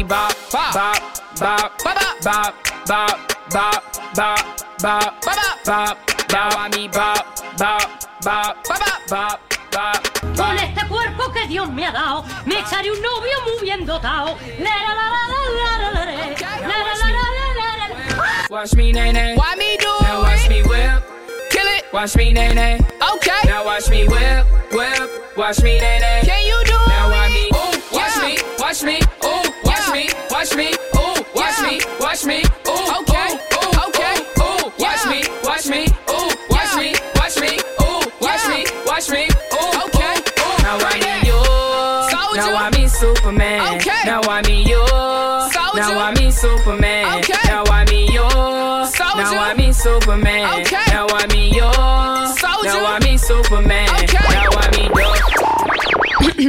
[0.00, 0.96] me bop, bop, bop,
[1.38, 2.54] bop, bop, bop,
[2.86, 4.44] bop, bop,
[4.80, 5.98] bop, bop, bop.
[6.32, 7.26] Now I me bop,
[7.58, 7.82] bop,
[8.22, 9.40] bop, bop, bop,
[9.72, 10.36] bop.
[10.36, 14.38] Con este cuerpo que Dios me ha dado, me echaré un novio muy bien dotado.
[14.58, 17.14] La, la, la, la, la, la, la, la, la,
[17.58, 18.46] la, la.
[18.48, 19.36] Watch me, nay.
[19.36, 20.50] Why me do Now watch it?
[20.50, 21.02] me whip.
[21.50, 21.84] Kill it.
[21.92, 22.80] Watch me, nay.
[23.14, 23.40] Okay.
[23.44, 25.36] Now watch me whip, whip.
[25.36, 26.22] Watch me, nay.
[26.24, 27.34] Can you do Now watch it?
[27.34, 29.39] me, ooh, watch me, watch me, ooh,
[30.40, 31.68] watch me, ooh, watch Yeah.
[31.68, 32.42] me, watch me,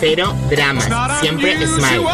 [0.00, 0.88] Pero dramas,
[1.20, 2.06] siempre smile.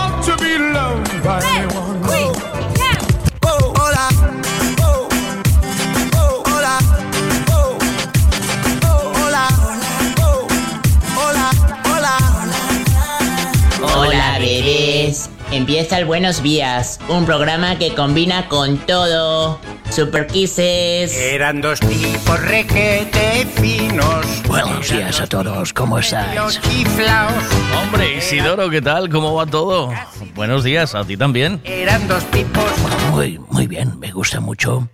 [13.83, 15.31] Hola, bebés.
[15.51, 19.61] Empieza el Buenos Días, un programa que combina con todo.
[19.91, 21.17] Super Kisses.
[21.17, 24.43] Eran dos tipos requete finos.
[24.49, 26.61] Buenos días a todos, ¿cómo Los estáis?
[26.63, 27.33] chiflaos.
[27.81, 29.09] Hombre, Isidoro, ¿qué tal?
[29.09, 29.93] ¿Cómo va todo?
[30.35, 31.61] Buenos días, a ti también.
[31.65, 32.65] Eran dos tipos.
[33.13, 34.89] Muy, muy bien, me gusta mucho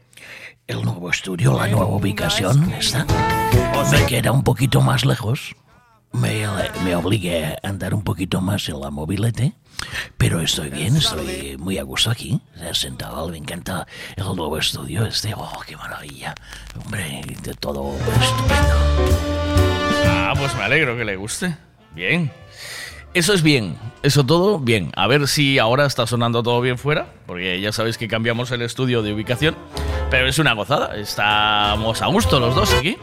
[0.66, 3.06] el nuevo estudio, la nueva ubicación, ¿está?
[3.90, 5.56] Me queda un poquito más lejos,
[6.12, 6.44] me,
[6.84, 9.54] me obligue a andar un poquito más en la mobilete,
[10.16, 12.40] pero estoy bien, estoy muy a gusto aquí,
[12.72, 13.86] sentado, me encanta
[14.16, 16.34] el nuevo estudio este, oh, qué maravilla,
[16.84, 18.74] hombre, de todo estupendo.
[20.06, 21.56] Ah, pues me alegro que le guste.
[21.94, 22.30] Bien.
[23.12, 24.92] Eso es bien, eso todo bien.
[24.94, 28.62] A ver si ahora está sonando todo bien fuera, porque ya sabéis que cambiamos el
[28.62, 29.56] estudio de ubicación,
[30.10, 32.96] pero es una gozada, estamos a gusto los dos aquí.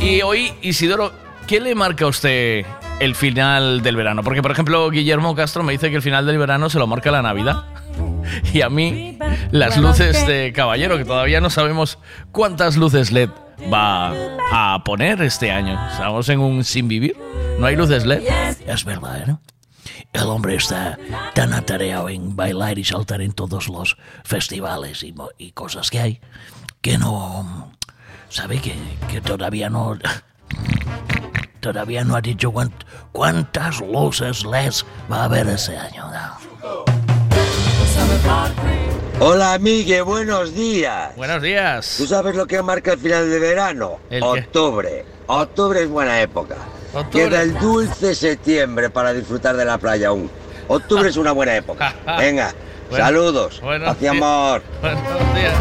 [0.00, 1.12] Y hoy, Isidoro,
[1.46, 2.66] ¿qué le marca a usted
[3.00, 4.22] el final del verano?
[4.22, 7.10] Porque, por ejemplo, Guillermo Castro me dice que el final del verano se lo marca
[7.10, 7.64] la Navidad.
[8.52, 9.18] Y a mí,
[9.52, 11.98] las luces de Caballero, que todavía no sabemos
[12.32, 13.30] cuántas luces LED
[13.72, 14.12] va
[14.50, 15.78] a poner este año.
[15.92, 17.16] Estamos en un sin vivir.
[17.58, 18.24] No hay luces LED.
[18.66, 19.36] Es verdad, ¿eh?
[20.12, 20.98] El hombre está
[21.34, 25.04] tan atareado en bailar y saltar en todos los festivales
[25.38, 26.20] y, cosas que hay
[26.80, 27.72] que no.
[28.28, 28.60] ¿Sabe?
[28.60, 28.74] Que,
[29.08, 29.98] que todavía no.
[31.72, 34.72] Todavía no ha dicho cuánt- cuántas luces LED
[35.10, 36.04] va a haber ese año.
[36.08, 36.84] ¿no?
[39.18, 41.16] Hola, Migue, buenos días.
[41.16, 41.94] Buenos días.
[41.98, 43.98] ¿Tú sabes lo que marca el final de verano?
[44.10, 44.26] ¿El qué?
[44.28, 45.04] Octubre.
[45.26, 46.54] Octubre es buena época.
[46.94, 47.24] Octubre.
[47.28, 50.30] Queda el dulce septiembre para disfrutar de la playa aún.
[50.68, 51.94] Octubre es una buena época.
[52.18, 52.54] Venga,
[52.90, 53.60] Bueno, saludos.
[53.60, 54.12] buenos días.
[54.14, 54.62] amor.
[54.80, 55.02] Buenos
[55.34, 55.54] días.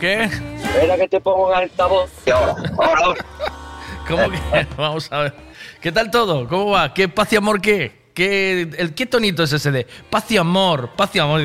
[0.00, 0.24] ¿Qué?
[0.24, 2.10] Espera que te pongo en altavoz.
[2.32, 3.24] Ahora, ahora.
[4.08, 4.66] ¿Cómo que?
[4.76, 5.34] Vamos a ver.
[5.80, 6.48] ¿Qué tal todo?
[6.48, 6.92] ¿Cómo va?
[6.94, 8.04] ¿Qué paz y amor qué?
[8.14, 10.90] ¿Qué, el, ¿Qué tonito es ese de paz y amor?
[10.96, 11.40] Paz y amor.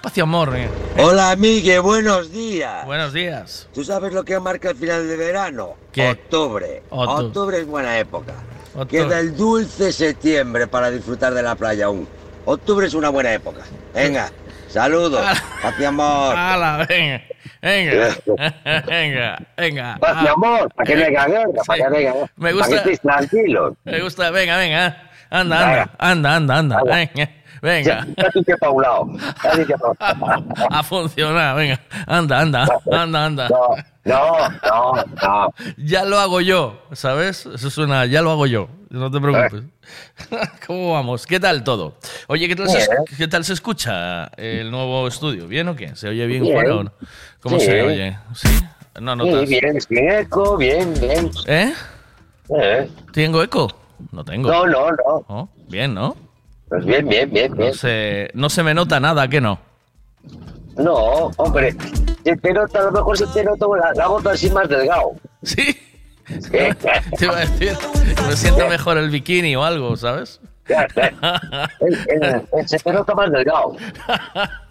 [0.00, 0.54] Paz y amor.
[0.56, 0.68] eh.
[0.98, 2.86] Hola, Migue, buenos días.
[2.86, 3.68] Buenos días.
[3.74, 5.74] ¿Tú sabes lo que marca el final de verano?
[5.92, 6.10] ¿Qué?
[6.10, 6.82] Octubre.
[6.90, 8.34] Octu- Octubre es buena época.
[8.76, 8.86] Octubre.
[9.04, 12.06] Queda el dulce septiembre para disfrutar de la playa aún.
[12.44, 13.62] Octubre es una buena época.
[13.92, 14.30] Venga,
[14.76, 15.32] Saludos, ah.
[15.64, 16.36] papi amor.
[16.36, 17.24] Ala, venga,
[17.64, 18.12] venga,
[18.92, 19.96] venga, venga.
[19.96, 20.36] Papi ah.
[20.36, 22.12] amor, para eh, que venga, venga, para que.
[22.36, 22.84] Me gusta.
[22.84, 23.72] Para tranquilo.
[23.88, 24.60] Me gusta, venga, ah.
[24.60, 24.84] venga.
[25.32, 27.28] Anda, anda, anda, anda, anda.
[27.62, 28.06] Venga.
[28.32, 29.06] Tú que pa' un lado.
[29.42, 30.44] Ya tú que pa' un lado.
[30.70, 31.80] A funcionar, venga.
[32.06, 33.48] Anda, anda, anda, anda.
[33.48, 33.74] No,
[34.04, 34.92] no, no,
[35.22, 35.54] no.
[35.76, 37.46] Ya lo hago yo, ¿sabes?
[37.46, 38.68] Eso suena, ya lo hago yo.
[38.90, 39.64] No te preocupes.
[40.66, 41.26] ¿Cómo vamos?
[41.26, 41.98] ¿Qué tal todo?
[42.28, 42.86] Oye, ¿qué tal, se.
[43.16, 45.48] ¿qué tal se escucha el nuevo estudio?
[45.48, 45.94] ¿Bien o qué?
[45.96, 46.92] ¿Se oye bien, fuera o no?
[47.40, 47.66] ¿Cómo Sí.
[47.66, 48.16] se oye?
[48.34, 48.48] ¿Sí?
[49.00, 49.48] No Sí, notas.
[49.48, 51.30] bien, sin eco, bien, bien.
[51.46, 51.74] ¿Eh?
[52.56, 52.90] Eh.
[53.12, 53.68] ¿Tengo eco?
[54.12, 54.50] No tengo.
[54.50, 55.24] No, no, no.
[55.28, 56.16] Oh, bien, ¿no?
[56.68, 57.68] Pues bien, bien, bien, bien.
[57.68, 59.58] No se, no se me nota nada, ¿que no?
[60.76, 61.74] No, hombre,
[62.24, 65.12] se te nota, a lo mejor se te nota la, la bota así más delgado.
[65.42, 65.76] Sí.
[66.50, 67.72] Te iba a decir,
[68.26, 70.40] me siento mejor el bikini o algo, ¿sabes?
[72.66, 73.76] Se te nota más delgado.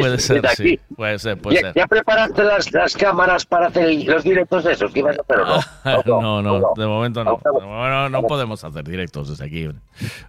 [0.00, 0.62] Puede ser, sí.
[0.62, 0.80] aquí.
[0.96, 1.74] Puede ser, puede ¿Ya, ser.
[1.74, 5.46] ya preparaste las, las cámaras para hacer los directos esos que ibas a hacer o
[5.46, 6.42] no?
[6.42, 7.38] No, no, de momento no.
[7.60, 9.68] Momento no podemos hacer directos desde aquí.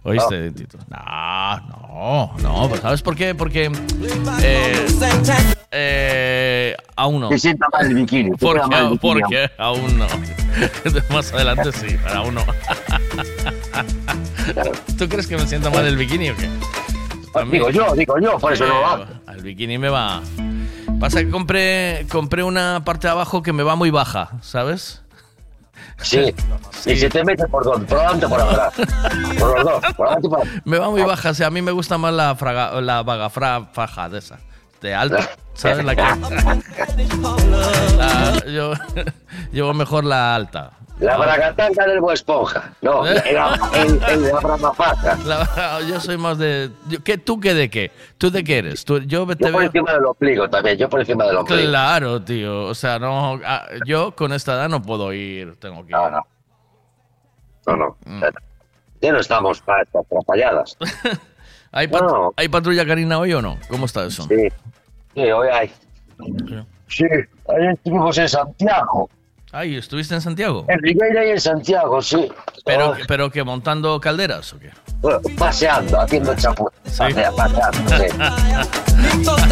[0.02, 0.78] ¿Oíste, Tito?
[0.88, 2.76] No, no, no.
[2.76, 3.34] ¿Sabes por qué?
[3.34, 3.70] Porque
[4.42, 4.86] eh,
[5.70, 7.28] eh, aún no.
[7.28, 8.30] Te sienta mal el bikini.
[8.32, 9.08] te ¿Por queda mal el qué?
[9.08, 9.20] bikini.
[9.20, 9.50] ¿Por qué?
[9.58, 10.06] Aún no.
[11.10, 12.44] Más adelante sí, pero aún no.
[14.98, 16.48] ¿Tú crees que me sienta mal el bikini o qué?
[17.34, 19.06] A mí- Digo yo, digo yo, por eso no va.
[19.26, 20.20] Al bikini me va.
[20.98, 25.02] Pasa que compré, compré una parte de abajo que me va muy baja, ¿sabes?
[26.02, 26.34] Sí.
[26.86, 28.72] Y se te mete por donde, por delante por atrás.
[29.38, 30.46] Por los dos, por delante y por.
[30.64, 33.68] Me va muy baja, o sea, a mí me gusta más la, fraga, la bagafra
[33.72, 34.38] faja de esa.
[34.82, 35.84] De alta, ¿sabes?
[35.84, 36.02] La que.
[37.96, 38.72] La- yo
[39.52, 40.72] llevo mejor la alta.
[41.00, 42.74] La bragatanga del Bob Esponja.
[42.82, 43.22] No, ¿Eh?
[43.24, 44.32] era el, el de
[45.24, 46.70] la yo soy más de.
[47.02, 47.90] ¿qué, ¿Tú qué de qué?
[48.18, 48.84] ¿Tú de qué eres?
[48.84, 49.62] ¿Tú, yo te Yo por veo.
[49.62, 51.70] encima del ombligo también, yo por encima del ombligo.
[51.70, 52.64] Claro, tío.
[52.66, 53.40] O sea, no.
[53.44, 55.56] ah, Yo con esta edad no puedo ir.
[55.56, 55.96] Tengo que ir.
[55.96, 56.26] No, no.
[57.66, 57.96] No, no.
[58.04, 58.22] Mm.
[59.00, 60.76] Ya no estamos para estas atrapalladas.
[61.72, 62.32] ¿Hay, pat- No.
[62.36, 63.58] ¿Hay patrulla canina hoy o no?
[63.70, 64.24] ¿Cómo está eso?
[64.24, 64.48] Sí.
[65.14, 65.72] Sí, hoy hay.
[66.88, 67.04] Sí,
[67.48, 69.08] ayer estuvimos en Santiago.
[69.52, 70.64] Ay, ¿estuviste en Santiago?
[70.68, 72.30] En Rigueira y en Santiago, sí.
[72.64, 74.70] ¿Pero, Oh, pero que montando calderas o qué?
[75.36, 76.70] paseando, haciendo chapu.
[76.96, 78.04] Pasea- paseando, sí.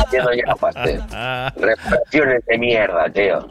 [0.01, 1.53] Haciendo ya.
[1.57, 3.49] Reparaciones de mierda, tío.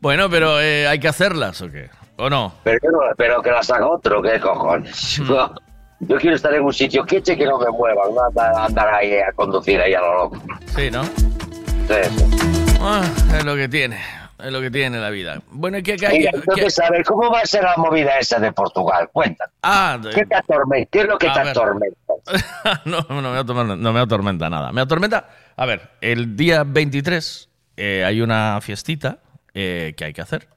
[0.00, 1.88] Bueno, pero eh, hay que hacerlas o qué?
[2.16, 2.52] ¿O no?
[2.64, 2.80] Pero,
[3.16, 5.20] pero que las haga otro, ¿qué cojones?
[5.20, 5.54] No,
[6.00, 9.14] Yo quiero estar en un sitio quieche que no me muevan, no andar, andar ahí
[9.14, 10.36] a conducir ahí a lo loco.
[10.76, 11.04] Sí, ¿no?
[11.04, 12.76] Sí.
[12.82, 13.02] Ah,
[13.36, 13.98] es lo que tiene.
[14.44, 15.40] Es lo que tiene la vida.
[15.50, 18.38] Bueno, ¿y qué, qué, qué- entonces, a ver, ¿cómo va a ser la movida esa
[18.38, 19.08] de Portugal?
[19.12, 19.52] Cuéntame.
[19.62, 20.88] Ah, ¿Qué te atormenta?
[20.90, 21.48] ¿Qué es lo que te ver.
[21.48, 21.96] atormenta?
[22.84, 24.72] no, no me, atormenta, no me atormenta nada.
[24.72, 25.28] Me atormenta.
[25.56, 29.18] A ver, el día 23 eh, hay una fiestita
[29.54, 30.48] eh, que hay que hacer.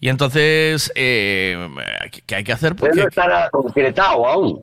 [0.00, 1.68] Y entonces, eh,
[2.12, 2.76] ¿qué- ¿qué hay que hacer?
[2.76, 4.62] Porque no está nada concretado aún.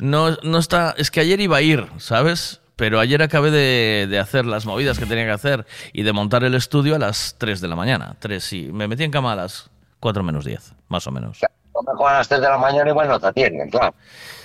[0.00, 0.94] no, no está.
[0.98, 2.60] Es que ayer iba a ir, ¿sabes?
[2.78, 6.44] Pero ayer acabé de, de hacer las movidas que tenía que hacer y de montar
[6.44, 8.14] el estudio a las 3 de la mañana.
[8.20, 8.70] 3, sí.
[8.72, 11.42] Me metí en cama a las 4 menos 10, más o menos.
[11.42, 13.92] A lo mejor a las 3 de la mañana igual no te atienden, claro.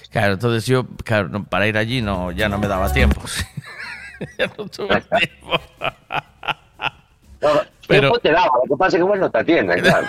[0.09, 3.21] Claro, entonces yo, claro, para ir allí no, ya no me daba tiempo.
[4.39, 5.61] ya no tuve tiempo.
[7.87, 10.07] Pero- te daba, lo que pasa es que no te atienden, claro.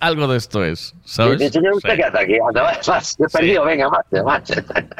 [0.00, 1.40] Algo de esto es, ¿sabes?
[1.40, 2.02] Y señor, usted Sí.
[2.02, 2.72] aquí, anda,
[3.18, 4.54] he perdido, venga, marcha, marcha.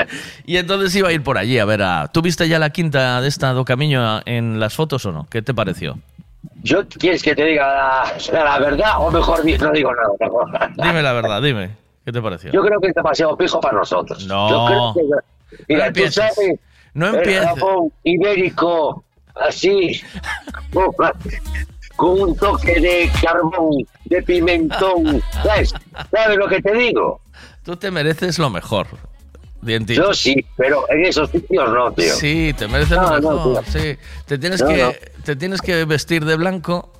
[0.46, 2.08] Y entonces iba a ir por allí a ver a...
[2.08, 5.26] ¿Tú viste ya la quinta de esta do Camino en las fotos o no?
[5.30, 5.98] ¿Qué te pareció?
[6.62, 7.66] Yo, ¿quieres que te diga
[8.32, 10.70] la, la verdad o mejor no digo nada?
[10.76, 11.70] Dime la verdad, dime.
[12.04, 12.52] ¿Qué te pareció?
[12.52, 14.24] Yo creo que es demasiado pijo para nosotros.
[14.26, 14.48] No.
[14.48, 16.14] Yo creo que, mira, No tú empieces.
[16.34, 16.60] sabes,
[16.94, 17.50] No empieces.
[18.04, 20.00] ibérico, así,
[21.96, 25.72] con un toque de carbón, de pimentón, ¿sabes?
[26.10, 27.20] ¿Sabes lo que te digo?
[27.64, 28.86] Tú te mereces lo mejor.
[29.62, 30.02] Dientito.
[30.02, 32.14] Yo sí, pero en esos sitios no, tío.
[32.14, 33.64] Sí, te mereces No, lo no, mejor.
[33.64, 33.80] tío.
[33.80, 33.98] sí.
[34.26, 34.92] Te tienes No, que no.
[35.24, 36.92] te tienes que vestir de blanco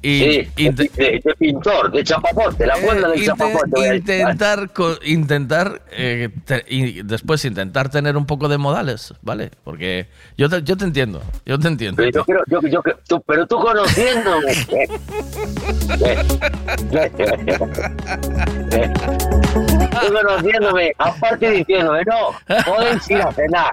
[0.00, 3.70] y, Sí, y de, pintor, de chapapote, la cuerda Eh, del inte- chapapote.
[3.70, 3.96] voy a decir.
[4.00, 9.50] intentar co- intentar eh, te- y después intentar tener un poco de modales, ¿vale?
[9.64, 11.96] Porque yo te, yo te entiendo, yo te entiendo.
[11.96, 14.52] Pero yo creo, yo, yo, tú, pero tú conociéndome.
[16.00, 16.18] eh,
[18.70, 18.92] eh,
[19.90, 22.30] tú conociéndome, aparte diciéndome, no,
[22.64, 23.70] podéis ir a cenar.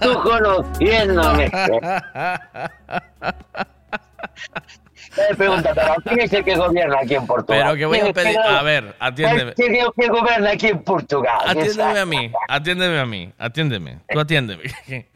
[0.00, 1.50] Tú conociéndome.
[5.16, 7.62] Eh, pregúntate, ¿quién es el que gobierna aquí en Portugal?
[7.64, 9.54] Pero que voy ¿Quién a pedir, a ver, atiéndeme.
[9.54, 11.38] ¿Quién es el que gobierna aquí en Portugal?
[11.46, 13.98] Atiéndeme a mí, atiéndeme a mí, atiéndeme.
[14.12, 14.62] Tú atiéndeme.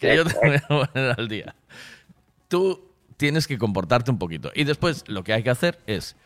[0.00, 1.54] Que, yo te voy a poner al día.
[2.48, 2.84] Tú
[3.16, 4.50] tienes que comportarte un poquito.
[4.54, 6.16] Y después lo que hay que hacer es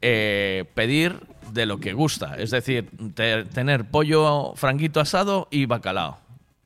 [0.00, 1.20] eh, pedir
[1.52, 2.36] de lo que gusta.
[2.38, 6.18] Es decir, te- tener pollo franquito asado y bacalao.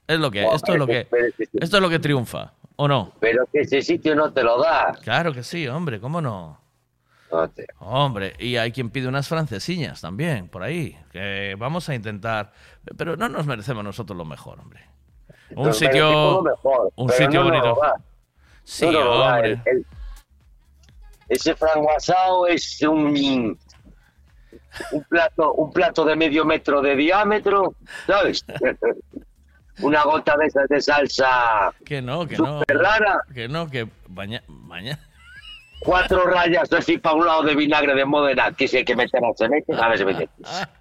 [0.07, 3.13] Es lo que, esto es lo pero que- esto es lo que triunfa, ¿o no?
[3.21, 4.93] Pero que ese sitio no te lo da.
[5.03, 6.61] Claro que sí, hombre, ¿cómo no?
[7.33, 10.97] No te- Hombre, y hay quien pide unas francesiñas también, por ahí.
[11.11, 12.53] Que vamos a intentar.
[12.97, 14.87] Pero no nos merecemos nosotros lo mejor, hombre.
[15.55, 16.43] Un Nos sitio.
[16.43, 17.81] mejor, un sitio no bonito.
[18.65, 19.53] Sí, No hombre.
[19.53, 19.87] El- el-
[21.29, 21.55] ese
[22.49, 23.59] es un
[24.93, 27.75] un plato, un plato de medio metro de diámetro,
[28.07, 28.45] ¿sabes?
[29.83, 32.63] Una gota de esas de salsa Que no, que no.
[32.69, 34.45] rara, Que no, que mañana.
[34.49, 34.99] Mañana.
[35.81, 39.21] cuatro rayas así para un lado de vinagre de Módena, que si hay que meter
[39.37, 40.29] se meten, a ver se meten.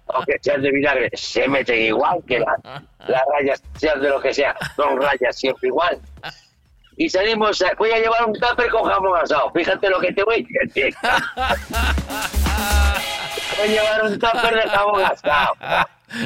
[0.08, 4.32] Aunque sean de vinagre, se meten igual que la- las rayas, sean de lo que
[4.32, 5.98] sea, son rayas siempre igual.
[6.96, 10.22] Y salimos, a- voy a llevar un tupper con jamón asado, fíjate lo que te
[10.24, 10.94] voy a decir.
[13.58, 15.54] Voy a llevar un tupper de jamón asado.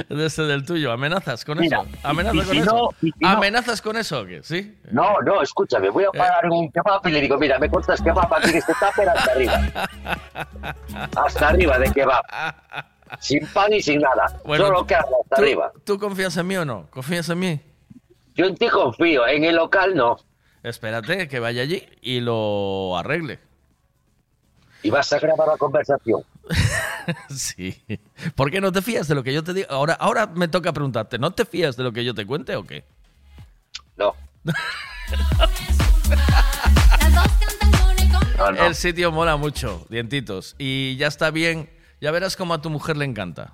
[0.08, 1.88] Desde del tuyo, ¿amenazas con Mira, eso?
[2.02, 2.74] ¿Amenazas con si eso?
[2.74, 2.88] no-
[3.20, 4.42] no- ¿Amenazas con eso o qué?
[4.42, 4.76] ¿Sí?
[4.90, 8.32] No, no, escúchame, voy a pagar un kebab y le digo, mira, me cortas kebab
[8.34, 9.60] aquí este tupper hasta arriba.
[11.16, 12.22] Hasta arriba de kebab.
[13.20, 14.26] Sin pan y sin nada.
[14.44, 15.72] Bueno, Solo carne hasta ¿Tú, arriba.
[15.84, 16.86] ¿Tú confías en mí o no?
[16.90, 17.60] ¿Confías en mí?
[18.34, 20.16] Yo en ti confío, en el local no.
[20.62, 23.38] Espérate que vaya allí y lo arregle.
[24.82, 26.22] Y vas a grabar la conversación.
[27.30, 27.82] Sí.
[28.36, 29.66] ¿Por qué no te fías de lo que yo te digo?
[29.70, 32.64] Ahora, ahora me toca preguntarte, ¿no te fías de lo que yo te cuente o
[32.64, 32.84] qué?
[33.96, 34.14] No.
[34.44, 34.52] No,
[38.52, 38.66] no.
[38.66, 40.54] El sitio mola mucho, dientitos.
[40.58, 41.70] Y ya está bien.
[42.00, 43.52] Ya verás cómo a tu mujer le encanta.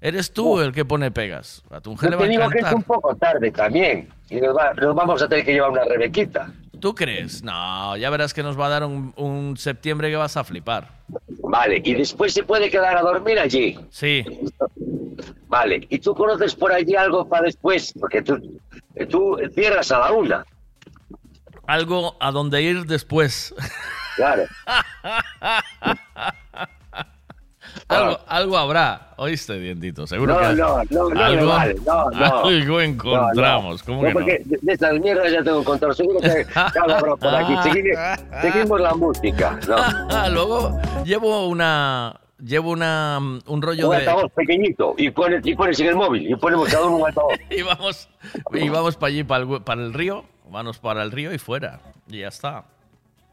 [0.00, 1.62] Eres tú el que pone pegas.
[1.70, 4.08] A tu mujer Yo le va te a digo que es un poco tarde también.
[4.30, 6.52] Y nos, va- nos vamos a tener que llevar una rebequita.
[6.80, 7.42] ¿Tú crees?
[7.42, 10.88] No, ya verás que nos va a dar un, un septiembre que vas a flipar.
[11.42, 13.78] Vale, y después se puede quedar a dormir allí.
[13.90, 14.24] Sí.
[15.48, 17.92] Vale, ¿y tú conoces por allí algo para después?
[18.00, 18.58] Porque tú,
[19.10, 20.46] tú cierras a la una.
[21.66, 23.54] Algo a donde ir después.
[24.16, 24.44] Claro.
[27.90, 30.06] algo, algo habrá, ¿oíste, dientito?
[30.06, 32.26] Seguro No, que no, no, no algo, vale, no, no.
[32.46, 33.80] algo encontramos.
[33.80, 34.20] No, ¿Cómo no, que no?
[34.20, 35.94] porque de, estas mierdas ya tengo encontrado.
[35.94, 37.52] Seguro que habrá por aquí.
[37.54, 39.58] Segui- seguimos la música.
[40.30, 45.78] Luego llevo una llevo una un rollo Un de altavoz pequeñito y pones, y pones
[45.80, 47.34] en el móvil y ponemos cada uno un altavoz.
[47.50, 48.08] y vamos
[48.52, 51.80] y vamos para allí para el, para el río, vamos para el río y fuera
[52.08, 52.64] y ya está.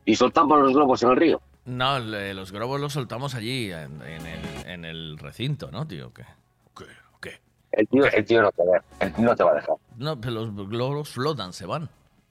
[0.06, 1.42] Y soltamos los globos en el río.
[1.68, 6.14] No, le- los globos los soltamos allí en, en el, en el recinto, ¿no, tío?
[6.14, 6.24] ¿Qué?
[6.78, 6.86] ¿Qué?
[7.22, 7.40] ¿Qué?
[7.74, 9.76] El tío, el tío no, te va, el tío no te va a dejar.
[9.98, 11.90] No, pero los globos flotan, se van.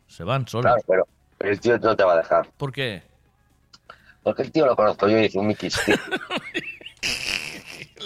[0.08, 0.72] Se van solos.
[0.86, 1.06] Claro,
[1.38, 2.48] pero el tío no te va a dejar.
[2.56, 3.02] ¿Por qué?
[4.22, 5.70] Porque el tío lo conozco yo y es un Mickey.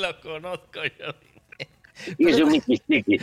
[0.00, 1.14] Lo conozco yo.
[2.18, 3.18] Y es un Sticky.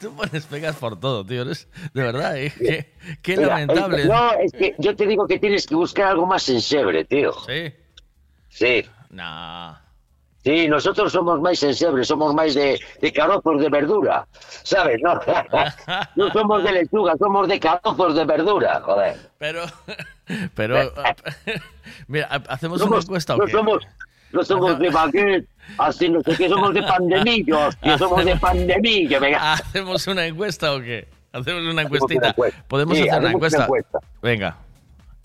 [0.00, 1.42] Tú pones pegas por todo, tío.
[1.42, 2.52] Eres- de verdad, ¿eh?
[2.58, 4.04] qué, qué Mira, lamentable.
[4.06, 7.32] no, es que yo te digo que tienes que buscar algo más sensible, tío.
[7.46, 7.72] Sí.
[8.48, 8.84] Sí.
[9.10, 9.74] Nah.
[10.42, 14.26] Sí, nosotros somos más sensibles, somos más de, de carozos de verdura,
[14.62, 14.98] ¿sabes?
[15.02, 15.20] No,
[16.16, 19.18] no somos de lechuga, somos de carozos de verdura, joder.
[19.36, 19.64] Pero,
[20.54, 20.78] pero,
[22.08, 23.52] mira, ha- hacemos una Somos- encuesta o qué?
[23.52, 23.86] somos,
[24.32, 25.46] no somos de baguette,
[25.78, 29.52] así no sé qué, somos de pandemillos, tío, somos de pandemillo, venga.
[29.54, 31.08] ¿Hacemos una encuesta o qué?
[31.32, 32.28] Hacemos una encuestita.
[32.30, 32.64] encuesta.
[32.68, 33.62] Podemos hacer una hacemos una encuesta.
[33.64, 33.98] encuesta.
[34.20, 34.56] Venga,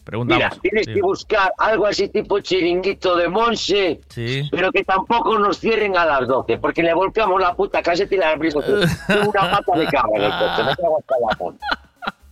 [0.03, 0.43] preguntamos.
[0.43, 0.93] Mira, tienes Sí.
[0.93, 4.47] que buscar algo así tipo chiringuito de Monse, Sí.
[4.51, 8.17] pero que tampoco nos cierren a las 12, porque le volcamos la puta caseta y
[8.19, 8.63] la abrimos.
[8.67, 11.65] Una pata de cabra en el coche, me cago hasta la punta.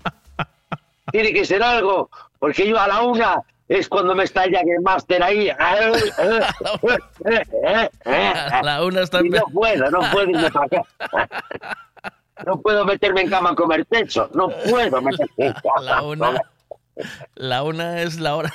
[1.11, 3.41] Tiene que ser algo, porque yo a la una
[3.79, 5.49] es cuando me estalla el máster ahí.
[8.63, 10.81] La una está Y no puedo, no puedo irme para acá.
[12.47, 15.81] No puedo meterme en cama a comer techo, no puedo meterme en cama.
[15.81, 16.41] La una,
[17.35, 18.51] la una es la hora.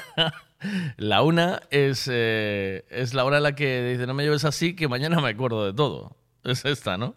[0.96, 4.75] La una es, eh, es la hora en la que dice no me lleves así
[4.75, 6.16] que mañana me acuerdo de todo.
[6.44, 7.14] Es esta, ¿no?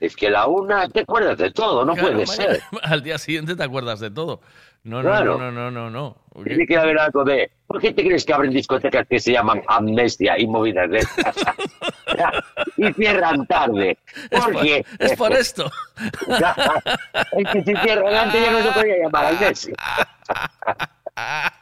[0.00, 2.62] Es que la una te acuerdas de todo, no Claro, puede mañana- ser.
[2.82, 4.40] Al día siguiente te acuerdas de todo.
[4.82, 5.38] No, no, Claro.
[5.38, 6.16] no, no, no, no, no.
[6.44, 7.50] Tiene que haber algo de.
[7.66, 11.36] ¿Por qué te crees que abren discotecas que se llaman amnesia y movidas de estas?
[12.76, 13.98] y cierran tarde.
[14.30, 15.70] Es ¿Por es por esto.
[17.32, 19.74] es que si cierran antes ya no se podía llamar amnesia.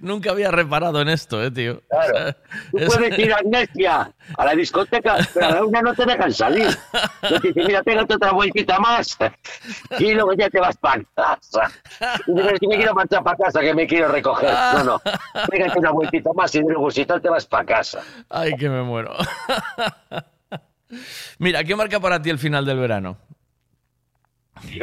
[0.00, 1.80] Nunca había reparado en esto, eh, tío.
[1.88, 2.34] Claro.
[2.70, 6.04] Tú Es- puedes ir a Amnesia, a la discoteca, pero a la una no te
[6.04, 6.66] dejan salir.
[7.30, 9.16] No te dicen, mira, pégate otra vueltita más
[9.98, 11.70] y luego ya te vas para casa.
[12.26, 14.50] Y dices, "Sí, me quiero marchar para casa, que me quiero recoger.
[14.74, 15.00] No, no,
[15.50, 18.00] pégate una vueltita más y luego si tal te vas para casa.
[18.30, 19.12] Ay, que me muero.
[21.38, 23.18] Mira, ¿qué marca para ti el final del verano?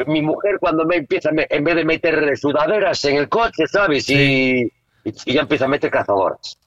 [0.06, 4.08] Mi mujer cuando me empieza, en vez de meter sudaderas en el coche, ¿sabes?
[4.08, 4.70] Y,
[5.04, 6.58] y- y ya empieza a meter cazadoras.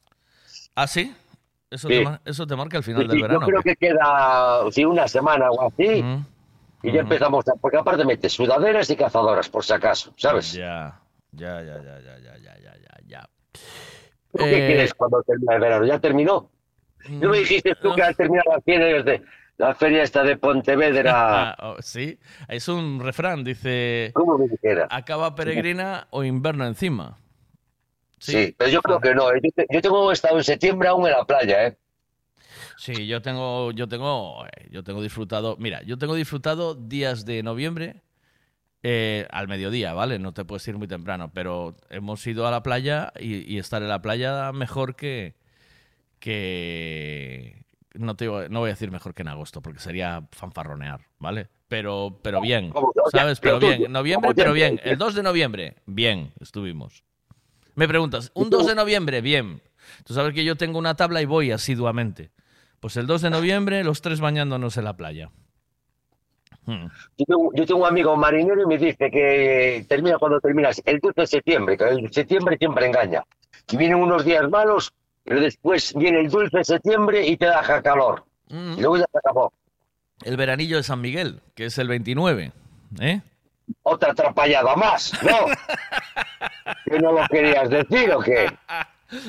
[0.76, 1.14] ¿Ah, sí?
[1.70, 2.04] Eso, Sí.
[2.04, 3.42] Te, eso te marca el final Sí, del verano.
[3.42, 3.76] Yo creo ¿o qué?
[3.76, 6.02] que queda sí, una semana o así.
[6.04, 6.26] Mm,
[6.84, 10.54] Y ya empezamos, a, porque aparte mete sudaderas y cazadoras, por si acaso, ¿sabes?
[10.54, 11.02] Ya,
[11.32, 13.30] ya, ya, ya, ya, ya, ya, ya, ya, ya.
[14.32, 15.86] ¿Tú qué Eh, quieres cuando termina el verano?
[15.86, 16.50] ¿Ya terminó?
[17.10, 19.24] No me dijiste tú que al terminar la feria de
[19.58, 21.56] la feria esta de Pontevedra.
[21.62, 22.18] Oh, sí,
[22.48, 24.12] es un refrán, dice...
[24.14, 24.88] ¿Cómo me dijera?
[24.92, 27.18] Acaba peregrina o inverno encima.
[28.20, 29.32] Sí, pero yo creo que no.
[29.32, 29.40] ¿eh?
[29.44, 31.78] Yo, te- yo tengo estado en septiembre aún en la playa, ¿eh?
[32.76, 35.58] Sí, yo tengo, yo tengo, eh, yo tengo disfrutado.
[35.58, 38.04] Mira, yo tengo disfrutado días de noviembre
[38.84, 40.20] eh, al mediodía, ¿vale?
[40.20, 43.82] No te puedes ir muy temprano, pero hemos ido a la playa y, y estar
[43.84, 45.36] en la playa mejor que
[46.20, 51.50] que no te no voy a decir mejor que en agosto porque sería fanfarronear, ¿vale?
[51.70, 53.42] Pero pero bien, ¿sabes?
[53.42, 54.80] Pero bien, noviembre, pero bien.
[54.84, 57.04] El 2 de noviembre, bien, estuvimos.
[57.78, 59.22] Me preguntas, ¿un 2 de noviembre?
[59.22, 59.62] Bien.
[60.04, 62.32] Tú sabes que yo tengo una tabla y voy asiduamente.
[62.80, 65.30] Pues el 2 de noviembre, los tres bañándonos en la playa.
[66.66, 66.88] Hmm.
[67.20, 70.98] Yo tengo, yo tengo un amigo marinero y me dice que termina cuando terminas el
[70.98, 73.24] 12 de septiembre, que el septiembre siempre engaña.
[73.68, 74.92] Que vienen unos días malos,
[75.24, 78.26] pero después viene el dulce de septiembre y te deja calor.
[78.50, 78.74] Mm.
[78.74, 79.54] Y luego ya se acabó.
[80.24, 82.54] El veranillo de San Miguel, que es el 29.
[83.02, 83.22] ¿Eh?
[83.84, 85.48] Otra atrapallada más, ¿no?
[86.86, 88.50] ¿Que no lo querías decir o qué?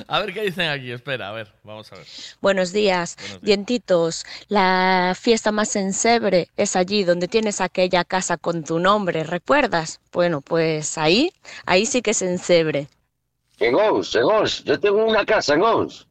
[0.09, 2.05] A ver qué dicen aquí, espera, a ver, vamos a ver.
[2.41, 4.27] Buenos días, dientitos.
[4.49, 10.01] La fiesta más ensebre es allí donde tienes aquella casa con tu nombre, ¿recuerdas?
[10.13, 11.33] Bueno, pues ahí,
[11.65, 12.89] ahí sí que es ensebre.
[13.61, 14.65] En Ons, en Ons.
[14.65, 16.08] Yo tengo una casa en Ons.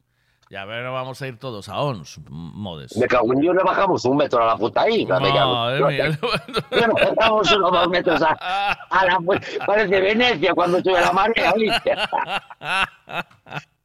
[0.49, 2.95] Ya, ver, vamos a ir todos a ONS, modes.
[2.95, 5.31] Me cago en Dios, le bajamos un metro a la puta en Madre
[5.77, 5.89] Dios.
[5.89, 6.19] mía.
[6.71, 8.31] Bueno, bajamos unos dos metros a,
[8.89, 9.19] a la...
[9.65, 11.95] Parece Venecia cuando sube la marea, ¿viste?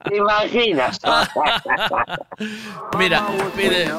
[0.04, 1.00] ¿Te imaginas?
[2.98, 3.90] Mira, pide,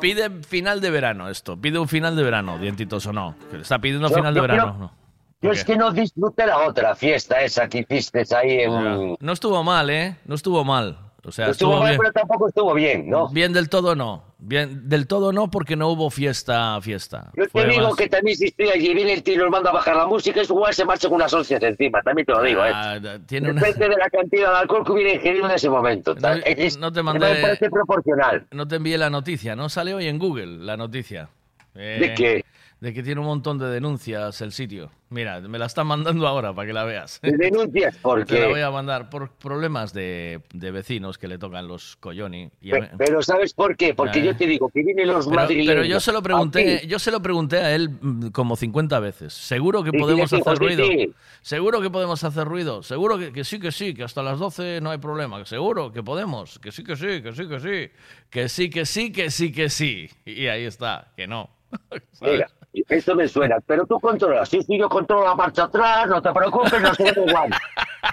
[0.00, 1.56] pide final de verano esto.
[1.56, 3.36] Pide un final de verano, dientitos o no.
[3.52, 4.76] Está pidiendo final de verano.
[4.78, 4.92] no.
[5.40, 9.16] Yo ¿Por es que no disfruté la otra fiesta esa que hiciste ahí en...
[9.20, 10.16] No estuvo mal, ¿eh?
[10.24, 10.98] No estuvo mal.
[11.28, 11.98] O sea, No estuvo estuvo mal, bien.
[12.00, 13.28] pero tampoco estuvo bien, ¿no?
[13.28, 14.24] Bien del todo no.
[14.38, 17.30] Bien del todo no porque no hubo fiesta, fiesta.
[17.36, 19.50] Yo te Fue digo más- que también si estoy allí, viene el tío y nos
[19.50, 22.32] manda a bajar la música, es igual se marcha con unas once encima, también te
[22.32, 22.70] lo digo, ¿eh?
[22.72, 26.14] Ah, tiene una- Depende de la cantidad de alcohol que hubiera ingerido en ese momento.
[26.14, 28.46] No, Es- no te Me mandé- parece proporcional.
[28.52, 29.68] No te envié la noticia, ¿no?
[29.68, 31.28] Sale hoy en Google la noticia.
[31.74, 32.44] Eh, ¿De qué?
[32.80, 34.90] De que tiene un montón de denuncias el sitio.
[35.10, 37.18] Mira, me la están mandando ahora para que la veas.
[37.22, 37.96] ¿De denuncias?
[37.96, 41.98] ¿Por Te la voy a mandar por problemas de, de vecinos que le tocan los.
[42.04, 42.50] Y mí-
[42.98, 43.94] Pero ¿sabes por qué?
[43.94, 45.74] Porque Ya, yo te digo que vienen los pero, madrileños.
[45.74, 49.32] pero yo se lo pregunté, yo se lo pregunté a él mm, como 50 veces.
[49.32, 51.14] Seguro que podemos sí, hacer sí, ruido.
[51.40, 52.82] Seguro que podemos hacer ruido.
[52.82, 55.44] Seguro que, que sí, que sí, que hasta las 12 no hay problema.
[55.46, 56.58] Seguro que podemos.
[56.58, 57.92] Que sí, que sí, que sí, que sí.
[58.28, 60.10] Que sí, que sí, que sí, que sí.
[60.26, 61.48] Y ahí está, que no.
[62.20, 64.48] Mira, esto me suena, pero tú controlas.
[64.48, 67.50] Sí, sí, yo controlo la marcha atrás, no te preocupes, no sé igual.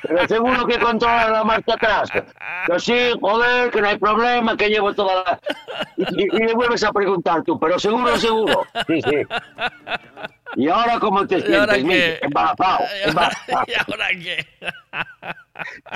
[0.02, 2.10] Pero seguro que controlas la marcha atrás.
[2.12, 5.40] Que sí, joder, que no hay problema, que llevo toda la...
[5.98, 8.64] Y, y- y le vuelves a preguntar tú, pero seguro, seguro.
[8.88, 9.22] Sí, sí.
[10.56, 12.26] ¿Y ahora cómo te ¿Y ahora sientes, qué?
[12.26, 12.80] Embarazado.
[13.68, 14.46] ¿Y ahora qué?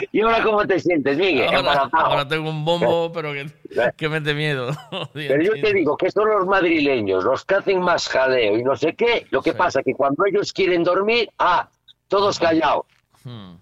[0.11, 1.47] ¿Y ahora cómo te sientes, Miguel?
[1.47, 2.05] Ahora, Embarazado.
[2.05, 3.47] ahora tengo un bombo, pero que,
[3.95, 4.71] que mete miedo.
[5.13, 8.75] Pero yo te digo que son los madrileños los que hacen más jaleo y no
[8.75, 9.27] sé qué.
[9.31, 11.67] Lo que pasa que cuando ellos quieren dormir, ah,
[12.07, 12.85] todos callados.
[13.23, 13.55] Hmm.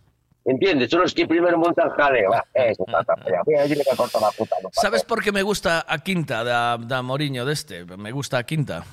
[0.46, 0.90] ¿Entiendes?
[0.90, 2.34] Son los que primero montan jaleo.
[2.34, 3.42] Ah, eso está tan feo.
[3.46, 4.56] Voy a decirle que corta la puta.
[4.64, 4.70] no.
[4.72, 7.84] ¿Sabes por qué me gusta a Quinta, da, da Moriño de este?
[7.86, 8.84] Me gusta a Quinta.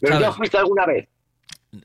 [0.00, 1.08] ¿Pero ya fuiste alguna vez?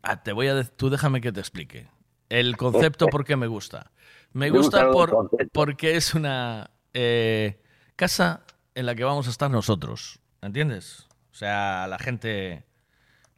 [0.03, 1.87] Ah, te voy a tú déjame que te explique.
[2.29, 3.91] El concepto por qué me gusta.
[4.33, 7.61] Me gusta por, porque es una eh,
[7.95, 8.43] casa
[8.75, 10.19] en la que vamos a estar nosotros.
[10.41, 11.07] ¿Entiendes?
[11.31, 12.63] O sea, la gente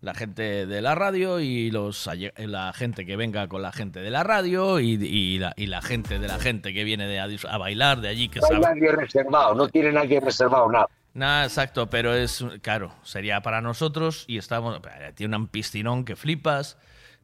[0.01, 4.09] la gente de la radio y los la gente que venga con la gente de
[4.09, 7.57] la radio y, y la, y la gente de la gente que viene de a
[7.57, 8.75] bailar de allí que No hay sabe.
[8.75, 10.89] nadie reservado, no tiene nadie reservado nada.
[11.13, 14.80] Nada, exacto, pero es, claro, sería para nosotros y estamos,
[15.15, 16.78] tiene un piscinón que flipas,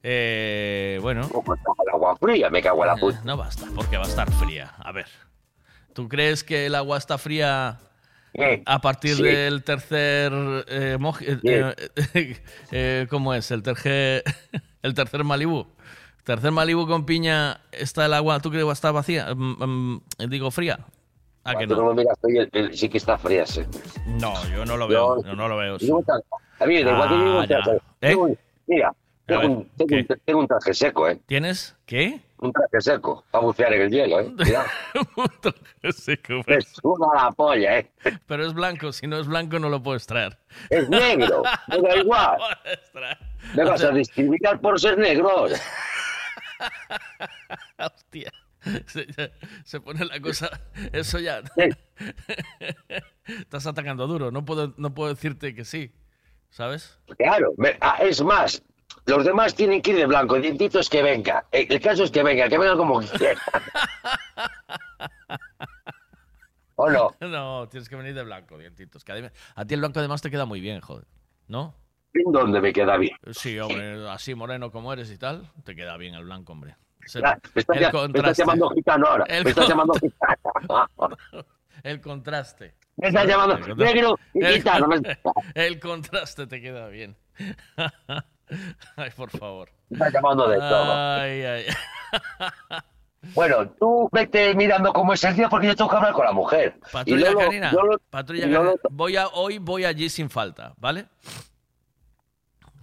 [0.03, 3.17] eh, bueno, ¿Cómo está el agua fría, me cago en la puta.
[3.17, 4.73] Eh, No basta, porque va a estar fría.
[4.77, 5.07] A ver,
[5.93, 7.79] ¿tú crees que el agua está fría
[8.33, 9.23] Eh, a partir sí.
[9.23, 10.31] del tercer
[10.67, 11.75] eh, eh,
[12.13, 13.49] eh, eh, ¿Cómo es?
[13.51, 14.23] El tercer
[14.83, 15.65] el tercer Malibú.
[16.23, 18.39] Tercer Malibú con piña está el agua.
[18.41, 19.33] ¿Tú crees que va a estar vacía?
[19.33, 20.79] Mm, mm, digo fría.
[21.47, 21.93] ¿A que Tú no no?
[21.93, 23.63] me miras, el- el- sí que está fría, sí.
[24.05, 25.23] No, yo no lo veo.
[25.23, 25.77] Yo no lo veo.
[25.77, 26.23] Yo tal-
[26.59, 27.63] A mí, de igual que Ah, ya.
[27.65, 27.81] tal- ¿Eh?
[27.99, 28.91] tengo un- Mira,
[29.25, 31.19] tengo, ver, un, tengo, un, tengo un traje seco, ¿eh?
[31.25, 32.19] ¿Tienes qué?
[32.39, 34.31] Un traje seco para bucear en el hielo, ¿eh?
[34.35, 34.65] Cuidado.
[35.95, 36.67] Sí, que ves.
[36.67, 37.89] Es una la polla, ¿eh?
[38.25, 38.91] Pero es blanco.
[38.91, 40.37] Si no es blanco, no lo puedes traer.
[40.69, 42.37] Es negro, me da igual.
[43.55, 45.45] Me vas a discriminar por ser negro.
[47.79, 48.31] Hostia.
[49.65, 50.49] Se, pone la cosa.
[50.93, 51.41] Eso ya.
[53.25, 54.31] Estás atacando duro.
[54.31, 55.91] No puedo, no puedo decirte que sí.
[56.49, 56.97] ¿Sabes?
[57.17, 58.63] Claro, ah, es más,
[59.05, 61.45] los demás tienen que ir de blanco, dientitos que venga.
[61.51, 63.39] Eh, El caso es que venga, que venga como quiera.
[66.75, 67.15] ¿O no?
[67.19, 69.03] No, tienes que venir de blanco, dientitos.
[69.03, 71.05] que a ti el blanco además te queda muy bien, joder.
[71.47, 71.75] ¿No?
[72.13, 73.17] ¿En dónde me queda bien?
[73.31, 76.75] Sí, hombre, así moreno como eres y tal, te queda bien el blanco, hombre.
[77.07, 78.41] Se- Ah, Me estás, el ya- me estás contraste.
[78.43, 79.25] llamando gitano ahora.
[79.27, 80.37] El me estás llamando gitano.
[81.83, 82.75] El contraste.
[82.97, 84.87] Me estás llamando negro y el gitano.
[84.87, 84.99] Me
[85.55, 87.15] El contraste te queda bien.
[88.95, 89.69] Ay, por favor.
[89.91, 90.93] estás llamando de todo.
[90.93, 91.65] Ay, ay.
[93.35, 96.31] Bueno, tú vete mirando cómo es el día porque yo tengo que hablar con la
[96.31, 96.79] mujer.
[96.91, 97.71] Patrulla canina.
[98.89, 101.05] Voy a, hoy voy allí sin falta, ¿vale?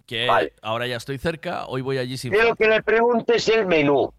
[0.07, 0.53] Que Vale.
[0.63, 4.13] ahora ya estoy cerca, hoy voy allí sin Quiero que le preguntes el menú.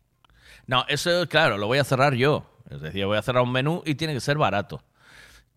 [0.67, 2.43] No, eso, claro, lo voy a cerrar yo.
[2.71, 4.82] Es decir, voy a cerrar un menú y tiene que ser barato.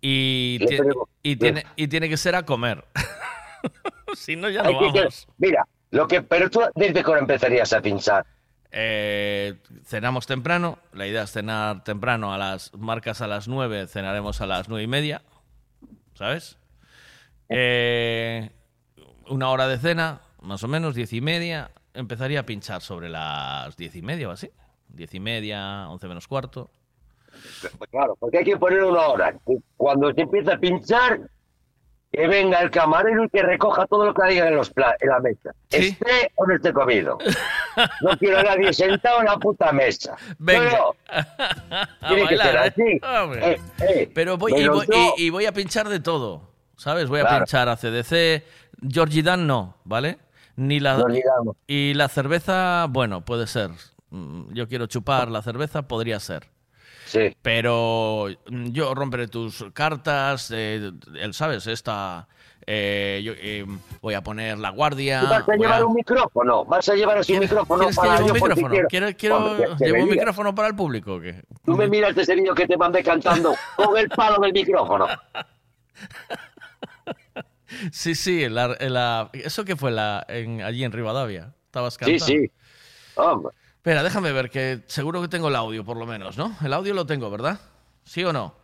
[0.03, 0.59] Y,
[1.23, 2.85] y, tiene, y tiene que ser a comer.
[4.15, 5.27] si no, ya no que- vamos.
[5.39, 8.27] mira, lo que, pero tú desde cuándo empezarías a pinchar.
[8.71, 9.55] Eh,
[9.87, 10.79] cenamos temprano.
[10.93, 12.35] La idea es cenar temprano.
[12.35, 15.23] A las marcas a las 9, cenaremos a las nueve y media.
[16.15, 16.59] ¿Sabes?
[17.49, 18.51] Eh,
[19.29, 21.71] una hora de cena, más o menos, diez y media.
[21.95, 24.51] Empezaría a pinchar sobre las diez y media o así.
[24.89, 26.71] Diez y media, once menos cuarto.
[27.79, 29.35] Pues claro, porque hay que poner una hora.
[29.77, 31.21] Cuando se empieza a pinchar,
[32.11, 35.21] que venga el camarero y que recoja todo lo que haya en, los en la
[35.21, 35.51] mesa.
[35.71, 37.19] Esté o no esté comido.
[38.01, 40.17] No quiero a nadie sentado en la puta mesa.
[40.39, 40.71] Venga.
[40.79, 40.95] No,
[42.09, 42.59] Tiene que ser ¿eh?
[42.59, 42.83] así.
[43.41, 44.87] Eh, eh, Pero voy, y, voy,
[45.17, 46.43] y- y voy a pinchar de todo,
[46.77, 47.09] ¿sabes?
[47.09, 47.39] Voy a Claro.
[47.45, 48.43] pinchar a CDC,
[48.87, 50.19] Georgie Dan no, ¿vale?
[50.57, 51.05] Ni la,
[51.67, 53.71] y la cerveza, bueno, puede ser.
[54.11, 56.49] Mm, Yo quiero chupar la cerveza, podría ser.
[57.07, 57.35] Sí.
[57.43, 61.67] Pero mm, yo romperé tus cartas, eh, él, ¿sabes?
[61.67, 62.29] Esta...
[62.67, 63.65] eh, yo, eh,
[64.03, 65.21] voy a poner la guardia.
[65.21, 66.65] ¿Tú vas a llevar a- un micrófono?
[66.67, 68.69] ¿Vas a llevar así un micrófono ¿Quieres que para un yo por si micrófono?
[68.69, 68.89] quiero?
[68.89, 71.43] ¿Quiero, quiero- Hombre, que- que ¿Llevo me un micrófono para el público o qué?
[71.65, 75.07] Tú me miras ese vídeo que te mandé cantando con el palo del micrófono.
[77.93, 81.55] Sí, sí, la, ¿eso qué fue la, en, allí en Rivadavia?
[81.67, 82.25] ¿Estabas Sí, cantando?
[82.27, 82.51] sí.
[83.15, 83.53] Hombre.
[83.77, 86.57] Espera, déjame ver, que seguro que tengo el audio por lo menos, ¿no?
[86.63, 87.61] El audio lo tengo, ¿verdad?
[88.05, 88.55] ¿Sí o no?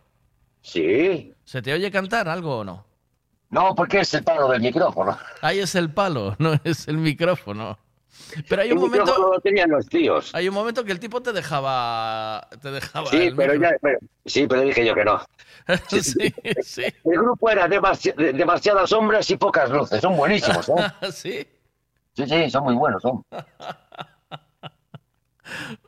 [0.61, 1.33] Sí.
[1.43, 2.85] ¿Se te oye cantar algo o no?
[3.49, 5.17] No, porque es el palo del micrófono.
[5.41, 7.77] Ahí es el palo, no es el micrófono.
[8.49, 10.33] Pero hay un momento, lo tenían los tíos.
[10.33, 13.09] hay un momento que el tipo te dejaba, te dejaba.
[13.09, 13.69] Sí, pero micro.
[13.69, 15.21] ya, pero- sí, pero dije yo que no.
[15.89, 16.01] sí,
[16.63, 16.83] sí.
[17.03, 20.01] El grupo era demasi- de- demasiadas sombras y pocas luces.
[20.01, 20.73] Son buenísimos, ¿eh?
[21.11, 21.47] sí.
[22.15, 23.23] Sí, sí, son muy buenos, son.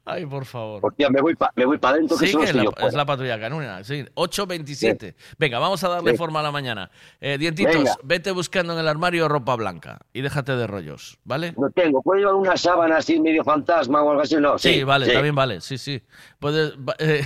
[0.09, 0.79] Ay, por favor.
[0.85, 2.93] Hostia, me voy para pa adentro, que Sí, son que los la- que yo es
[2.93, 4.05] la patrulla canuna, sí.
[4.13, 5.15] 8.27.
[5.37, 6.17] Venga, vamos a darle Sí.
[6.17, 6.89] forma a la mañana.
[7.19, 7.95] Eh, dientitos, Venga.
[8.03, 11.53] vete buscando en el armario ropa blanca y déjate de rollos, ¿vale?
[11.57, 12.01] No tengo.
[12.01, 14.35] ¿Puedo llevar una sábana así medio fantasma o algo así?
[14.37, 14.83] No, Sí, sí.
[14.83, 16.01] vale, también vale, sí, sí.
[16.39, 17.25] Puedes, eh,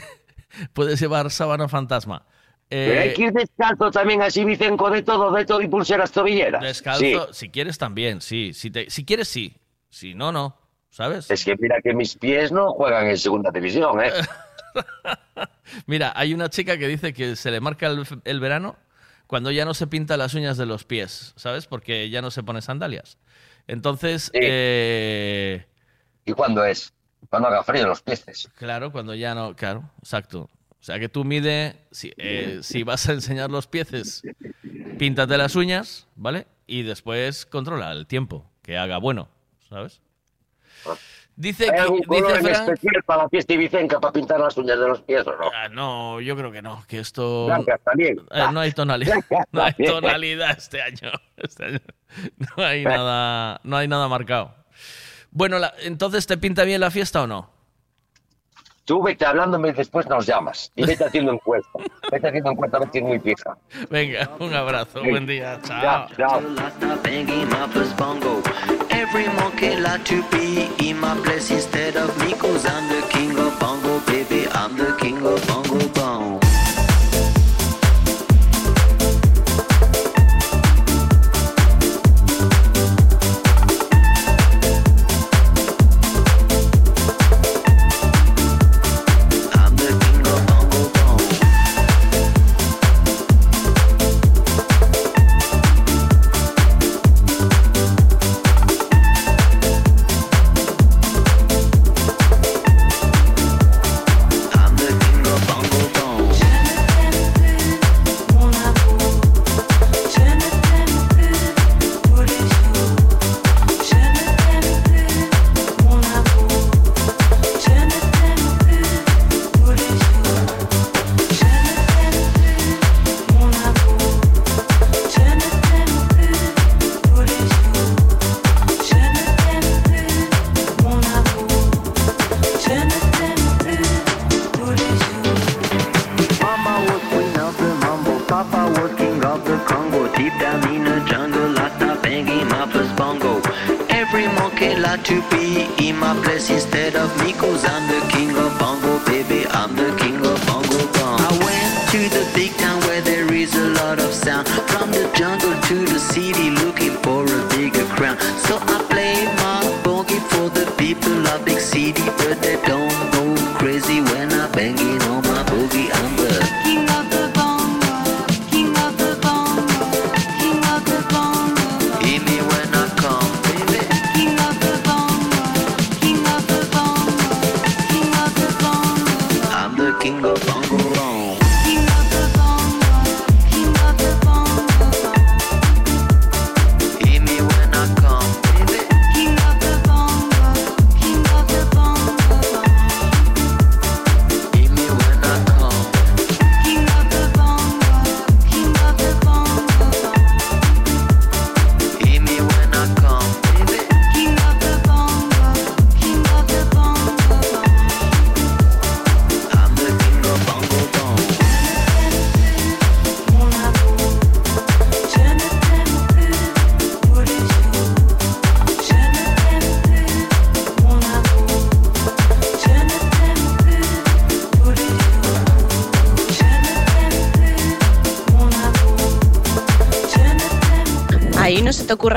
[0.74, 2.26] puedes llevar sábana fantasma.
[2.68, 6.12] Pero hay Eh, que ir descalzo también, así Vicenco, de todo, de todo y pulseras
[6.12, 6.64] tobilleras.
[6.64, 8.54] descalzo, si quieres también, sí.
[8.54, 9.58] Si, te- si quieres, sí.
[9.90, 10.58] Si no, no.
[10.92, 11.32] ¿Sabes?
[11.32, 14.12] Es que mira que mis pies no juegan en segunda división, ¿eh?
[15.86, 18.76] Mira, hay una chica que dice que se le marca el, el verano
[19.26, 21.66] cuando ya no se pinta las uñas de los pies, ¿sabes?
[21.66, 23.18] Porque ya no se pone sandalias.
[23.66, 25.66] Entonces, eh,
[26.26, 26.94] ¿Y cuándo es?
[27.30, 28.50] Cuando haga frío los pies.
[28.58, 30.50] claro, cuando ya no, claro, exacto.
[30.72, 34.24] O sea que tú mide, si, eh, si vas a enseñar los pieces,
[34.98, 36.48] píntate las uñas, ¿vale?
[36.68, 39.30] Y después controla el tiempo, que haga bueno,
[39.70, 40.02] ¿sabes?
[41.36, 44.40] Dice ¿Hay que, algún color dice en Frank, especial para la fiesta ibicenca para pintar
[44.40, 45.50] las uñas de los pies o no?
[45.56, 47.46] Ah, no, yo creo que no, que esto...
[47.48, 48.20] Blancas también.
[48.32, 49.16] Eh, no hay tonalidad.
[49.52, 51.12] No hay tonalidad este año.
[51.38, 51.80] Este año
[52.58, 54.54] No hay nada, no hay nada marcado.
[55.32, 57.50] Bueno, la- entonces ¿te pinta bien la fiesta o no?
[58.86, 60.72] Tú vete hablándome y después nos llamas.
[60.76, 61.70] Y vete haciendo encuesta.
[62.12, 63.58] Vete haciendo encuesta a ver si es muy fija.
[63.90, 66.08] Venga, un abrazo, buen día, chao.
[66.18, 66.42] Chao.
[70.82, 70.90] Bongo.
[70.90, 74.48] In my place instead of me, cause I'm the king of bongo, baby.
[74.52, 76.31] I'm the king of bongo bong.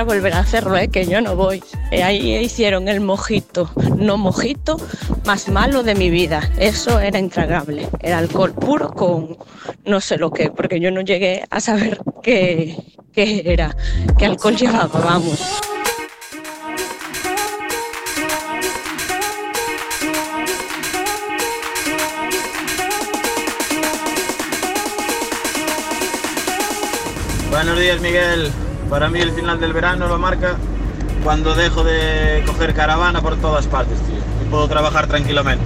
[0.05, 0.88] Volver a hacerlo, ¿eh?
[0.88, 1.62] que yo no voy.
[1.90, 4.77] Eh, ahí hicieron el mojito, no mojito,
[5.25, 6.51] más malo de mi vida.
[6.59, 7.88] Eso era intragable.
[8.01, 9.37] Era alcohol puro con
[9.85, 12.77] no sé lo que, porque yo no llegué a saber qué
[13.17, 13.77] era,
[14.19, 15.61] qué alcohol llevaba, vamos.
[27.51, 28.51] Buenos días, Miguel.
[28.90, 30.57] Para mí el final del verano lo marca
[31.23, 34.18] cuando dejo de coger caravana por todas partes, tío.
[34.44, 35.64] Y puedo trabajar tranquilamente.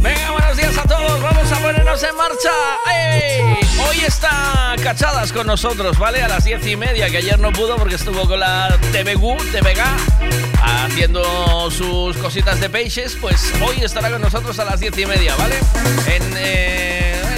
[0.00, 1.22] Venga, buenos días a todos.
[1.22, 2.50] Vamos a ponernos en marcha.
[2.92, 3.58] ¡Ey!
[3.88, 6.22] Hoy está Cachadas con nosotros, ¿vale?
[6.22, 9.82] A las diez y media, que ayer no pudo porque estuvo con la TVG, TVG
[10.62, 13.16] haciendo sus cositas de peixes.
[13.20, 15.56] Pues hoy estará con nosotros a las diez y media, ¿vale?
[16.06, 16.89] En, eh,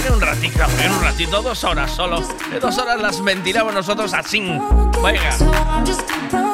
[0.05, 2.21] en un ratito, en un ratito, dos horas solo.
[2.51, 4.41] De dos horas las mentiramos nosotros así.
[5.01, 6.52] Venga.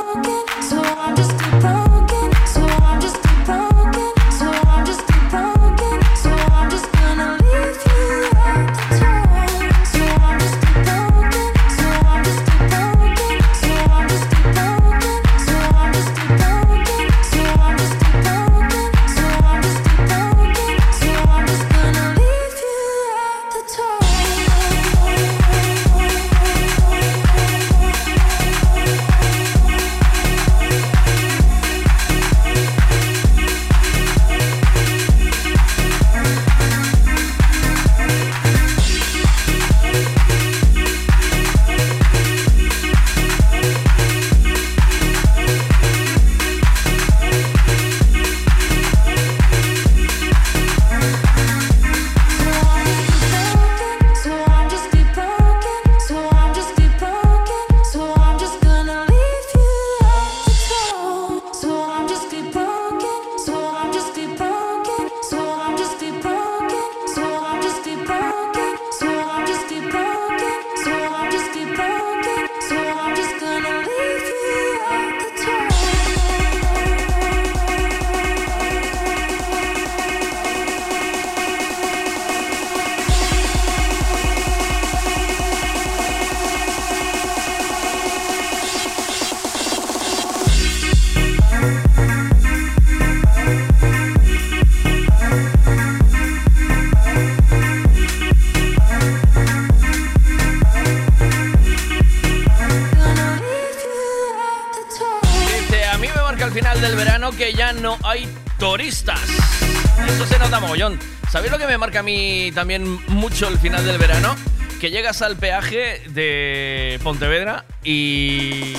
[112.49, 114.35] y también mucho el final del verano,
[114.81, 118.73] que llegas al peaje de Pontevedra y,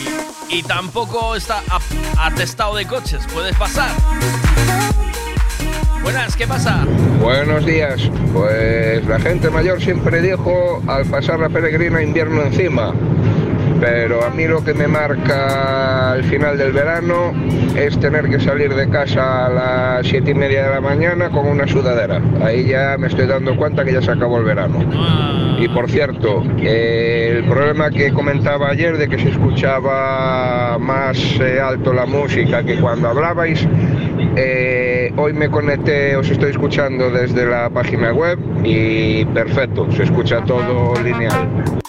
[0.48, 1.62] y tampoco está
[2.18, 3.20] atestado de coches.
[3.32, 3.90] Puedes pasar.
[6.02, 6.84] Buenas, ¿qué pasa?
[7.20, 8.10] Buenos días.
[8.32, 12.92] Pues la gente mayor siempre dijo al pasar la peregrina invierno encima
[13.80, 17.32] pero a mí lo que me marca el final del verano
[17.74, 21.46] es tener que salir de casa a las siete y media de la mañana con
[21.46, 22.20] una sudadera.
[22.42, 24.78] Ahí ya me estoy dando cuenta que ya se acabó el verano.
[25.58, 31.92] Y por cierto, el problema que comentaba ayer de que se escuchaba más eh, alto
[31.92, 33.66] la música que cuando hablabais,
[34.36, 40.42] eh, hoy me conecté, os estoy escuchando desde la página web y perfecto, se escucha
[40.44, 41.80] todo lineal.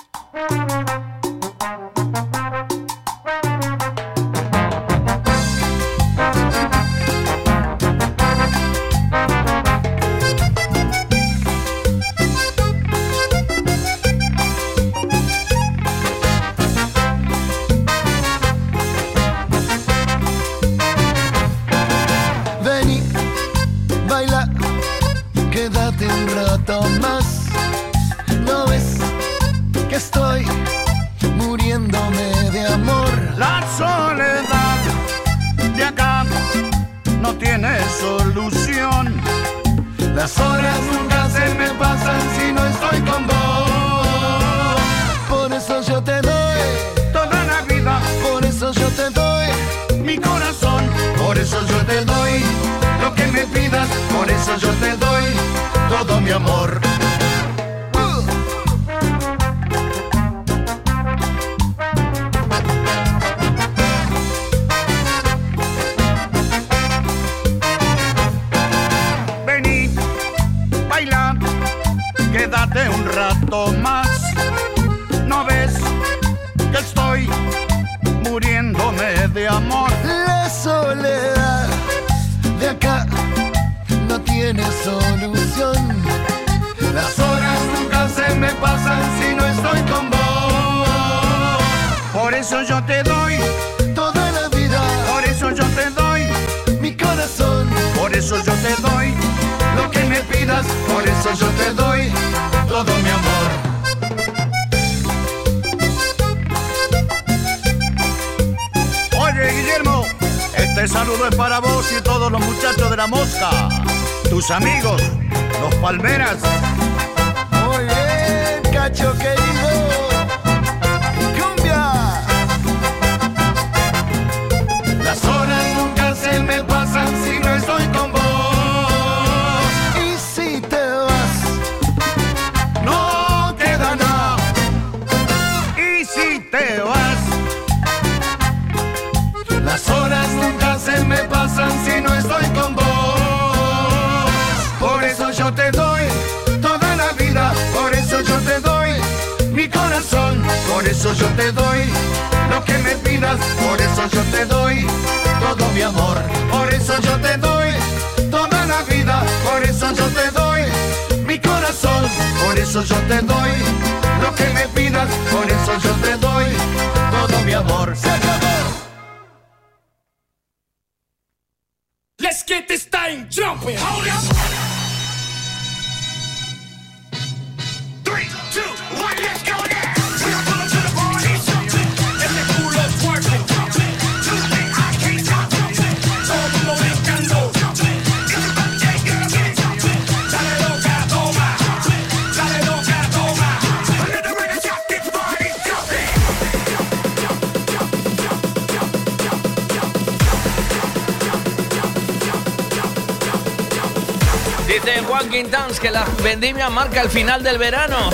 [206.54, 208.10] Marca el final del verano.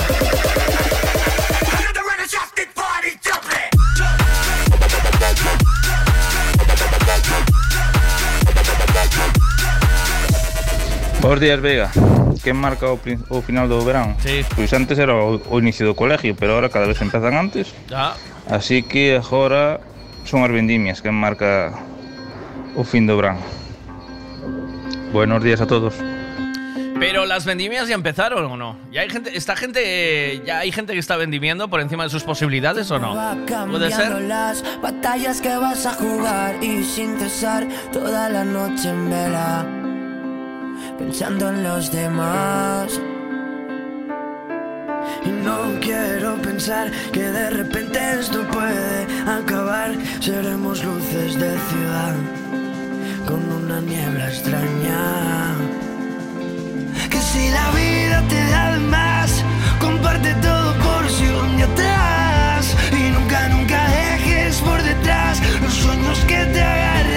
[11.20, 11.92] Buenos días, Vega.
[12.44, 14.16] ¿Qué marca o, final del verano?
[14.24, 14.46] Sí.
[14.56, 17.74] Pues antes era o, inicio do colegio, pero ahora cada vez empezan antes.
[17.92, 18.16] Ah.
[18.50, 19.82] Así que agora
[20.26, 21.74] son as vendimias que marca
[22.78, 23.42] o fin do verano?
[25.12, 25.96] Buenos días a todos.
[27.00, 28.78] Pero las vendimias ya empezaron o no?
[28.92, 32.24] ¿Ya hay gente, esta gente, ya hay gente que está vendimiendo por encima de sus
[32.24, 33.14] posibilidades o no?
[33.70, 34.22] ¿Puede ser?
[34.22, 39.66] las batallas que vas a jugar y sin cesar toda la noche en vela,
[40.98, 43.00] pensando en los demás.
[45.24, 49.96] Y no quiero pensar que de repente esto puede acabar.
[50.20, 52.16] Seremos luces de ciudad
[53.28, 55.77] con una niebla extraña.
[57.34, 59.44] Si la vida te da de más,
[59.80, 62.76] comparte todo por si día te vas.
[62.94, 67.08] Y nunca, nunca dejes por detrás los sueños que te agarran.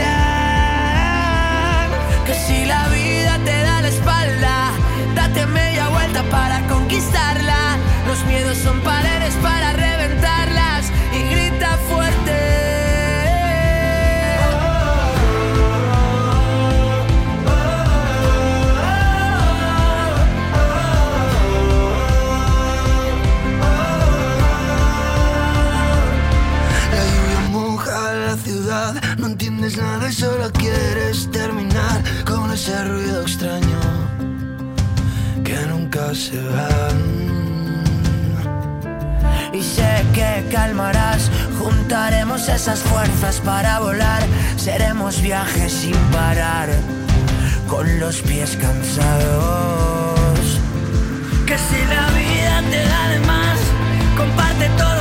[2.27, 4.73] Que si la vida te da la espalda,
[5.15, 7.77] date media vuelta para conquistarla.
[8.09, 10.00] Los miedos son paredes para reventarlas
[29.71, 33.81] entiendes nada y solo quieres terminar con ese ruido extraño
[35.45, 36.69] que nunca se va.
[39.53, 44.23] Y sé que calmarás, juntaremos esas fuerzas para volar,
[44.57, 46.69] seremos viajes sin parar,
[47.69, 50.41] con los pies cansados.
[51.47, 53.59] Que si la vida te da de más,
[54.17, 55.00] comparte todo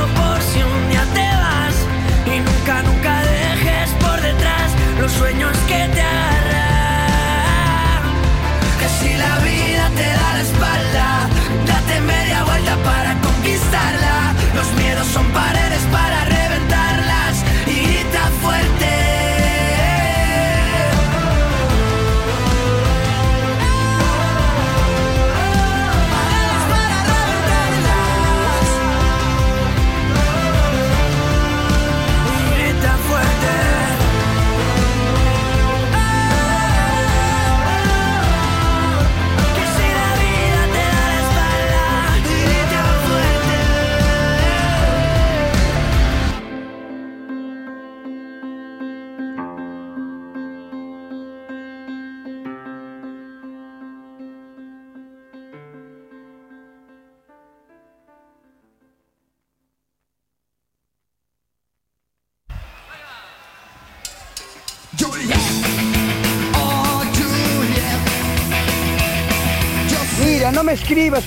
[5.10, 6.42] los sueños que te agarran.
[8.78, 11.28] Que si la vida te da la espalda,
[11.66, 13.99] date media vuelta para conquistarla.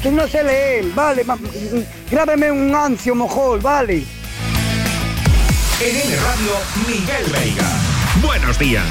[0.04, 1.24] Que no sé leer, vale.
[1.24, 1.38] ma-
[2.12, 4.04] Grábame un ancio mojol, vale.
[5.80, 6.54] En N Radio,
[6.88, 7.70] Miguel Veiga.
[8.22, 8.86] Buenos días.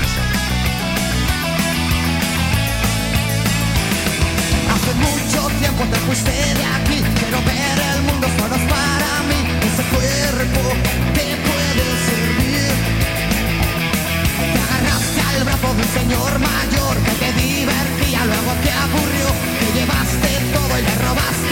[4.72, 9.40] Hace mucho tiempo te fuiste de aquí Quiero ver el mundo solo es para mí
[9.68, 10.62] Ese cuerpo
[11.14, 12.72] te puede servir
[14.52, 17.32] Te agarraste al brazo de un señor mayor Que te
[18.12, 19.26] divertía, luego te aburrió
[19.60, 21.51] Te llevaste todo y le robaste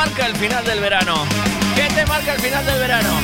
[0.00, 1.26] marca el final del verano?
[1.76, 3.20] ¿Qué te marca el final del verano?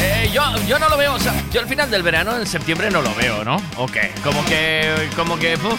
[0.00, 2.90] Eh, yo, yo no lo veo, o sea, yo el final del verano en septiembre
[2.90, 3.56] no lo veo, ¿no?
[3.76, 5.78] Ok, como que, como que, uf,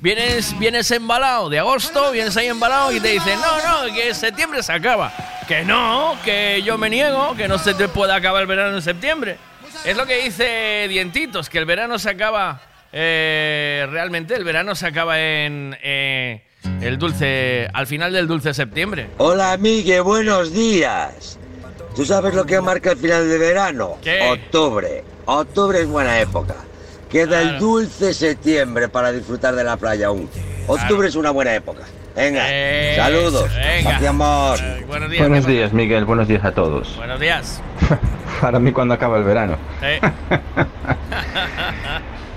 [0.00, 4.64] vienes, vienes embalado de agosto, vienes ahí embalado y te dicen, no, no, que septiembre
[4.64, 5.12] se acaba.
[5.46, 8.82] Que no, que yo me niego, que no se te puede acabar el verano en
[8.82, 9.38] septiembre.
[9.84, 12.60] Es lo que dice Dientitos, que el verano se acaba,
[12.92, 16.42] eh, realmente el verano se acaba en eh,
[16.80, 19.08] el dulce, al final del dulce septiembre.
[19.18, 21.38] Hola, amigue, buenos días.
[21.94, 23.96] ¿Tú sabes lo que marca el final de verano?
[24.02, 24.20] ¿Qué?
[24.30, 25.02] Octubre.
[25.26, 26.54] Octubre es buena época.
[27.10, 27.58] Queda el Claro.
[27.64, 30.28] dulce septiembre para disfrutar de la playa aún.
[30.66, 31.82] Octubre es una buena época.
[32.14, 33.48] Venga, Eh, saludos.
[33.54, 34.08] venga.
[34.08, 34.58] Amor.
[34.86, 35.28] Buenos días.
[35.28, 36.04] Buenos ¿qué días, Miguel.
[36.04, 36.94] Buenos días a todos.
[36.96, 37.62] Buenos días.
[38.40, 39.56] Para mí, cuando acaba el verano.
[39.82, 40.00] Eh,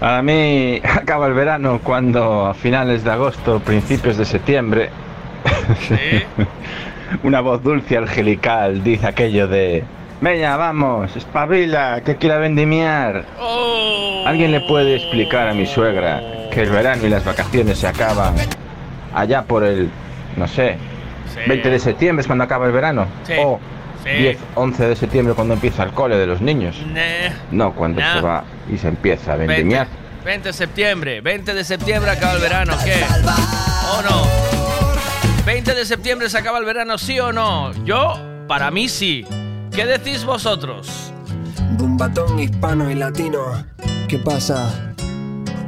[0.01, 4.89] Para mí, acaba el verano cuando a finales de agosto, principios de septiembre,
[7.23, 9.83] una voz dulce angelical dice aquello de:
[10.19, 13.25] Venga, vamos, espabila, que quiera vendimiar.
[13.39, 14.23] Oh.
[14.25, 16.19] ¿Alguien le puede explicar a mi suegra
[16.51, 18.33] que el verano y las vacaciones se acaban
[19.13, 19.89] allá por el,
[20.35, 20.77] no sé,
[21.31, 21.39] Sí.
[21.47, 23.05] 20 de septiembre es cuando acaba el verano?
[23.23, 23.33] Sí.
[23.39, 23.59] O
[24.03, 24.09] Sí.
[24.09, 26.75] 10, 11 de septiembre cuando empieza el cole de los niños.
[27.51, 29.87] No, cuando se va y se empieza a 20, vendimiar.
[30.23, 33.03] 20 de septiembre, 20 de septiembre acaba el verano, ¿qué?
[33.97, 34.25] ¿O no?
[35.45, 37.73] 20 de septiembre se acaba el verano, ¿sí o no?
[37.83, 38.13] Yo,
[38.47, 39.25] para mí sí.
[39.71, 41.11] ¿Qué decís vosotros?
[41.71, 43.65] Bumbatón hispano y latino.
[44.07, 44.90] ¿Qué pasa?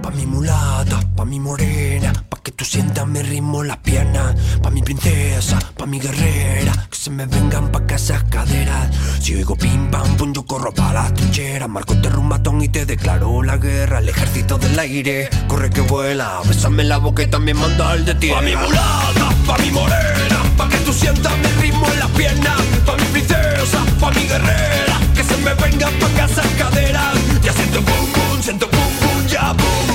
[0.03, 4.69] Pa' mi mulata, pa' mi morena, pa' que tú sientas mi ritmo las piernas, pa'
[4.69, 8.89] mi princesa, pa' mi guerrera, que se me vengan pa' acá esas caderas.
[9.21, 12.85] Si oigo pim pam pum, yo corro pa' las trincheras, marco este rumbatón y te
[12.85, 17.57] declaro la guerra, el ejército del aire, corre que vuela, bésame la boca y también
[17.57, 18.39] manda el de tierra.
[18.39, 22.61] Pa' mi mulata, pa' mi morena, pa' que tú sientas mi ritmo en las piernas,
[22.85, 27.13] pa' mi princesa, pa' mi guerrera, que se me vengan pa' acá esas caderas.
[27.41, 28.82] Ya siento pum pum, siento pum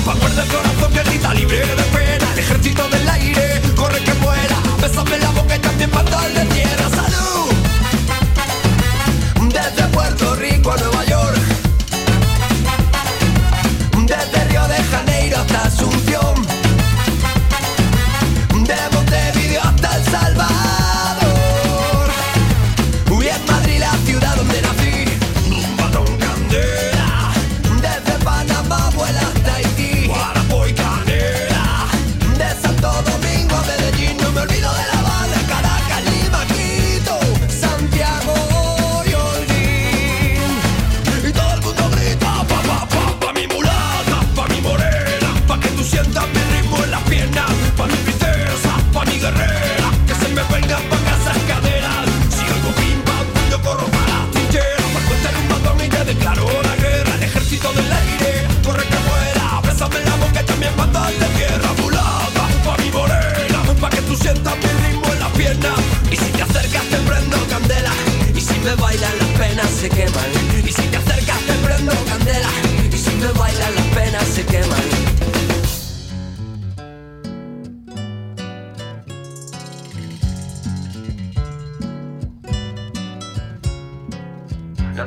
[0.03, 4.57] guardar el corazón que grita libre de pena, el ejército del aire, corre que vuela,
[4.81, 6.88] bésame la boca y también manda el de tierra.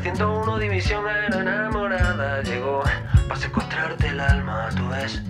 [0.02, 2.82] 101 división era enamorada llegó
[3.28, 5.22] para secuestrarte el alma, tú ves.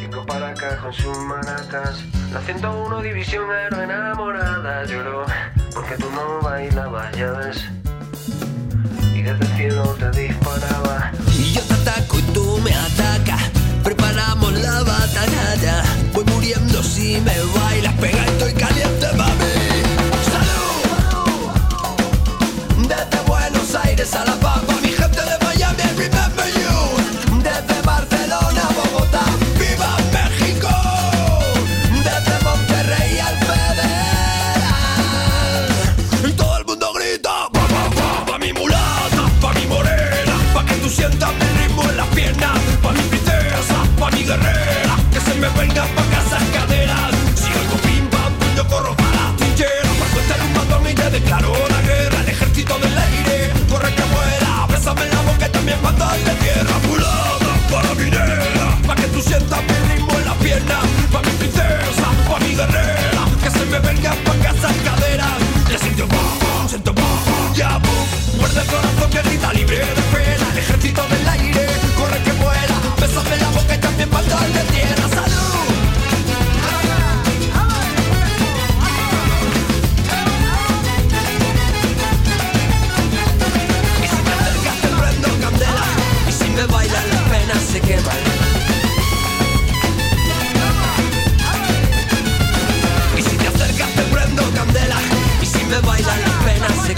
[0.00, 2.02] Cinco para acá con sus maracas.
[2.32, 5.24] La 101 división era enamorada lloró
[5.72, 7.64] porque tú no bailabas, ya ves.
[9.14, 11.12] Y desde el cielo te disparaba.
[11.38, 13.48] Y yo te ataco y tú me atacas.
[13.84, 15.84] Preparamos la batalla.
[16.14, 17.94] Voy muriendo si me bailas.
[17.94, 18.24] Pega,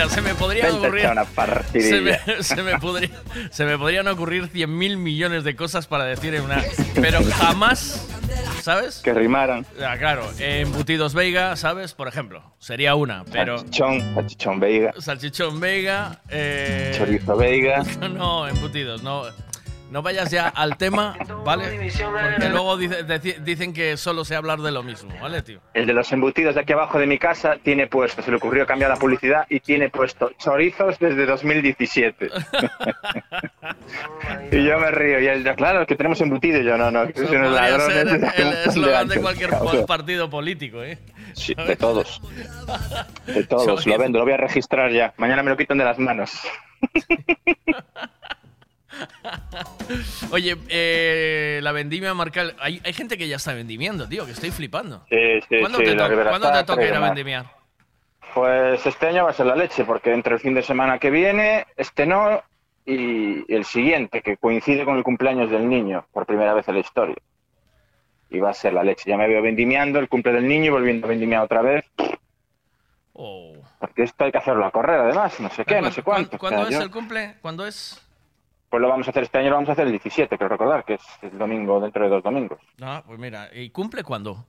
[0.00, 1.06] Mira, se me podrían ocurrir.
[1.72, 3.10] Se me, se me podría-
[3.50, 6.62] se me podrían ocurrir 100.000 millones de cosas para decir en una.
[6.94, 8.06] Pero jamás,
[8.62, 9.00] ¿sabes?
[9.04, 9.66] Que rimaran.
[9.86, 11.92] Ah, claro, embutidos Veiga, ¿sabes?
[11.92, 13.58] Por ejemplo, sería una, pero.
[13.58, 14.92] Salchichón, salchichón Veiga.
[14.98, 16.20] Salchichón Veiga.
[16.30, 17.82] eh, Chorizo Veiga.
[18.10, 19.24] No, embutidos, no.
[19.90, 21.90] No vayas ya al tema, ¿vale?
[22.00, 23.02] Porque luego dice-
[23.40, 25.58] dicen que solo sé hablar de lo mismo, ¿vale, tío?
[25.74, 28.64] El de los embutidos de aquí abajo de mi casa tiene puesto, se le ocurrió
[28.66, 32.30] cambiar la publicidad y tiene puesto chorizos desde 2017.
[34.52, 35.18] y yo me río.
[35.20, 36.60] Y él, claro, que tenemos embutidos.
[36.62, 37.96] Y yo, no, no, que unos Podría ladrones.
[37.96, 38.20] ser el
[38.50, 39.86] de eslogan de cualquier cabrón.
[39.86, 40.98] partido político, ¿eh?
[41.34, 42.20] Sí, de todos.
[43.26, 43.86] De todos.
[43.86, 45.12] Lo vendo, lo voy a registrar ya.
[45.16, 46.30] Mañana me lo quitan de las manos.
[50.32, 52.54] Oye, eh, la vendimia marcal.
[52.60, 55.04] Hay, hay gente que ya está vendimiendo, tío, que estoy flipando.
[55.08, 57.46] Sí, sí, ¿Cuándo sí, te, la to- ¿cuándo te toca ir a vendimiar?
[58.34, 61.10] Pues este año va a ser la leche, porque entre el fin de semana que
[61.10, 62.42] viene, este no,
[62.86, 66.80] y el siguiente, que coincide con el cumpleaños del niño, por primera vez en la
[66.80, 67.16] historia.
[68.30, 69.10] Y va a ser la leche.
[69.10, 71.84] Ya me veo vendimiando el cumple del niño y volviendo a vendimiar otra vez.
[73.12, 73.54] Oh.
[73.80, 76.38] Porque esto hay que hacerlo a correr, además, no sé qué, no sé cuánto.
[76.38, 77.34] ¿Cuándo O sea, es yo- el cumple?
[77.42, 78.00] ¿Cuándo es?
[78.70, 80.84] Pues lo vamos a hacer este año, lo vamos a hacer el 17, creo recordar,
[80.84, 82.58] que es el domingo dentro de dos domingos.
[82.78, 84.46] No, pues mira, ¿y cumple cuándo?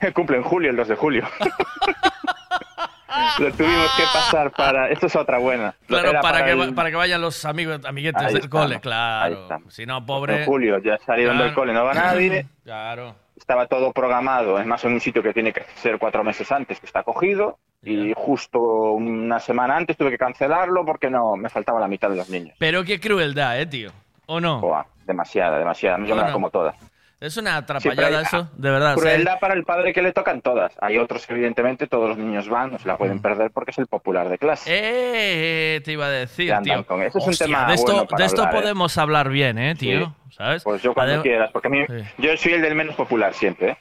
[0.14, 1.24] Cumple en julio, el 2 de julio.
[3.40, 4.88] lo tuvimos que pasar para...
[4.90, 5.74] Esto es otra buena.
[5.86, 9.48] Claro, para, que, el- para que vayan los amigos, amiguetes Ahí del estamos, cole, claro.
[9.68, 10.40] Si no, pobre.
[10.42, 12.46] En julio ya salieron del cole, no va nadie.
[12.64, 13.16] Claro.
[13.48, 16.78] Estaba todo programado, es más en un sitio que tiene que ser cuatro meses antes,
[16.80, 17.58] que está cogido.
[17.82, 22.16] Y justo una semana antes tuve que cancelarlo porque no me faltaba la mitad de
[22.16, 22.54] los niños.
[22.58, 23.90] Pero qué crueldad, ¿eh, tío?
[24.26, 24.60] ¿O no?
[25.06, 25.96] Demasiada, demasiada.
[26.04, 26.76] Yo me la como todas.
[27.20, 28.94] Es una Sí, atrapallada hay- eso, de verdad.
[28.96, 30.72] o sea, Crueldad para el padre que le tocan todas.
[30.80, 32.98] Hay otros que evidentemente todos los niños van, no se la Mm.
[32.98, 34.70] pueden perder porque es el popular de clase.
[34.72, 36.84] Eh, te iba a decir, tío.
[36.86, 37.18] con eso.
[37.18, 38.60] Es un tema de esto, bueno para de esto hablar, ¿eh?
[38.60, 40.14] podemos hablar bien, ¿eh, tío?
[40.30, 40.62] ¿Sabes?
[40.62, 41.94] Pues yo cuando Adem- quieras, porque a mí, Sí.
[42.18, 43.70] yo soy el del menos popular siempre.
[43.70, 43.76] ¿eh?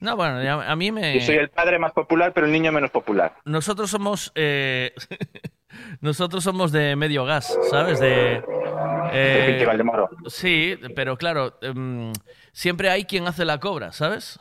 [0.00, 1.14] No, bueno, a mí me...
[1.14, 3.32] Yo soy el padre más popular, pero el niño menos popular.
[3.44, 4.32] Nosotros somos...
[4.34, 4.92] eh,
[6.00, 8.00] Nosotros somos de medio gas, ¿sabes?
[8.00, 8.42] De...
[9.12, 9.64] eh,
[10.24, 10.30] De.
[10.30, 12.12] Sí, pero claro, em,
[12.52, 14.38] siempre hay quien hace la cobra, ¿sabes?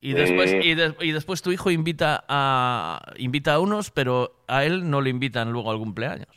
[0.00, 4.64] Y después, y, de- y después tu hijo invita a, invita a unos, pero a
[4.64, 6.28] él no le invitan luego al cumpleaños.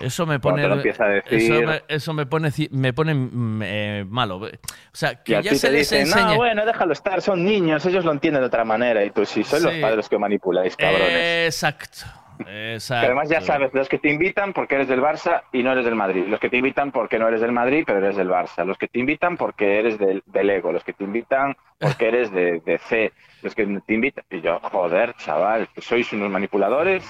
[0.00, 4.36] Eso me pone, a decir- eso me, eso me pone, me pone mm, eh, malo.
[4.36, 4.48] O
[4.92, 6.24] sea, que ya se les dicen, enseñe.
[6.26, 9.02] no, bueno, déjalo estar, son niños, ellos lo entienden de otra manera.
[9.04, 9.80] Y tú, sí, sois los Sí.
[9.80, 11.46] padres que manipuláis, cabrones.
[11.46, 12.06] Exacto.
[12.46, 13.00] Exacto.
[13.02, 15.84] Que además ya sabes, los que te invitan porque eres del Barça y no eres
[15.84, 16.24] del Madrid.
[16.26, 18.64] Los que te invitan porque no eres del Madrid, pero eres del Barça.
[18.64, 20.72] Los que te invitan porque eres del, del Ego.
[20.72, 23.12] Los que te invitan porque eres de, de C.
[23.42, 24.24] Los que te invitan...
[24.30, 27.04] Y yo, joder, chaval, que sois unos manipuladores.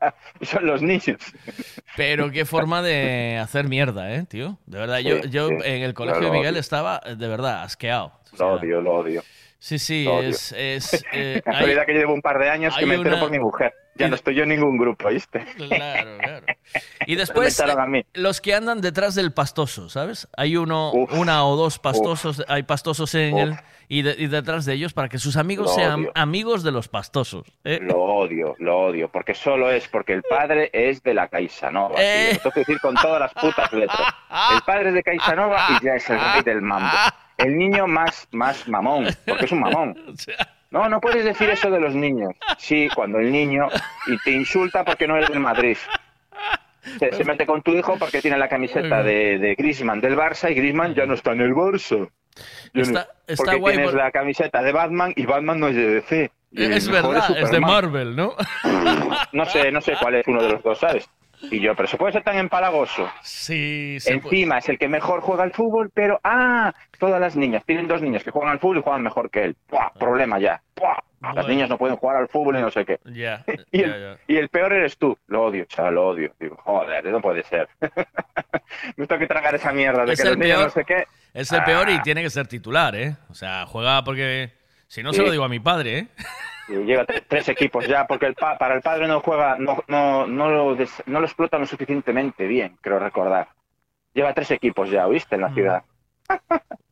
[0.42, 1.18] Son los niños.
[1.96, 4.58] Pero qué forma de hacer mierda, ¿eh, tío?
[4.66, 5.54] De verdad, Sí, yo, yo sí.
[5.64, 6.60] en el colegio de Miguel odio.
[6.60, 8.12] estaba, eh, de verdad, asqueado.
[8.38, 9.22] Lo odio, lo odio.
[9.58, 10.30] Sí, sí, Lo odio.
[10.30, 10.52] es...
[10.52, 13.72] es eh, hay- que llevo un par de años que me entero por mi mujer.
[13.94, 15.44] Ya no estoy yo en ningún grupo, ¿viste?
[15.56, 16.46] Claro, claro.
[17.06, 18.04] Y después, echaron a mí.
[18.14, 20.28] los que andan detrás del pastoso, ¿sabes?
[20.36, 23.54] Hay uno, una o dos pastosos, hay pastosos en él
[23.88, 26.12] y, de- y detrás de ellos para que sus amigos Lo sean odio.
[26.14, 27.44] amigos de los pastosos.
[27.64, 27.80] ¿eh?
[27.82, 31.96] Lo odio, lo odio, porque solo es porque el padre es de la Caixanova.
[31.96, 32.04] tío.
[32.04, 32.30] Eh.
[32.34, 34.00] Lo tengo que decir con todas las putas letras.
[34.54, 36.88] El padre es de Caixanova y ya es el rey del mambo.
[37.36, 39.96] El niño más, más mamón, porque es un mamón.
[40.72, 42.32] No, no puedes decir eso de los niños.
[42.58, 43.68] Sí, cuando el niño
[44.08, 45.76] y te insulta porque no eres del Madrid.
[46.98, 50.50] Se, se mete con tu hijo porque tiene la camiseta de, de Griezmann del Barça
[50.50, 52.08] y Griezmann ya no está en el Barça.
[52.72, 53.06] No- Está-
[53.36, 56.30] porque guay tienes por- la camiseta de Batman y Batman no es de DC.
[56.54, 57.60] Es verdad, es de.
[57.60, 58.34] Marvel, ¿no?
[59.32, 61.08] No sé, no sé cuál es uno de los dos, ¿sabes?
[61.50, 63.10] Y yo, pero se puede ser tan empalagoso.
[63.22, 64.36] Sí, se puede.
[64.36, 68.00] Encima es el que mejor juega al fútbol, pero ah, todas las niñas, tienen dos
[68.00, 69.56] niñas que juegan al fútbol y juegan mejor que él.
[69.68, 69.90] ¡Buah!
[69.98, 70.62] Problema ya.
[70.76, 70.98] ¡Buah!
[71.34, 72.98] Las niñas no pueden jugar al fútbol y no sé qué.
[73.04, 74.18] Ya, Y el, ya.
[74.26, 75.16] y el peor eres tú.
[75.28, 76.32] Lo odio, chaval, lo odio.
[76.40, 77.68] Digo, joder, no puede ser.
[78.96, 80.66] Me tengo que tragar esa mierda de Es que los el niños peor.
[80.68, 81.04] no sé qué.
[81.34, 82.02] Es el peor y Ah.
[82.02, 83.16] tiene que ser titular, ¿eh?
[83.30, 84.50] O sea, juega porque...
[84.88, 86.06] Si no, se lo digo a mi padre, ¿eh?
[86.68, 90.26] Lleva tre- tres equipos ya, porque el pa- para el padre no juega, no, no,
[90.26, 93.48] no, lo des- no lo explotan lo suficientemente bien, creo recordar.
[94.14, 95.34] Lleva tres equipos ya, ¿oíste?
[95.34, 95.82] En la ciudad.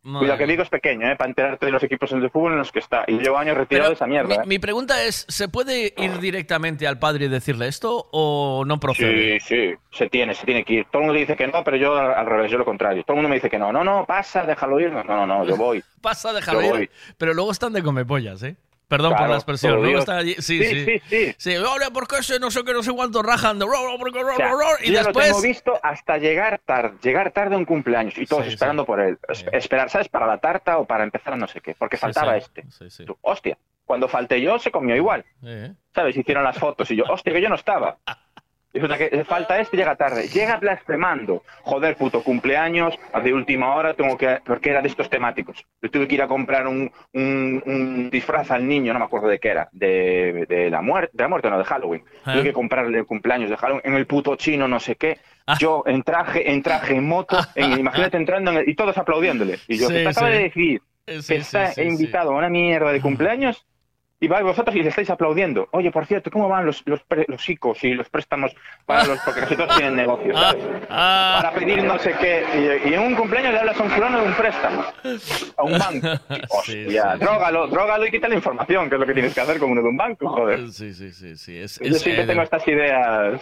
[0.02, 1.16] Cuidado que Vigo es pequeño, ¿eh?
[1.16, 3.04] Para enterarte de los equipos de fútbol en los que está.
[3.06, 4.46] Y llevo años retirado de esa mierda, Mi, ¿eh?
[4.46, 9.38] mi pregunta es, ¿se puede ir directamente al padre y decirle esto o no procede?
[9.40, 10.84] Sí, sí, se tiene, se tiene que ir.
[10.86, 13.02] Todo el mundo dice que no, pero yo al, al revés, yo lo contrario.
[13.04, 13.72] Todo el mundo me dice que no.
[13.72, 14.90] No, no, pasa, déjalo ir.
[14.90, 15.84] No, no, no, yo voy.
[16.00, 16.72] Pasa, déjalo Yo ir.
[16.72, 16.90] voy.
[17.18, 18.56] Pero luego están de comepollas, ¿eh?
[18.90, 19.82] Perdón por la expresión.
[19.82, 20.00] Dios.
[20.00, 20.34] están allí.
[20.34, 21.00] Sí, Sí, sí.
[21.08, 21.54] sí, sí.
[21.54, 23.58] ahora, ¿por qué ese no sé qué, no sé cuánto rajan?
[23.58, 23.64] de-
[23.98, 24.50] porque- O sea,
[24.82, 25.26] y yo ya lo después.
[25.28, 29.00] tengo visto hasta llegar tarde, llegar tarde a un cumpleaños y todos Sí, esperando por
[29.00, 29.16] él.
[29.28, 30.08] Es- Esperar, ¿sabes?
[30.08, 32.64] Para la tarta o para empezar a no sé qué, porque faltaba este.
[32.70, 33.04] Sí, sí.
[33.06, 35.24] Tú, hostia, cuando falté yo se comió igual.
[35.94, 36.16] ¿Sabes?
[36.16, 37.96] Hicieron las fotos y yo, hostia, que yo no estaba.
[38.72, 40.28] Resulta que falta este llega tarde.
[40.28, 41.42] Llega blasfemando.
[41.62, 44.38] Joder, puto cumpleaños, de última hora tengo que...
[44.44, 45.64] Porque era de estos temáticos.
[45.82, 49.26] Yo tuve que ir a comprar un, un- un disfraz al niño, no me acuerdo
[49.28, 49.68] de qué era.
[49.72, 52.04] De, de la muerte, de la muerte, no, de Halloween.
[52.24, 52.32] Ah.
[52.34, 55.18] Tuve que comprarle el cumpleaños de Halloween en el puto chino, no sé qué.
[55.46, 55.56] Ah.
[55.58, 59.58] Yo en traje, en traje, en moto, en- imagínate entrando en el- y todos aplaudiéndole.
[59.66, 60.32] Y yo, Sí, que te acaba sí.
[60.34, 63.66] de decir que sí, está invitado a una mierda de cumpleaños
[64.22, 65.68] y vais vosotros y le estáis aplaudiendo.
[65.72, 68.52] Oye, por cierto, ¿cómo van los, los, pre- los ICOs y los préstamos
[68.84, 69.18] para los...
[69.20, 70.62] Porque casi todos tienen negocios, ¿sabes?
[70.90, 71.38] Ah.
[71.42, 72.44] Para pedir no sé qué.
[72.84, 74.84] Y, y en un cumpleaños le hablas a un fulano de un préstamo.
[75.56, 76.08] A un banco.
[76.50, 79.70] Hostia, drógalo, drógalo y quita la información, que es lo que tienes que hacer con
[79.70, 80.70] uno de un banco, joder.
[80.70, 81.56] Sí, sí, sí, sí.
[81.58, 83.40] Es, Yo es, siempre eh, tengo estas ideas.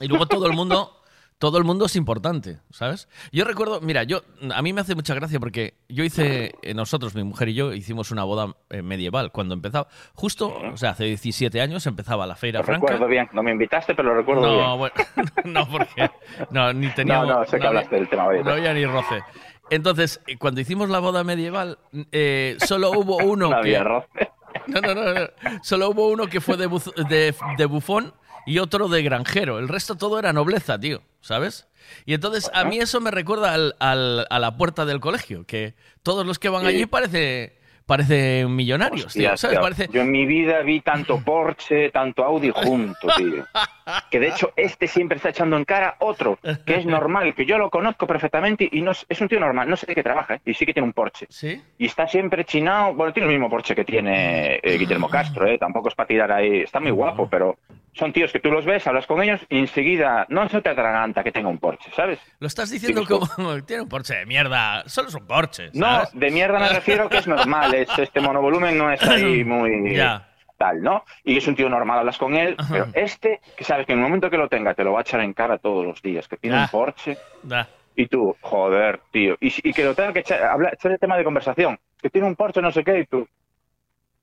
[0.00, 0.95] Y luego todo el mundo,
[1.38, 3.08] todo el mundo es importante, ¿sabes?
[3.30, 4.22] Yo recuerdo, mira, yo
[4.54, 7.72] a mí me hace mucha gracia porque yo hice, eh, nosotros, mi mujer y yo,
[7.74, 12.36] hicimos una boda eh, medieval cuando empezaba, justo, o sea, hace 17 años empezaba la
[12.36, 12.86] Feira Lo Franca.
[12.86, 14.60] recuerdo bien, no me invitaste, pero lo recuerdo bien.
[14.64, 14.94] No, bueno,
[15.44, 16.10] no, porque
[16.50, 17.28] no, ni teníamos.
[17.28, 18.42] No, no, sé que había- hablaste del tema hoy.
[18.42, 19.22] No había ni roce.
[19.68, 21.78] Entonces, eh, cuando hicimos la boda medieval,
[22.12, 23.76] eh, solo hubo uno No que.
[23.76, 24.08] había roce.
[24.68, 25.20] No, no, no, no.
[25.62, 28.14] Solo hubo uno que fue de, buz- de, de bufón
[28.46, 29.58] y otro de granjero.
[29.58, 31.68] El resto todo era nobleza, tío, ¿sabes?
[32.04, 35.74] Y entonces a mí eso me recuerda al- al- a la puerta del colegio, que
[36.02, 36.68] todos los que van Sí.
[36.68, 39.56] allí parece, parecen millonarios, tío, Hostia, ¿sabes?
[39.56, 39.88] tío, Parece...
[39.92, 43.44] Yo en mi vida vi tanto Porsche, tanto Audi junto, tío.
[44.10, 47.56] Que de hecho este siempre está echando en cara otro, que es normal, que yo
[47.56, 50.34] lo conozco perfectamente y no es, es un tío normal, no sé de qué trabaja,
[50.34, 50.40] ¿eh?
[50.44, 51.26] y sí que tiene un Porsche.
[51.30, 51.62] ¿Sí?
[51.78, 55.56] Y está siempre chinado, bueno, tiene el mismo Porsche que tiene eh, Guillermo Castro, ¿eh?
[55.56, 57.56] tampoco es para tirar ahí, está muy guapo, pero
[57.96, 61.24] son tíos que tú los ves, hablas con ellos y enseguida no se te atraganta
[61.24, 62.18] que tenga un Porsche, ¿sabes?
[62.38, 63.62] Lo estás diciendo Digo, como...
[63.66, 67.18] Tiene un Porsche de mierda, solo es un Porsche, No, de mierda me refiero que
[67.18, 70.28] es normal, es este monovolumen no es ahí muy Ya.
[70.58, 71.04] tal, ¿no?
[71.24, 74.04] Y es un tío normal, hablas con él, pero este, que sabes que en el
[74.04, 76.36] momento que lo tenga te lo va a echar en cara todos los días, que
[76.36, 76.62] tiene Ah.
[76.62, 77.66] un Porsche, Da.
[77.94, 81.16] y tú, joder, tío, y, y que lo tenga que echar, hablar, echar el tema
[81.16, 83.26] de conversación, que tiene un Porsche no sé qué, y tú,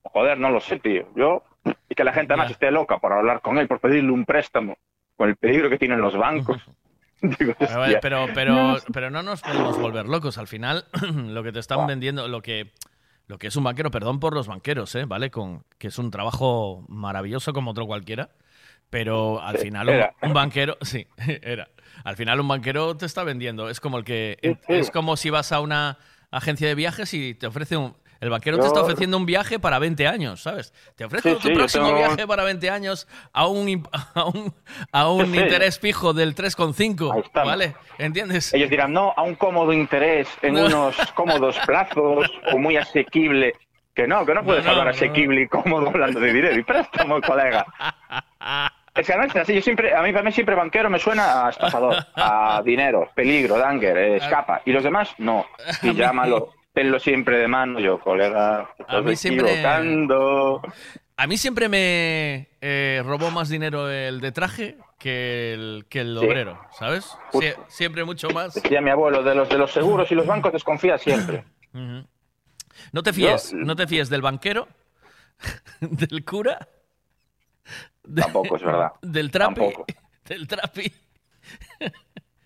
[0.04, 1.44] joder, no lo sé, tío, yo,
[1.90, 4.78] y que la gente además esté loca por hablar con él, por pedirle un préstamo,
[5.16, 6.62] con el peligro que tienen los bancos.
[7.40, 10.38] Digo, Pero, pero, pero, pero no nos podemos volver locos.
[10.38, 12.74] Al final, lo que te están vendiendo, lo que,
[13.28, 15.06] lo que es un banquero, perdón por los banqueros, ¿eh?
[15.06, 15.32] ¿vale?
[15.32, 18.32] Con, que es un trabajo maravilloso como otro cualquiera.
[18.90, 21.70] Pero al Sí, final un, banquero, sí, era.
[22.04, 23.70] Al final un banquero te está vendiendo.
[23.70, 24.74] Es como el que, Sí, sí.
[24.74, 25.98] es como si vas a una
[26.30, 29.80] agencia de viajes y te ofrece un, el banquero te está ofreciendo un viaje para
[29.80, 30.74] 20 años, ¿sabes?
[30.96, 33.84] Te ofrece Sí, tu sí, próximo tengo- viaje para 20 años a un,
[34.16, 34.54] a un,
[34.94, 37.76] a un Sí, interés fijo del 3,5, ¿vale?
[37.98, 38.54] ¿Entiendes?
[38.54, 40.66] Ellos dirán, no, a un cómodo interés, en No.
[40.68, 43.54] unos cómodos plazos, o muy asequible.
[43.94, 44.92] Que no, que no puedes No, hablar no.
[44.92, 47.66] asequible y cómodo hablando de dinero y préstamo, colega.
[48.96, 51.50] Es que es así, yo siempre, a mí, para mí siempre banquero me suena a
[51.50, 54.62] estafador, a dinero, peligro, danger, eh, escapa.
[54.66, 55.46] Y los demás, no.
[55.82, 60.62] Y llámalo, tenlo siempre de mano, yo, colega, A mí siempre- equivocando.
[61.16, 66.18] A mí siempre me eh, robó más dinero el de traje que el, que el
[66.20, 66.26] Sí.
[66.26, 67.06] obrero, ¿sabes?
[67.32, 68.56] Sie- siempre mucho más.
[68.56, 71.44] Decía mi abuelo, de los de los seguros y los bancos desconfía siempre.
[72.92, 74.68] No te fíes, no te fíes del banquero,
[75.80, 76.68] del cura,
[78.16, 78.92] Tampoco es verdad.
[79.04, 79.86] del trapi, Tampoco.
[80.26, 80.92] del trapi.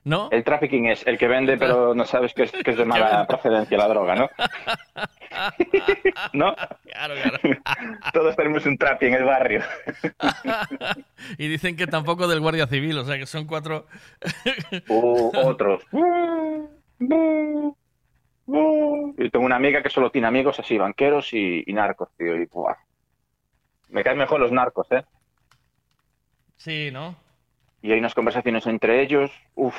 [0.08, 0.30] ¿No?
[0.32, 3.28] El trafficking es el que vende, pero no sabes que es, que es de mala
[3.28, 4.30] procedencia la droga, ¿no?
[6.34, 6.56] ¿No?
[6.86, 7.40] Claro, claro.
[8.14, 9.64] Todos tenemos un trapi en el barrio.
[11.38, 13.86] y dicen que tampoco del guardia civil, o sea que son cuatro.
[14.88, 15.84] Uh, otros.
[15.92, 16.70] Yo
[19.30, 22.34] tengo una amiga que solo tiene amigos así, banqueros y, y narcos, tío.
[22.34, 22.78] Y, buah.
[23.90, 25.04] Me caen mejor los narcos, ¿eh?
[26.56, 27.27] Sí, ¿no?
[27.88, 29.32] Y hay unas conversaciones entre ellos.
[29.56, 29.74] Uf,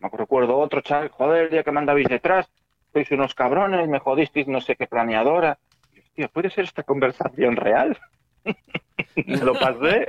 [0.00, 1.08] me recuerdo otro chaval.
[1.08, 2.46] Joder, día que me detrás,
[2.92, 5.56] sois unos cabrones, me jodisteis no sé qué planeadora.
[5.94, 7.96] Y, hostia, ¿puede ser esta conversación real?
[9.26, 10.04] me lo pasé.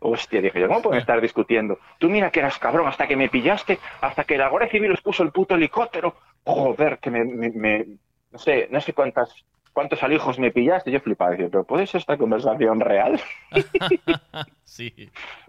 [0.00, 1.78] Hostia, dije yo, ¿cómo pueden estar discutiendo?
[1.98, 5.00] Tú mira que eras cabrón hasta que me pillaste, hasta que la Guardia Civil os
[5.00, 7.86] puso el puto helicóptero joder, que me- me-
[8.30, 9.30] no sé, no sé cuántas,
[9.76, 10.90] cuántos alijos me pillaste.
[10.90, 13.20] Yo flipaba, decía, pero ¿puede ser esta conversación real?
[14.64, 14.92] Sí.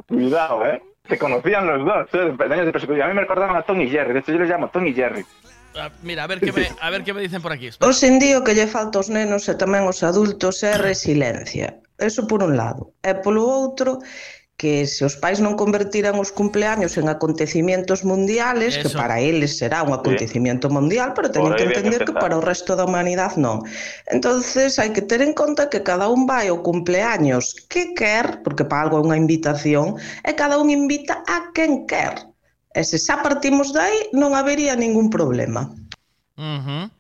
[0.08, 0.82] Cuidado, ¿eh?
[1.10, 2.34] Se conocían los dos, ¿eh?
[2.50, 3.02] Años de persecución.
[3.02, 4.94] A mí me recordaban a Tony y Jerry, de hecho yo les llamo Tony y
[4.94, 5.26] Jerry.
[5.76, 7.70] Ah, Mira, a ver qué me, a ver qué me dicen por aquí.
[7.82, 11.76] Hoxe en día o que lle falta aos nenos e tamén aos adultos é resiliencia.
[12.00, 12.96] Eso por un lado.
[13.04, 14.00] E polo outro,
[14.58, 18.82] que se os pais non convertiran os cumpleaños en acontecimientos mundiales, Eso.
[18.82, 22.42] que para eles será un acontecimiento mundial, pero teñen que entender que, que para o
[22.42, 23.62] resto da humanidade non.
[24.10, 28.66] Entonces hai que ter en conta que cada un vai ao cumpleaños que quer, porque
[28.66, 32.18] para algo é unha invitación, e cada un invita a quen quer.
[32.74, 35.70] E se xa partimos dai, non habería ningún problema.
[36.34, 36.97] Uh -huh.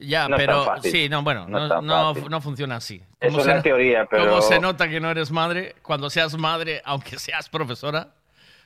[0.00, 3.02] Ya, No pero sí, no, bueno, No no, no, funciona así.
[3.20, 5.74] Eso ¿Cómo es se- teoría, pero- ¿Cómo se nota que no eres madre?
[5.82, 8.08] Cuando seas madre, aunque seas profesora.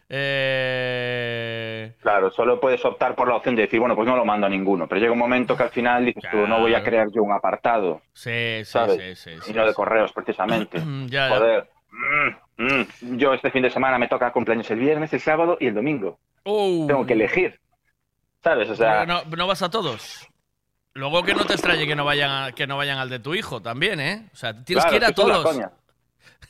[0.09, 4.47] Eh, Claro, solo puedes optar por la opción de decir, bueno, pues no lo mando
[4.47, 4.87] a ninguno.
[4.87, 7.33] Pero llega un momento que al final dices tú, no voy a crear yo un
[7.33, 9.19] apartado, sí, sí, ¿sabes?
[9.19, 10.79] sí, sí, y no de correos, precisamente.
[11.07, 11.37] Ya, ya.
[11.37, 11.71] Joder.
[11.91, 13.17] Mm, mm.
[13.19, 16.19] Yo este fin de semana me toca cumpleaños el viernes, el sábado y el domingo.
[16.45, 16.87] Uh.
[16.87, 17.59] Tengo que elegir.
[18.43, 18.69] ¿Sabes?
[18.69, 20.29] O sea, no, no vas a todos.
[20.95, 23.35] Luego que no te extrañe que no vayan a- que no vayan al de tu
[23.35, 24.29] hijo también, ¿eh?
[24.33, 25.61] O sea, tienes claro, que ir a todos.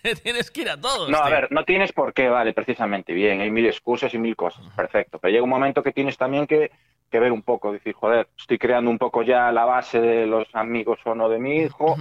[0.23, 1.09] tienes que ir a todos.
[1.09, 4.37] No, a ver, no tienes por qué, vale, precisamente, bien, hay mil excusas y mil
[4.37, 6.71] cosas, perfecto, pero llega un momento que tienes también que,
[7.11, 10.47] que ver un poco, decir, joder, estoy creando un poco ya la base de los
[10.55, 11.97] amigos o no de mi hijo,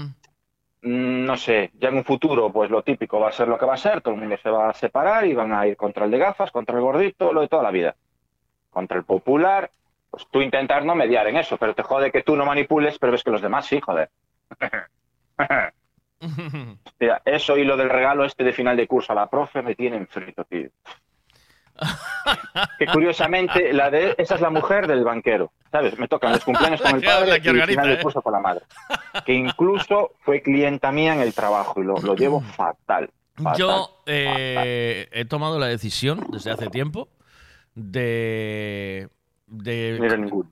[0.85, 3.65] Mm, no sé, ya en un futuro, pues lo típico va a ser lo que
[3.65, 6.03] va a ser, todo el mundo se va a separar y van a ir contra
[6.03, 7.95] el de gafas, contra el gordito, lo de toda la vida,
[8.69, 9.71] contra el popular,
[10.13, 13.11] pues tú intentar no mediar en eso, pero te jode que tú no manipules, pero
[13.11, 14.11] ves que los demás sí, joder.
[16.99, 19.73] Mira, eso y lo del regalo este de final de curso a la profe me
[19.73, 20.69] tienen frito, tío.
[22.77, 25.97] que curiosamente, la de esa es la mujer del banquero, ¿sabes?
[25.97, 27.97] Me tocan los cumpleaños con el padre la y que el organiza, final ¿eh?
[27.97, 28.65] de curso con la madre.
[29.25, 33.09] Que incluso fue clienta mía en el trabajo y lo, lo llevo fatal.
[33.33, 33.57] fatal.
[33.57, 37.09] Yo eh, he tomado la decisión desde hace tiempo
[37.73, 39.09] de
[39.47, 39.99] de,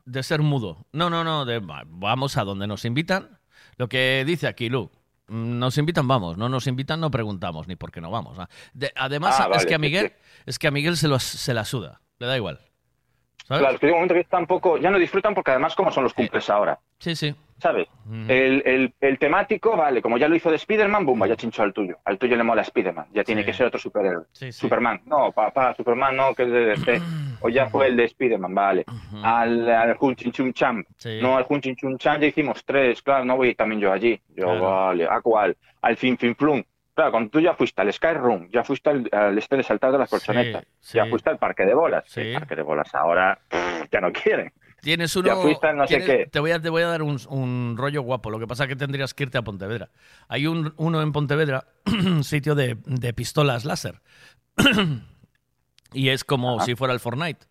[0.06, 0.86] de ser mudo.
[0.92, 3.40] No, no, no, de, va- vamos a donde nos invitan.
[3.78, 4.92] Lo que dice aquí Lu,
[5.28, 8.38] mm, nos invitan, vamos, no nos invitan, no preguntamos ni por qué no vamos.
[8.40, 8.50] ah.
[8.74, 10.14] De- además, Ah, es que a Miguel,
[10.46, 12.60] es que a Miguel se, lo, se la suda, le da igual.
[13.48, 13.62] ¿Sabes?
[13.62, 16.14] Claro, es que un momento que tampoco, ya no disfrutan porque además como son los
[16.14, 16.80] cumples ahora.
[17.00, 17.34] Sí, sí.
[17.62, 17.88] ¿Sabes?
[18.28, 21.72] El, el- el temático, vale, como ya lo hizo de Spider-Man, bumba, ya chinchó al
[21.74, 22.00] tuyo.
[22.06, 24.26] Al tuyo le mola Spider-Man, ya tiene que ser otro superhéroe.
[24.32, 24.60] Sí, sí.
[24.62, 27.02] Superman, no, papá, Superman no, que es de DC.
[27.42, 28.86] O ya fue el de Spider-Man, vale.
[29.24, 30.86] Al, al Hun Chin Chun.
[31.22, 34.20] No, al Hun Chin Chun Cham ya hicimos tres, claro, no voy también yo allí.
[34.30, 34.62] Yo, Claro.
[34.62, 35.56] vale, ¿a cuál?
[35.82, 36.64] Al Fin Fin Flum.
[36.94, 39.98] Claro, cuando tú ya fuiste al Skyroom, ya fuiste al, al este de saltar de
[40.00, 40.66] las colchonetas,
[40.98, 42.04] ya fuiste al parque de bolas.
[42.22, 44.52] El parque de bolas ahora pff, ya no quieren.
[44.82, 45.42] Tienes Ya uno.
[45.44, 46.26] fuiste al no sé tienes- qué.
[46.32, 48.30] Te voy a, te voy a dar un, un rollo guapo.
[48.32, 49.90] Lo que pasa es que tendrías que irte a Pontevedra.
[50.28, 54.02] Hay un, uno en Pontevedra, un sitio de, de pistolas láser.
[55.94, 57.46] y es como si fuera el Fortnite.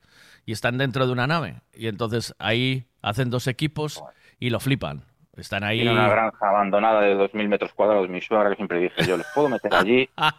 [0.47, 1.61] Y están dentro de una nave.
[1.75, 4.03] Y entonces ahí hacen dos equipos
[4.39, 5.05] y lo flipan.
[5.37, 5.79] Están ahí.
[5.79, 9.27] Tiene una granja abandonada de 2.000 metros cuadrados, mi suegra, que siempre dije yo, los
[9.35, 10.33] puedo meter allí, los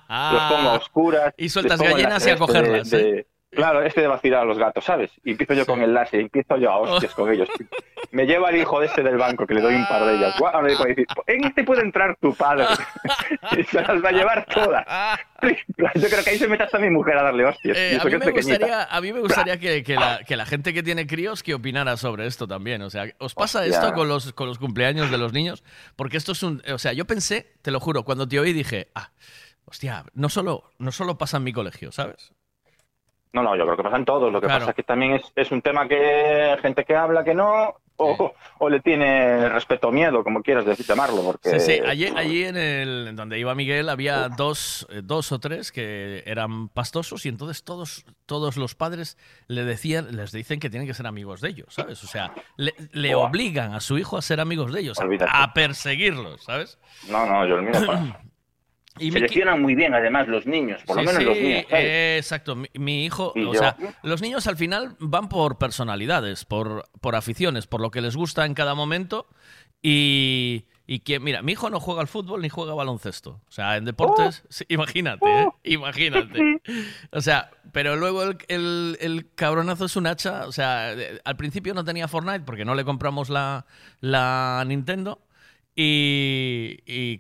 [0.50, 1.34] pongo a oscuras.
[1.38, 3.28] Y sueltas gallinas y a de- cogerlas, de- ¿eh?
[3.52, 5.12] Claro, este de vacilar a los gatos, ¿sabes?
[5.26, 7.50] Y empiezo yo con el láser, empiezo yo a hostias con ellos.
[8.12, 10.36] Me lleva el hijo de este del banco, que le doy un par de ellas.
[10.40, 12.66] Guau, le digo, decir, en este puede entrar tu padre.
[13.58, 14.86] y se las va a llevar todas.
[15.96, 17.78] Yo creo que ahí se mete hasta mi mujer a darle hostias.
[17.78, 20.74] Eh, a, mí me gustaría, a mí me gustaría que, que la, que la gente
[20.74, 22.82] que tiene críos que opinara sobre esto también.
[22.82, 23.76] O sea, ¿os pasa Hostia.
[23.76, 25.64] esto con los, con los cumpleaños de los niños?
[25.96, 26.62] Porque esto es un...
[26.74, 29.12] O sea, yo pensé, te lo juro, cuando te oí dije, ah,
[29.66, 32.34] hostia, no solo, no solo pasa en mi colegio, ¿sabes?
[33.34, 34.32] No, no, yo creo que pasa en todos.
[34.32, 34.60] Lo que Claro.
[34.62, 38.34] pasa es que también es, es un tema que gente que habla que no, o,
[38.60, 41.22] o le tiene respeto o miedo, como quieras decir, llamarlo.
[41.24, 41.52] Porque...
[41.52, 45.72] Sí, sí, allí, allí en el donde iba Miguel había dos, eh, dos o tres
[45.72, 49.18] que eran pastosos y entonces todos, todos los padres
[49.48, 52.04] le decían, les dicen que tienen que ser amigos de ellos, ¿sabes?
[52.04, 55.32] O sea, le, obligan a su hijo a ser amigos de ellos, a- Olvídate.
[55.34, 56.80] a perseguirlos, ¿sabes?
[57.08, 58.20] No, no, yo el mío para.
[59.02, 61.66] Y Seleccionan muy bien, además, los niños, por lo menos sí, los niños.
[61.72, 62.56] eh, exacto.
[62.56, 67.16] Mi, mi hijo, o yo- sea, los niños al final van por personalidades, por, por
[67.16, 69.28] aficiones, por lo que les gusta en cada momento.
[69.84, 73.42] Y, y que, mira, mi hijo no juega al fútbol ni juega baloncesto.
[73.48, 75.48] O sea, en deportes, sí, imagínate, ¿eh?
[75.64, 76.62] Imagínate.
[77.12, 80.46] O sea, pero luego el, el- el cabronazo es un hacha.
[80.48, 83.66] O sea, de- al principio no tenía Fortnite porque no le compramos la,
[84.02, 85.20] la Nintendo.
[85.76, 87.18] Y,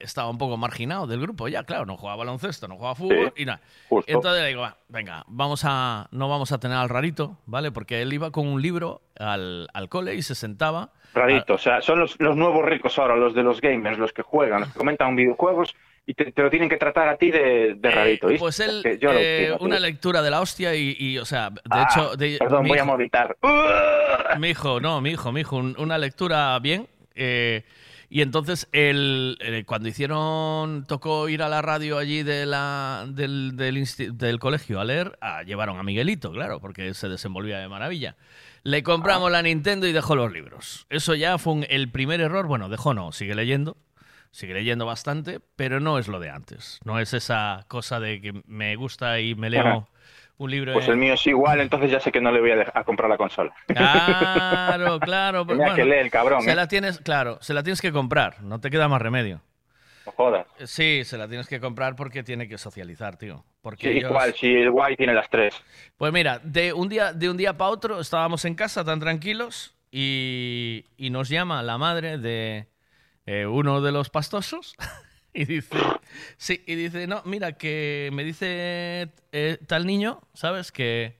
[0.00, 3.44] estaba un poco marginado del grupo ya, claro, no jugaba baloncesto, no jugaba fútbol y
[3.44, 3.60] nada.
[3.88, 4.10] justo.
[4.12, 7.70] Entonces le digo, "Va, venga, vamos a, no vamos a tener al rarito, ¿vale?
[7.70, 10.90] Porque él iba con un libro al, al cole y se sentaba.
[11.14, 14.22] Rarito, o sea, son los, los nuevos ricos ahora, los de los gamers, los que
[14.22, 15.74] juegan, los que comentan videojuegos
[16.06, 18.40] y te, te lo tienen que tratar a ti de, de rarito, ¿viste?
[18.40, 19.86] Pues él, eh, una tío.
[19.86, 22.16] lectura de la hostia y, y, o sea, de Ah, hecho...
[22.16, 23.36] De, perdón, voy a movitar.
[24.38, 26.88] Mi hijo, no, mi hijo, mi hijo, un- una lectura bien.
[27.14, 27.62] eh,
[28.14, 33.56] y entonces, el, eh, cuando hicieron, tocó ir a la radio allí de la, del,
[33.56, 38.16] del, colegio a leer, ah, llevaron a Miguelito, claro, porque se desenvolvía de maravilla.
[38.64, 40.86] Le compramos la Nintendo y dejó los libros.
[40.90, 42.46] Eso ya fue un- el primer error.
[42.46, 43.78] Bueno, dejó no, sigue leyendo.
[44.30, 46.80] Sigue leyendo bastante, pero no es lo de antes.
[46.84, 49.88] No es esa cosa de que me gusta y me leo.
[50.38, 50.72] Un libro.
[50.72, 52.84] Pues el mío es igual, entonces ya sé que no le voy a, dejar- a
[52.84, 53.54] comprar la consola.
[53.66, 55.46] Claro, claro.
[55.46, 56.54] Tenía que leer el cabrón, Se ¿eh?
[56.56, 59.40] la tienes, claro, se la tienes que comprar, no te queda más remedio.
[60.04, 60.46] No jodas.
[60.64, 63.44] Sí, se la tienes que comprar porque tiene que socializar, tío.
[63.60, 65.54] Porque Sí, ellos- igual, si el guay tiene las tres.
[65.96, 69.76] Pues mira, de un día, de un día para otro estábamos en casa tan tranquilos
[69.92, 72.66] y, y nos llama la madre de
[73.26, 74.74] eh, uno de los pastosos
[75.34, 75.76] y dice,
[76.36, 80.72] sí, y dice, no, mira, que me dice eh, tal niño, ¿sabes?
[80.72, 81.16] Que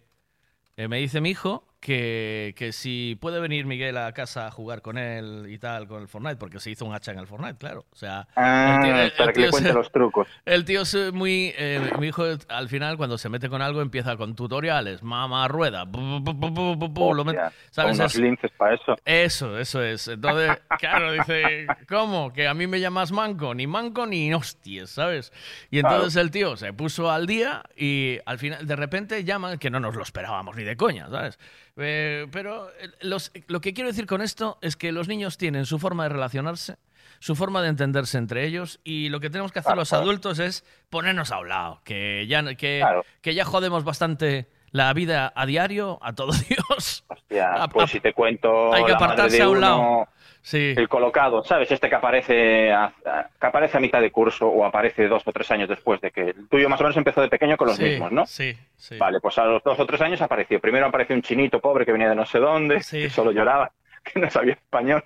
[0.76, 4.82] eh, me dice mi hijo que, que si puede venir Miguel a casa a jugar
[4.82, 7.56] con él y tal, con el Fortnite, porque se hizo un hacha en el Fortnite,
[7.58, 7.86] claro.
[7.90, 10.28] O sea, Ah, el tío- el- para el que le cuente se- los trucos.
[10.46, 11.52] el tío es muy...
[11.58, 15.82] eh, mi hijo al final cuando se mete con algo empieza con tutoriales, mamá rueda,
[15.84, 17.24] bu, bu, bu, lo
[17.72, 17.98] ¿sabes?
[17.98, 18.96] unos Es- linces para eso.
[19.04, 20.06] eso, eso es.
[20.06, 22.32] Entonces, claro, dice, ¿cómo?
[22.32, 25.32] Que a mí me llamas manco, ni manco ni hostias, ¿sabes?
[25.68, 29.68] Y entonces el tío se puso al día y al final, de repente llaman, que
[29.68, 31.40] no nos lo esperábamos ni de coña, ¿sabes?
[31.76, 35.64] Eh, pero eh, los- lo que quiero decir con esto es que los niños tienen
[35.66, 36.76] su forma de relacionarse,
[37.18, 40.64] su forma de entenderse entre ellos y lo que tenemos que hacer los adultos es
[40.90, 42.82] ponernos a un lado, que ya, que,
[43.22, 47.04] que ya jodemos bastante la vida a diario a todo Dios.
[47.30, 50.08] Ya, A- pues a- si te cuento hay que apartarse a un lado.
[50.42, 50.74] Sí.
[50.76, 51.70] el colocado, ¿sabes?
[51.70, 55.32] Este que aparece a, a- que aparece a mitad de curso o aparece dos o
[55.32, 57.76] tres años después de que el tuyo más o menos empezó de pequeño con los
[57.76, 58.26] Sí, mismos, ¿no?
[58.26, 58.96] Sí, sí.
[58.98, 60.58] Vale, pues a los dos o tres años apareció.
[60.60, 63.70] Primero apareció un chinito pobre que venía de no sé dónde, que solo lloraba,
[64.04, 65.04] que no sabía español.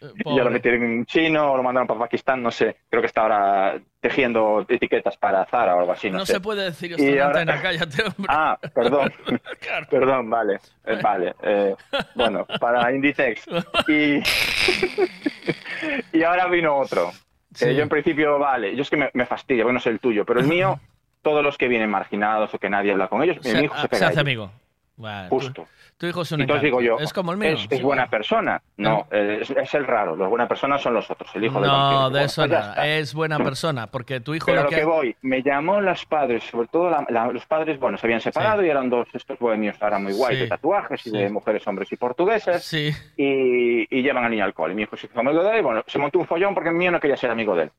[0.00, 0.44] Ya Eh, pobre.
[0.44, 2.76] lo metieron en chino, o lo mandaron para Pakistán, no sé.
[2.88, 6.34] Creo que está ahora tejiendo etiquetas para Zara o algo así, no, No sé.
[6.34, 8.26] se puede decir esto en ahora- antena, cállate, hombre.
[8.28, 9.12] Ah, perdón.
[9.90, 10.58] Perdón, vale.
[10.84, 11.34] Eh, vale.
[11.42, 11.74] eh,
[12.14, 13.46] bueno, para Inditex.
[13.88, 14.20] Y,
[16.12, 17.12] y ahora vino otro.
[17.58, 20.40] yo en principio, vale, yo es que me, me fastidia, bueno, es el tuyo, pero
[20.40, 20.78] el mío,
[21.22, 23.98] todos los que vienen marginados o que nadie habla con ellos, mi hijo se pega
[23.98, 24.18] se hace ellos.
[24.20, 24.50] amigo.
[24.98, 25.66] Vale, Justo.
[25.98, 26.80] Tu, hijo es un Entonces encanto.
[26.80, 27.50] digo yo, es como el mío.
[27.50, 27.82] es, es sí.
[27.84, 28.62] buena persona.
[28.78, 30.16] No, eh, es, es el raro.
[30.16, 32.60] Las buenas personas son los otros, el hijo del No, de Bueno, eso pues ya
[32.60, 32.86] nada.
[32.86, 34.76] Es buena persona, porque tu hijo Pero a lo que...
[34.76, 38.20] que voy, me llamó las padres, sobre todo la- la- los padres, bueno, se habían
[38.22, 40.42] separado y eran dos estos bohemios ahora muy guays Sí.
[40.44, 41.16] de tatuajes y Sí.
[41.18, 42.64] de mujeres, hombres y portugueses.
[42.64, 42.90] Sí.
[43.18, 44.72] Y, y llevan al niño al cole.
[44.72, 45.62] Y mi hijo se hizo amigo de él.
[45.62, 47.70] Bueno, se montó un follón porque el mío no quería ser amigo de él.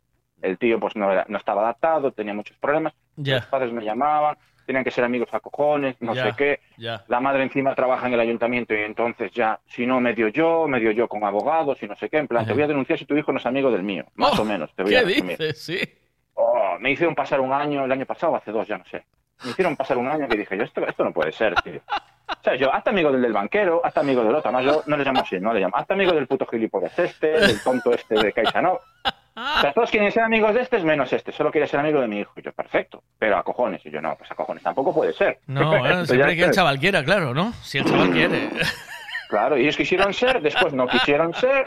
[0.42, 2.94] El tío pues no, era- no estaba adaptado, tenía muchos problemas.
[3.16, 3.38] Ya.
[3.38, 4.38] Los padres me llamaban,
[4.68, 6.60] tenían que ser amigos a cojones, no sé qué.
[7.08, 10.92] La madre encima trabaja en el ayuntamiento y entonces ya, si no, medio yo, medio
[10.92, 12.18] yo con abogados y no sé qué.
[12.18, 14.06] En plan, te voy a denunciar si tu hijo no es amigo del mío.
[14.16, 15.60] Más Oh, o menos, te voy ¿Qué a dices?
[15.64, 15.80] Sí.
[16.36, 19.04] Oh, me hicieron pasar un año, el año pasado, hace dos, ya no sé.
[19.44, 21.80] Me hicieron pasar un año que dije yo, esto, esto no puede ser, tío.
[22.28, 24.98] O sea, yo, hasta amigo del del banquero, hasta amigo del otro, además yo no
[24.98, 28.16] le llamo así, no le llamo, hasta amigo del puto gilipollas este, del tonto este
[28.16, 28.80] de Caixanó.
[29.38, 32.08] O sea, todos quieren ser amigos de este, menos este, solo quiere ser amigo de
[32.08, 32.34] mi hijo.
[32.38, 33.86] Y yo, perfecto, pero a cojones.
[33.86, 35.40] Y yo, no, pues a cojones tampoco puede ser.
[35.48, 37.54] No, bueno, siempre que el es- chaval quiera, claro, ¿no?
[37.62, 38.50] Si el chaval quiere.
[39.30, 41.66] Claro, ellos quisieron ser, después no quisieron ser,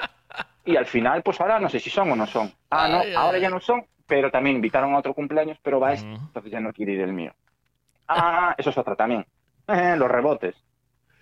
[0.65, 2.51] y al final, pues ahora no sé si son o no son.
[2.71, 3.43] Ah, no, Ay, ahora ay.
[3.43, 6.73] ya no son, pero también invitaron a otro cumpleaños, pero va este, entonces ya no
[6.73, 7.35] quiere ir el mío.
[8.09, 9.27] Ah, eso es otra también.
[9.69, 10.57] Eh, los rebotes.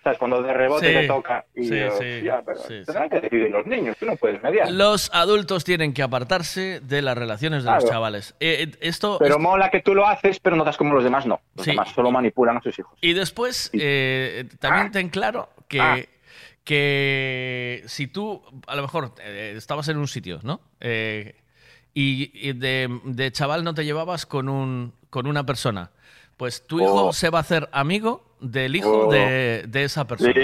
[0.03, 0.17] ¿Sabes?
[0.17, 3.51] Cuando de rebote Sí, te toca y sí, yo, sí, ya, pero tendrán que decidir
[3.51, 4.71] los niños, tú no puedes mediar.
[4.71, 8.33] Los adultos tienen que apartarse de las relaciones de los chavales.
[8.39, 11.41] Eh, eh, esto Pero mola que tú lo haces, pero notas como los demás no.
[11.55, 11.71] Los Sí.
[11.71, 12.97] demás solo manipulan a sus hijos.
[13.01, 15.97] Y después, eh, también ten claro que, Ah.
[16.63, 20.61] que si tú, a lo mejor, eh, estabas en un sitio, ¿no?
[20.79, 21.35] Eh,
[21.93, 25.89] y y de, de chaval no te llevabas con, un, con una persona,
[26.39, 27.13] pues tu hijo Oh.
[27.13, 29.11] se va a hacer amigo del hijo Oh.
[29.11, 30.31] de, de esa persona.
[30.33, 30.39] Sí.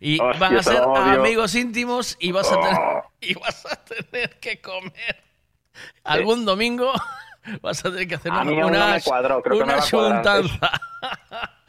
[0.00, 3.02] Y Hostia, van a ser amigos íntimos y vas, a tener, Oh.
[3.20, 5.22] y vas a tener que comer
[6.04, 6.92] algún domingo.
[7.62, 9.86] Vas a tener que hacer A una, una, me cuadró, creo que una me va
[9.86, 10.42] a cuadrar.
[10.42, 10.70] juntanza.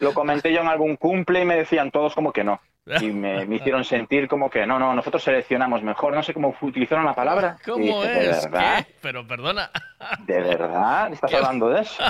[0.00, 2.60] lo comenté yo en algún cumple y me decían todos como que no.
[3.00, 6.14] Y me, me hicieron sentir como que no, no, nosotros seleccionamos mejor.
[6.14, 7.56] No sé cómo utilizaron la palabra.
[7.64, 8.50] ¿Cómo dije, ¿De es?
[8.50, 8.84] verdad?
[8.86, 8.94] ¿Qué?
[9.00, 9.70] Pero perdona.
[10.26, 11.12] ¿De verdad?
[11.12, 12.02] ¿Estás hablando de eso?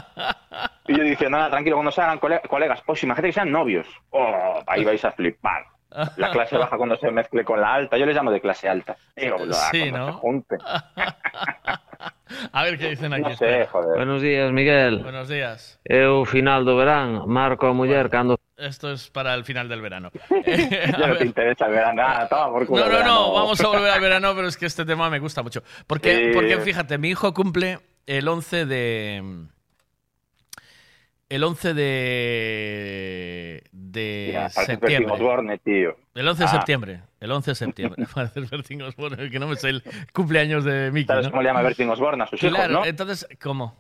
[0.86, 3.86] Y yo dije, nada, tranquilo, cuando se hagan cole- colegas, pues imagínate que sean novios.
[4.10, 5.64] Oh, ahí vais a flipar.
[6.16, 7.98] La clase baja cuando se mezcle con la alta.
[7.98, 8.96] Yo les llamo de clase alta.
[9.16, 10.06] Digo, "Buah, Sí, ¿no?
[10.06, 10.58] se junten".
[12.52, 13.22] A ver qué dicen aquí.
[13.22, 13.96] No sé, joder.
[13.96, 15.00] Buenos días, Miguel.
[15.02, 15.80] Buenos días.
[15.84, 18.38] Eu, final do verán, marco a muller cando...
[18.60, 20.10] Esto es para el final del verano.
[20.46, 22.02] Ya no te interesa el verano.
[22.02, 24.66] Nada, toma por culo No, no, no, vamos a volver al verano, pero es que
[24.66, 25.62] este tema me gusta mucho.
[25.86, 29.22] Porque, porque fíjate, mi hijo cumple el 11 de.
[31.28, 33.62] El 11 de.
[33.72, 35.12] de Mira, septiembre.
[35.14, 35.96] Osborne, tío.
[36.14, 36.52] El 11 de Ah.
[36.52, 37.00] septiembre.
[37.20, 38.04] El 11 de septiembre.
[38.14, 39.82] Parece Bertín Osborne, que no me sé el
[40.12, 41.06] cumpleaños de Mickey.
[41.06, 41.30] ¿Sabes ¿no?
[41.30, 42.84] cómo le llama Bertín Osborne a sus hijos, Claro, no?
[42.84, 43.76] entonces, ¿cómo?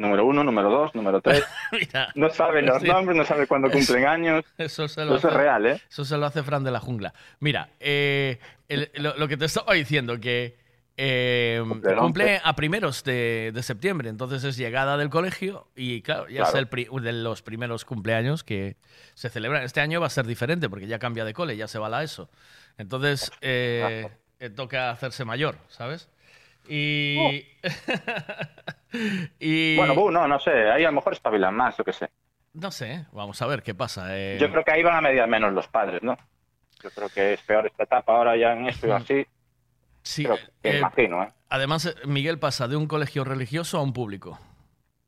[0.00, 1.44] Número uno, número dos, número tres.
[1.72, 2.88] Mira, No sabe los Sí.
[2.88, 4.44] nombres, no sabe cuándo cumplen años.
[4.56, 5.82] Eso se lo Eso es hace- real, ¿eh?
[5.90, 7.12] Eso se lo hace Fran de la jungla.
[7.38, 8.38] Mira, eh,
[8.68, 10.58] el- lo, lo que te estaba diciendo, que
[10.96, 12.40] eh, Cumple el cumple 11.
[12.44, 16.66] a primeros de, de septiembre, entonces es llegada del colegio y claro, ya es el
[16.68, 18.76] pri- de los primeros cumpleaños que
[19.14, 19.62] se celebran.
[19.64, 21.90] Este año va a ser diferente porque ya cambia de cole, ya se va a
[21.90, 22.28] la ESO.
[22.78, 24.08] Entonces eh,
[24.40, 26.08] eh, toca hacerse mayor, ¿sabes?
[26.68, 27.46] Y...
[29.38, 30.70] y Bueno, buh, no, no sé.
[30.70, 32.10] Ahí a lo mejor espabilan más, yo qué sé.
[32.52, 34.16] no sé, vamos a ver qué pasa.
[34.16, 34.38] eh.
[34.40, 36.16] Yo creo que ahí van a mediar menos los padres, ¿no?
[36.82, 39.26] Yo creo que es peor esta etapa ahora ya en esto y así.
[40.02, 41.28] Sí, Creo que eh, imagino, ¿eh?
[41.50, 44.38] Además, Miguel pasa de un colegio religioso a un público.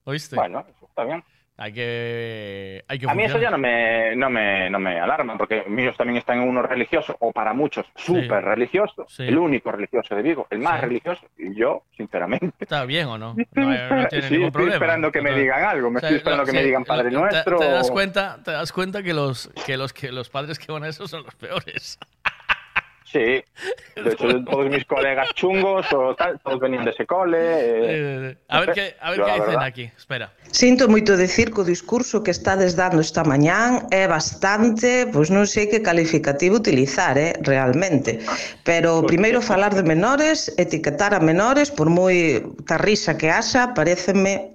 [0.05, 0.37] ¿Oíste?
[0.37, 1.25] Bueno, eso está bien.
[1.59, 5.37] Hay que, hay que A mí eso ya no me, no me, no me alarma,
[5.37, 9.25] porque míos también están en uno religioso, o para muchos, súper religioso, Sí.
[9.25, 10.87] el único religioso de Vigo, el más Sí.
[10.87, 12.53] religioso, y yo, sinceramente.
[12.59, 13.37] ¿Está bien o no?
[13.55, 14.75] No, no tiene Sí, ningún estoy problema.
[14.75, 16.85] esperando que me digan algo, me o sea, estoy esperando lo- que me sí, digan
[16.85, 17.59] Padre lo- te- Nuestro.
[17.59, 20.73] Te, das o- cuenta, te das cuenta que los, que los que los padres que
[20.73, 21.99] van a eso son los peores.
[23.13, 27.39] Sí, de hecho todos mis colegas chungos o tal, todos venían de ese cole.
[27.39, 29.65] Eh, eh, a ver que, a ver que dicen verdad.
[29.65, 30.33] aquí, espera.
[30.51, 35.45] Sinto moito decir que o discurso que estades dando esta mañán é bastante, pois non
[35.45, 38.25] sei que calificativo utilizar, eh, realmente.
[38.65, 44.52] Pero primeiro falar de menores, etiquetar a menores, por moi tarrisa que haxa, pareceme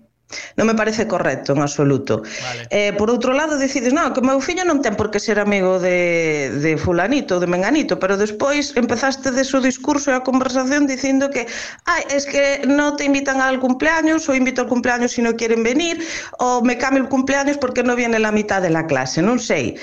[0.59, 2.19] Non me parece correcto en absoluto.
[2.19, 2.67] Vale.
[2.69, 5.39] Eh, por outro lado, decides, non, que o meu fillo non ten por que ser
[5.39, 10.83] amigo de, de fulanito de menganito, pero despois empezaste de o discurso e a conversación
[10.83, 11.47] dicindo que
[11.87, 15.39] ai, es que non te invitan al cumpleaños, ou invito al cumpleaños se si non
[15.39, 16.03] quieren venir,
[16.43, 19.79] ou me cambio el cumpleaños porque non viene la mitad de la clase, non sei.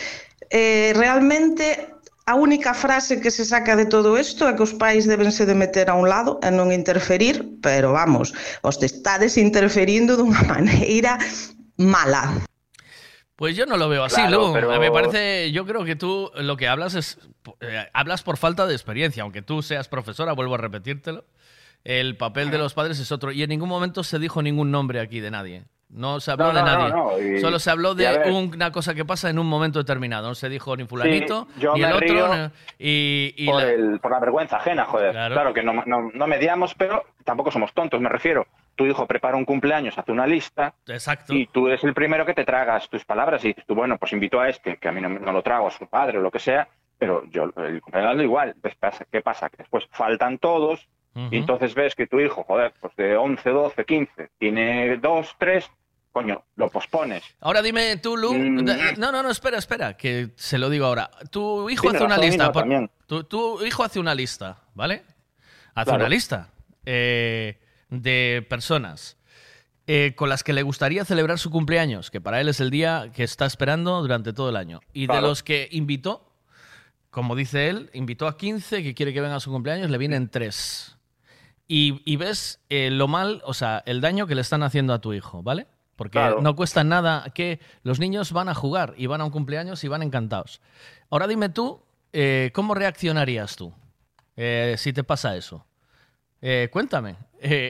[0.53, 1.94] Eh, realmente
[2.27, 5.53] a única frase que se saca de todo isto é que os pais debense de
[5.55, 8.33] meter a un lado e non interferir, pero vamos,
[8.65, 11.21] os te estades interferindo dunha maneira
[11.77, 12.41] mala.
[13.37, 14.53] Pues yo no lo veo así, Claro, Lu.
[14.55, 17.19] pero- Me parece, yo creo que tú lo que hablas es,
[17.61, 21.25] eh, hablas por falta de experiencia, aunque tú seas profesora, vuelvo a repetírtelo.
[21.83, 25.01] El papel de los padres es otro y en ningún momento se dijo ningún nombre
[25.01, 25.65] aquí de nadie.
[25.95, 26.89] No se habló No, de no, nadie.
[26.91, 30.29] no, y- Solo se habló de una cosa que pasa en un momento determinado.
[30.29, 32.35] No se dijo ni fulanito, Sí, ni el otro.
[32.35, 35.13] ni- y, y por, la- el- por la vergüenza ajena, joder.
[35.13, 38.47] Claro, que no, mediamos, pero tampoco somos tontos, me refiero.
[38.75, 40.75] Tu hijo prepara un cumpleaños, hace una lista.
[40.89, 41.33] Exacto.
[41.33, 44.13] Y tú eres el primero que te tragas tus palabras y dices tú, bueno, pues
[44.13, 46.33] invito a este, que a mí no, no lo trago, a su padre o lo
[46.33, 46.67] que sea,
[46.99, 48.57] pero yo el cumpleaños igual.
[48.61, 48.75] Pues
[49.13, 49.49] ¿Qué pasa?
[49.49, 50.89] Que después faltan todos
[51.31, 55.71] y entonces ves que tu hijo, joder, pues de 11, 12, 15, tiene dos, tres,
[56.15, 57.25] coño, lo pospones.
[57.41, 58.33] Ahora dime tú, Lu.
[58.33, 58.65] Mm.
[58.99, 61.11] No, no, no, espera, espera, que se lo digo ahora.
[61.31, 62.53] Tu hijo hace una lista.
[62.53, 65.03] Por- tu, tu hijo hace una lista, ¿vale?
[65.75, 65.99] Hace Claro.
[66.05, 66.51] una lista
[66.87, 67.59] eh,
[67.91, 69.17] de personas
[69.89, 73.11] eh, con las que le gustaría celebrar su cumpleaños, que para él es el día
[73.13, 74.81] que está esperando durante todo el año.
[74.93, 76.33] Y de los que invitó,
[77.11, 80.29] como dice él, invitó a 15 que quiere que vengan a su cumpleaños, le vienen
[80.31, 80.97] 3.
[81.67, 85.01] Y, y ves eh, lo mal, o sea, el daño que le están haciendo a
[85.01, 85.67] tu hijo, ¿vale?
[85.97, 86.41] Porque Claro.
[86.43, 89.89] no cuesta nada que los niños van a jugar y van a un cumpleaños y
[89.89, 90.61] van encantados.
[91.11, 91.81] Ahora dime tú,
[92.13, 93.73] eh, ¿cómo reaccionarías tú
[94.37, 95.65] eh, si te pasa eso?
[96.41, 97.17] Eh, cuéntame.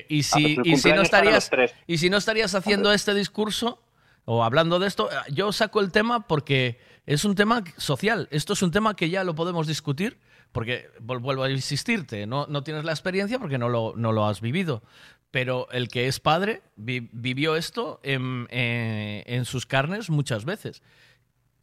[0.08, 1.74] Y, si, Ah, pues y, si no estarías, tres.
[1.86, 3.82] y si no estarías haciendo este discurso
[4.24, 8.26] o hablando de esto, yo saco el tema porque es un tema social.
[8.30, 10.18] Esto es un tema que ya lo podemos discutir
[10.52, 14.40] porque, vuelvo a insistirte, no, no tienes la experiencia porque no lo, no lo has
[14.40, 14.82] vivido.
[15.34, 20.80] Pero el que es padre vi- vivió esto en, eh, en sus carnes muchas veces.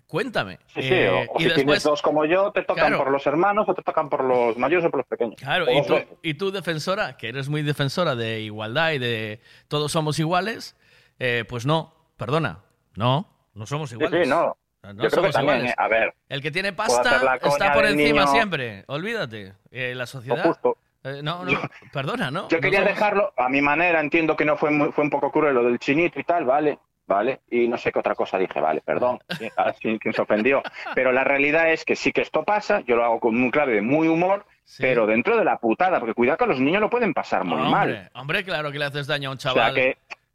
[0.08, 0.60] Cuéntame.
[0.68, 2.98] Sí, sí, Eh, o, o y si tienes después, dos como yo, te tocan Claro.
[3.06, 5.36] por los hermanos o te tocan por los mayores o por los pequeños.
[5.40, 6.10] Claro, y tú, veces.
[6.22, 9.40] y tú, defensora, que eres muy defensora de igualdad y de
[9.70, 10.76] todos somos iguales,
[11.20, 12.60] eh, pues no, perdona,
[12.98, 13.30] no.
[13.54, 14.24] No somos iguales.
[14.26, 14.58] sí, no.
[14.84, 15.72] No Yo creo que somos también, iguales.
[15.72, 16.14] eh, a ver.
[16.28, 18.84] El que tiene pasta está por encima niño- siempre.
[18.88, 19.54] Olvídate.
[19.72, 20.44] Eh, la sociedad.
[20.44, 20.78] justo.
[21.04, 21.60] Eh, no, no,
[21.92, 22.48] perdona, ¿no?
[22.50, 25.10] Yo No quería somos- dejarlo a mi manera, entiendo que no fue muy- fue un
[25.10, 28.38] poco cruel lo del chinito y tal, vale, vale, y no sé qué otra cosa
[28.38, 30.62] dije, vale, perdón, sí, a sí, quien se ofendió,
[30.94, 33.74] pero la realidad es que sí que esto pasa, yo lo hago con un clave
[33.74, 34.46] de muy humor,
[34.78, 38.10] pero dentro de la putada, porque cuidado que los niños lo pueden pasar muy mal.
[38.14, 39.76] Hombre, claro que le haces daño a un O sea chaval.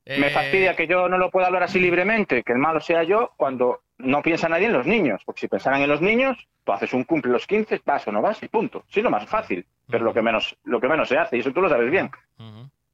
[0.06, 3.02] Me Eh, fastidia que yo no lo pueda hablar así libremente, que el malo sea
[3.02, 5.22] yo, cuando no piensa nadie en los niños.
[5.24, 8.22] Porque si pensaran en los niños, tú haces un cumple los 15, vas o no
[8.22, 8.84] vas y punto.
[8.88, 11.52] Sí, lo más fácil, pero lo que menos, lo que menos se hace, y eso
[11.52, 12.10] tú lo sabes bien.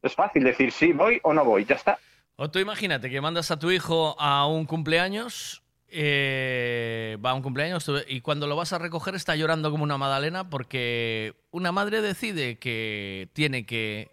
[0.02, 1.98] Es fácil decir sí, voy o no voy, ya está.
[2.36, 7.42] O tú imagínate que mandas a tu hijo a un cumpleaños, eh, va a un
[7.42, 12.00] cumpleaños y cuando lo vas a recoger está llorando como una magdalena porque una madre
[12.00, 14.08] decide que tiene que,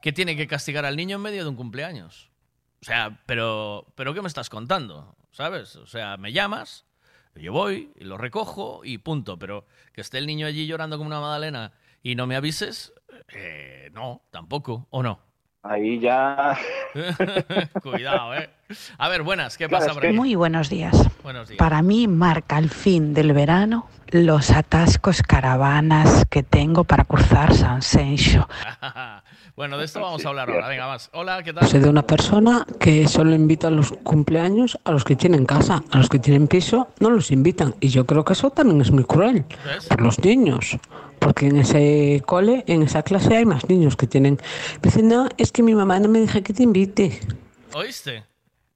[0.00, 2.30] que tiene que castigar al niño en medio de un cumpleaños.
[2.80, 5.16] O sea, pero, pero ¿qué me estás contando?
[5.32, 5.76] ¿Sabes?
[5.76, 6.86] O sea, me llamas,
[7.34, 9.38] yo voy y lo recojo y punto.
[9.38, 11.72] Pero que esté el niño allí llorando como una magdalena
[12.02, 12.92] y no me avises,
[13.28, 15.20] eh, no, tampoco, ¿o no?
[15.62, 16.56] Ahí ya.
[17.82, 18.48] Cuidado, ¿eh?
[18.96, 20.14] A ver, buenas, ¿qué pasa por aquí?
[20.14, 20.96] Muy buenos días.
[21.22, 21.58] Buenos días.
[21.58, 27.82] Para mí marca el fin del verano los atascos caravanas que tengo para cruzar San
[27.82, 28.48] Sencho.
[29.58, 30.68] bueno, de esto vamos a hablar ahora.
[30.68, 31.10] Venga, más.
[31.12, 31.66] Hola, ¿qué tal?
[31.66, 35.82] Soy de una persona que solo invita a los cumpleaños a los que tienen casa,
[35.90, 37.74] a los que tienen piso no los invitan.
[37.80, 39.44] Y yo creo que eso también es muy cruel
[39.88, 40.78] por los niños.
[41.18, 44.38] Porque en ese cole, en esa clase hay más niños que tienen...
[44.80, 47.18] Dicen, no, es que mi mamá no me deja que te invite.
[47.74, 48.24] ¿Oíste?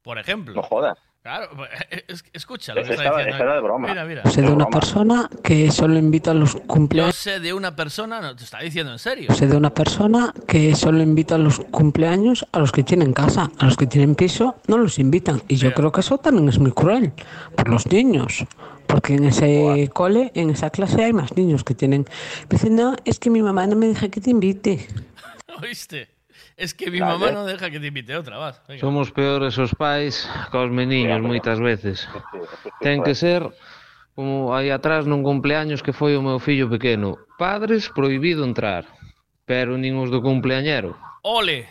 [0.02, 0.54] Por ejemplo.
[0.54, 0.98] No jodas.
[1.22, 1.48] Claro,
[1.90, 3.36] eh, es- escucha lo que está diciendo.
[3.44, 3.88] era de broma.
[3.88, 4.28] Mira, mira.
[4.30, 7.14] Soy de una persona que solo invita a los Yo cumpleaños...
[7.14, 9.32] sé de una persona, no, te está diciendo en serio.
[9.34, 13.50] Soy de una persona que solo invita a los cumpleaños a los que tienen casa,
[13.58, 15.42] a los que tienen piso no los invitan.
[15.48, 17.12] Y yo creo que eso también es muy cruel
[17.56, 18.44] por los niños.
[18.88, 22.04] Porque en ese cole, en esa clase hay más niños que tienen...
[22.50, 24.86] Dicen, no, es que mi mamá no me deja que te invite.
[25.62, 26.08] ¿Oíste?
[26.56, 27.18] Es que mi claro.
[27.18, 28.60] mamá no deja que te invite otra vas.
[28.68, 28.80] Venga.
[28.80, 32.08] Somos peores os pais cos os meniños moitas veces.
[32.80, 33.48] Ten que ser
[34.14, 37.16] como aí atrás nun cumpleaños que foi o meu fillo pequeno.
[37.40, 38.84] Padres prohibido entrar,
[39.48, 40.92] pero nin os do cumpleañero.
[41.24, 41.68] Ole.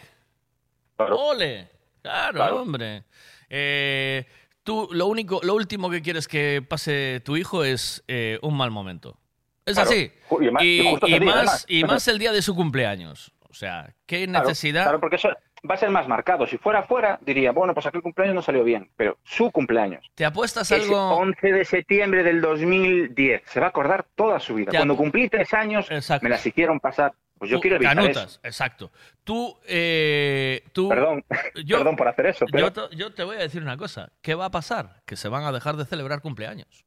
[0.98, 1.38] Claro.
[1.38, 1.70] Ole.
[2.02, 2.62] Claro, claro.
[2.66, 3.06] hombre.
[3.50, 4.26] Eh,
[4.64, 8.72] tú lo único, lo último que quieres que pase tu hijo es eh, un mal
[8.72, 9.18] momento.
[9.66, 9.92] Es claro.
[9.92, 10.12] así.
[10.42, 13.32] Y, más, y, y, más, y más el día de su cumpleaños.
[13.52, 14.84] O sea, ¿qué necesidad?
[14.84, 15.30] Claro, porque eso
[15.70, 16.48] va a ser más marcado.
[16.48, 20.10] Si fuera fuera, diría, bueno, pues aquel cumpleaños no salió bien, pero su cumpleaños.
[20.16, 21.16] ¿Te apuestas Ese algo?
[21.18, 23.44] 11 de septiembre del 2010.
[23.46, 24.72] Se va a acordar toda su vida.
[24.74, 25.88] Cuando cumplí tres años,
[26.22, 27.14] me las hicieron pasar.
[27.38, 28.40] Pues yo Tú- quiero evitar canutas, eso.
[28.44, 28.92] exacto.
[29.24, 30.90] Tú, eh, tú...
[30.90, 31.26] Perdón,
[31.66, 32.46] yo- perdón por hacer eso.
[32.52, 32.68] Pero...
[32.68, 34.12] Yo te, yo te voy a decir una cosa.
[34.22, 35.02] ¿Qué va a pasar?
[35.06, 36.86] Que se van a dejar de celebrar cumpleaños.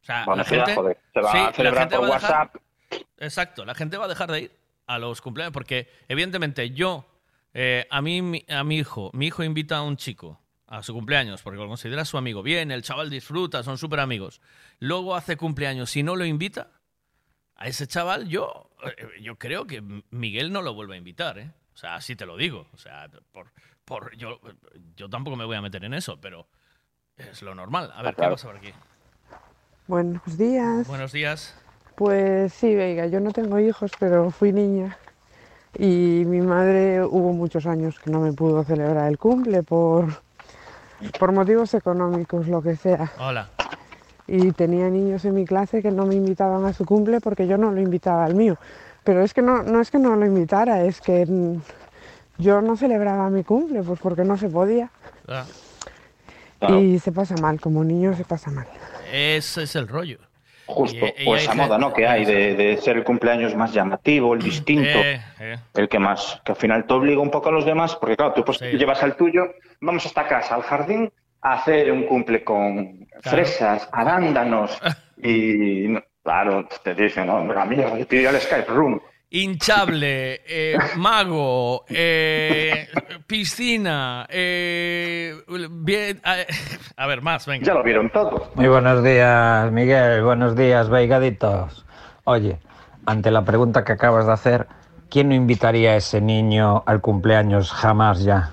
[0.00, 2.56] O sea, Bueno, la gente, joder, se va sí, a celebrar por dejar- WhatsApp.
[3.18, 4.52] Exacto, la gente va a dejar de ir
[4.86, 7.06] a los cumpleaños porque, evidentemente, yo,
[7.54, 10.94] eh, a, mí, mi- a mi hijo, mi hijo invita a un chico a su
[10.94, 12.42] cumpleaños porque lo considera su amigo.
[12.42, 14.40] Bien, el chaval disfruta, son súper amigos.
[14.78, 16.70] Luego hace cumpleaños y no lo invita,
[17.56, 21.52] a ese chaval yo, eh, yo creo que Miguel no lo vuelve a invitar, ¿eh?
[21.74, 22.66] O sea, así te lo digo.
[22.72, 23.52] O sea, por,
[23.84, 24.40] por, yo,
[24.96, 26.48] yo tampoco me voy a meter en eso, pero
[27.16, 27.92] es lo normal.
[27.94, 28.72] A ver, ¿qué pasa por aquí?
[29.86, 30.86] Buenos días.
[30.88, 31.54] Buenos días.
[32.02, 34.98] Pues sí, Veiga, yo no tengo hijos, pero fui niña
[35.78, 40.06] y mi madre hubo muchos años que no me pudo celebrar el cumple por,
[41.20, 43.12] por motivos económicos, lo que sea.
[43.20, 43.50] Hola.
[44.26, 47.56] Y tenía niños en mi clase que no me invitaban a su cumple porque yo
[47.56, 48.58] no lo invitaba al mío.
[49.04, 51.24] Pero es que no, no es que no lo invitara, es que
[52.38, 54.90] yo no celebraba mi cumple, pues porque no se podía.
[55.28, 55.44] Ah,
[56.80, 58.66] Y se pasa mal, como niño se pasa mal.
[59.12, 60.18] ese es el rollo.
[60.72, 61.92] Justo, Y- o esa moda, ¿no?
[61.92, 65.56] Que hay de, de ser el cumpleaños más llamativo, el distinto, Eh, eh.
[65.74, 68.32] el que más, que al final te obliga un poco a los demás, porque claro,
[68.32, 69.42] tú pues llevas al tuyo,
[69.80, 71.12] vamos a esta casa, al jardín,
[71.42, 74.78] a hacer un cumple con fresas, arándanos,
[75.22, 79.00] y claro, te dicen, no, hombre, amigo, yo te iré al Skype Room.
[79.34, 82.86] Hinchable, eh, mago, eh,
[83.26, 85.34] piscina, eh,
[85.70, 86.20] bien,
[86.96, 87.64] a, ver, más, venga.
[87.64, 88.50] Ya lo vieron todo.
[88.54, 90.22] Muy buenos días, Miguel.
[90.22, 91.86] Buenos días, veigaditos.
[92.24, 92.58] Oye,
[93.06, 94.66] ante la pregunta que acabas de hacer,
[95.08, 98.52] ¿quién no invitaría a ese niño al cumpleaños jamás ya?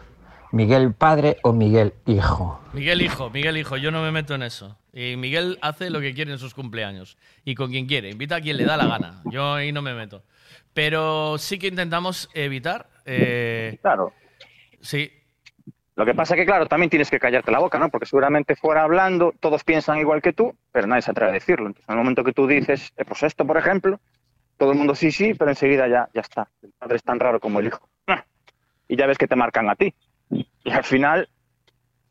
[0.53, 2.61] ¿Miguel padre o Miguel hijo?
[2.71, 4.77] Miguel Hijo, Miguel Hijo, yo no me meto en eso.
[4.93, 7.17] Y Miguel hace lo que quiere en sus cumpleaños.
[7.43, 9.21] Y con quien quiere, invita a quien le da la gana.
[9.25, 10.23] Yo ahí no me meto.
[10.73, 12.87] Pero sí que intentamos evitar.
[13.05, 14.13] eh, Claro.
[14.81, 15.11] Sí.
[15.95, 17.89] Lo que pasa que, claro, también tienes que callarte la boca, ¿no?
[17.89, 21.67] Porque seguramente fuera hablando, todos piensan igual que tú, pero nadie se atreve a decirlo.
[21.67, 23.99] Entonces, en el momento que tú dices, eh, pues esto, por ejemplo,
[24.57, 26.47] todo el mundo sí, sí, pero enseguida ya, ya está.
[26.61, 27.89] El padre es tan raro como el hijo.
[28.07, 28.23] Ah.
[28.87, 29.93] Y ya ves que te marcan a ti.
[30.29, 31.27] Y al final,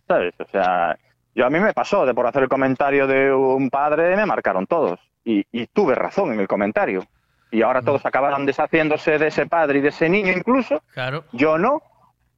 [0.06, 0.34] ¿sabes?
[0.38, 0.98] O sea,
[1.34, 4.66] yo a mí me pasó de por hacer el comentario de un padre, me marcaron
[4.66, 5.00] todos.
[5.24, 7.04] Y, y tuve razón en el comentario.
[7.50, 10.82] Y ahora todos acabaron deshaciéndose de ese padre y de ese niño incluso.
[10.92, 11.24] Claro.
[11.32, 11.82] Yo no.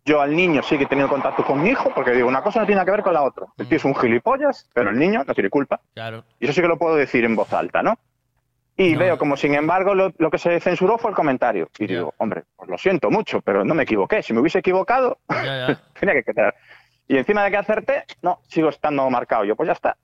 [0.05, 2.61] Yo al niño sí que he tenido contacto con mi hijo, porque digo, una cosa
[2.61, 3.47] no tiene que ver con la otra.
[3.59, 5.81] El tío es un gilipollas, pero el niño no tiene culpa.
[5.95, 6.25] Claro.
[6.39, 7.99] Y eso sí que lo puedo decir en voz alta, ¿no?
[8.77, 11.69] Y veo como, sin embargo, lo, lo que se censuró fue el comentario.
[11.79, 14.23] Y digo, hombre, pues lo siento mucho, pero no me equivoqué.
[14.23, 15.19] Si me hubiese equivocado,
[16.01, 16.55] tenía que quedar.
[17.07, 19.45] Y encima de que acerté, no, sigo estando marcado.
[19.45, 19.97] Yo, pues ya está.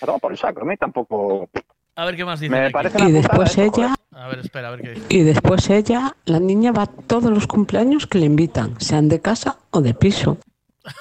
[0.00, 0.62] Me tomo por el saco.
[0.62, 1.48] A mí tampoco...
[1.96, 2.50] A ver qué más dice.
[2.50, 2.72] Me aquí.
[2.72, 3.70] parece Y después putada, ¿eh?
[3.76, 5.06] ella, A ver, espera, a ver qué dice.
[5.08, 9.20] y después ella, la niña va a todos los cumpleaños que le invitan, sean de
[9.20, 10.38] casa o de piso.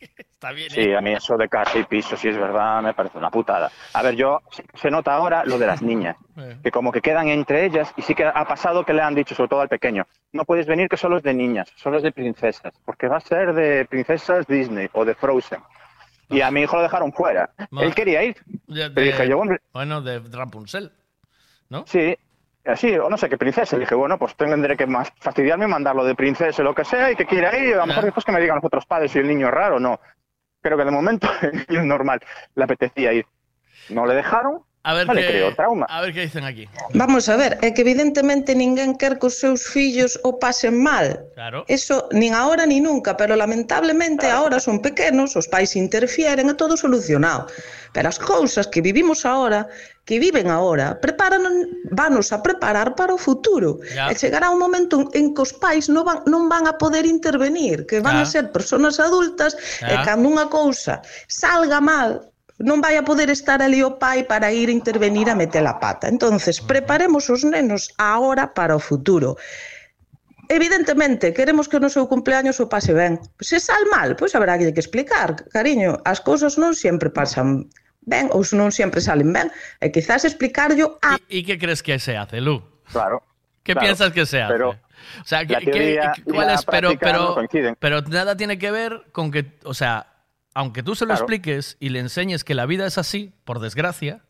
[0.00, 0.68] Está bien.
[0.72, 0.74] ¿eh?
[0.74, 3.70] Sí, a mí eso de casa y piso, si es verdad, me parece una putada.
[3.94, 4.40] A ver, yo
[4.74, 6.16] se nota ahora lo de las niñas,
[6.62, 9.34] que como que quedan entre ellas y sí que ha pasado que le han dicho,
[9.34, 12.12] sobre todo al pequeño, no puedes venir que solo es de niñas, solo es de
[12.12, 15.60] princesas, porque va a ser de princesas Disney o de Frozen.
[16.32, 17.50] Y a mi hijo lo dejaron fuera.
[17.78, 18.36] Él quería ir.
[18.66, 20.92] Le dije yo, hombre, Bueno, de Rapunzel.
[21.68, 21.84] ¿No?
[21.86, 22.16] sí,
[22.66, 23.76] así, o no sé qué princesa.
[23.76, 27.10] Le dije, bueno, pues tendré que más fastidiarme y mandarlo de princesa lo que sea
[27.10, 27.74] y que quiera ir.
[27.74, 29.76] A lo mejor después que me digan los otros padres si el niño es raro
[29.76, 30.00] o no.
[30.60, 32.20] Creo que de momento el niño es normal.
[32.54, 33.26] Le apetecía ir.
[33.88, 34.62] No le dejaron.
[34.84, 35.86] A ver, vale, que, creo, trauma.
[35.88, 36.68] a ver que dicen aquí.
[36.94, 41.22] Vamos a ver, é que evidentemente ninguén quer que os seus fillos o pasen mal.
[41.38, 41.62] Claro.
[41.70, 44.50] Eso nin ahora ni nunca, pero lamentablemente claro.
[44.50, 47.46] ahora son pequenos, os pais interfieren e todo solucionado.
[47.94, 49.70] Pero as cousas que vivimos ahora,
[50.02, 51.46] que viven ahora, preparan,
[51.94, 53.78] vanos a preparar para o futuro.
[53.94, 54.10] Ya.
[54.10, 57.86] E chegará un momento en que os pais non van, non van a poder intervenir,
[57.86, 58.26] que van ya.
[58.26, 59.94] a ser persoas adultas ya.
[59.94, 64.52] e cando unha cousa salga mal, non vai a poder estar ali o pai para
[64.52, 66.08] ir intervenir a meter a pata.
[66.08, 69.40] Entonces, preparemos os nenos agora para o futuro.
[70.52, 73.16] Evidentemente, queremos que o noso cumpleaños o pase ben.
[73.40, 77.72] Se sal mal, pois habrá que explicar, cariño, as cousas non sempre pasan
[78.04, 79.48] ben ou non sempre salen ben,
[79.80, 81.16] e quizás explicarlo a...
[81.30, 82.60] ¿Y, y que crees que se hace, Lu?
[82.90, 83.22] Claro.
[83.62, 84.52] ¿Qué claro, piensas que se hace?
[84.52, 84.76] Pero...
[85.20, 86.00] O sea, que, que,
[86.30, 86.64] ¿cuál es?
[86.64, 90.11] Pero, pero, no pero nada tiene que ver con que, o sea,
[90.54, 91.22] aunque tú se lo Claro.
[91.24, 94.22] expliques y le enseñes que la vida es así, por desgracia,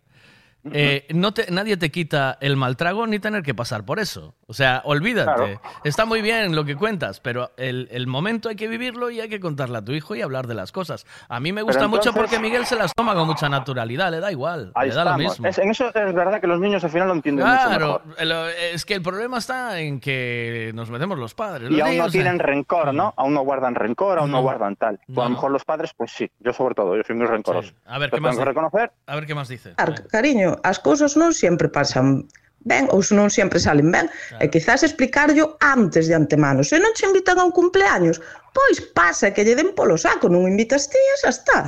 [0.73, 4.35] eh, no te, nadie te quita el mal trago ni tener que pasar por eso.
[4.53, 5.33] O sea, olvídate.
[5.35, 5.61] Claro.
[5.83, 9.31] Está muy bien lo que cuentas, pero el, el momento hay que vivirlo y hay
[9.31, 11.07] que contarle a tu hijo y hablar de las cosas.
[11.31, 14.31] A mí me gusta mucho porque Miguel se las toma con mucha naturalidad, le da
[14.31, 15.47] igual, Ahí le da lo mismo.
[15.49, 18.20] Es- en eso es verdad que los niños al final lo entienden mucho Claro, mejor.
[18.20, 18.33] el-
[18.74, 21.70] es que el problema está en que nos metemos los padres.
[21.70, 23.15] Y Los aún no niños, eh, tienen rencor, ¿no?
[23.16, 24.43] Aún no guardan rencor, aún no, No.
[24.43, 25.01] guardan tal.
[25.07, 26.31] Pues a lo mejor los padres, pues sí.
[26.41, 27.73] Yo sobre todo, yo soy muy rencoroso.
[27.87, 28.45] A ver, ¿qué más tengo que dice?
[28.45, 28.93] reconocer.
[29.07, 29.74] A ver qué más dice.
[30.11, 32.27] Cariño, as cousas non sempre pasan
[32.65, 34.07] ben ou se non sempre salen ben.
[34.09, 34.43] Claro.
[34.43, 36.63] E quizás explicarlo antes de antemano.
[36.63, 38.23] Se non che invitan a un cumpleaños,
[38.53, 41.61] pois pasa que lle den polo saco, non invitas ti e xa está.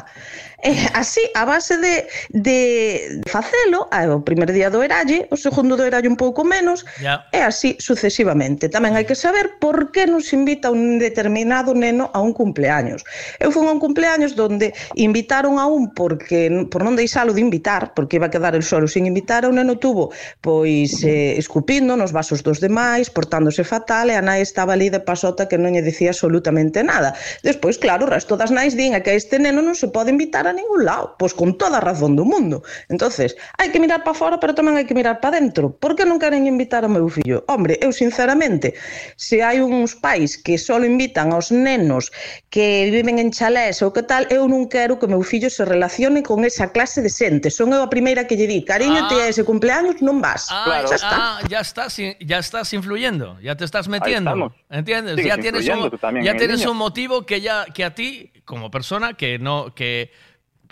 [0.65, 5.85] E así, a base de, de facelo, o primer día do eralle, o segundo do
[5.85, 7.21] eralle un pouco menos, yeah.
[7.37, 8.73] e así sucesivamente.
[8.73, 13.05] Tamén hai que saber por que nos invita un determinado neno a un cumpleaños.
[13.45, 17.93] Eu fui a un cumpleaños donde invitaron a un porque por non deixalo de invitar,
[17.93, 22.17] porque iba a quedar el solo sin invitar, o neno tuvo pois eh, escupindo nos
[22.17, 25.85] vasos dos demais, portándose fatal, e a nai estaba ali de pasota que non lle
[25.85, 27.15] dicía absolutamente absolutamente nada.
[27.43, 30.47] Despois, claro, o resto das nais din é que este neno non se pode invitar
[30.47, 32.63] a ningún lado, pois con toda a razón do mundo.
[32.89, 35.71] entonces hai que mirar para fora, pero tamén hai que mirar para dentro.
[35.79, 37.47] Por que non queren invitar ao meu fillo?
[37.47, 38.75] Hombre, eu sinceramente,
[39.17, 42.11] se hai uns pais que só invitan aos nenos
[42.51, 45.63] que viven en chalés ou que tal, eu non quero que o meu fillo se
[45.63, 47.51] relacione con esa clase de xente.
[47.51, 49.09] Son eu a primeira que lle di, cariño, ah.
[49.09, 50.51] te ese cumpleaños non vas.
[50.51, 50.89] Ah, claro.
[50.91, 51.15] ya, está.
[51.15, 54.53] Ah, ya estás, ya estás influyendo, ya te estás metiendo.
[54.71, 55.17] ¿Entiendes?
[55.17, 55.91] Sí, ya tienes, un,
[56.23, 56.73] ya tienes niño.
[56.73, 60.11] un motivo que ya que a ti como persona que no que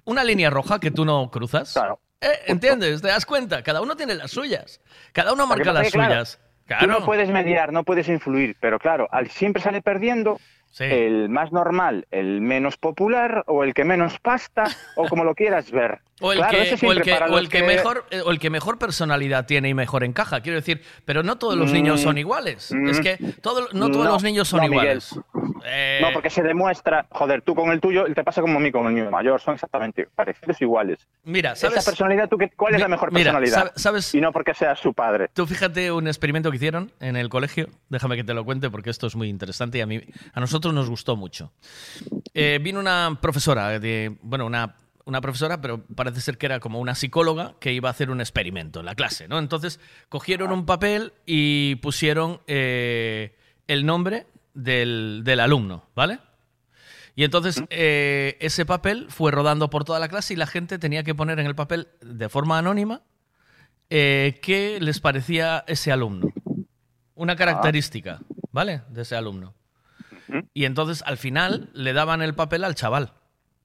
[0.05, 1.77] una línea roja que tú no cruzas.
[2.21, 3.03] Eh, ¿Entiendes?
[3.03, 3.63] ¿Te das cuenta?
[3.63, 4.81] Cada uno tiene las suyas.
[5.13, 6.39] Cada uno marca las es que, claro, suyas.
[6.39, 6.87] Tú Claro.
[7.01, 10.39] no puedes mediar, no puedes influir, pero claro, al siempre sale perdiendo
[10.79, 14.65] el más normal, el menos popular o el que menos pasta
[14.97, 16.01] o como lo quieras ver.
[16.25, 18.05] O el, Claro, que, eso o el siempre que, para o los el que mejor,
[18.13, 20.41] eh, o el que mejor personalidad tiene y mejor encaja.
[20.41, 22.71] Quiero decir, pero no todos los Mm, niños son iguales.
[22.71, 23.03] Es mm.
[23.03, 25.19] que todo, no todos No, los niños son no, iguales.
[25.65, 28.71] Eh, No, porque se demuestra, joder, tú con el tuyo, te pasa como a mí
[28.71, 31.09] con el mío mayor, son exactamente parecidos iguales.
[31.25, 31.79] Mira, ¿sabes?
[31.79, 33.73] Esa personalidad, ¿tú qué, ¿cuál es la mejor Mira, personalidad?
[33.73, 34.15] sab- ¿sabes?
[34.15, 35.27] Y no porque seas su padre.
[35.33, 37.67] Tú fíjate un experimento que hicieron en el colegio.
[37.89, 40.01] Déjame que te lo cuente porque esto es muy interesante y a mí,
[40.35, 41.53] a nosotros nosotros nos gustó mucho.
[42.35, 46.79] Eh, vino una profesora, de, bueno, una, una profesora, pero parece ser que era como
[46.79, 49.39] una psicóloga que iba a hacer un experimento en la clase, ¿no?
[49.39, 53.37] Entonces cogieron un papel y pusieron eh,
[53.67, 56.21] el nombre del, del alumno, ¿vale?
[57.15, 61.03] Y entonces eh, ese papel fue rodando por toda la clase y la gente tenía
[61.03, 63.03] que poner en el papel de forma anónima
[63.91, 66.29] eh, qué les parecía ese alumno.
[67.15, 68.21] Una característica,
[68.51, 68.83] ¿vale?
[68.89, 69.55] De ese alumno.
[70.55, 73.13] Y entonces al final le daban el papel al chaval,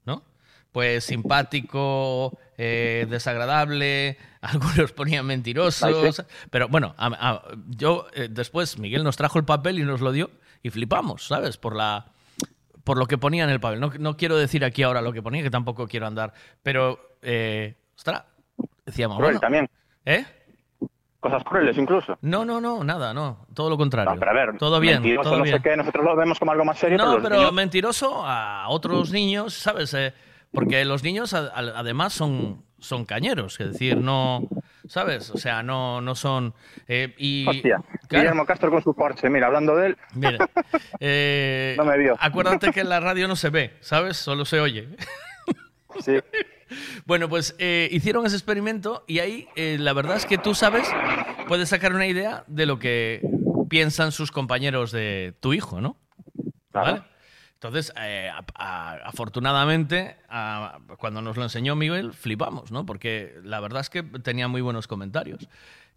[0.05, 0.23] ¿no?
[0.71, 6.23] Pues simpático, eh, desagradable, algunos ponían mentirosos.
[6.49, 10.11] Pero bueno, a- a- yo eh, después Miguel nos trajo el papel y nos lo
[10.11, 10.29] dio
[10.63, 11.57] y flipamos, ¿sabes?
[11.57, 12.11] Por la
[12.83, 13.81] por lo que ponía en el papel.
[13.81, 16.31] No, no quiero decir aquí ahora lo que ponía, que tampoco quiero andar.
[16.63, 18.23] Pero, eh, ostras,
[18.85, 19.69] decíamos, Cruel bueno, también.
[20.05, 20.25] ¿eh?
[21.19, 22.17] Cosas crueles incluso.
[22.21, 23.47] No, no, no, nada, no.
[23.53, 24.13] Todo lo contrario.
[24.13, 25.57] No, pero a ver, todo bien, mentiroso, todo no bien.
[25.57, 29.11] sé qué, nosotros lo vemos como algo más serio, No, pero niños- mentiroso a otros
[29.11, 29.93] niños, ¿sabes?
[29.95, 30.13] Eh,
[30.51, 34.47] porque los niños a- a- además son, son cañeros, es decir, no,
[34.87, 35.31] ¿sabes?
[35.31, 36.53] O sea, no, no son...
[36.87, 40.37] eh, y, Hostia, claro, Guillermo Castro con su Porsche, mira, hablando de él, mira,
[40.99, 42.15] eh, No me vio.
[42.19, 44.17] acuérdate que en la radio no se ve, ¿sabes?
[44.17, 44.87] Solo se oye.
[45.99, 46.13] Sí.
[47.05, 50.87] Bueno, pues eh, hicieron ese experimento y ahí eh, la verdad es que tú sabes,
[51.47, 53.21] puedes sacar una idea de lo que
[53.69, 55.97] piensan sus compañeros de tu hijo, ¿no?
[56.71, 57.03] ¿Vale?
[57.53, 62.85] Entonces, eh, a- a- afortunadamente, a- cuando nos lo enseñó Miguel, flipamos, ¿no?
[62.85, 65.47] Porque la verdad es que tenía muy buenos comentarios.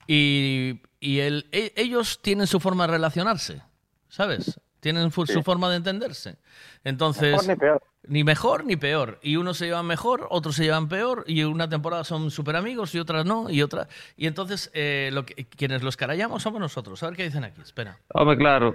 [0.06, 3.62] Y, y el- e- ellos tienen su forma de relacionarse,
[4.08, 4.58] ¿sabes?
[4.80, 6.36] Tienen su forma de entenderse.
[6.82, 7.82] Entonces, Mejor ni peor.
[8.06, 9.18] Ni mejor ni peor.
[9.22, 12.94] Y unos se llevan mejor, otros se llevan peor, y una temporada son súper amigos
[12.94, 13.88] y otras no, y otra.
[14.16, 17.02] Y entonces, eh, lo que- quienes los carallamos somos nosotros.
[17.02, 17.98] A ver qué dicen aquí, espera.
[18.14, 18.74] Home, claro,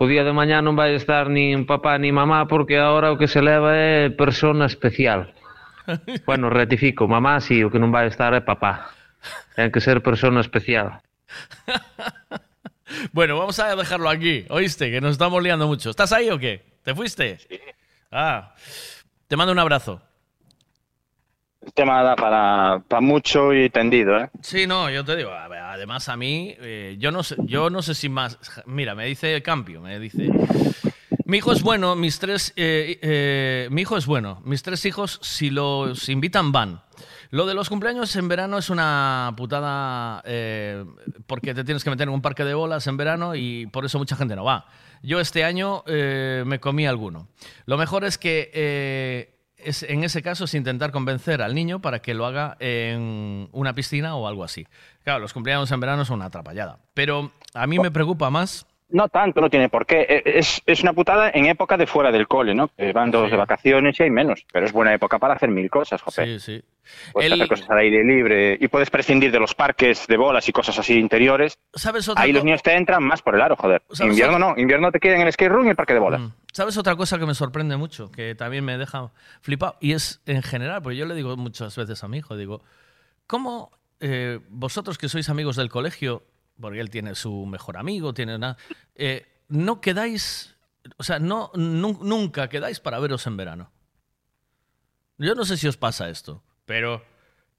[0.00, 3.26] o día de mañá non vai estar nin papá ni mamá porque agora o que
[3.26, 5.34] se leva é persona especial.
[6.28, 8.92] Bueno, retifico, mamá sí, o que non vai estar é papá.
[9.58, 11.00] Ten que ser persona especial.
[13.12, 14.46] Bueno, vamos a dejarlo aquí.
[14.48, 14.90] ¿Oíste?
[14.90, 15.90] Que nos estamos liando mucho.
[15.90, 16.64] ¿Estás ahí o qué?
[16.82, 17.38] ¿Te fuiste?
[18.10, 18.54] Ah.
[19.26, 20.00] Te mando un abrazo.
[21.60, 24.30] el tema da para, para mucho y tendido, ¿eh?
[24.40, 27.68] Sí, no, yo te digo, a ver, además a mí, eh, yo no sé, yo
[27.68, 30.30] no sé si más, mira, me dice Campio, me dice,
[31.28, 35.20] mi hijo es bueno, mis tres, eh, eh, mi hijo es bueno, mis tres hijos
[35.22, 36.80] si los invitan van.
[37.28, 40.86] Lo de los cumpleaños en verano es una putada eh,
[41.26, 43.98] porque te tienes que meter en un parque de bolas en verano y por eso
[43.98, 44.68] mucha gente no va.
[45.02, 47.28] Yo este año me comí alguno.
[47.66, 49.28] Lo mejor es que
[49.58, 53.74] es, en ese caso es intentar convencer al niño para que lo haga en una
[53.74, 54.66] piscina o algo así.
[55.04, 56.78] Claro, los cumpleaños en verano son una atrapallada.
[56.94, 58.66] Pero a mí me preocupa más.
[58.90, 60.06] No tanto, no tiene por qué.
[60.08, 62.68] Eh, Es, es una putada en época de fuera del cole, ¿no?
[62.68, 64.46] Que van todos de vacaciones y hay menos.
[64.50, 66.24] Pero es buena época para hacer mil cosas, jope.
[66.24, 66.64] Sí, sí.
[67.12, 70.48] Puedes El- hacer cosas al aire libre y puedes prescindir de los parques de bolas
[70.48, 71.58] y cosas así interiores.
[71.74, 73.82] ¿Sabes otra Ahí los niños te entran más por el aro, joder.
[73.90, 76.00] ¿Sabes Invierno otra- no, invierno te quieren en el skate room y el parque de
[76.00, 76.22] bolas.
[76.54, 78.10] ¿Sabes otra cosa que me sorprende mucho?
[78.10, 79.10] Que también me deja
[79.42, 79.76] flipado.
[79.80, 82.62] Y es en general, porque yo le digo muchas veces a mi hijo, digo,
[83.26, 83.70] ¿cómo
[84.00, 86.22] eh, vosotros que sois amigos del colegio,
[86.60, 88.56] porque él tiene su mejor amigo, tiene una...
[88.94, 90.56] eh, no quedáis,
[90.96, 93.70] o sea, no, nu- nunca quedáis para veros en verano.
[95.18, 97.02] Yo no sé si os pasa esto, pero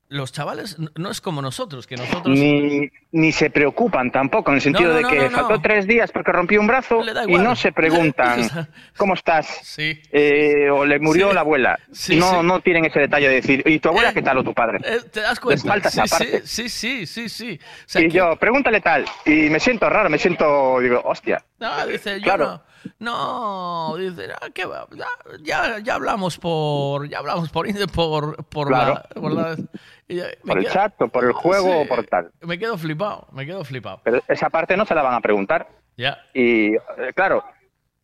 [0.09, 2.35] los chavales no es como nosotros, que nosotros...
[2.37, 5.85] Ni, ni se preocupan tampoco, en el sentido No, no, de que no, faltó tres
[5.85, 8.41] días porque rompió un brazo y no se preguntan
[8.97, 11.35] cómo estás Eh, o le murió Sí.
[11.35, 11.79] la abuela.
[11.91, 14.53] Sí, no, no tienen ese detalle de decir, ¿y tu abuela qué tal o tu
[14.53, 14.79] padre?
[14.83, 15.67] Eh, ¿Te das Les cuenta?
[15.67, 16.41] falta esa parte.
[16.43, 17.59] sí, sí, sí, sí.
[17.61, 19.05] O sea, y que- yo, pregúntale tal.
[19.25, 21.43] Y me siento raro, me siento, digo, hostia.
[21.59, 22.45] No, dice, yo Claro.
[22.47, 22.63] no,
[22.99, 24.87] no, dice, "Ah, ¿qué va?
[24.95, 25.07] Ya,
[25.41, 28.93] ya, ya hablamos por, ya hablamos por, por, por Claro.
[28.93, 29.55] la, por la-
[30.07, 31.77] ya- Por el quedo- chat por el juego Sí.
[31.81, 32.31] o por tal.
[32.41, 34.01] Me quedo flipado, me quedo flipado.
[34.03, 35.67] Pero esa parte no se la van a preguntar.
[35.97, 36.17] Ya.
[36.33, 36.79] Y eh,
[37.15, 37.43] claro,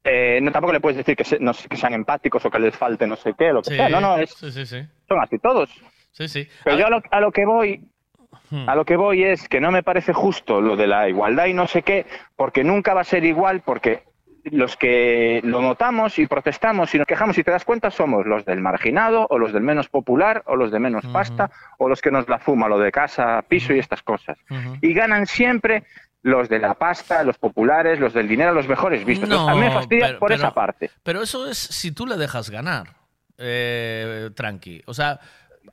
[0.04, 2.76] eh, no, tampoco le puedes decir que, se- no que sean empáticos o que les
[2.76, 3.90] falte no sé qué, lo que Sí, sea.
[3.90, 4.82] No, no, es, sí, sí, sí.
[5.08, 5.70] son así todos.
[6.12, 6.48] Sí, sí.
[6.64, 7.90] Pero yo a lo, a lo que voy,
[8.52, 8.70] Hmm.
[8.70, 11.54] a lo que voy es que no me parece justo lo de la igualdad y
[11.54, 14.04] no sé qué, porque nunca va a ser igual, porque
[14.52, 18.46] los que lo notamos y protestamos y nos quejamos y te das cuenta somos los
[18.46, 21.50] del marginado o los del menos popular o los de menos pasta
[21.80, 24.38] o los que nos la fuma, lo de casa, piso y estas cosas.
[24.82, 25.84] Y ganan siempre
[26.22, 29.30] los de la pasta, los populares, los del dinero, los mejores vistos.
[29.30, 30.90] Entonces, a mí me fastidia pero- por pero- esa parte.
[31.04, 32.88] Pero eso es si tú le dejas ganar,
[33.38, 34.82] eh, tranqui.
[34.86, 35.20] O sea,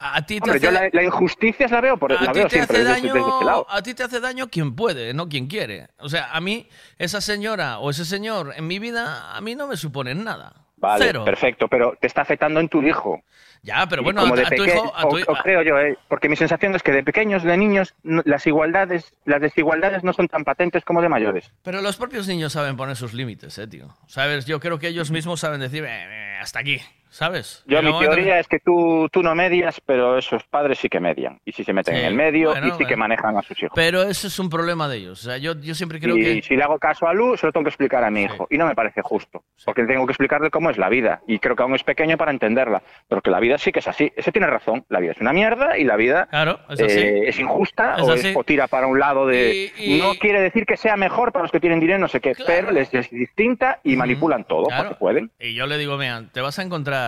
[0.01, 2.45] A ti te Hombre, hace, yo la, la injusticia la veo, por, a la veo
[2.49, 3.67] te siempre hace desde, desde daño, lado.
[3.71, 5.89] a ti te hace daño quien puede, no quien quiere.
[5.99, 9.67] O sea, a mí esa señora o ese señor en mi vida a mí no
[9.67, 10.55] me suponen nada.
[10.77, 11.25] Vale, Cero.
[11.25, 13.23] perfecto, pero te está afectando en tu hijo.
[13.63, 15.63] Ya, pero bueno, como a, de a tu hijo, a tu o- hi- o creo
[15.63, 15.97] yo, ¿eh?
[16.09, 20.13] porque mi sensación es que de pequeños, de niños, no- las igualdades, las desigualdades no
[20.13, 21.53] son tan patentes como de mayores.
[21.63, 23.97] Pero los propios niños saben poner sus límites, eh, tío.
[24.09, 26.81] Sabes, yo creo que ellos mismos saben decir, "Eh, eh, hasta aquí,
[27.13, 27.63] ¿sabes?
[27.67, 31.39] Yo mi teoría es que tú, tú no medias, pero esos padres sí que median.
[31.45, 32.97] Y sí se meten Sí, en el medio bueno, y sí que bueno.
[32.99, 33.73] manejan a sus hijos.
[33.75, 35.21] Pero eso es un problema de ellos.
[35.21, 36.43] O sea, yo, yo siempre creo y que...
[36.43, 38.47] si le hago caso a Lu, se lo tengo que explicar a mi hijo.
[38.51, 39.45] Y no me parece justo.
[39.65, 41.21] Porque tengo que explicarle cómo es la vida.
[41.27, 42.83] Y creo que aún es pequeño para entenderla.
[43.09, 44.13] Pero que la vida sí que es así.
[44.17, 44.85] Ese tiene razón.
[44.89, 48.15] La vida es una mierda y la vida Claro, es eh, es injusta Es o,
[48.15, 49.71] es- o tira para un lado de...
[49.79, 52.21] Y- y- No quiere decir que sea mejor para los que tienen dinero, no sé
[52.21, 52.33] qué.
[52.47, 54.85] Pero les es distinta y manipulan todo Claro.
[54.91, 55.31] porque pueden.
[55.39, 57.02] Y yo le digo, mira, te vas a encontrar...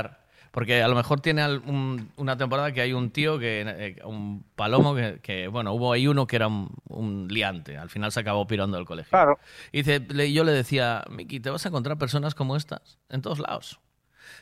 [0.51, 4.45] Porque a lo mejor tiene un- una temporada que hay un tío, que eh, un
[4.55, 7.77] palomo, que, que, bueno, hubo ahí uno que era un, un liante.
[7.77, 9.11] Al final se acabó pirando del colegio.
[9.11, 9.39] Claro.
[9.73, 13.41] Y dice, yo le decía, Miki, te vas a encontrar personas como estas en todos
[13.41, 13.81] lados.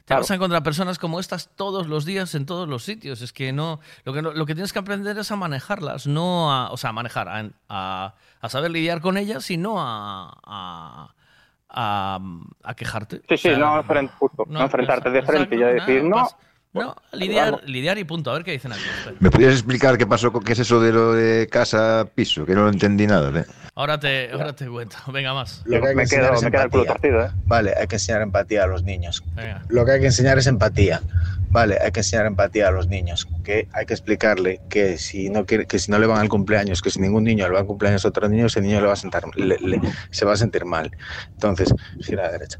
[0.01, 0.21] Te Claro.
[0.23, 3.23] vas a encontrar personas como estas todos los días en todos los sitios.
[3.23, 6.53] Es que no, lo que, no- lo que tienes que aprender es a manejarlas, no
[6.53, 11.15] a, o sea, a manejar, a, a- a saber lidiar con ellas y no a,
[11.73, 12.21] a, a-
[12.71, 13.23] a quejarte.
[13.29, 16.29] Sí, sí, O sea, no, justo, no enfrentarte de frente y ya exacto, decir, no,
[16.75, 18.31] no, lidiar, lidiar y punto.
[18.31, 18.81] A ver qué dicen aquí.
[18.99, 19.17] espera.
[19.21, 22.47] ¿Me podrías explicar qué pasó, con- qué es eso de lo de casa piso?
[22.47, 23.41] Que no lo entendí nada.
[23.41, 23.45] ¿eh?
[23.75, 24.97] Ahora te, ahora te cuento.
[25.13, 25.63] Venga, más.
[25.67, 26.97] Lo que hay que enseñar es empatía.
[27.03, 27.31] ¿eh?
[27.47, 29.23] Vale, hay que enseñar empatía a los niños.
[29.35, 29.63] Venga.
[29.69, 31.01] Lo que hay que enseñar es empatía.
[31.53, 33.29] Vale, hay que enseñar empatía a los niños.
[33.45, 36.81] Que hay que explicarle que si no quiere, que si no le van al cumpleaños,
[36.81, 38.95] que si ningún niño le va al cumpleaños a otro niño, ese niño le va
[38.95, 39.81] a sentar, le- le-
[40.11, 40.91] se va a sentir mal.
[41.33, 42.59] Entonces, gira a la derecha.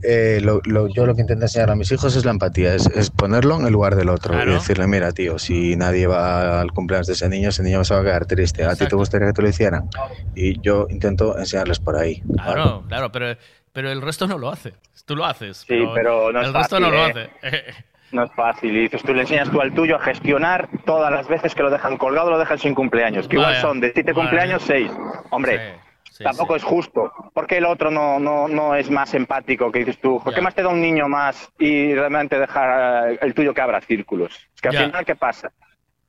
[0.00, 2.86] Eh, lo- lo- yo lo que intento enseñar a mis hijos es la empatía, es,
[2.86, 6.70] es ponerlo en el lugar del otro y decirle, mira, tío, si nadie va al
[6.72, 8.64] cumpleaños de ese niño, ese niño se va a quedar triste.
[8.64, 9.90] ¿A ti te gustaría que te lo hicieran?
[10.36, 12.22] Y yo intento enseñarles por ahí.
[12.32, 13.36] Claro, claro, pero,
[13.78, 14.72] pero el resto no lo hace.
[15.06, 15.58] Tú lo haces.
[15.58, 17.30] Sí, pero no es el resto fácil, no lo ¿eh?
[17.42, 17.74] hace.
[18.10, 18.76] No es fácil.
[18.76, 21.70] Y dices, tú le enseñas tú al tuyo a gestionar todas las veces que lo
[21.70, 23.28] dejan colgado, lo dejan sin cumpleaños.
[23.28, 24.22] Que igual son de siete vaya.
[24.28, 24.90] cumpleaños, seis.
[25.30, 25.76] Hombre,
[26.24, 27.12] tampoco es justo.
[27.32, 30.20] porque el otro no, no, no es más empático que dices tú?
[30.24, 33.60] ¿Por qué más te da un niño más y realmente dejar eh, el tuyo que
[33.60, 34.34] abra círculos?
[34.56, 34.84] Es que al Ya.
[34.86, 35.52] final, ¿qué pasa?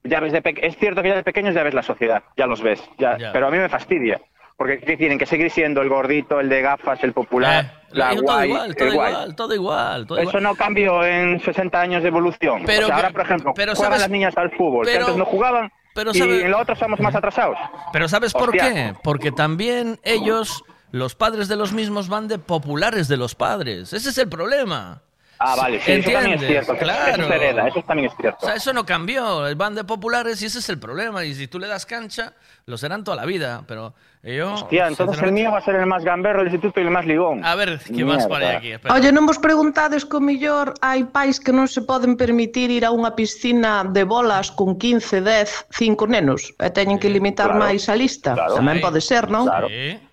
[0.03, 2.63] Ya ves de es cierto que ya de pequeños ya ves la sociedad, ya los
[2.63, 2.81] ves.
[2.97, 3.31] Ya, Ya.
[3.31, 4.19] Pero a mí me fastidia.
[4.59, 8.15] Porque ¿qué tienen que seguir siendo el gordito, el de gafas, el popular, la Eh,
[8.17, 9.11] todo guay, igual, todo el guay.
[9.13, 10.43] igual, todo igual, todo Eso igual.
[10.43, 12.63] no cambió en 60 años de evolución.
[12.65, 14.91] Pero o sea, que- ahora, por ejemplo, pero juegan sabes- las niñas al fútbol, que
[14.91, 17.57] pero- antes no jugaban pero y en lo otro estamos más atrasados.
[17.93, 18.93] Pero ¿sabes por qué?
[19.01, 20.61] Porque también ellos,
[20.91, 23.93] los padres de los mismos, van de populares de los padres.
[23.93, 25.01] Ese es el problema.
[25.41, 26.75] Ah, vale, sí, eso también es cierto.
[26.75, 27.11] Claro.
[27.13, 28.39] Eso, se hereda, eso también es cierto.
[28.41, 29.47] O sea, eso no cambió.
[29.47, 31.23] El van de populares y ese es el problema.
[31.23, 32.33] Y si tú le das cancha,
[32.65, 33.63] lo serán toda la vida.
[33.65, 34.53] Pero yo.
[34.53, 35.27] Hostia, entonces sinceramente...
[35.27, 37.45] el mío va a ser el más gamberro del instituto y el más ligón.
[37.45, 38.15] A ver, ¿qué Mierda.
[38.15, 38.73] más para aquí.
[38.73, 38.93] Espera.
[38.93, 42.83] Oye, non vos preguntades que o millor hai pais que non se poden permitir ir
[42.83, 47.63] a unha piscina de bolas con 15, 10, 5 nenos e teñen que limitar claro.
[47.63, 48.35] máis a lista.
[48.35, 48.59] Claro.
[48.59, 49.47] Tamén pode ser, non?
[49.47, 49.71] Claro.
[49.71, 50.08] Sí.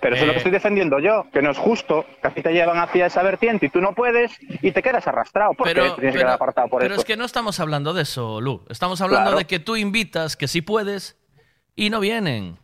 [0.00, 0.38] Pero eso es lo que Eh.
[0.38, 3.68] estoy defendiendo yo, que no es justo, que así te llevan hacia esa vertiente y
[3.70, 4.32] tú no puedes
[4.62, 7.00] y te quedas arrastrado porque Pero, te tienes que pero- quedar apartado por pero eso.
[7.00, 8.64] es que no estamos hablando de eso, Lu.
[8.68, 9.38] Estamos hablando Claro.
[9.38, 11.16] de que tú invitas, que sí puedes,
[11.74, 12.58] y no vienen.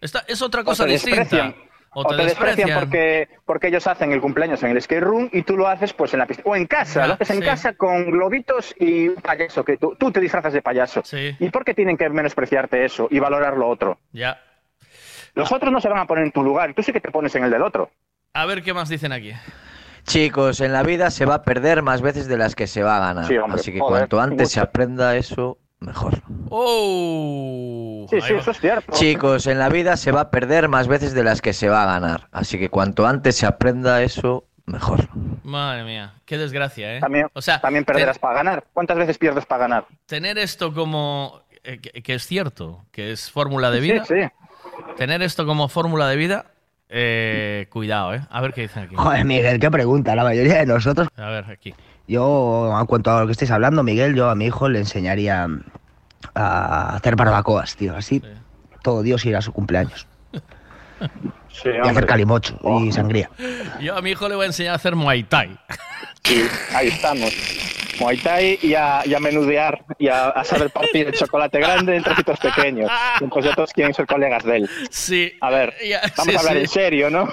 [0.00, 1.72] Esta, es otra O cosa te desprecian, distinta.
[1.94, 5.58] O te, desprecian porque, porque ellos hacen el cumpleaños en el skate room y tú
[5.58, 6.48] lo haces pues en la piscina.
[6.50, 7.42] O en casa, Ya, lo haces en sí.
[7.44, 11.02] casa con globitos y un payaso, que tú, tú te disfrazas de payaso.
[11.04, 11.36] Sí.
[11.38, 13.98] ¿Y por qué tienen que menospreciarte eso y valorar lo otro?
[14.12, 14.40] Ya.
[15.34, 17.34] Los otros no se van a poner en tu lugar tú sí que te pones
[17.34, 17.90] en el del otro.
[18.34, 19.32] A ver qué más dicen aquí.
[20.04, 22.96] Chicos, en la vida se va a perder más veces de las que se va
[22.96, 23.26] a ganar.
[23.26, 26.22] Sí, hombre, Así que joder, cuanto antes se aprenda eso, mejor.
[26.50, 28.06] ¡Oh!
[28.10, 28.92] Sí, sí, eso es cierto.
[28.92, 31.82] Chicos, en la vida se va a perder más veces de las que se va
[31.82, 32.28] a ganar.
[32.32, 35.08] Así que cuanto antes se aprenda eso, mejor.
[35.44, 37.00] Madre mía, qué desgracia, ¿eh?
[37.00, 38.64] También, o sea, también perderás para ganar.
[38.72, 39.86] ¿Cuántas veces pierdes para ganar?
[40.06, 41.42] tener esto como.
[41.64, 44.04] eh, que, que es cierto, que es fórmula de Sí, vida.
[44.04, 44.14] sí.
[44.96, 46.46] Tener esto como fórmula de vida,
[46.88, 48.20] eh, cuidado, ¿eh?
[48.30, 48.94] A ver qué dicen aquí.
[48.94, 50.14] Joder, Miguel, qué pregunta.
[50.14, 51.08] La mayoría de nosotros.
[51.16, 51.74] A ver, aquí.
[52.06, 55.48] Yo, en cuanto a lo que estáis hablando, Miguel, yo a mi hijo le enseñaría
[56.34, 57.96] a hacer barbacoas, tío.
[57.96, 58.22] Así
[58.82, 60.06] todo Dios irá a su cumpleaños.
[61.50, 63.28] Sí, Y hacer calimocho y sangría.
[63.78, 65.58] Yo a mi hijo le voy a enseñar a hacer Muay Thai.
[66.24, 67.30] Sí, ahí estamos.
[68.02, 71.94] Muay Thai y a, y a menudear y a, a saber partir el chocolate grande
[71.96, 72.90] en trocitos pequeños.
[73.20, 74.70] Y Pues ya todos quieren ser colegas de él.
[74.90, 75.32] Sí.
[75.40, 76.60] A ver, Ya, vamos sí, a hablar sí.
[76.60, 77.28] en serio, ¿no?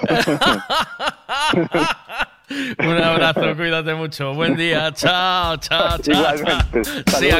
[2.78, 4.34] Un abrazo, cuídate mucho.
[4.34, 6.14] Buen día, chao, chao, chao.
[6.34, 6.82] Igualmente.
[7.18, 7.36] Sí, a,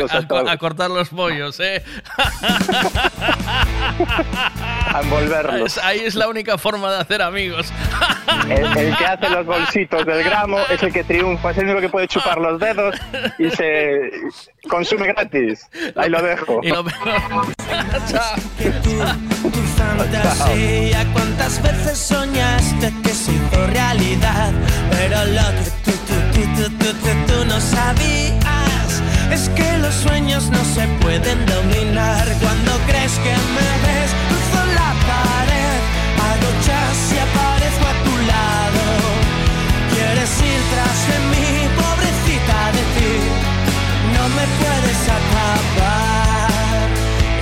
[0.48, 1.82] a a cortar los pollos, ¿eh?
[4.92, 5.76] A envolverlos.
[5.76, 7.72] Es- Ahí es la única forma de hacer amigos.
[8.48, 11.80] El, el que hace los bolsitos del gramo es el que triunfa, es el único
[11.80, 12.94] que puede chupar los dedos
[13.38, 14.10] y se
[14.68, 15.66] consume gratis.
[15.96, 16.60] Ahí lo dejo.
[16.62, 16.84] Y lo
[19.76, 24.52] fantasía Cuántas veces soñaste que se hizo realidad
[24.90, 28.69] Pero lo que tú, tú, tú, tú, tú, tú, tú no sabías
[29.32, 32.26] Es que los sueños no se pueden dominar.
[32.40, 35.78] Cuando crees que me ves, cruzo la pared
[36.26, 38.82] Hago chas y aparezco a tu lado.
[39.94, 41.48] Quieres ir tras de mí,
[41.78, 43.14] pobrecita de ti.
[44.14, 46.88] No me puedes atrapar.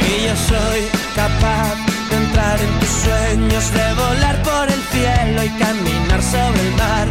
[0.09, 0.81] Y yo soy
[1.16, 1.74] capaz
[2.10, 7.06] de entrar en tus sueños, de volar por el cielo y caminar sobre el mar.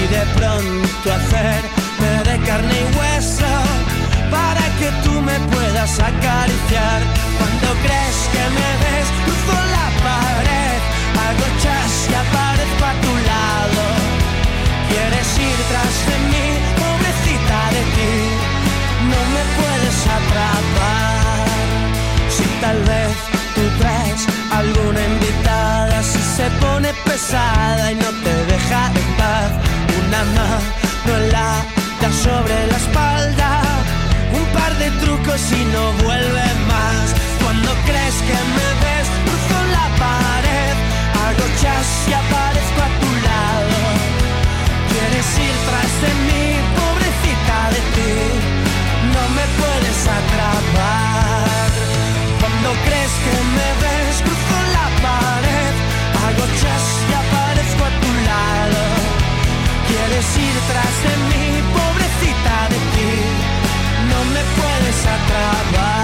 [0.00, 3.87] Y de pronto hacerme de carne y hueso
[4.30, 7.00] para que tú me puedas acariciar.
[7.38, 10.80] Cuando crees que me ves, cruzo la pared,
[11.24, 13.82] hago chas y aparezco a tu lado.
[14.90, 16.46] Quieres ir tras de mí,
[16.80, 18.14] pobrecita de ti,
[19.10, 21.46] no me puedes atrapar.
[22.34, 23.14] Si tal vez
[23.54, 24.20] tú traes
[24.60, 29.50] alguna invitada, si se pone pesada y no te deja en paz,
[30.00, 30.78] una mano
[31.32, 31.64] la
[32.12, 33.37] sobre la espalda,
[34.90, 37.14] trucos y no vuelve más.
[37.42, 40.74] Cuando crees que me ves, cruzo la pared,
[41.24, 43.78] hago chas y aparezco a tu lado.
[44.90, 46.46] Quieres ir tras de mí,
[46.78, 48.14] pobrecita de ti,
[49.14, 51.68] no me puedes atrapar.
[52.40, 55.74] Cuando crees que me ves, cruzo la pared,
[56.24, 58.80] hago chas y aparezco a tu lado.
[59.88, 61.27] Quieres ir tras de mí,
[65.48, 65.97] puedes atrapar.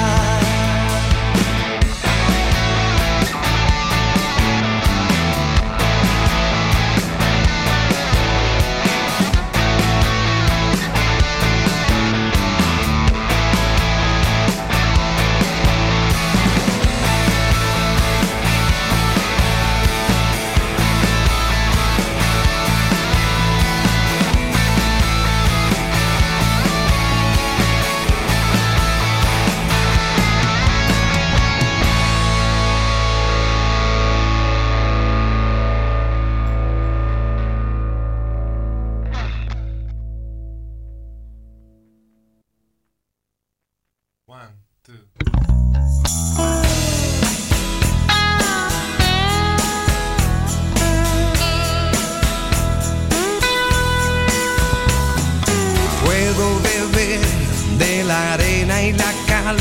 [58.93, 59.57] La cal.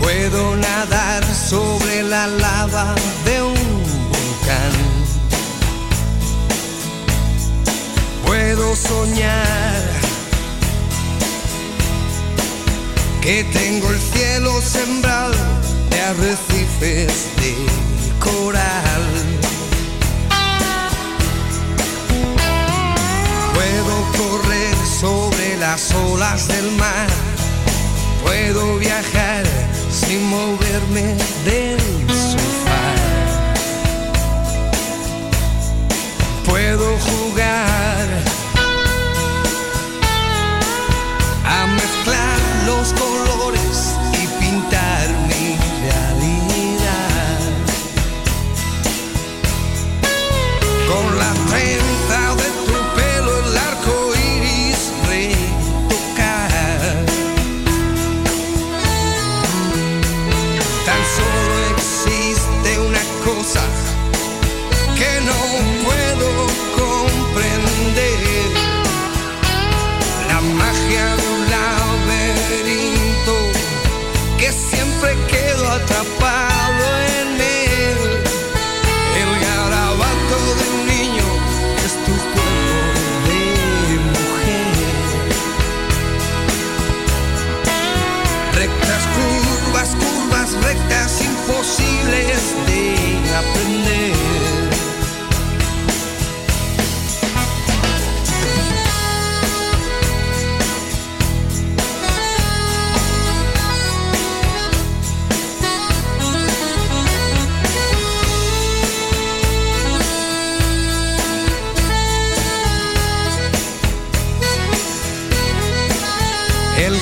[0.00, 2.94] Puedo nadar sobre la lava
[3.24, 3.54] de un
[4.10, 4.74] volcán.
[8.26, 9.82] Puedo soñar
[13.20, 15.34] que tengo el cielo sembrado
[15.90, 17.54] de arrecifes de
[18.18, 19.06] coral.
[23.54, 27.31] Puedo correr sobre las olas del mar.
[28.22, 29.44] Puedo viajar
[29.90, 31.78] sin moverme del
[32.08, 32.84] sofá.
[36.44, 38.31] Puedo jugar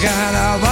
[0.02, 0.69] got a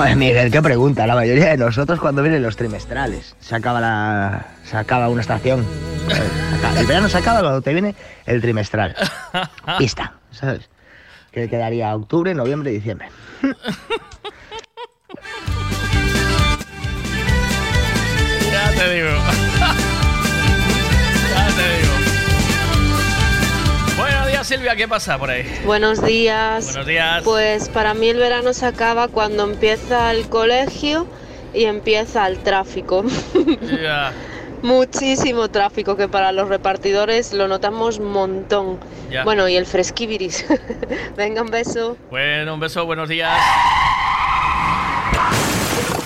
[0.00, 1.06] Joder, Miguel, qué pregunta.
[1.06, 3.36] La mayoría de nosotros cuando vienen los trimestrales.
[3.38, 4.46] Se acaba la.
[4.64, 5.66] Se acaba una estación.
[6.78, 7.94] El verano se acaba cuando te viene
[8.24, 8.96] el trimestral.
[9.78, 10.70] Pista, ¿sabes?
[11.30, 13.10] Que quedaría octubre, noviembre y diciembre.
[18.50, 19.49] Ya te digo.
[24.50, 24.74] Silvia.
[24.74, 25.44] ¿Qué pasa por ahí?
[25.64, 26.64] Buenos días.
[26.64, 27.22] Buenos días.
[27.22, 31.06] Pues para mí el verano se acaba cuando empieza el colegio
[31.54, 33.04] y empieza el tráfico.
[34.62, 38.80] Muchísimo tráfico que para los repartidores lo notamos montón.
[39.22, 40.44] Bueno, y el fresquiviris.
[41.16, 41.96] Venga, un beso.
[42.10, 43.40] Bueno, un beso, buenos días.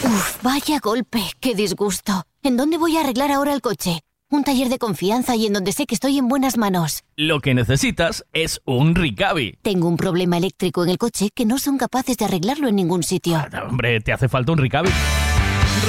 [0.05, 2.25] Uf, vaya golpe, qué disgusto.
[2.43, 4.03] ¿En dónde voy a arreglar ahora el coche?
[4.31, 7.03] Un taller de confianza y en donde sé que estoy en buenas manos.
[7.17, 9.59] Lo que necesitas es un Ricavi.
[9.63, 13.03] Tengo un problema eléctrico en el coche que no son capaces de arreglarlo en ningún
[13.03, 13.45] sitio.
[13.69, 14.91] Hombre, te hace falta un Ricavi.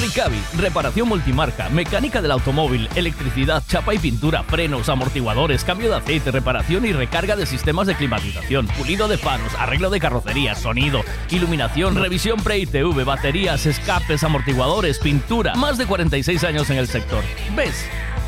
[0.01, 6.31] Ricavi, reparación multimarca, mecánica del automóvil, electricidad, chapa y pintura, frenos, amortiguadores, cambio de aceite,
[6.31, 11.95] reparación y recarga de sistemas de climatización, pulido de faros, arreglo de carrocería, sonido, iluminación,
[11.95, 15.55] revisión pre-ITV, baterías, escapes, amortiguadores, pintura.
[15.55, 17.23] Más de 46 años en el sector.
[17.55, 17.85] ¿Ves?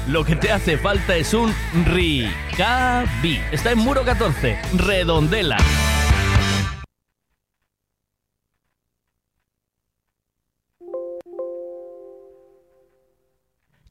[0.07, 1.53] Lo que te hace falta es un
[1.85, 3.41] Ricavi.
[3.51, 5.57] Está en Muro 14, Redondela.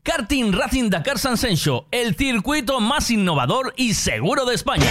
[0.02, 4.90] Karting Racing Dakar San Sencho, el circuito más innovador y seguro de España.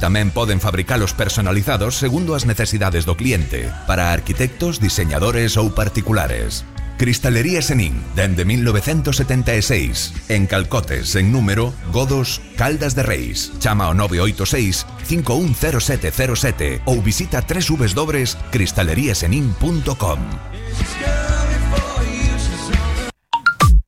[0.00, 6.64] Tamén poden fabricalos personalizados segundo as necesidades do cliente, para arquitectos, diseñadores ou particulares.
[7.00, 13.52] Cristalería Senin, dende 1976, en Calcotes, en número, Godos, Caldas de Reis.
[13.60, 20.18] Chama ao 986 510707 ou visita www.cristaleriasenin.com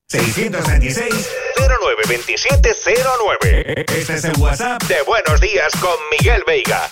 [0.08, 1.41] 626
[2.02, 3.84] 092709.
[3.88, 6.90] Este es el WhatsApp de Buenos Días con Miguel Veiga.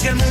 [0.00, 0.27] It's gonna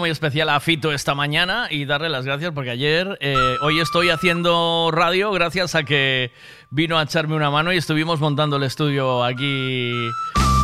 [0.00, 4.10] muy especial a Fito esta mañana y darle las gracias porque ayer, eh, hoy estoy
[4.10, 6.32] haciendo radio gracias a que
[6.70, 10.08] vino a echarme una mano y estuvimos montando el estudio aquí.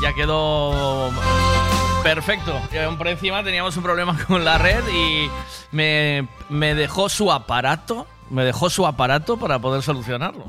[0.03, 1.11] Ya quedó
[2.03, 2.61] perfecto.
[2.99, 5.31] Por encima teníamos un problema con la red y
[5.71, 10.45] me, me dejó su aparato, me dejó su aparato para poder solucionarlo.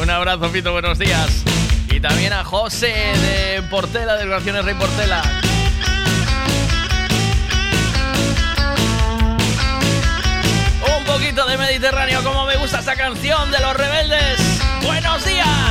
[0.00, 1.44] Un abrazo, Fito, buenos días.
[1.90, 5.22] Y también a José de Portela, de Graciones Rey Portela.
[11.48, 14.38] de Mediterráneo, como me gusta esa canción de los rebeldes.
[14.82, 15.67] Buenos días.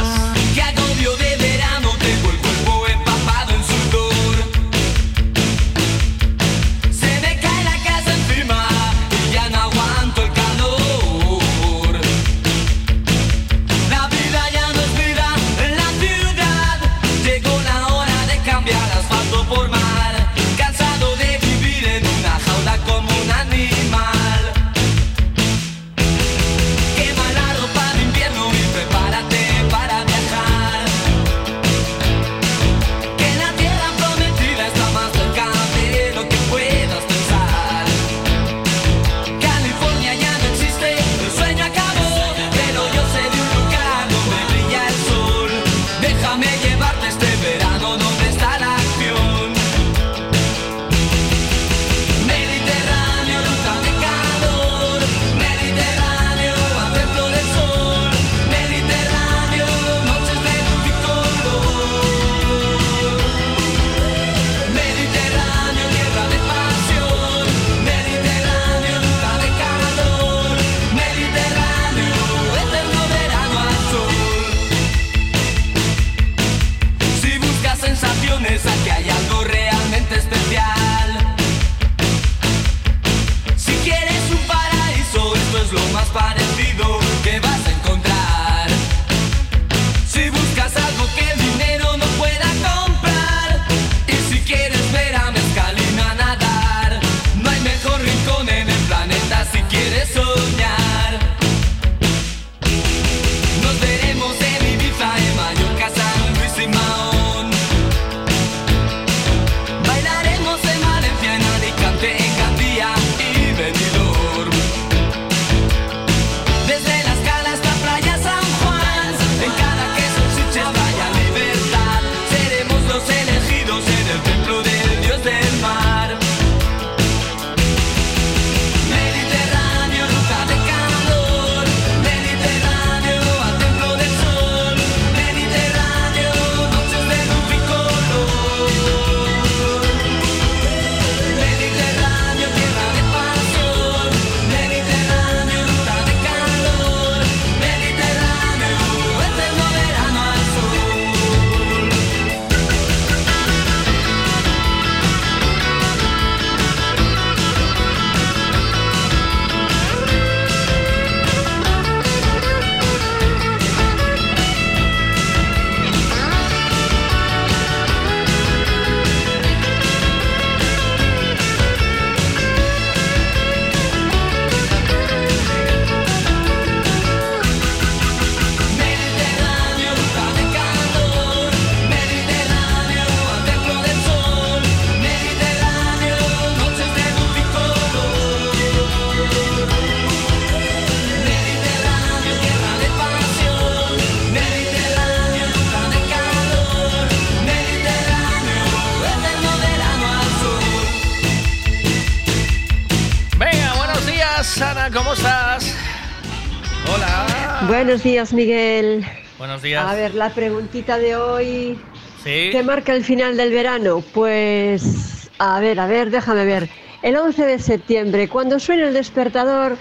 [207.98, 209.07] Buenos días, Miguel.
[209.40, 209.84] Buenos días.
[209.84, 211.80] A ver, la preguntita de hoy.
[212.24, 212.49] Sí.
[212.52, 214.03] ¿Qué marca el final del verano?
[214.14, 216.69] Pues, a ver, a ver, déjame ver.
[217.02, 219.78] El 11 de septiembre, cuando suena el despertador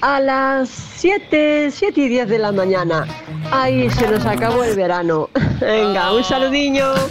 [0.00, 3.04] a las 7, 7 y 10 de la mañana.
[3.50, 5.28] Ahí se nos acabó el verano.
[5.60, 6.94] Venga, un saludiño.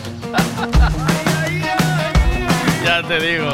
[2.85, 3.53] Ya te digo.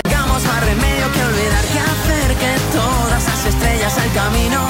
[0.31, 4.67] tengamos más remedio que olvidar que hacer que todas las estrellas al camino.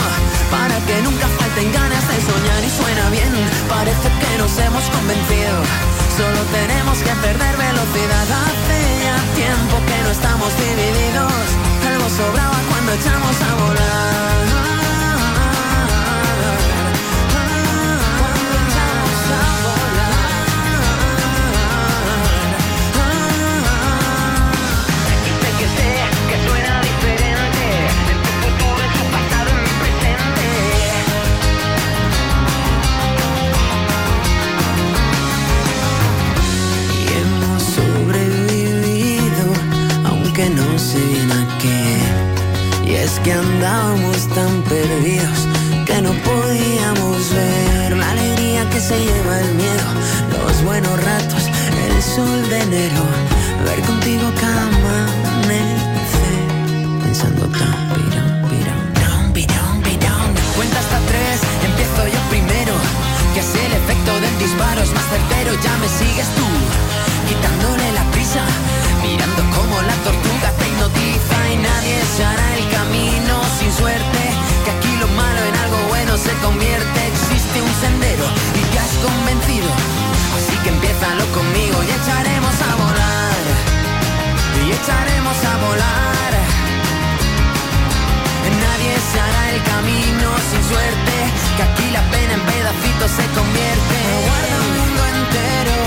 [0.49, 3.31] Para que nunca falten ganas de soñar y suena bien.
[3.69, 5.55] Parece que nos hemos convencido.
[6.17, 8.27] Solo tenemos que perder velocidad.
[8.45, 11.33] Hace ya tiempo que no estamos divididos.
[11.87, 14.70] Algo sobraba cuando echamos a volar.
[40.81, 42.89] Aunque no sé bien a qué.
[42.89, 45.47] Y es que andábamos tan perdidos
[45.85, 49.87] que no podíamos ver la alegría que se lleva el miedo,
[50.31, 51.43] los buenos ratos,
[51.87, 53.03] el sol de enero,
[53.65, 56.41] ver contigo cada amanecer,
[57.03, 60.27] pensando tan pirón, pirón, pirón, pirón.
[60.55, 62.73] Cuenta hasta tres, empiezo yo primero.
[63.33, 66.47] Que así el efecto del disparo es más certero, ya me sigues tú,
[67.31, 68.43] quitándole la prisa,
[69.01, 74.21] mirando como la tortuga te hipnotiza y nadie se hará el camino sin suerte.
[74.65, 78.25] Que aquí lo malo en algo bueno se convierte, existe un sendero
[78.59, 79.71] y te has convencido.
[80.35, 83.43] Así que empiézalo conmigo y echaremos a volar,
[84.59, 86.31] y echaremos a volar.
[88.65, 91.15] Nadie se hará el camino sin suerte,
[91.55, 93.97] que aquí la pena en pedacitos se convierte.
[94.67, 95.77] Un mundo entero,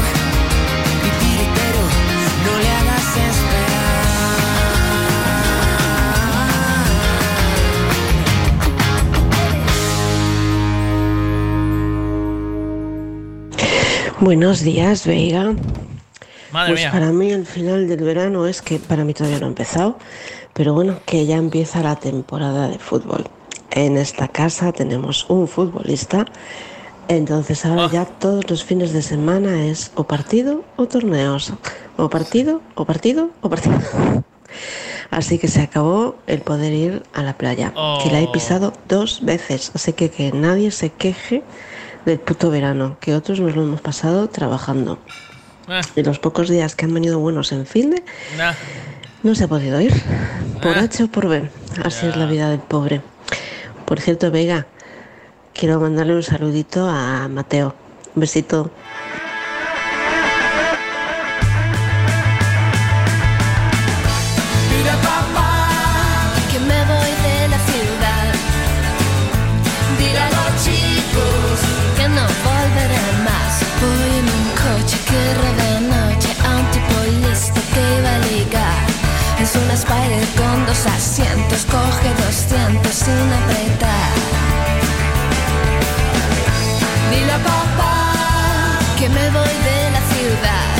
[14.24, 15.52] Buenos días, Veiga.
[16.50, 16.90] Madre pues mía.
[16.90, 19.98] para mí el final del verano es que para mí todavía no ha empezado,
[20.54, 23.26] pero bueno, que ya empieza la temporada de fútbol.
[23.70, 26.24] En esta casa tenemos un futbolista,
[27.08, 31.52] entonces ahora ya todos los fines de semana es o partido o torneos,
[31.98, 33.78] o partido, o partido, o partido.
[35.10, 39.22] Así que se acabó el poder ir a la playa, que la he pisado dos
[39.22, 41.44] veces, así que que nadie se queje
[42.04, 44.98] del puto verano, que otros nos lo hemos pasado trabajando.
[45.96, 48.02] Y los pocos días que han venido buenos en fin
[48.36, 48.52] nah.
[49.22, 49.94] no se ha podido ir,
[50.60, 51.48] por H o por B.
[51.82, 53.00] Así es la vida del pobre.
[53.86, 54.66] Por cierto, Vega,
[55.54, 57.74] quiero mandarle un saludito a Mateo.
[58.14, 58.70] Un besito.
[80.74, 84.12] Los asientos, coge 200 sin apretar.
[87.10, 90.70] Dile a papá que me voy de la ciudad.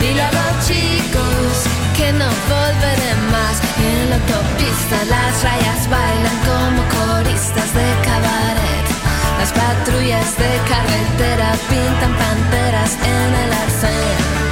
[0.00, 1.52] Dile a los chicos
[1.96, 3.56] que no volveré más.
[3.88, 8.86] En la autopista las rayas bailan como coristas de cabaret.
[9.40, 14.51] Las patrullas de carretera pintan panteras en el arcén.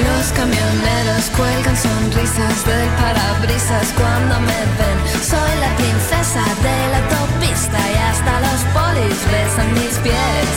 [0.00, 4.98] Los camioneros cuelgan sonrisas del parabrisas cuando me ven.
[5.22, 10.52] Soy la princesa de la autopista y hasta los polis besan mis pies.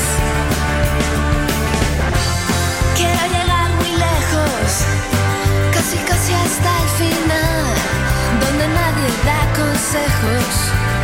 [2.96, 4.70] Quiero llegar muy lejos,
[5.74, 7.66] casi casi hasta el final,
[8.40, 11.03] donde nadie da consejos.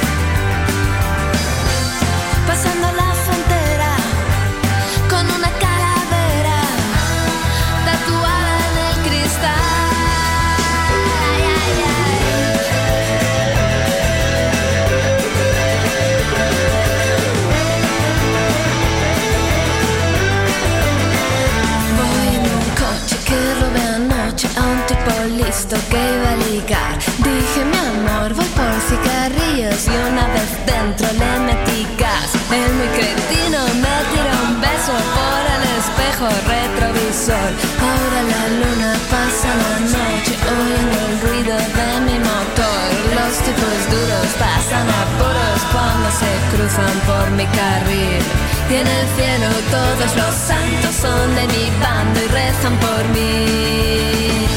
[28.80, 32.31] Por cigarrillos y una vez dentro le metí gas.
[32.51, 37.49] El muy cretino me tiró un beso por el espejo retrovisor.
[37.88, 42.88] Ahora la luna pasa la noche oyendo el ruido de mi motor.
[43.18, 48.23] Los tipos duros pasan apuros cuando se cruzan por mi carril.
[48.69, 54.47] Y en el cielo todos los santos son de mi bando y rezan por mí.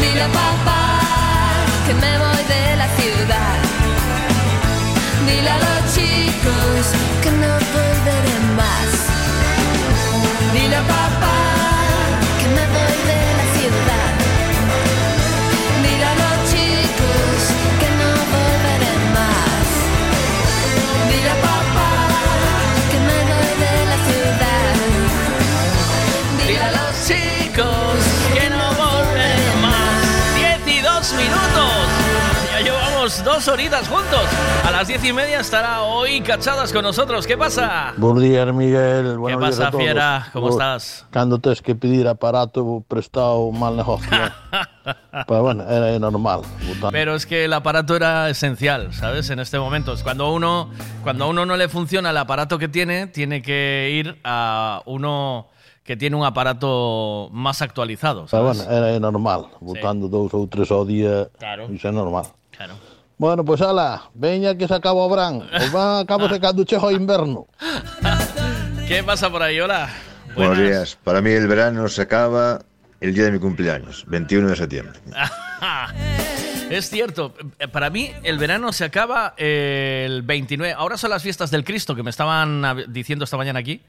[0.00, 1.00] Dile a papá
[1.86, 3.57] que me voy de la ciudad.
[5.28, 6.86] Dile a los chicos
[7.22, 7.57] que no
[33.24, 34.24] dos horitas juntos.
[34.64, 37.26] A las diez y media estará hoy Cachadas con nosotros.
[37.26, 37.92] ¿Qué pasa?
[37.96, 39.18] Buenos días, Miguel.
[39.18, 39.82] Buenos días pasa, a todos.
[39.84, 40.28] fiera?
[40.32, 41.06] ¿Cómo estás?
[41.10, 44.08] Cando tes que pedir aparato prestado mal negocio.
[45.26, 46.42] Pero bueno, era normal.
[46.90, 49.30] Pero es que el aparato era esencial, ¿sabes?
[49.30, 49.92] En este momento.
[49.92, 50.70] Es Cuando uno,
[51.02, 55.48] cuando a uno no le funciona el aparato que tiene, tiene que ir a uno
[55.84, 58.66] que tiene un aparato más actualizado, Pero ¿sabes?
[58.66, 59.46] bueno, era normal.
[59.58, 61.28] Botando dos ou tres ao día.
[61.38, 61.64] Claro.
[61.72, 62.26] Iso é normal.
[62.54, 62.74] Claro.
[63.18, 65.42] Bueno, pues ala, veña que se acaba o verán.
[65.42, 67.48] O van acaba se cando chega o inverno.
[68.86, 69.58] ¿Qué pasa por ahí?
[69.58, 69.88] Hola.
[70.36, 70.96] Buenos días.
[71.02, 72.60] Para mí el verano se acaba
[73.00, 75.00] el día de mi cumpleaños, 21 de septiembre.
[76.70, 80.74] Es cierto, eh, para mí el verano se acaba eh, el 29.
[80.76, 83.80] Ahora son las fiestas del Cristo, que me estaban ab- diciendo esta mañana aquí,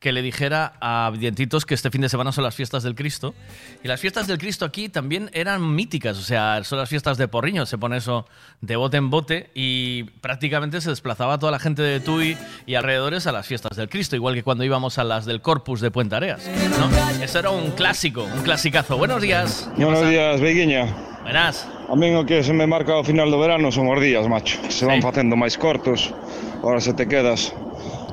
[0.00, 3.34] que le dijera a Vientitos que este fin de semana son las fiestas del Cristo.
[3.82, 7.26] Y las fiestas del Cristo aquí también eran míticas, o sea, son las fiestas de
[7.26, 8.26] Porriño, se pone eso
[8.60, 12.36] de bote en bote y prácticamente se desplazaba toda la gente de Tui
[12.66, 15.80] y alrededores a las fiestas del Cristo, igual que cuando íbamos a las del Corpus
[15.80, 16.46] de Puente Areas.
[16.78, 17.24] ¿no?
[17.24, 18.98] Eso era un clásico, un clasicazo.
[18.98, 19.70] Buenos días.
[19.74, 20.94] ¿Qué Buenos días, Veiguiña.
[21.26, 21.66] Buenas.
[21.90, 24.62] A min o que se me marca o final do verano son os días, macho.
[24.70, 25.06] Se van sí.
[25.10, 26.14] facendo máis cortos,
[26.62, 27.50] ahora se te quedas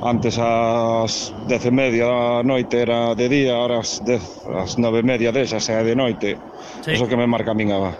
[0.04, 4.20] Antes ás dez e media da noite era de día, ahora ás, dez,
[4.52, 6.42] ás nove e media desas é de noite.
[6.82, 6.98] Sí.
[6.98, 7.94] Eso que me marca a min a,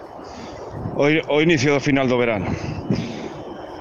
[0.98, 2.50] o, o inicio do final do verano.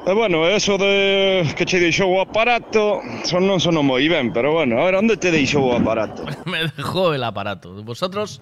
[0.07, 4.55] E bueno, eso de que che deixou o aparato son, non sonou moi ben, pero
[4.55, 6.23] bueno, a ver, onde te deixou o aparato?
[6.47, 7.75] me dejou el aparato.
[7.83, 8.39] Vosotros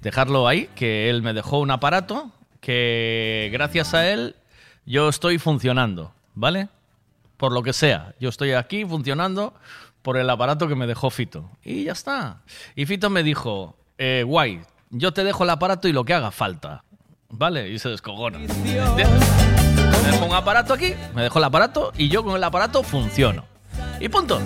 [0.00, 2.30] dejarlo ahí, que él me dejó un aparato
[2.60, 4.36] que gracias a él
[4.84, 6.68] yo estoy funcionando, ¿vale?
[7.36, 9.54] Por lo que sea, yo estoy aquí funcionando
[10.02, 11.50] por el aparato que me dejó Fito.
[11.62, 12.42] Y ya está.
[12.74, 14.60] Y Fito me dijo, eh, guay,
[14.90, 16.84] yo te dejo el aparato y lo que haga falta.
[17.30, 17.68] ¿Vale?
[17.68, 18.38] Y se descogona.
[18.38, 18.46] Me
[20.10, 23.44] dejo un aparato aquí, me dejo el aparato y yo con el aparato funciono.
[24.00, 24.40] Y punto.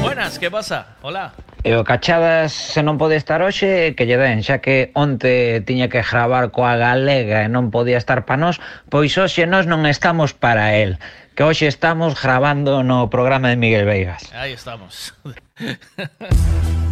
[0.00, 0.96] Buenas, ¿qué pasa?
[1.02, 1.34] Hola.
[1.64, 5.86] E o Cachadas se non pode estar hoxe que lle den, xa que onte tiña
[5.86, 8.58] que gravar coa galega e non podía estar pa nós,
[8.90, 10.98] pois hoxe nós non estamos para el
[11.38, 14.26] que hoxe estamos grabando no programa de Miguel Veigas.
[14.34, 15.14] Aí estamos.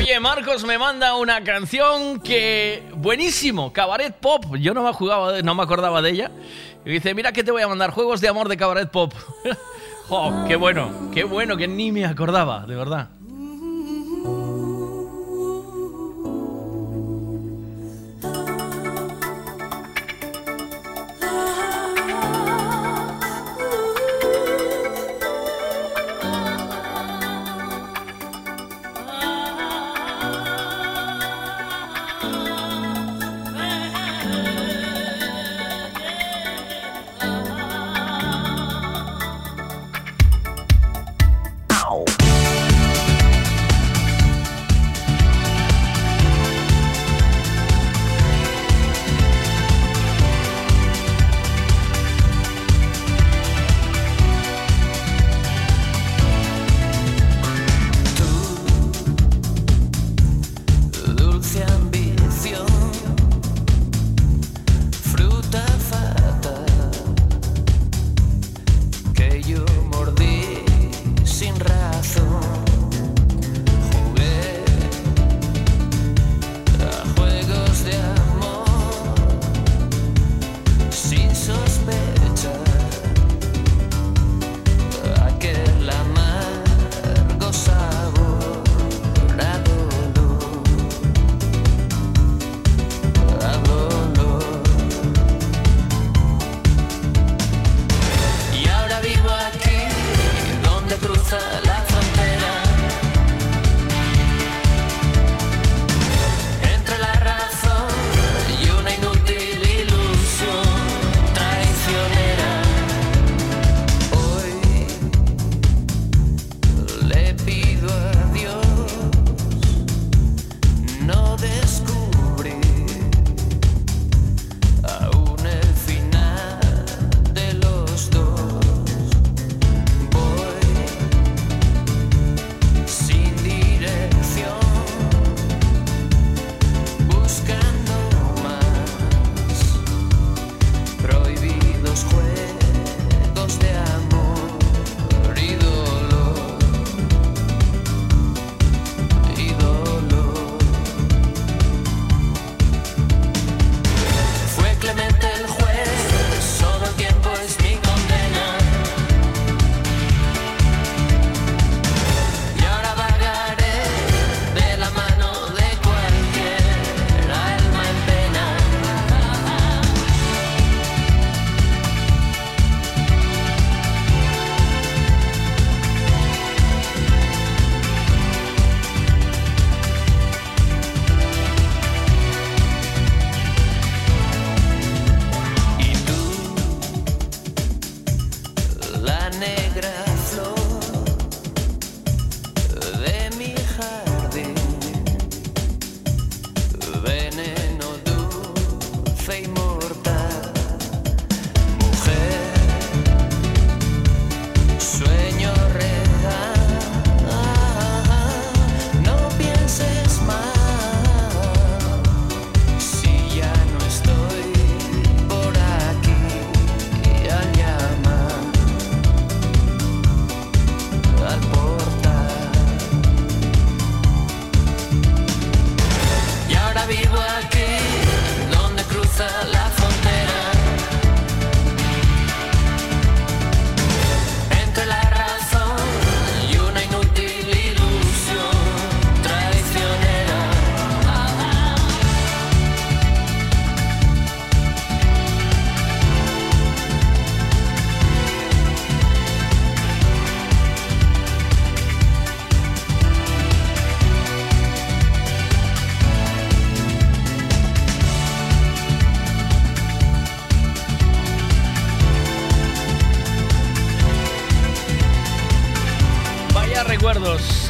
[0.00, 4.56] Oye, Marcos me manda una canción que buenísimo, cabaret pop.
[4.56, 6.30] Yo no me acordaba de ella.
[6.86, 9.12] Y dice, mira que te voy a mandar juegos de amor de cabaret pop.
[10.08, 13.10] jo, qué bueno, qué bueno que ni me acordaba, de verdad.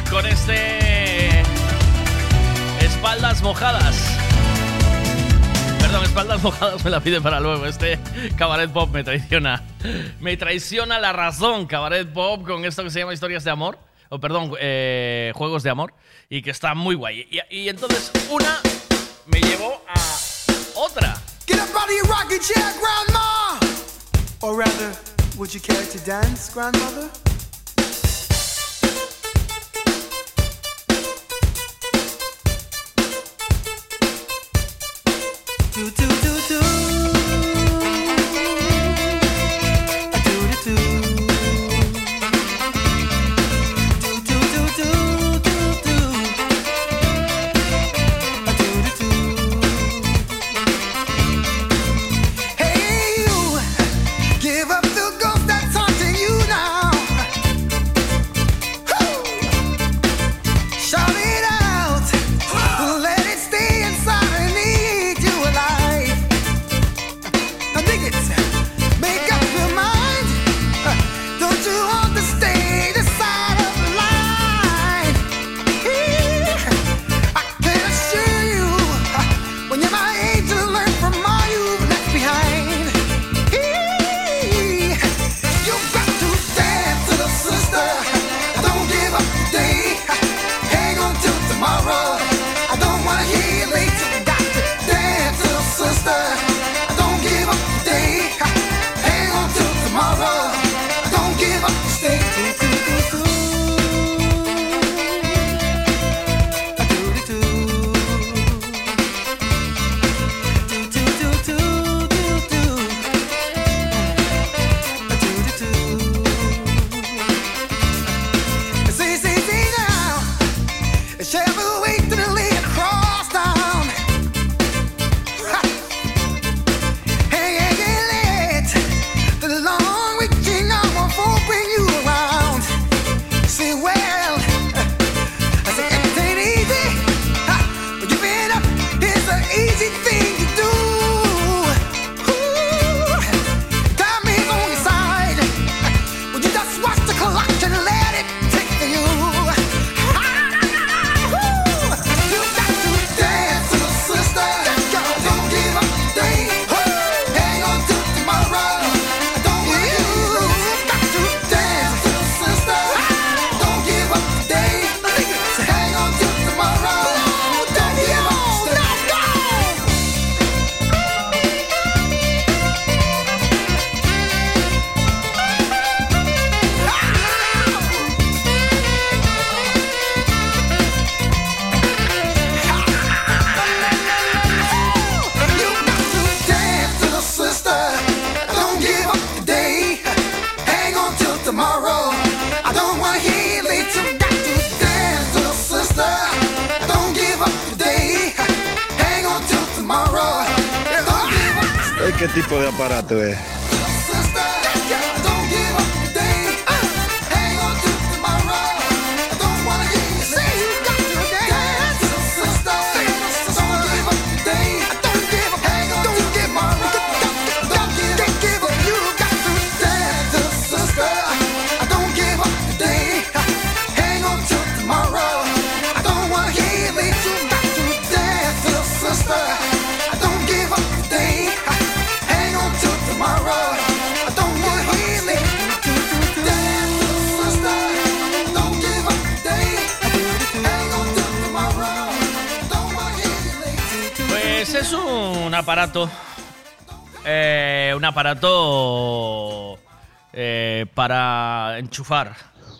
[0.09, 1.41] Con este
[2.81, 3.95] espaldas mojadas.
[5.79, 7.65] Perdón, espaldas mojadas me la pide para luego.
[7.65, 7.97] Este
[8.37, 9.63] cabaret pop me traiciona.
[10.19, 13.79] Me traiciona la razón, cabaret pop, con esto que se llama historias de amor.
[14.09, 15.93] O perdón, eh, juegos de amor.
[16.29, 17.25] Y que está muy guay.
[17.49, 18.59] Y, entonces una
[19.27, 21.15] me llevó a otra.
[21.47, 23.59] Get up out of your rocking chair, Grandma!
[24.41, 24.91] Or rather,
[25.37, 27.30] would you care to dance, Grandmother?
[35.73, 36.20] Do, do,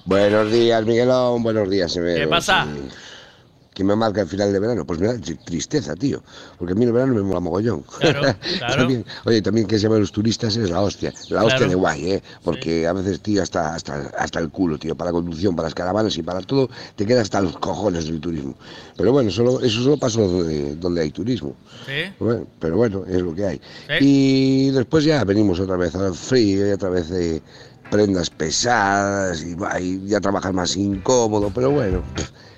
[0.05, 1.41] Buenos días, Miguelón.
[1.41, 1.93] Buenos días.
[1.93, 2.67] ¿Qué pasa?
[3.73, 4.85] ¿Qué me marca el final de verano?
[4.85, 6.21] Pues me da tristeza, tío.
[6.59, 7.83] Porque a mí el verano me mola mogollón.
[7.83, 8.19] Claro,
[8.57, 8.75] claro.
[8.75, 11.13] También- oye, también que se ven los turistas es la hostia.
[11.29, 11.69] La hostia Claro.
[11.69, 12.23] de guay, ¿eh?
[12.43, 14.93] Porque a veces, tío, hasta, hasta, hasta el culo, tío.
[14.95, 18.19] Para la conducción, para las caravanas y para todo, te queda hasta los cojones del
[18.19, 18.55] turismo.
[18.97, 21.55] Pero bueno, solo, eso solo pasa donde, donde hay turismo.
[21.85, 22.11] ¿Sí?
[22.19, 23.61] Bueno, pero bueno, es lo que hay.
[23.87, 23.93] Sí.
[24.01, 27.41] Y después ya venimos otra vez al frío y otra vez de
[27.91, 32.01] prendas pesadas y, ya trabajas más incómodo, pero bueno,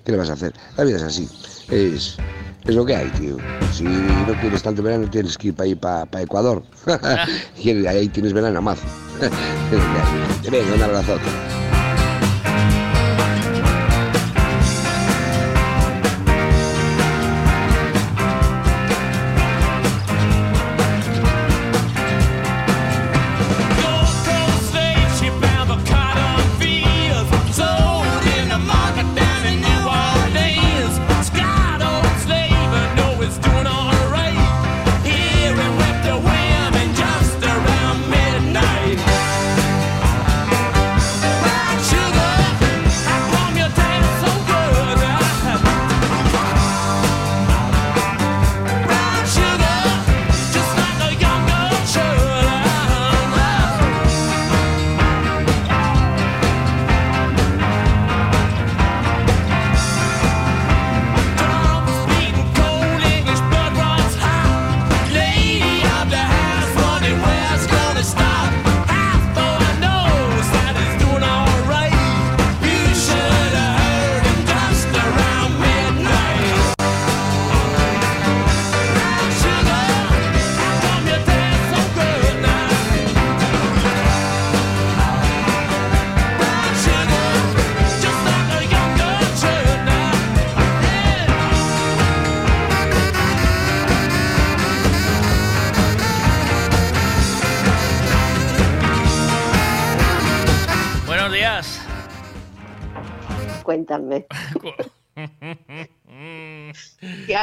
[0.06, 0.54] ¿qué le vas a hacer?
[0.78, 1.28] La vida es así,
[1.70, 2.18] es,
[2.66, 3.38] es lo que hay, tío.
[3.74, 6.64] Si no quieres tanto verano, tienes que ir para para Ecuador.
[7.58, 8.62] y ahí tienes verano
[9.20, 10.50] que hay.
[10.50, 11.53] Venga, un abrazote.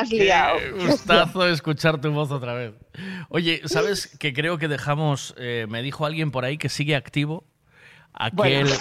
[0.09, 0.59] ¿Qué has liado?
[0.59, 2.75] Qué gustazo escuchar tu voz otra vez.
[3.29, 7.45] Oye, ¿sabes que creo que dejamos, eh, me dijo alguien por ahí que sigue activo
[8.13, 8.65] aquel...
[8.65, 8.77] Bueno.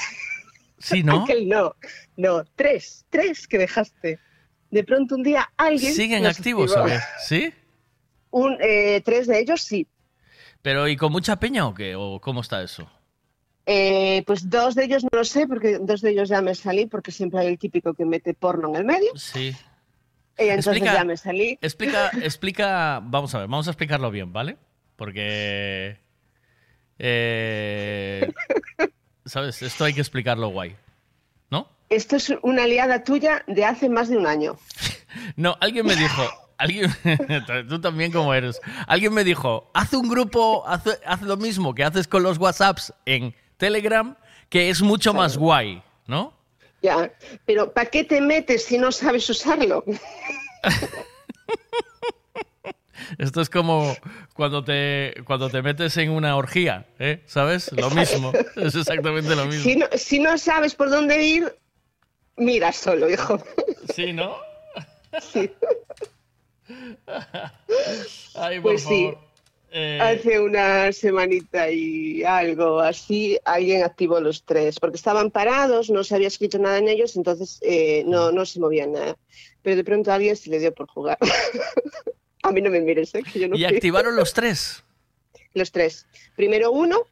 [0.79, 1.23] Sí, ¿no?
[1.23, 1.75] Aquel no.
[2.15, 3.05] No, tres.
[3.09, 4.19] Tres que dejaste.
[4.71, 5.93] De pronto un día alguien.
[5.93, 6.71] ¿Siguen activos.
[6.71, 7.03] ¿sabes?
[7.27, 7.53] ¿Sí?
[8.31, 9.87] Un, eh, tres de ellos sí.
[10.61, 11.95] ¿Pero y con mucha peña o qué?
[11.95, 12.89] ¿O cómo está eso?
[13.65, 16.85] Eh, pues dos de ellos no lo sé, porque dos de ellos ya me salí,
[16.87, 19.11] porque siempre hay el típico que mete porno en el medio.
[19.15, 19.55] Sí.
[20.39, 21.59] Y entonces Explica- ya me salí.
[21.61, 24.57] Explica, explica, vamos a ver, vamos a explicarlo bien, ¿vale?
[24.95, 25.97] Porque,
[26.97, 28.31] eh,
[29.25, 29.61] ¿sabes?
[29.61, 30.75] Esto hay que explicarlo guay.
[31.89, 34.57] Esto es una aliada tuya de hace más de un año.
[35.35, 36.21] No, alguien me dijo,
[36.59, 36.91] alguien,
[37.67, 41.83] tú también como eres, alguien me dijo, haz un grupo, haz, haz lo mismo que
[41.83, 44.15] haces con los WhatsApps en Telegram,
[44.49, 46.31] que es mucho más guay, ¿no?
[46.81, 47.11] Ya,
[47.45, 49.83] pero ¿para qué te metes si no sabes usarlo?
[53.17, 53.95] Esto es como
[54.33, 57.23] cuando te, cuando te metes en una orgía, ¿eh?
[57.25, 57.71] ¿Sabes?
[57.73, 59.63] Lo mismo, es exactamente lo mismo.
[59.63, 61.55] Si no, si no sabes por dónde ir,
[62.37, 63.41] mira solo, hijo.
[63.95, 64.37] Sí, ¿no?
[65.19, 65.51] Sí.
[68.35, 69.11] Ay, por Pues sí.
[69.71, 76.03] Eh, Hace una semanita y algo así, alguien activó los tres, porque estaban parados, no
[76.03, 79.15] se había escrito nada en ellos, entonces eh, no, no se movían nada.
[79.61, 81.17] Pero de pronto a alguien se le dio por jugar.
[82.43, 83.21] a mí no me mires, ¿eh?
[83.21, 83.75] que yo no y fui.
[83.75, 84.83] activaron los tres.
[85.53, 86.07] Los tres.
[86.35, 87.05] Primero uno,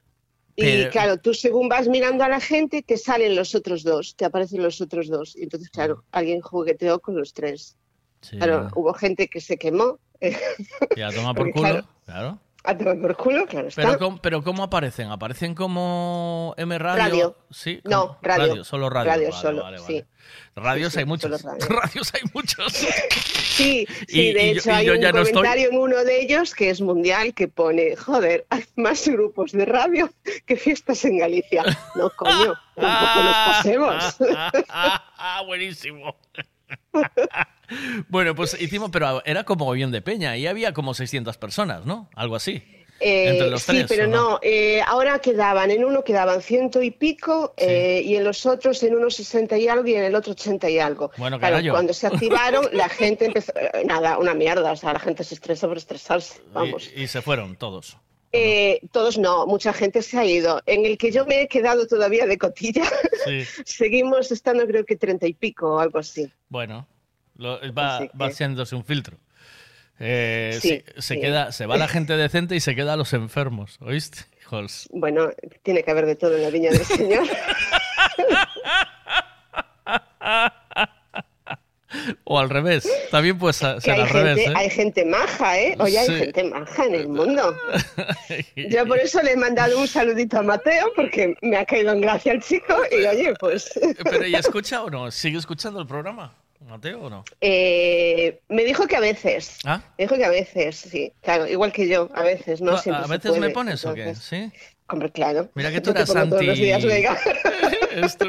[0.55, 4.25] y claro, tú según vas mirando a la gente, te salen los otros dos, te
[4.25, 5.35] aparecen los otros dos.
[5.35, 7.77] Y entonces, claro, alguien jugueteó con los tres.
[8.21, 8.37] Sí.
[8.37, 9.99] Claro, hubo gente que se quemó.
[10.95, 12.39] Y a tomar por Porque, culo, claro, claro.
[12.69, 13.81] A tomar por culo, claro está.
[13.81, 15.09] Pero, ¿cómo, pero ¿cómo aparecen?
[15.09, 17.03] ¿Aparecen como M Radio?
[17.03, 17.37] Radio.
[17.49, 18.63] Sí, No, como- radio.
[18.65, 19.09] Solo radio.
[19.11, 19.93] Radio Vale, solo, vale, sí.
[19.93, 20.05] vale.
[20.55, 21.43] Radios Sí, hay sí, muchos.
[21.43, 21.65] radio.
[21.69, 22.73] Radios hay muchos.
[22.73, 22.87] Sí,
[24.07, 25.33] sí, Y- de y yo- hecho y hay yo un ya no estoy.
[25.33, 29.63] comentario en uno de ellos que es mundial que pone, joder, hay más grupos de
[29.65, 30.11] radio
[30.45, 31.63] que fiestas en Galicia.
[31.95, 34.17] No, coño, tampoco nos pasemos.
[34.69, 36.17] ah, buenísimo.
[38.09, 42.09] bueno, pues hicimos, pero era como bien de peña y había como 600 personas, ¿no?
[42.15, 42.63] Algo así.
[42.99, 46.81] Eh, Entre los sí, tres, pero ¿o no, eh, ahora quedaban, en uno quedaban ciento
[46.81, 50.15] y pico eh, y en los otros en uno sesenta y algo y en el
[50.15, 51.11] otro ochenta y algo.
[51.17, 53.53] Bueno, claro, cuando se activaron la gente empezó,
[53.85, 56.89] nada, una mierda, o sea, la gente se estresa por estresarse, vamos.
[56.95, 57.97] Y, y se fueron todos.
[58.33, 60.61] Eh, todos no, mucha gente se ha ido.
[60.65, 62.83] En el que yo me he quedado todavía de cotilla,
[63.25, 63.43] Sí.
[63.65, 66.31] seguimos estando creo que treinta y pico o algo así.
[66.49, 66.87] Bueno,
[67.37, 69.17] lo- va, Así que- va haciéndose un filtro.
[69.99, 71.21] Eh, Sí, sí, se, sí.
[71.21, 74.19] queda, se va la gente decente y se queda los enfermos, ¿oíste?
[74.41, 74.87] Hijos.
[74.91, 75.29] Bueno,
[75.63, 77.23] tiene que haber de todo en la viña del Señor.
[82.23, 82.87] O al revés.
[83.11, 84.53] También puede ser Que hay, al revés, gente, ¿eh?
[84.55, 85.75] hay gente maja, ¿eh?
[85.79, 87.55] Oye, hay gente maja en el mundo.
[88.55, 92.01] Yo por eso le he mandado un saludito a Mateo, porque me ha caído en
[92.01, 95.09] gracia el chico, y oye, pues Pero ¿y escucha o no?
[95.11, 96.33] ¿Sigue escuchando el programa,
[96.67, 97.23] Mateo, o no?
[97.41, 99.59] eh, me dijo que a veces.
[99.65, 99.81] ¿Ah?
[99.97, 101.11] Me dijo que a veces, sí.
[101.21, 102.75] Claro, igual que yo, a veces, ¿no?
[102.75, 104.15] ¿Tú Siempre ¿A veces me pones o qué?
[104.15, 104.51] ¿Sí?
[104.89, 105.49] Hombre, claro.
[105.55, 107.17] Mira que tú eras todos los días, venga.
[107.91, 108.25] Esto.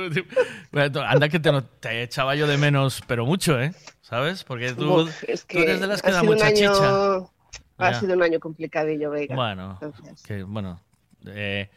[0.73, 3.73] Bueno, Anda que te, te echaba yo de menos, pero mucho, ¿eh?
[4.03, 4.43] ¿Sabes?
[4.45, 7.17] Porque tú, Uf, es tú eres de las que da mucha año- chicha.
[7.81, 8.01] Ha Ya.
[8.01, 9.37] sido un año complicadillo, Vega.
[9.37, 9.79] Bueno,
[10.27, 10.81] que, bueno
[11.27, 11.71] eh,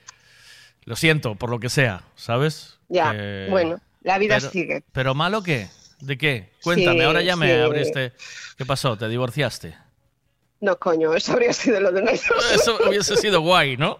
[0.86, 2.80] lo siento por lo que sea, ¿sabes?
[2.90, 4.84] Ya, Que- bueno, la vida pero- sigue.
[4.92, 5.68] ¿Pero malo qué?
[6.00, 6.50] ¿De qué?
[6.64, 7.60] Cuéntame, Sí, ahora ya me sí.
[7.62, 8.14] abriste.
[8.58, 8.98] ¿Qué pasó?
[8.98, 9.76] ¿Te divorciaste?
[10.62, 12.52] No, coño, eso habría sido lo de nosotros.
[12.56, 14.00] Eso hubiese sido guay, ¿no?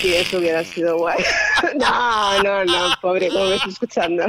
[0.00, 1.18] Sí, eso hubiera sido guay.
[1.76, 4.24] No, no, no, pobre, ¿cómo me está escuchando?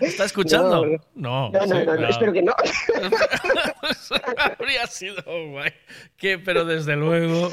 [0.00, 0.84] ¿Está escuchando?
[1.14, 2.54] No, No, no, sí, no, no, espero que no.
[4.58, 5.72] Habría sido guay.
[6.16, 6.38] ¿Qué?
[6.38, 7.50] Pero desde luego.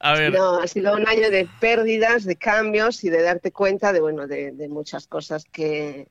[0.00, 0.32] A ver.
[0.32, 4.26] No, ha sido un año de pérdidas, de cambios y de darte cuenta de, bueno,
[4.26, 6.08] de, de muchas cosas que,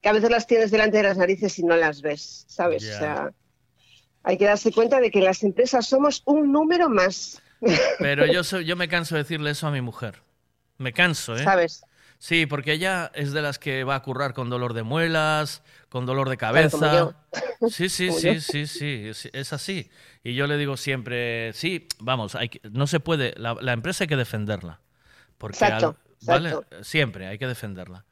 [0.00, 2.82] que a veces las tienes delante de las narices y no las ves, ¿sabes?
[2.82, 2.94] Ya.
[2.94, 3.32] O sea,
[4.24, 7.42] hay que darse cuenta de que las empresas somos un número más,
[8.00, 10.22] Pero yo, soy, yo me canso de decirle eso a mi mujer.
[10.78, 11.44] Me canso, ¿eh?
[11.44, 11.84] ¿sabes?
[12.18, 16.06] Sí, porque ella es de las que va a currar con dolor de muelas, con
[16.06, 17.16] dolor de Claro, cabeza.
[17.66, 18.40] Sí, sí, sí, yo.
[18.40, 19.90] sí, sí, es, así.
[20.22, 24.04] Y yo le digo siempre, sí, vamos, hay que- no se puede, la, la empresa
[24.04, 24.80] hay que defenderla.
[25.38, 26.50] Porque Exacto, ¿vale?
[26.50, 26.84] exacto.
[26.84, 28.04] Siempre hay que defenderla.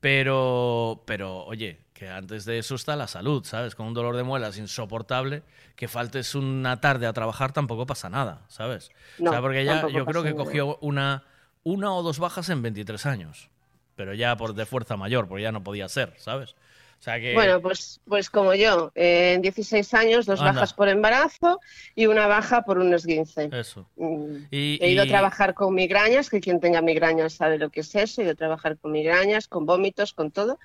[0.00, 3.76] Pero, pero, oye, que antes de eso está la salud, ¿sabes?
[3.76, 5.44] Con un dolor de muelas insoportable,
[5.76, 8.90] que faltes una tarde a trabajar tampoco pasa nada, ¿sabes?
[9.20, 11.22] No, o sea, porque tampoco yo creo que cogió una,
[11.62, 13.50] una o dos bajas en 23 años.
[13.94, 16.54] pero ya por de fuerza mayor, porque ya no podía ser, ¿sabes?
[16.98, 17.34] O sea que...
[17.34, 20.54] Bueno, pues, pues como yo, eh, en 16 años, dos Anda.
[20.54, 21.60] bajas por embarazo
[21.94, 23.48] y una baja por un esguince.
[23.52, 23.88] Eso.
[23.94, 24.36] Mm.
[24.50, 27.80] Y- He ido y- a trabajar con migrañas, que quien tenga migrañas sabe lo que
[27.80, 30.58] es eso, he ido a trabajar con migrañas, con vómitos, con todo.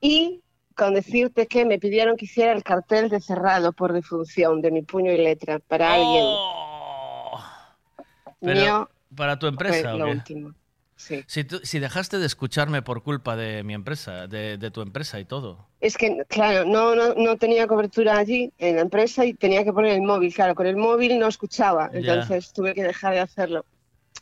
[0.00, 0.42] Y
[0.76, 4.82] con decirte que me pidieron que hiciera el cartel de cerrado por defunción de mi
[4.82, 6.24] puño y letra para alguien
[8.40, 8.90] Pero, mío.
[9.16, 10.52] ¿Para tu empresa o lo último.
[10.96, 11.22] Sí.
[11.26, 15.20] Si, tú- si dejaste de escucharme por culpa de mi empresa, de, de tu empresa
[15.20, 15.66] y todo.
[15.80, 19.72] Es que, claro, no, no, no tenía cobertura allí en la empresa y tenía que
[19.74, 20.32] poner el móvil.
[20.34, 21.98] Claro, con el móvil no escuchaba, Ya.
[21.98, 23.64] entonces tuve que dejar de hacerlo.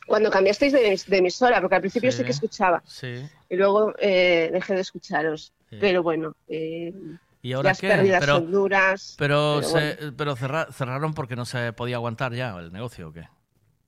[0.05, 2.23] Cuando cambiasteis de, de emisora, porque al principio sí, Sí.
[2.25, 3.25] que escuchaba Sí.
[3.49, 5.53] y luego eh, dejé de escucharos.
[5.75, 5.81] Sí.
[5.81, 6.93] Pero bueno, eh,
[7.41, 7.87] ¿Y ahora las qué?
[7.89, 9.15] pérdidas Pero, son duras.
[9.17, 10.13] pero, pero se- bueno.
[10.17, 13.27] pero cerra- cerraron porque no se podía aguantar ya el negocio o qué?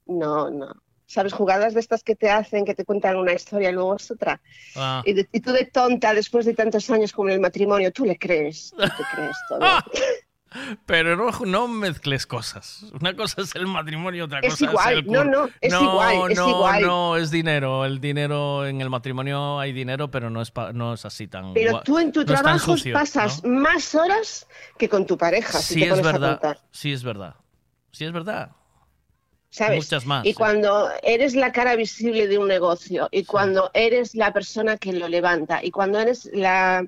[0.06, 0.68] No, no.
[1.10, 1.32] ¿Sabes?
[1.34, 4.42] Jugadas de estas que te hacen, que te cuentan una historia y luego es otra.
[4.76, 5.02] Ah.
[5.06, 8.04] Y, de- y tú de tonta, después de tantos años como en el matrimonio, tú
[8.06, 9.60] le crees, tú te crees todo.
[10.86, 12.86] Pero no, no mezcles cosas.
[13.00, 15.84] Una cosa es el matrimonio, otra Es cosa igual, es el no, no, es no,
[15.84, 16.82] igual, es no, igual.
[16.82, 17.86] No, es dinero.
[17.86, 21.54] El dinero en el matrimonio hay dinero, pero no es, pa- no es así tan.
[21.54, 25.80] Pero tú en tu trabajo sucio, pasas más horas que con tu pareja, si Sí
[25.82, 26.58] te es a verdad.
[26.72, 27.36] Sí es verdad.
[27.92, 28.52] Sí es verdad.
[29.50, 29.78] ¿sabes?
[29.86, 30.26] Muchas más.
[30.26, 30.34] Y sí.
[30.36, 35.08] cuando eres la cara visible de un negocio, y cuando eres la persona que lo
[35.08, 36.86] levanta, y cuando eres la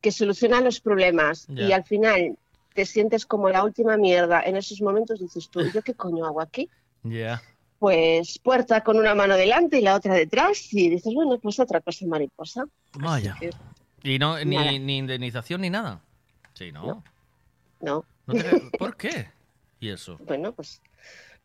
[0.00, 2.36] que soluciona los problemas, y al final
[2.74, 6.40] te sientes como la última mierda, en esos momentos dices tú, ¿yo qué coño hago
[6.40, 6.68] aquí?
[7.02, 7.42] Ya.
[7.78, 11.80] Pues puerta con una mano delante y la otra detrás, y dices, bueno, pues otra
[11.80, 12.64] cosa mariposa.
[12.94, 13.36] Vaya.
[13.38, 13.50] que-
[14.02, 16.00] Y no, ni, ni indemnización ni nada.
[16.54, 17.02] Sí, ¿no?
[17.80, 18.04] No.
[18.26, 19.28] No te- ¿Por qué?
[19.80, 20.18] ¿Y eso?
[20.26, 20.80] Bueno, pues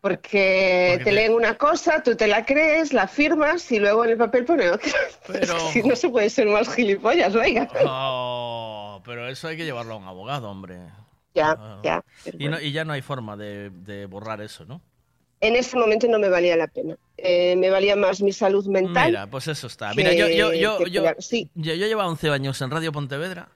[0.02, 4.04] porque, Porque te te- leen una cosa, tú te la crees, la firmas y luego
[4.04, 4.92] en el papel pone otra.
[5.28, 7.70] Pero- Es que no se puede ser más gilipollas, venga.
[7.88, 10.80] Oh, pero eso hay que llevarlo a un abogado, hombre.
[11.36, 11.82] Ya, Ah.
[11.84, 12.04] ya.
[12.38, 14.82] Y, no- y ya no hay forma de, de borrar eso, ¿no?
[15.42, 16.96] En ese momento no me valía la pena.
[17.18, 19.08] Eh, me valía más mi salud mental.
[19.10, 19.90] Mira, pues eso está.
[19.92, 21.50] que- Mira, yo, yo, yo, yo, sí.
[21.56, 23.50] yo, yo llevo 11 años en Radio Pontevedra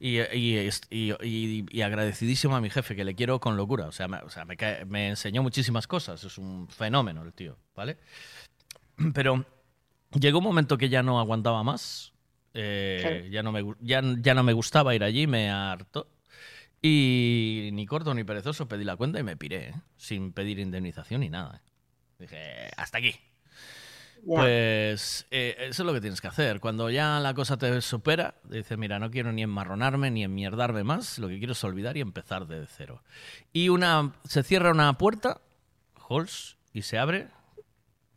[0.00, 3.86] y, y, y- agradecidísimo a mi jefe, que le quiero con locura.
[3.88, 6.24] O sea, me, o sea, me, cae- me enseñó muchísimas cosas.
[6.24, 7.98] Es un fenómeno el tío, ¿vale?
[9.14, 9.44] Pero
[10.18, 12.12] llegó un momento que ya no aguantaba más.
[12.54, 13.26] eh, Claro.
[13.26, 16.08] ya, no me, ya, ya no me gustaba ir allí, me hartó.
[16.80, 19.74] Y ni corto ni perezoso pedí la cuenta y me piré, ¿eh?
[19.96, 21.60] sin pedir indemnización ni nada.
[21.64, 21.70] ¿eh?
[22.18, 23.14] Dije, hasta aquí.
[24.26, 26.60] Pues eh, eso es lo que tienes que hacer.
[26.60, 31.18] Cuando ya la cosa te supera, dices, mira, no quiero ni enmarronarme ni enmierdarme más,
[31.18, 33.02] lo que quiero es olvidar y empezar de cero.
[33.52, 35.40] Y una se cierra una puerta,
[36.08, 37.28] Halls, y se abre.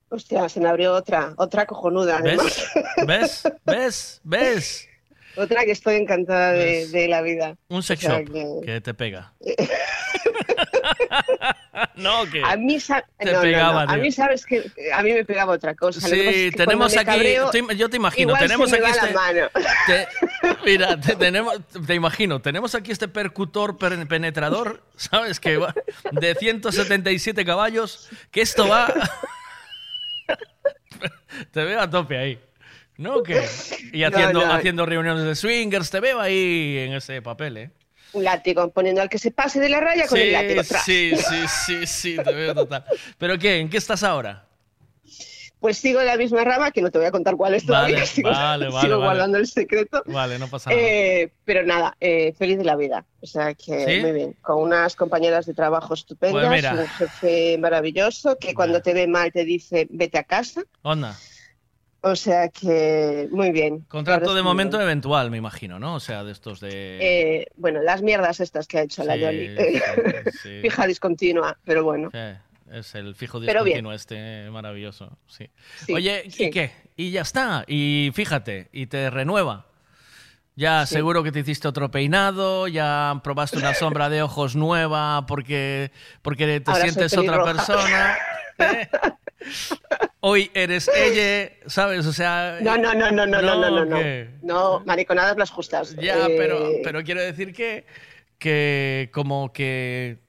[0.09, 2.21] Hostia, se me abrió otra, otra cojonuda.
[2.21, 2.69] ¿Ves?
[3.07, 3.43] ¿Ves?
[3.65, 4.21] ¿Ves?
[4.23, 4.87] ¿Ves?
[5.35, 7.55] Otra que estoy encantada de, la vida.
[7.69, 9.33] Un sex O sea shop que- que te pega.
[11.95, 13.41] no, que A mí, Te no, no, no.
[13.41, 15.99] pegaba, a mí sabes que a mí me pegaba otra cosa.
[16.07, 19.49] Sí, es que tenemos aquí, cabreo, te- yo te imagino, tenemos aquí este, la mano.
[19.87, 20.07] te-
[20.65, 25.39] mira, te, tenemos, te imagino, tenemos aquí este percutor per- penetrador, ¿sabes?
[25.39, 25.73] Que va
[26.11, 28.93] de 177 caballos, que esto va...
[31.51, 32.39] te veo a tope ahí.
[33.01, 33.23] ¿No?
[33.23, 33.43] ¿Qué?
[33.91, 34.53] Y haciendo, no.
[34.53, 37.71] haciendo reuniones de swingers, te veo ahí en ese papel, ¿eh?
[38.13, 40.63] Un látigo, poniendo al que se pase de la raya con el látigo.
[40.63, 42.83] sí, sí, sí, sí, te veo total.
[43.17, 43.59] ¿Pero qué?
[43.59, 44.45] ¿En qué estás ahora?
[45.61, 47.97] Pues sigo en la misma rama, que no te voy a contar cuál es todavía.
[47.97, 49.05] Vale, sigo vale, vale, sigo vale.
[49.05, 50.03] guardando el secreto.
[50.07, 50.81] Vale, no pasa nada.
[50.81, 53.05] Eh, pero nada, eh, feliz de la vida.
[53.21, 53.99] O sea que ¿Sí?
[54.01, 54.35] muy bien.
[54.41, 59.31] Con unas compañeras de trabajo estupendas, Pues un jefe maravilloso que cuando te ve mal
[59.31, 60.63] te dice vete a casa.
[60.81, 61.15] Onda.
[62.03, 63.81] O sea que muy bien.
[63.81, 64.87] Contrato de momento bien.
[64.89, 65.95] eventual, me imagino, ¿no?
[65.95, 66.69] O sea, de estos de...
[66.99, 69.55] Eh, bueno, las mierdas estas que ha hecho la Yoli.
[69.55, 69.79] sí,
[70.41, 70.59] sí.
[70.61, 72.09] Fija discontinua, pero bueno.
[72.71, 75.49] Es el fijo discontinuo este maravilloso, sí.
[75.93, 76.23] Oye.
[76.25, 76.71] ¿y qué?
[76.95, 77.65] Y ya está.
[77.67, 79.67] Y fíjate, y te renueva.
[80.55, 80.95] Ya Sí.
[80.95, 86.59] seguro que te hiciste otro peinado, ya probaste una sombra de ojos nueva porque, porque
[86.59, 88.17] te Ahora sientes otra persona.
[88.57, 88.89] ¿eh?
[90.19, 92.05] Hoy eres ella, ¿sabes?
[92.05, 92.59] O sea...
[92.61, 93.85] No, no, no, no, no, no, no, no.
[93.85, 93.99] No,
[94.41, 95.95] no mariconadas las justas.
[95.95, 97.85] Ya, Eh, pero, pero quiero decir que,
[98.37, 100.19] que como que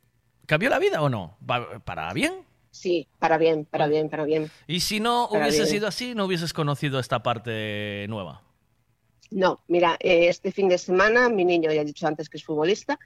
[0.46, 1.36] cambió la vida o no,
[1.84, 2.34] para bien.
[2.70, 4.50] Sí, para bien, para bien, para bien.
[4.66, 5.68] Y si no Para hubiese bien.
[5.70, 8.40] sido así, no hubieses conocido esta parte nueva.
[9.30, 12.44] No, mira, eh, este fin de semana mi niño, ya he dicho antes que es
[12.44, 12.98] futbolista,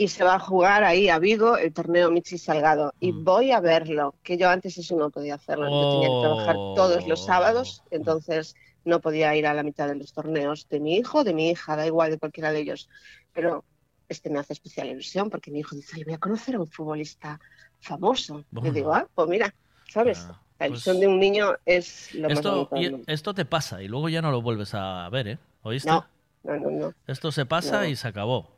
[0.00, 2.94] y se va a jugar ahí a Vigo el torneo Michi Salgado.
[3.00, 3.24] Y Mm.
[3.24, 5.68] voy a verlo, que yo antes eso no podía hacerlo.
[5.68, 6.74] Yo tenía que trabajar Oh.
[6.76, 8.54] todos los sábados, entonces
[8.84, 11.74] no podía ir a la mitad de los torneos de mi hijo, de mi hija,
[11.74, 12.88] da igual de cualquiera de ellos.
[13.34, 13.64] Pero
[14.08, 16.68] este me hace especial ilusión porque mi hijo dice, "Ay, voy a conocer a un
[16.68, 17.40] futbolista
[17.80, 18.44] famoso.
[18.52, 18.68] Bueno.
[18.68, 19.52] Le digo, ah, pues mira,
[19.92, 20.26] ¿sabes?
[20.60, 23.04] la ilusión de un niño es lo más Esto, y- mundo.
[23.06, 25.38] esto te pasa y luego ya no lo vuelves a ver, ¿eh?
[25.62, 25.88] ¿Oíste?
[25.88, 26.04] No,
[26.44, 26.94] no, no, no.
[27.06, 27.86] Esto se pasa No.
[27.86, 28.48] y se acabó.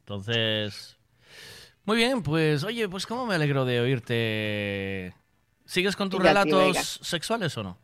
[0.00, 0.98] Entonces,
[1.84, 5.14] muy bien, pues oye, pues cómo me alegro de oírte.
[5.64, 6.82] ¿Sigues con tus relatos venga.
[6.82, 7.78] sexuales o no?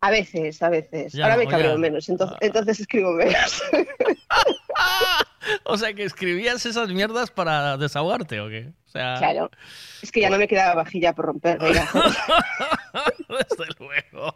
[0.00, 1.12] A veces, a veces.
[1.12, 3.62] Ya Ahora me cabreo menos, entonces, entonces escribo menos.
[5.64, 8.72] O sea, que escribías esas mierdas para desahogarte o qué?
[8.86, 9.50] O sea, Claro.
[10.00, 11.74] Es que ya no me quedaba vajilla por romper, desde
[13.78, 14.34] luego.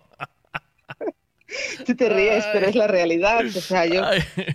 [1.85, 3.45] Tú te ríes, pero es la realidad.
[3.45, 4.03] O sea, yo,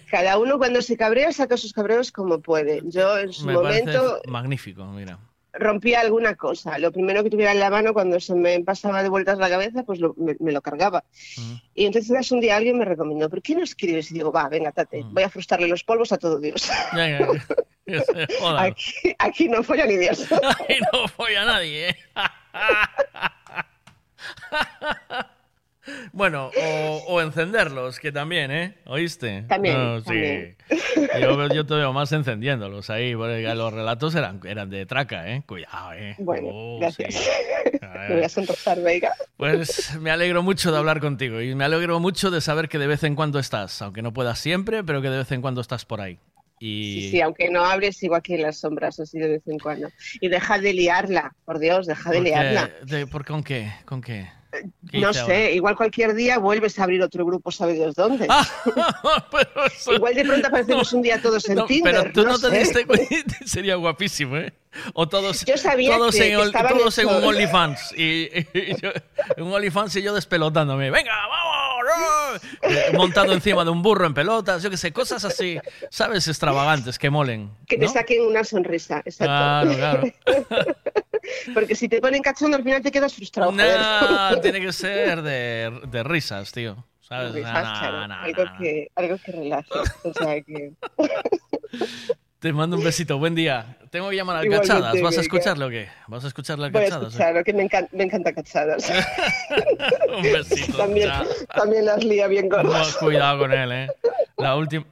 [0.10, 2.82] cada uno cuando se cabrea saca sus cabreos como puede.
[2.86, 5.18] Yo en su Me momento magnífico, mira.
[5.54, 6.78] rompía alguna cosa.
[6.80, 9.84] Lo primero que tuviera en la mano cuando se me pasaba de vueltas la cabeza,
[9.84, 11.04] pues lo- me, me lo cargaba.
[11.76, 14.10] Y entonces un día alguien me recomendó, ¿por qué no escribes?
[14.12, 16.70] Y digo, va, venga, tate, voy a frustrarle los polvos a todo Dios.
[16.94, 17.28] Venga.
[18.60, 20.26] Aquí, aquí no folla ni Dios.
[20.70, 21.96] Ahí no folla nadie, ¿eh?
[26.14, 28.76] Bueno, o, o encenderlos, que también, ¿eh?
[28.86, 29.44] ¿Oíste?
[29.48, 30.06] También, No, sí.
[30.06, 30.58] también.
[31.20, 35.42] Yo, yo te veo más encendiéndolos ahí, porque los relatos eran, eran de traca, ¿eh?
[35.48, 36.16] Cuidado, ¿eh?
[36.20, 37.16] Bueno, Oh, gracias.
[37.16, 37.30] sí.
[38.10, 39.12] Me voy a sonrosar, venga.
[39.38, 42.88] Pues me alegro mucho de hablar contigo y me alegro mucho de saber que de
[42.88, 45.86] vez en cuando estás, aunque no puedas siempre, pero que de vez en cuando estás
[45.86, 46.18] por ahí.
[46.60, 49.58] Y Sí, sí, aunque no hables, sigo aquí en las sombras, así de vez en
[49.60, 49.90] cuando.
[50.20, 52.70] Y deja de liarla, por Dios, deja de liarla.
[53.12, 53.72] ¿por con qué?
[53.86, 54.30] ¿Con qué?
[54.92, 55.50] ¿Qué No sé, ahora?
[55.52, 58.28] igual cualquier día vuelves a abrir otro grupo, ¿sabe Dios dónde?
[58.30, 58.46] Ah,
[59.96, 61.94] Igual de pronto aparecemos un día todos en No, Tinder.
[61.96, 63.08] pero tú no, te diste cuenta,
[63.46, 64.54] sería guapísimo, ¿eh?
[64.94, 67.24] O todos, Yo sabía todos, que- en, que todos en un.
[67.26, 67.94] OnlyFans.
[67.98, 68.92] Y, y yo-
[69.38, 70.90] un OnlyFans y yo despelotándome.
[70.92, 72.42] ¡Venga, vamos!
[72.62, 76.26] Eh, montado encima de un burro en pelotas, yo qué sé, cosas así, ¿sabes?
[76.30, 77.52] Extravagantes, que molen.
[77.68, 79.26] Que te saquen una sonrisa, exacto.
[79.26, 80.04] Claro, claro.
[81.54, 83.52] Porque si te ponen cachondo, al final te quedas frustrado.
[83.52, 83.80] joder.
[83.80, 86.86] No, tiene que ser de, de risas, tío.
[87.00, 87.34] ¿Sabes?
[87.34, 88.44] Risas, claro, algo.
[88.60, 89.70] Que, algo que relaje.
[90.04, 90.72] O sea que.
[92.40, 93.78] Te mando un besito, buen día.
[93.92, 95.00] Tengo que llamar al Igualmente, Cachadas.
[95.04, 95.90] ¿Vas a escucharlo o qué?
[96.08, 97.08] ¿Vas a escucharle al Voy a Cachadas?
[97.10, 98.92] escucharlo, que me, encan- me encanta cachadas.
[100.18, 100.76] un besito.
[100.78, 101.12] también,
[101.54, 102.94] también las lía bien gordas.
[102.96, 103.88] No, cuidado con él, ¿eh?
[104.38, 104.86] La última,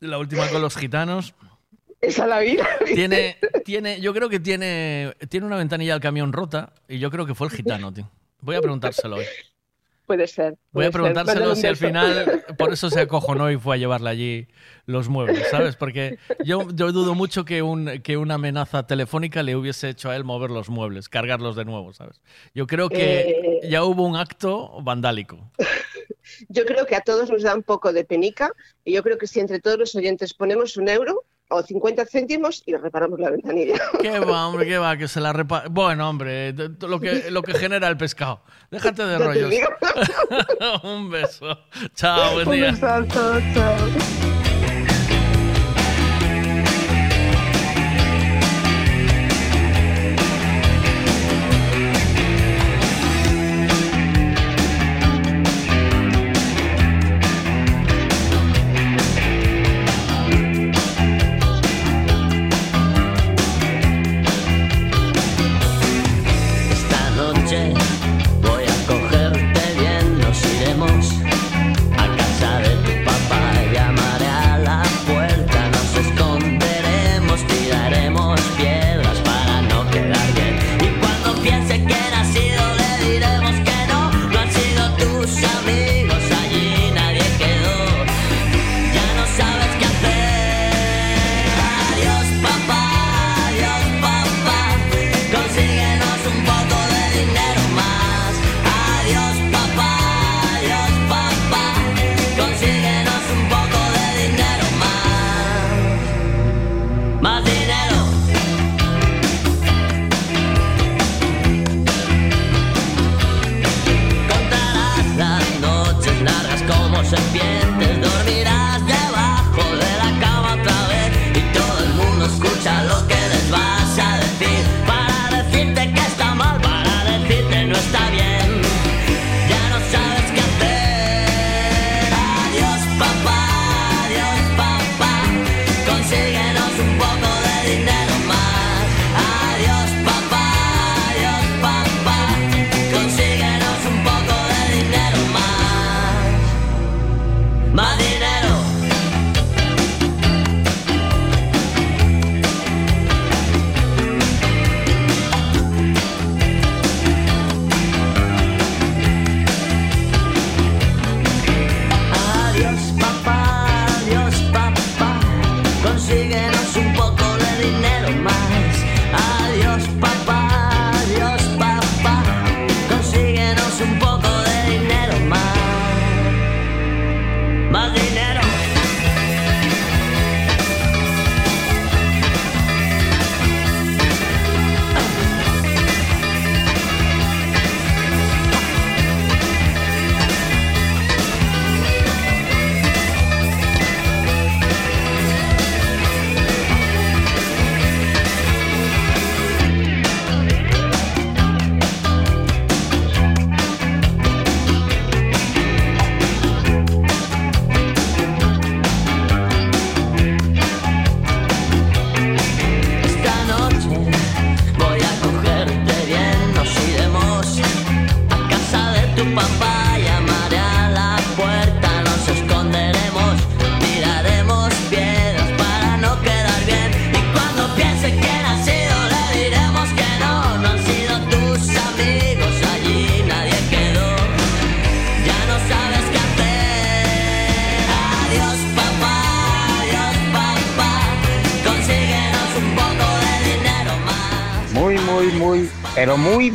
[0.00, 1.34] la última con los gitanos.
[2.06, 2.66] Esa la vida.
[2.86, 7.26] Tiene, tiene, yo creo que tiene, tiene una ventanilla del camión rota y yo creo
[7.26, 8.08] que fue el gitano, tío.
[8.40, 9.24] Voy a preguntárselo hoy.
[10.06, 10.56] Puede ser.
[10.70, 10.92] Voy a ser.
[10.92, 14.48] preguntárselo si al final por eso se acojonó y fue a llevarle allí
[14.84, 15.74] los muebles, ¿sabes?
[15.74, 20.14] Porque yo, yo dudo mucho que, un, que una amenaza telefónica le hubiese hecho a
[20.14, 22.22] él mover los muebles, cargarlos de nuevo, ¿sabes?
[22.54, 23.68] Yo creo que Eh.
[23.68, 25.50] ya hubo un acto vandálico.
[26.48, 28.52] Yo creo que a todos nos da un poco de penica
[28.84, 32.62] y yo creo que si entre todos los oyentes ponemos un euro o 50 céntimos
[32.66, 33.76] y reparamos la ventanilla.
[34.00, 34.66] ¿Qué va, hombre?
[34.66, 34.96] ¿Qué va?
[34.96, 35.64] Que se la repa...
[35.70, 38.42] Bueno, hombre, lo que, lo que genera el pescado.
[38.70, 39.54] Déjate de rollos.
[40.82, 41.58] un beso.
[41.94, 42.70] Chao, buen Un día.
[42.72, 44.35] besazo, chao.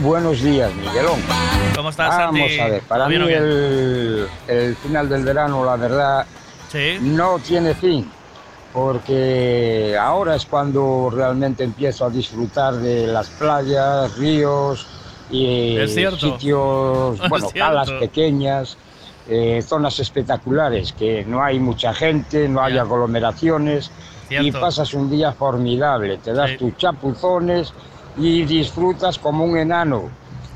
[0.02, 1.20] Buenos días, Miguelón.
[1.76, 2.60] ¿Cómo estás, Vamos Santi?
[2.60, 6.26] a ver, para ¿Todo mí el, el final del verano, la verdad,
[7.02, 8.10] no tiene fin,
[8.74, 14.86] porque ahora es cuando realmente empiezo a disfrutar de las playas, ríos
[15.30, 15.78] y
[16.20, 18.78] sitios, bueno, calas pequeñas.
[19.30, 23.92] eh, zonas espectaculares, que no hay mucha gente, no hay aglomeraciones
[24.30, 26.58] y pasas un día formidable, te das Sí.
[26.58, 27.71] tus chapuzones
[28.22, 30.10] y disfrutas como un enano.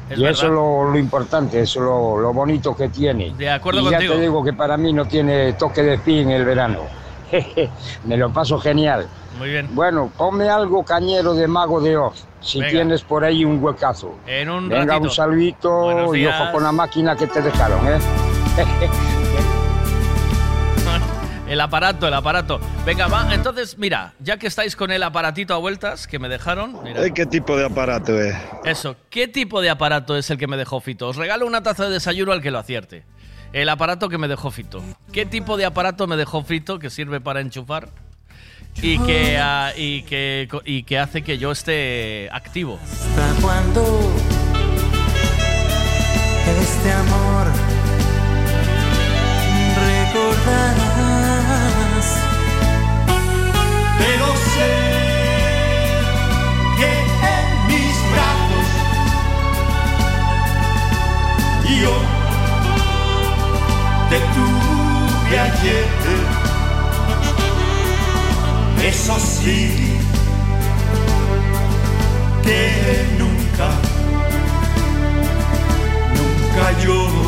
[0.10, 0.56] Es y eso es verdad.
[0.56, 3.34] lo, lo importante, eso es lo, lo bonito que tiene.
[3.36, 4.14] De acuerdo y ya contigo.
[4.14, 6.82] te digo que para mí no tiene toque de fin el verano.
[8.06, 9.08] Me lo paso genial.
[9.40, 9.68] Muy bien.
[9.74, 12.72] Bueno, ponme algo cañero de Mago de Oz, si Venga.
[12.72, 14.14] tienes por ahí un huecazo.
[14.28, 15.04] En un Venga, ratito.
[15.04, 17.98] un saludito y ojo con la máquina que te dejaron, ¿eh?
[21.48, 22.60] El aparato, el aparato.
[22.86, 23.34] Venga, va.
[23.34, 27.08] Entonces, mira, ya que estáis con el aparatito a vueltas que me dejaron, mira.
[27.12, 28.36] ¿Qué tipo de aparato es?
[28.64, 31.08] Eso, ¿qué tipo de aparato es el que me dejó Fito?
[31.08, 33.04] Os regalo una taza de desayuno al que lo acierte.
[33.54, 34.84] El aparato que me dejó Fito.
[35.12, 37.90] ¿Qué tipo de aparato me dejó Fito que sirve para enchufar?
[38.82, 42.80] Y que, ah, y que, y que hace que yo esté activo.
[42.84, 44.12] ¿Hasta cuándo
[46.62, 47.48] este amor
[49.76, 50.85] recordarás?
[65.46, 65.86] Ayer.
[68.88, 69.98] Eso sí
[72.44, 72.62] que
[73.18, 73.70] nunca,
[76.18, 77.25] nunca yo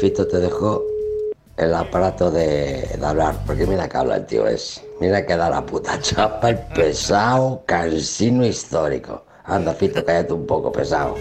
[0.00, 0.82] Fito te dejó
[1.58, 4.82] el aparato de, de hablar, porque mira que habla el tío ese.
[4.98, 9.26] Mira que da la puta chapa, el pesado, cansino histórico.
[9.44, 11.16] Anda, Fito, cállate un poco, pesado.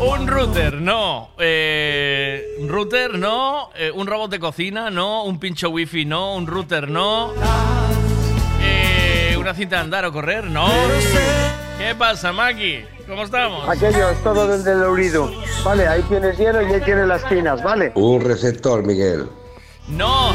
[0.00, 1.30] Un router, no.
[1.38, 3.70] Eh, un router, no.
[3.76, 5.22] Eh, un robot de cocina, no.
[5.24, 6.34] Un pincho wifi, no.
[6.34, 7.32] Un router, no.
[8.60, 10.66] Eh, una cinta de andar o correr, no.
[11.78, 12.95] ¿Qué pasa, Maki?
[13.06, 13.68] ¿Cómo estamos?
[13.68, 15.30] Aquello es todo desde el oído.
[15.64, 17.92] Vale, ahí tienes hielo y ahí tienes las tinas, ¿vale?
[17.94, 19.28] Un receptor, Miguel.
[19.88, 20.32] No.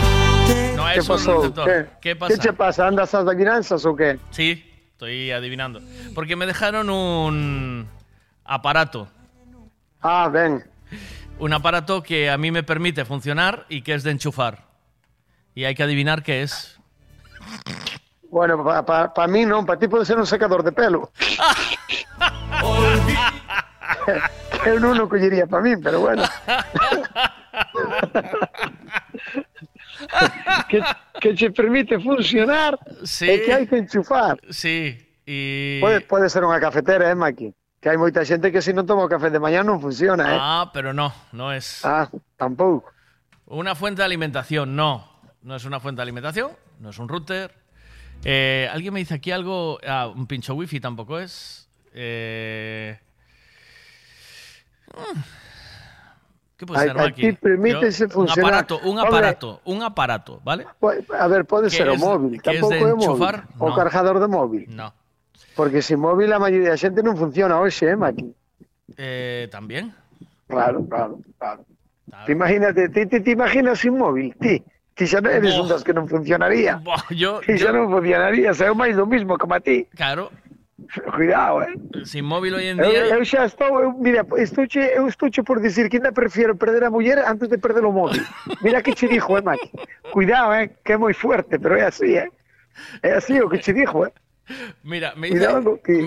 [0.77, 1.37] No ¿Qué es un pasó?
[1.37, 1.65] receptor.
[1.67, 1.89] ¿Qué?
[2.01, 2.33] ¿Qué pasa?
[2.35, 2.87] ¿Qué te pasa?
[2.87, 4.19] ¿Andas a adivinanzas o qué?
[4.29, 5.81] Sí, estoy adivinando.
[6.15, 7.89] Porque me dejaron un
[8.45, 9.09] aparato.
[10.01, 10.63] Ah, ven.
[11.39, 14.63] Un aparato que a mí me permite funcionar y que es de enchufar.
[15.53, 16.79] Y hay que adivinar qué es.
[18.29, 21.11] Bueno, para mí no, para ti puede ser un secador de pelo.
[24.63, 26.23] que un uno cogería para mí, pero bueno.
[30.69, 30.81] que,
[31.19, 33.29] que te permite funcionar Sí.
[33.29, 34.39] e que hai que enchufar.
[34.49, 35.79] Sí, y...
[35.81, 37.53] Pode, pode ser unha cafetera, eh, Maki?
[37.81, 40.37] Que hai moita xente que se non toma o café de mañá non funciona, eh?
[40.37, 41.81] Ah, pero no, no es.
[41.81, 42.05] Ah,
[42.37, 42.93] tampouco.
[43.49, 45.09] Una fuente de alimentación, no.
[45.41, 47.49] No es una fuente de alimentación, no es un router.
[48.23, 49.79] Eh, Alguien me dice aquí algo.
[49.81, 51.67] Ah, un pincho wifi tampoco es.
[51.93, 52.97] Eh...
[56.65, 57.33] puede pode ser aquí?
[57.33, 58.37] permítese funcionar.
[58.37, 60.65] Un aparato, un aparato, Hombre, un aparato, vale?
[61.19, 62.95] A ver, pode ser o móvil, tampouco é enchufar?
[62.95, 63.03] móvil.
[63.03, 63.35] enchufar?
[63.59, 64.65] O cargador de móvil.
[64.69, 64.93] No.
[65.55, 68.25] Porque sin móvil a maioría da xente non funciona hoxe, eh, Maki?
[68.97, 69.91] Eh, tamén.
[70.47, 71.65] Claro, claro, claro.
[72.25, 74.63] Te imagínate, ti te, te imaginas sin móvil, ti.
[74.95, 75.63] Ti xa non eres oh.
[75.63, 76.77] un dos que non funcionaría.
[76.83, 77.83] Bo, yo, ti xa yo...
[77.83, 79.87] non funcionaría, xa o máis do mismo como a ti.
[79.95, 80.29] Claro,
[81.15, 81.73] Cuidado, eh.
[82.05, 83.15] sin móvil hoy en Eu, día.
[83.15, 86.89] eu xa estou, eu, mira, estuche, eu estuche por dicir que ainda prefiero perder a
[86.89, 88.21] muller antes de perder o móvil.
[88.61, 89.71] Mira que che dixo, eh, Maki.
[90.11, 92.29] Cuidado, eh, que é moi fuerte, pero é así, eh.
[93.03, 94.11] É así o que che dixo, eh.
[94.83, 95.47] Mira, me dice,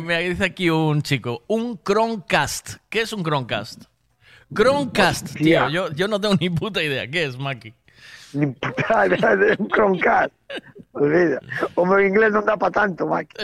[0.02, 2.76] me dice aquí un chico, un Chromecast.
[2.90, 3.84] ¿Qué es un Chromecast?
[4.54, 5.68] Chromecast, tío.
[5.70, 7.06] Yo, yo no tengo ni puta idea.
[7.08, 7.72] ¿Qué es, Maki?
[8.34, 10.32] Un Chromecast.
[10.94, 11.40] Olvida.
[11.76, 13.34] Meu inglés non dá para tanto, Maki.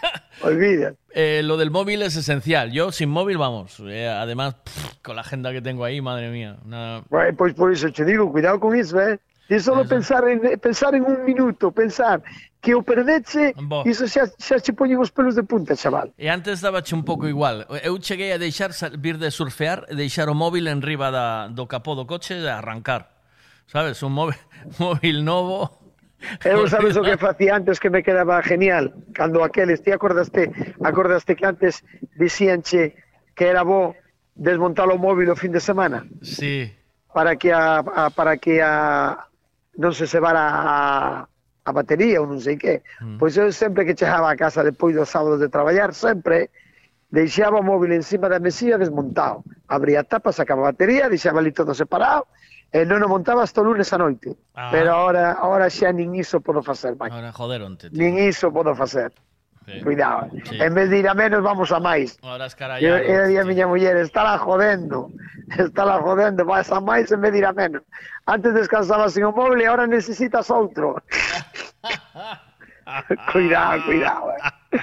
[0.42, 0.94] Olvida.
[1.12, 2.72] Eh, lo del móvil es esencial.
[2.72, 3.80] Yo sin móvil, vamos.
[3.84, 6.56] eh, además, pff, con la agenda que tengo ahí, madre mía.
[6.64, 7.04] una-
[7.36, 9.18] pois por iso te digo, cuidado con iso, eh?
[9.46, 12.22] E solo pensar en, pensar en un minuto, pensar
[12.64, 13.84] que o perdeche, Bo.
[13.84, 16.08] iso xa, xa che poñen os pelos de punta, chaval.
[16.16, 17.68] E antes dabache un pouco igual.
[17.84, 21.68] Eu cheguei a deixar vir de surfear e deixar o móvil en riba da, do
[21.68, 23.13] capó do coche e arrancar.
[23.66, 24.02] Sabes?
[24.02, 24.36] Un móvil,
[24.78, 25.70] móvil novo.
[26.44, 30.48] Eu sabes o que facía antes que me quedaba genial, cando aqueles, ti acordaste,
[30.80, 31.84] acordaste que antes
[32.16, 32.96] dicíanche
[33.36, 33.92] que era bo
[34.34, 36.72] desmontar o móvil o fin de semana Sí.
[37.12, 39.28] para que a, a para que a
[39.76, 42.80] non se cebara a, a batería ou non sei que.
[43.20, 46.48] Pois eu sempre que chegaba a casa depois dos sábados de traballar, sempre
[47.12, 49.44] deixaba o móvil encima da mesilla desmontado.
[49.68, 52.26] Abría a tapa, sacaba a batería, deixaba ali todo separado,
[52.74, 54.34] e non o montaba hasta o lunes a noite.
[54.58, 54.68] Ah.
[54.74, 57.14] Pero ahora, ahora xa nin iso podo facer, Maki.
[57.14, 57.86] Ahora joderonte.
[57.88, 57.94] tío.
[58.02, 59.14] Nin iso podo facer.
[59.64, 59.80] Sí.
[59.80, 60.28] Cuidado.
[60.44, 60.60] Sí.
[60.60, 62.18] En vez de ir a menos, vamos a máis.
[62.20, 62.98] Ahora es E carallado.
[63.00, 65.08] e día a miña muller, está la jodendo,
[65.56, 67.80] está la jodendo, vas a máis en vez de ir a menos.
[68.28, 71.00] Antes descansabas sin o móvil e ahora necesitas outro.
[73.32, 74.26] cuidado, cuidado.
[74.36, 74.82] eh.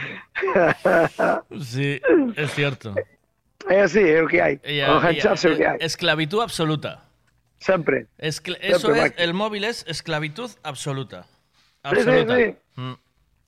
[1.62, 2.02] Sí,
[2.36, 2.96] es cierto.
[3.70, 4.58] É así, é o que hai.
[4.66, 5.78] Y, O y- engancharse é o que hai.
[5.82, 6.98] esclavitud absoluta.
[7.62, 8.08] Sempre.
[8.18, 11.24] Escla- eso Siempre, es, el móvil es esclavitud absoluta.
[11.24, 12.36] Sí, sí, Absoluta.
[12.38, 12.56] sí.
[12.76, 12.94] Mm.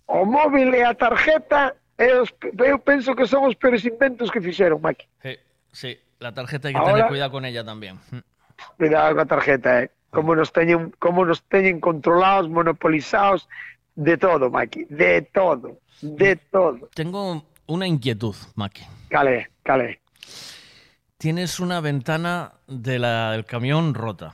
[0.05, 2.29] O móvil e a tarjeta, os,
[2.61, 5.05] eu penso que son os peores inventos que fixeron, Maki.
[5.23, 5.33] Sí,
[5.71, 7.97] sí, la tarjeta hay que Ahora- tener cuidado con ella también.
[8.13, 8.21] Mm.
[8.77, 9.89] Cuidado coa tarjeta, eh.
[10.13, 13.49] Como nos teñen, como nos teñen controlados, monopolizados,
[13.95, 16.89] de todo, Maki, de todo, de todo.
[16.93, 18.85] Tengo una inquietud, Maki.
[19.09, 19.99] Cale, cale.
[21.23, 24.33] Tienes una ventana de la, del camión rota.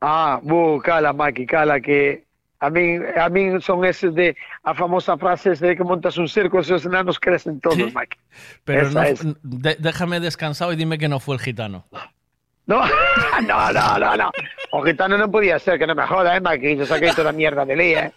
[0.00, 2.22] Ah, bu, cala, Maki, cala, que
[2.60, 6.60] a min, a min son eses de a famosa frase de que montas un circo,
[6.60, 8.16] esos enanos crecen todos, Maki.
[8.62, 9.02] Pero no-
[9.42, 11.84] de- déjame descansado y dime que no fue el gitano.
[12.66, 12.82] No,
[13.42, 14.30] no, no, no, no.
[14.70, 17.32] O gitano non podía ser, que non me joda, eh, Maki, yo saquei toda a
[17.34, 18.14] mierda de lí, eh.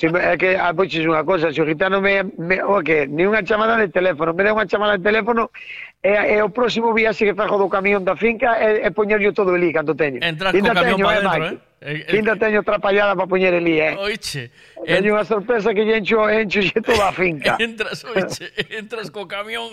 [0.00, 3.28] Ah, si, é que apoches unha cosa, se o gitano me, me o que, ni
[3.28, 5.52] unha chamada de teléfono, me dá unha chamada de teléfono,
[6.00, 9.52] e, e o próximo viaxe que fajo do camión da finca é, é poñerlle todo
[9.52, 10.24] elí cando teño.
[10.24, 11.70] Entras Inda co camión para dentro, eh?
[11.80, 13.96] Eh, Ainda eh, teño trapallada para poñer elí, eh?
[13.96, 14.52] Oiche.
[14.84, 17.56] Teño unha sorpresa que lle encho, encho xe toda a finca.
[17.60, 19.68] entras, oiche, entras co camión,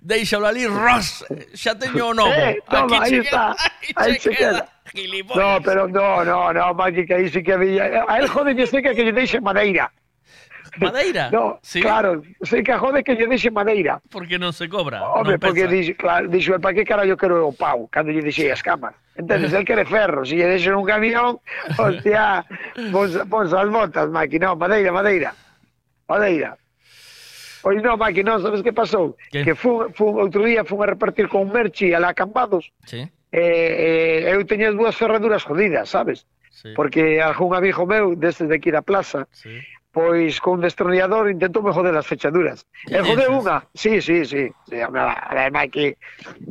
[0.00, 1.24] deixalo ali, ros,
[1.56, 2.32] xa teño o novo.
[2.40, 3.56] Eh, toma, Aquí aí está,
[3.96, 4.36] aí se queda.
[4.36, 4.79] queda.
[4.92, 5.36] Gilipollas.
[5.38, 8.04] No, pero no, no, no, Maki, que aí sí que había...
[8.08, 9.90] A él jode que sei que que lle deixe madeira.
[10.78, 11.30] Madeira?
[11.30, 11.80] No, Sí.
[11.80, 14.00] claro, sei que a jode que lle deixe madeira.
[14.10, 15.02] Porque non se cobra.
[15.02, 18.50] Hombre, non porque dixo, claro, dixo, para que carallo quero o pau, cando lle deixei
[18.50, 18.94] as camas.
[19.18, 21.38] Entendes, el quere ferro, se lle deixo un camión,
[21.78, 22.46] hostia,
[22.94, 25.34] pons, pons as botas, Maki, no, madeira, madeira,
[26.08, 26.56] madeira.
[27.60, 29.16] Pois non, non, sabes que pasou?
[29.28, 29.44] Que?
[29.44, 34.26] Que fun, fun, outro día fun a repartir con merchi a la Cambados, Sí, eh,
[34.26, 36.26] eh, eu teño as dúas ferraduras jodidas, sabes?
[36.50, 36.74] Sí.
[36.74, 39.62] Porque algún amigo meu, desde de aquí da plaza, sí.
[39.92, 42.62] pois con destornillador intentou me joder as fechaduras.
[42.86, 43.66] E joder unha.
[43.74, 44.46] Sí, sí, sí.
[44.70, 45.94] sí además, aquí,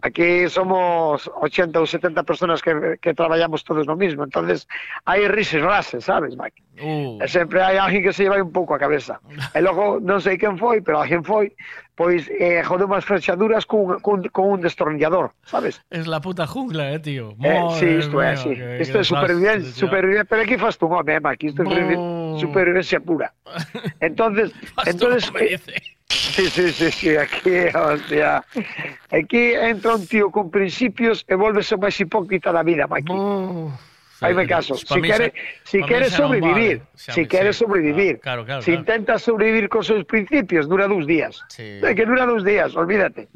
[0.03, 4.27] aquí somos 80 ou 70 personas que, que traballamos todos no mismo.
[4.27, 4.67] entonces
[5.07, 6.59] hai rises rases, sabes, Mike?
[6.83, 7.23] Uh.
[7.23, 9.23] E sempre hai alguén que se lleva un pouco a cabeza.
[9.55, 11.55] E logo, non sei quen foi, pero alguén foi,
[11.99, 15.83] pois eh, jodeu unhas fechaduras cun, cun, cun un destornillador, sabes?
[15.91, 17.35] Es la puta jungla, eh, tío.
[17.43, 18.55] Eh, Madre sí, isto é, sí.
[18.79, 22.99] Isto é supervivencia, supervivencia, pero aquí faz tú, home, eh, aquí isto é supervivencia, supervivencia
[23.01, 23.33] pura.
[23.99, 24.55] Entonces,
[24.87, 25.29] entonces...
[25.41, 25.59] Eh,
[26.07, 28.45] sí, sí, sí, sí, aquí, hostia.
[29.11, 33.11] Aquí entra un tío con principios e volvese o máis hipócrita da vida, Maqui.
[33.11, 33.75] Oh.
[34.21, 34.75] Ahí me caso.
[34.75, 35.33] Si quieres
[35.63, 36.89] si quere sobrevivir, vale.
[36.93, 38.79] si quieres sobrevivir, ah, claro, claro, si claro.
[38.81, 41.41] intentas sobrevivir con sus principios, dura dos días.
[41.49, 41.79] Sí.
[41.81, 43.29] Que dura dos días, olvídate.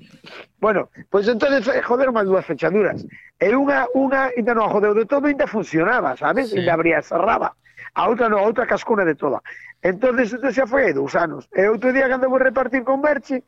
[0.59, 3.05] Bueno, pues entonces, eh, joder, más dúas fechaduras.
[3.39, 6.51] E unha, unha, ainda non jodeu de todo, ainda funcionaba, sabes?
[6.51, 6.59] Sí.
[6.59, 7.55] Ainda abría, cerraba.
[7.93, 9.43] A outra non, a outra cascuna de toda.
[9.83, 11.47] Entonces, isto xa foi hai dous anos.
[11.51, 13.43] E outro día, cando vou repartir con Merchi,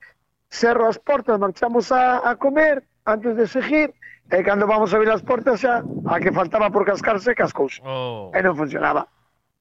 [0.52, 3.96] cerro as portas, marchamos a, a comer, antes de seguir,
[4.32, 7.78] E cando vamos a abrir as portas xa, a que faltaba por cascarse, cascouse.
[7.86, 8.34] Oh.
[8.34, 9.06] E non funcionaba.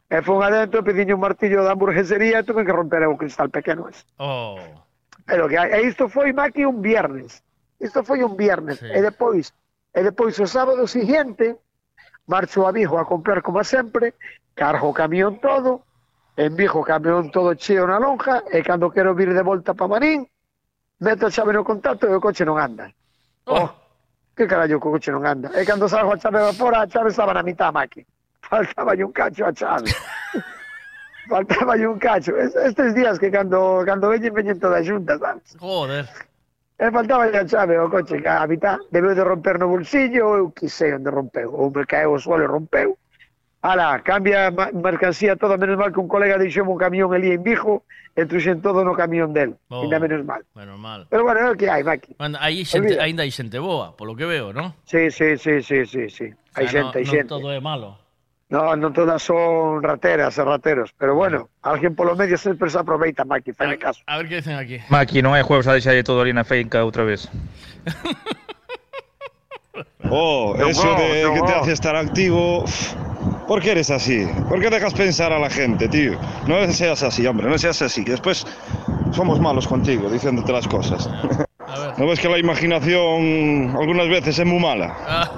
[0.09, 3.93] E fun adentro, pediño un martillo da hamburguesería e tuve que romper o cristal pequeno
[3.93, 4.09] ese.
[4.17, 4.57] Oh.
[5.29, 7.45] Pero que e isto foi Maki, un viernes.
[7.77, 8.81] Isto foi un viernes.
[8.81, 8.89] Sí.
[8.89, 9.53] E depois,
[9.93, 11.61] e depois o sábado siguiente,
[12.25, 14.17] marcho a Vigo a comprar como sempre,
[14.57, 15.85] cargo o camión todo,
[16.41, 20.25] en Vigo camión todo cheo na lonja, e cando quero vir de volta para Marín,
[21.05, 22.89] meto a chave no contacto e o coche non anda.
[23.45, 23.69] Oh.
[23.69, 23.84] oh
[24.37, 25.51] que carallo o coche non anda.
[25.55, 28.07] E cando salgo a chave fora, a chave estaba na mitad da máquina.
[28.41, 29.91] Faltaba un cacho a chave.
[31.29, 32.37] Faltaba un cacho.
[32.37, 35.57] Estes días que cando, cando veñen, veñen todas xuntas, sabes?
[35.59, 36.07] Joder.
[36.77, 40.37] E faltaba a chave oh, o coche, que a mitad debeu de romper no bolsillo,
[40.37, 42.99] eu quisei onde rompeu, ou me caeu o suelo e rompeu.
[43.65, 47.89] Ala, cambia mercancía todo, menos mal que un colega deixou un camión ali en Vigo
[48.13, 49.81] e truxen todo no camión del, Oh.
[49.89, 50.45] ainda menos mal.
[50.53, 51.09] Menos mal.
[51.09, 52.13] Pero bueno, é o que hai, Maki.
[52.21, 53.09] Bueno, aí xente, Olvida.
[53.09, 54.77] ainda hai xente boa, polo que veo, non?
[54.85, 56.29] Sí, sí, sí, sí, sí, sí.
[56.53, 57.33] Hai O sea, xente, hai non, xente.
[57.33, 57.97] non todo é malo.
[58.53, 63.25] No, non todas son rateras e rateros, pero bueno, alguén polo medio sempre se aproveita,
[63.25, 64.05] Maki, fai caso.
[64.05, 64.85] A ver que dicen aquí.
[64.93, 67.33] Maki, non é jueves a deixarlle todo ali na feinca outra vez.
[70.11, 71.35] Oh, No, eso de no.
[71.35, 72.65] que te hace estar activo.
[73.47, 74.27] ¿Por qué eres así?
[74.49, 76.19] ¿Por qué dejas pensar a la gente, tío?
[76.47, 78.03] No seas así, hombre, no seas así.
[78.05, 78.47] Después
[79.13, 81.09] somos malos contigo, diciéndote las cosas.
[81.99, 84.97] ¿No ves que la imaginación algunas veces es muy mala?
[85.07, 85.31] Ah,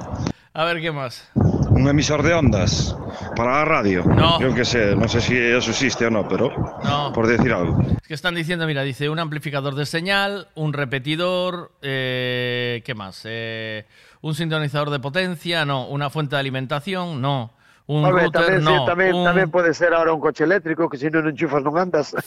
[0.55, 1.28] a ver qué más.
[1.35, 2.97] Un emisor de ondas
[3.35, 4.05] para la radio.
[4.05, 4.41] No.
[4.41, 6.51] Yo qué sé, no sé si eso existe o no, pero
[6.85, 7.12] No.
[7.12, 7.81] por decir algo.
[7.83, 13.23] Es que están diciendo, mira, dice un amplificador de señal, un repetidor, eh, ¿qué más?
[13.25, 13.85] Eh,
[14.23, 15.86] un sintonizador de potencia, no.
[15.89, 17.52] Una fuente de alimentación, no.
[17.86, 18.74] Un router, tamén, no.
[18.74, 21.78] sí, tamén, un- tamén pode ser ahora un coche eléctrico que se non enchufas non
[21.78, 22.10] andas.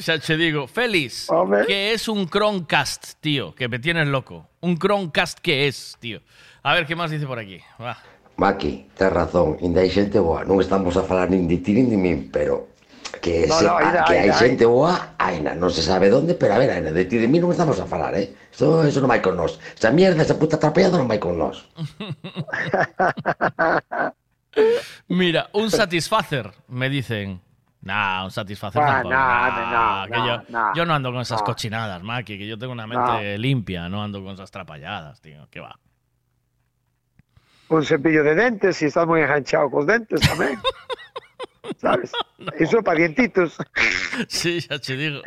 [0.00, 1.28] Ya te digo, Félix,
[1.68, 4.48] que es un Chromecast, tío, que me tienes loco.
[4.64, 6.18] Un Chromecast, ¿qué es, tío?
[6.64, 7.60] A ver, ¿qué más dice por aquí?
[7.78, 7.94] Va.
[8.40, 10.42] Maki, tes razón, ainda hai xente boa.
[10.48, 12.72] Non estamos a falar nin de ti nin de min, pero
[13.20, 16.56] que, No, se, no, aínda, que hai xente boa, aina, non se sabe onde, pero
[16.56, 18.32] a ver, aina, de ti de mí non estamos a falar, eh?
[18.48, 19.60] Eso, eso non vai con nós.
[19.76, 21.68] Esa mierda, esa puta trapeada non vai con nós.
[25.08, 27.40] Mira, un Satisfacer, me dicen.
[27.82, 29.14] Nah, un Satisfacer Ah, tampoco.
[29.14, 31.44] no, Nah, no, que no, yo, no, yo no ando con esas no.
[31.44, 35.46] cochinadas, Maki, que yo tengo una mente limpia, no ando con esas trapalladas, tío.
[35.50, 35.78] ¿Qué va?
[37.70, 40.58] un cepillo de dentes si estás moi enganchado cos dentes tamén.
[41.78, 42.10] Sabes?
[42.58, 43.56] Iso para dientitos.
[44.28, 45.22] Sí, ya te digo.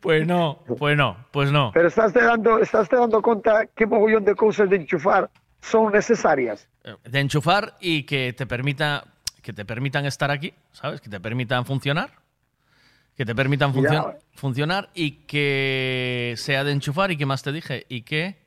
[0.00, 1.70] Pues no, pues no, pues no.
[1.72, 5.30] Pero estás te dando, estás te dando conta que mogollón de cousas de enchufar
[5.70, 6.68] son necesarias.
[7.04, 9.04] De enchufar y que te permita
[9.42, 11.00] que te permitan estar aquí, ¿sabes?
[11.00, 12.10] Que te permitan funcionar.
[13.16, 14.18] Que te permitan funcio- eh.
[14.34, 18.38] funcionar y que sea de enchufar y que más te dije y que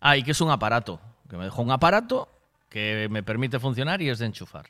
[0.00, 2.28] ah, y que es un aparato, que me dejó un aparato
[2.68, 4.66] que me permite funcionar y es de enchufar.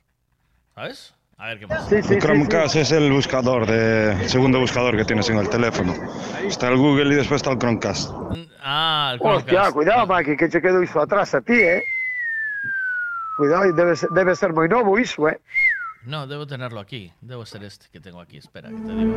[0.74, 1.14] ¿Sabes?
[1.38, 1.92] A ver qué más.
[1.92, 5.94] el Chromecast es el buscador, de, el segundo buscador que tienes en el teléfono.
[6.42, 8.10] Está el Google y después está el Chromecast.
[8.62, 9.72] Ah, el Hostia, Chromecast.
[9.74, 11.82] cuidado, Maki, que che quedou iso atrás a ti, eh?
[13.36, 15.38] Cuidado, debe ser, debe ser moi novo iso, eh?
[16.08, 17.12] No, debo tenerlo aquí.
[17.20, 18.38] Debo ser este que tengo aquí.
[18.38, 19.14] Espera, que te digo.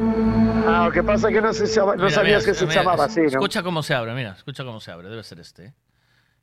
[0.68, 2.84] Ah, o que pasa é que non, se non Mira, sabías mira, que se mira,
[2.84, 3.22] chamaba así?
[3.24, 5.72] Escucha cómo se abre, mira, escucha cómo se abre, debe ser este.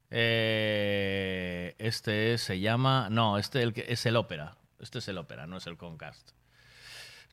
[0.08, 4.56] Eh, este se llama, no, este el que es el Opera.
[4.80, 6.30] Este es el Opera, no es el Concast.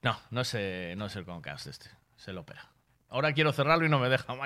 [0.01, 2.67] No, no es, eh, no es el Concast este, es el Opera.
[3.09, 4.33] Ahora quiero cerrarlo y no me deja.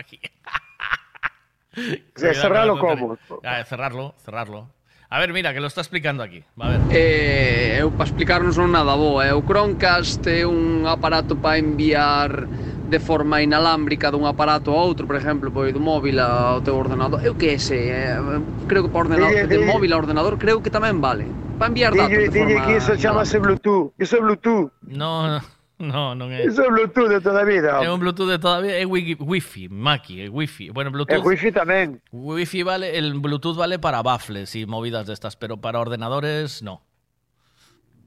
[1.73, 3.17] Cuidado con cerrarlo cómo?
[3.43, 4.69] Ah, cerrarlo, cerrarlo.
[5.09, 6.43] A ver, mira, que lo está explicando aquí.
[6.59, 6.81] Va a ver.
[6.91, 9.23] Eh, eu para explicarnos non nada boa.
[9.23, 9.31] eh.
[9.31, 12.43] O Chromecast é un aparato para enviar
[12.91, 17.23] de forma inalámbrica dun aparato a outro, por exemplo, pois do móvil ao teu ordenador.
[17.23, 18.19] Eu que sei, eh,
[18.67, 21.23] creo que para ordenador, de móvil a ordenador creo que tamén vale.
[21.57, 23.93] Para enviar datos de dille forma que iso chamase Bluetooth.
[23.97, 24.71] Iso é Bluetooth.
[24.83, 25.41] No,
[25.79, 26.45] no, no, é.
[26.45, 27.81] Iso é Bluetooth de toda vida.
[27.83, 30.69] É un Bluetooth de todavía, é wi- Wi-Fi, Maki, é Wi-Fi.
[30.69, 31.17] Bueno, Bluetooth.
[31.17, 32.01] El wifi tamén.
[32.11, 36.81] Wi-Fi vale, el Bluetooth vale para baffles y movidas de estas, pero para ordenadores no.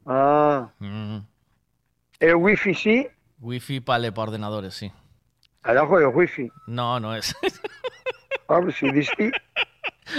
[0.07, 1.19] Ah, Mm.
[2.20, 3.09] el wifi sí.
[3.41, 4.93] Wi-Fi vale para ordenadores, sí.
[5.62, 6.49] Abajo el wifi.
[6.67, 7.35] No, no es.
[8.49, 8.87] Vamos, si.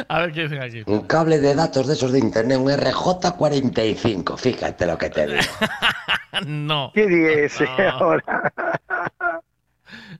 [0.08, 0.84] A ver qué dicen aquí.
[0.86, 5.42] Un cable de datos de esos de internet, un RJ45, fíjate lo que te digo.
[6.46, 6.92] no.
[6.94, 7.90] ¿Qué No.
[7.92, 8.54] ahora?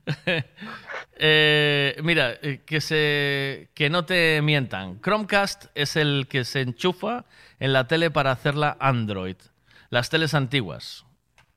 [1.24, 5.00] Eh, mira, eh, que se que no te mientan.
[5.00, 7.26] Chromecast es el que se enchufa
[7.60, 9.36] en la tele para hacerla Android.
[9.88, 11.04] Las teles antiguas.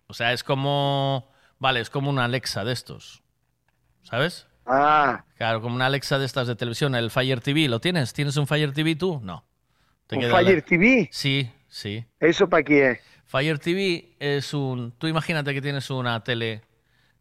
[0.05, 3.23] O sea, es como vale, es como una Alexa de estos.
[4.03, 4.45] ¿Sabes?
[4.65, 8.13] Ah, Claro, como una Alexa de estas de televisión, el Fire TV, ¿lo tienes?
[8.13, 9.19] ¿Tienes un Fire TV tú?
[9.23, 9.43] No.
[10.07, 11.09] Te un queda Fire la- TV.
[11.11, 12.05] Sí, sí.
[12.19, 12.99] ¿Eso para qué?
[13.25, 14.91] Fire TV es un.
[14.97, 16.61] Tú imagínate que tienes una tele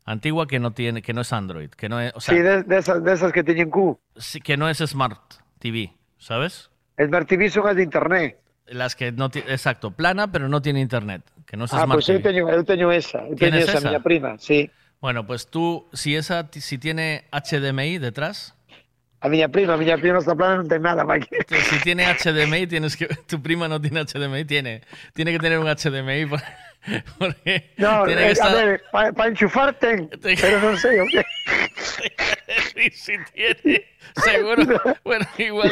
[0.04, 2.62] antigua que no tiene, que no es Android, que no es, o sea, sí, de,
[2.62, 3.98] de esas, de esas que tienen Q.
[4.16, 5.20] sí, que no es Smart
[5.58, 6.70] TV, ¿sabes?
[7.02, 8.38] Smart TV son las de internet.
[8.66, 11.92] Las que no tiene, exacto, plana, pero no tiene internet, que no es ah, Smart
[11.94, 12.20] pues TV.
[12.20, 13.20] teño, eu teño esa.
[13.24, 13.88] Teño ¿Tienes esa, esa?
[13.88, 14.70] miña prima, sí.
[15.04, 18.54] Bueno, pues tú, si esa, si tiene HDMI detrás,
[19.20, 21.28] A miña prima, a miña prima esta plana non ten nada, Maki.
[21.68, 23.04] Si tiene HDMI, tienes que.
[23.28, 24.80] Tu prima no tiene HDMI, tiene,
[25.12, 26.24] tiene que tener un HDMI.
[26.32, 26.40] por-
[27.20, 28.48] Porque No, tiene eh, que estar.
[28.48, 31.04] a ver, para enchufar ten, pero non sei o.
[32.72, 33.84] Sí, sí tiene.
[34.24, 34.80] Seguro.
[35.04, 35.68] Bueno, igual.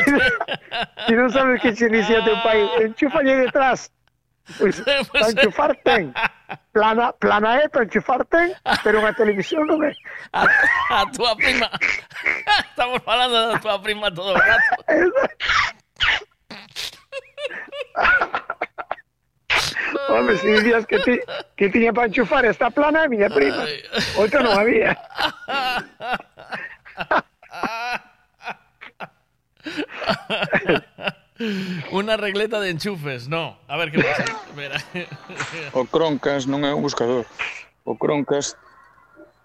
[1.09, 3.89] Si non sabes que che dicía teu pai, enchúfalle detrás.
[4.59, 6.13] Pois, para enchufar ten.
[6.73, 9.95] Plana, plana é para enchufar ten, pero unha televisión non é.
[10.35, 10.43] A,
[10.91, 11.71] a tua prima.
[12.75, 14.75] Estamos hablando de tu prima todo el rato.
[20.41, 21.21] Se dicías que, ti,
[21.57, 23.65] que tiña para enchufar esta plana miña prima.
[24.17, 24.97] Outra non había.
[31.93, 33.59] Una regleta de enchufes, no.
[33.69, 34.25] A ver que pasa.
[34.57, 34.79] Verá.
[35.73, 37.27] O Chromecast non é un buscador.
[37.85, 38.57] O Chromecast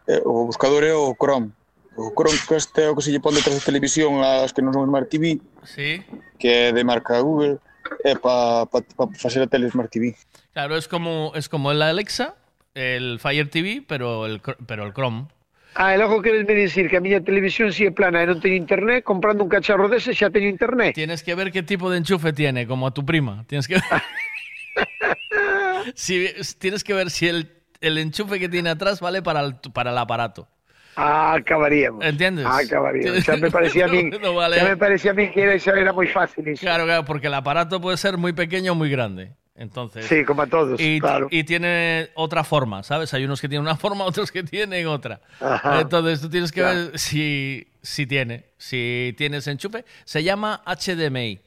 [0.07, 1.51] é, o buscador é o Chrome.
[1.97, 4.89] O Chromecast é o que se lle pon detrás da televisión as que non son
[4.89, 5.41] Smart TV.
[5.65, 6.03] Sí.
[6.37, 7.59] Que é de marca Google.
[8.03, 10.13] É para pa, pa facer a tele Smart TV.
[10.51, 12.35] Claro, es como, es como el Alexa,
[12.75, 15.31] el Fire TV, pero el, pero el Chrome.
[15.77, 18.41] Ah, e logo queres me dicir que a miña televisión si é plana e non
[18.41, 20.97] teño internet, comprando un cacharro dese xa teño internet.
[20.97, 23.45] Tienes que ver qué tipo de enchufe tiene, como a tu prima.
[23.45, 23.77] Tienes que
[25.93, 29.91] si, tienes que ver si el, el enchufe que tiene atrás vale para el, para
[29.93, 30.49] el aparato.
[30.97, 32.03] Ah, acabaríamos.
[32.03, 32.45] ¿Entiendes?
[32.49, 33.21] Ah, acabaríamos.
[33.21, 34.57] Xa me parecía a min, No vale.
[34.57, 36.57] xa me parecía a min que era, era moi fácil.
[36.57, 39.37] Claro, claro, porque el aparato puede ser muy pequeño o muy grande.
[39.59, 41.27] Entonces, Sí, como a todos, y, claro.
[41.31, 43.11] y tiene otra forma, ¿sabes?
[43.15, 45.19] Hay unos que tienen una forma, otros que tienen otra.
[45.41, 45.81] Ajá.
[45.81, 49.83] Entonces tú tienes que ver si, si tiene, si tienes enchufe.
[50.05, 51.39] Se llama HDMI.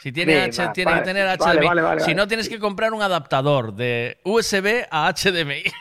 [0.00, 1.66] Si tiene, Bien, H, va, tiene vale, que tener HDMI.
[1.66, 5.62] vale, vale, si no, tienes que comprar un adaptador de USB a HDMI.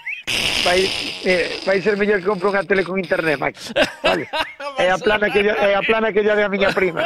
[0.64, 0.86] Vai,
[1.26, 3.74] eh, vai ser mellor que compre unha tele con internet, Max.
[4.04, 4.30] Vale.
[4.82, 7.06] É a plana que yo, é a plana que yo de a miña prima.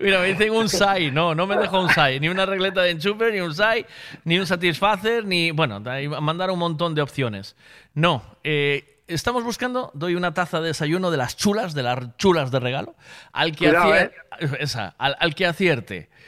[0.00, 1.10] Mira, me dicen un SAI.
[1.10, 2.20] No, no me dejó un SAI.
[2.20, 3.86] Ni una regleta de enchufe, ni un SAI,
[4.24, 5.50] ni un Satisfacer, ni.
[5.52, 5.80] Bueno,
[6.20, 7.56] mandar un montón de opciones.
[7.94, 8.22] No.
[8.44, 12.60] eh, estamos buscando, doy una taza de desayuno de las chulas, de las chulas de
[12.60, 12.94] regalo,
[13.32, 14.12] al que, Cuidado, acier-
[14.60, 16.08] esa, al, al que acierte.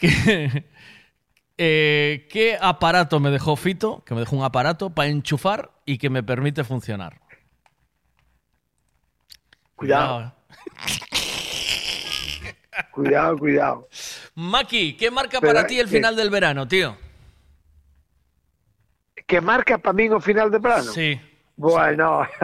[0.00, 0.64] Que,
[1.62, 4.02] eh, ¿Qué aparato me dejó Fito?
[4.06, 7.20] Que me dejó un aparato para enchufar y que me permite funcionar.
[9.76, 10.32] Cuidado.
[12.92, 13.88] Cuidado, cuidado.
[14.36, 16.96] Maki, ¿qué marca Pero, para ti el eh, final del verano, tío?
[19.26, 20.90] Que marca para min o final de verano?
[20.90, 21.20] Sí.
[21.56, 22.26] Bueno.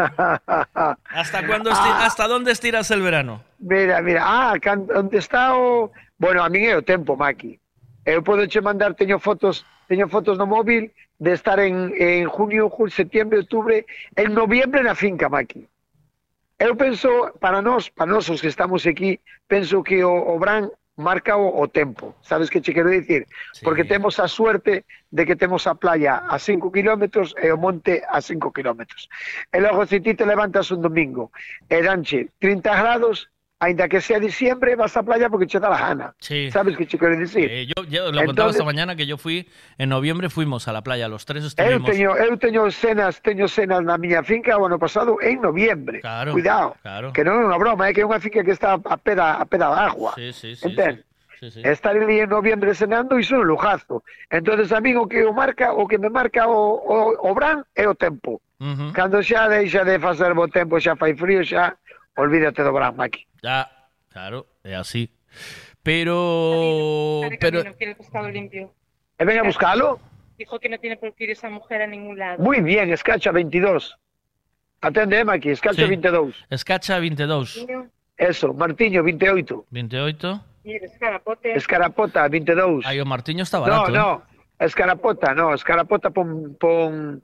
[1.06, 2.04] ¿Hasta, cuándo Ah.
[2.04, 3.42] ¿Hasta dónde estiras el verano?
[3.60, 4.54] Mira, mira, ah,
[4.94, 5.90] onde está o...
[6.18, 7.58] Bueno, a min é o tempo, Maki.
[8.06, 12.70] Eu podo che mandar, teño fotos, teño fotos no móvil de estar en, en junio,
[12.70, 15.66] julio, septiembre, outubro, en noviembre na finca, Maki.
[16.56, 17.10] Eu penso,
[17.42, 19.18] para nós, para nós os que estamos aquí,
[19.50, 22.14] penso que o, o Bran marca o, o tempo.
[22.22, 23.26] Sabes que che quero dicir?
[23.66, 28.06] Porque temos a suerte de que temos a playa a 5 kilómetros e o monte
[28.08, 29.10] a 5 kilómetros.
[29.52, 31.34] E logo, se ti te levantas un domingo
[31.68, 33.28] e danche 30 grados,
[33.58, 36.14] Ainda que sea diciembre, vas a playa porque che da la gana.
[36.20, 36.50] Sí.
[36.50, 37.50] ¿Sabes qué te quiero decir?
[37.50, 40.72] Eh, yo, yo, lo Entonces, contaba esta mañana que yo fui, en noviembre fuimos a
[40.72, 41.88] la playa, los tres estuvimos...
[41.88, 46.00] Eu teño, eu teño cenas, teño cenas na miña finca o ano pasado en noviembre.
[46.00, 47.12] Claro, Cuidado, claro.
[47.14, 49.44] que non é unha broma, é que é unha finca que está a peda, a
[49.48, 50.12] peda de agua.
[50.20, 50.68] Sí, sí, sí.
[50.68, 51.00] Entende?
[51.00, 51.16] Sí.
[51.40, 51.60] Sí, sí.
[51.64, 54.02] Estar ali en noviembre cenando, iso é un lujazo.
[54.30, 57.64] Entonces a min o que o marca, o que me marca o, o, o Bran
[57.74, 58.40] é o tempo.
[58.60, 58.92] Uh -huh.
[58.92, 61.76] Cando xa deixa de facer bo tempo, xa fai frío, xa
[62.16, 63.26] olvídate do Bran, Maki.
[63.42, 63.70] Ya,
[64.08, 65.10] claro, es así.
[65.82, 67.20] Pero.
[67.40, 68.72] pero no quiere el pescado limpio.
[69.18, 70.00] E ven a buscalo.
[70.36, 72.42] Dijo que no tiene por qué ir esa mujer a ningún lado.
[72.42, 73.96] Muy bien, escacha 22.
[74.82, 75.88] Atende, eh, Maki, escacha Sí.
[75.88, 76.34] 22.
[76.50, 77.66] Escacha 22.
[78.16, 79.66] Eso, Martiño 28.
[79.70, 80.44] 28.
[80.64, 81.54] Y el escarapote.
[81.54, 82.84] Escarapota 22.
[82.86, 83.88] Ay, o Martiño está No, barato.
[83.90, 83.94] ¿eh?
[83.94, 84.22] no,
[84.58, 87.22] escarapota, no, escarapota pon, pon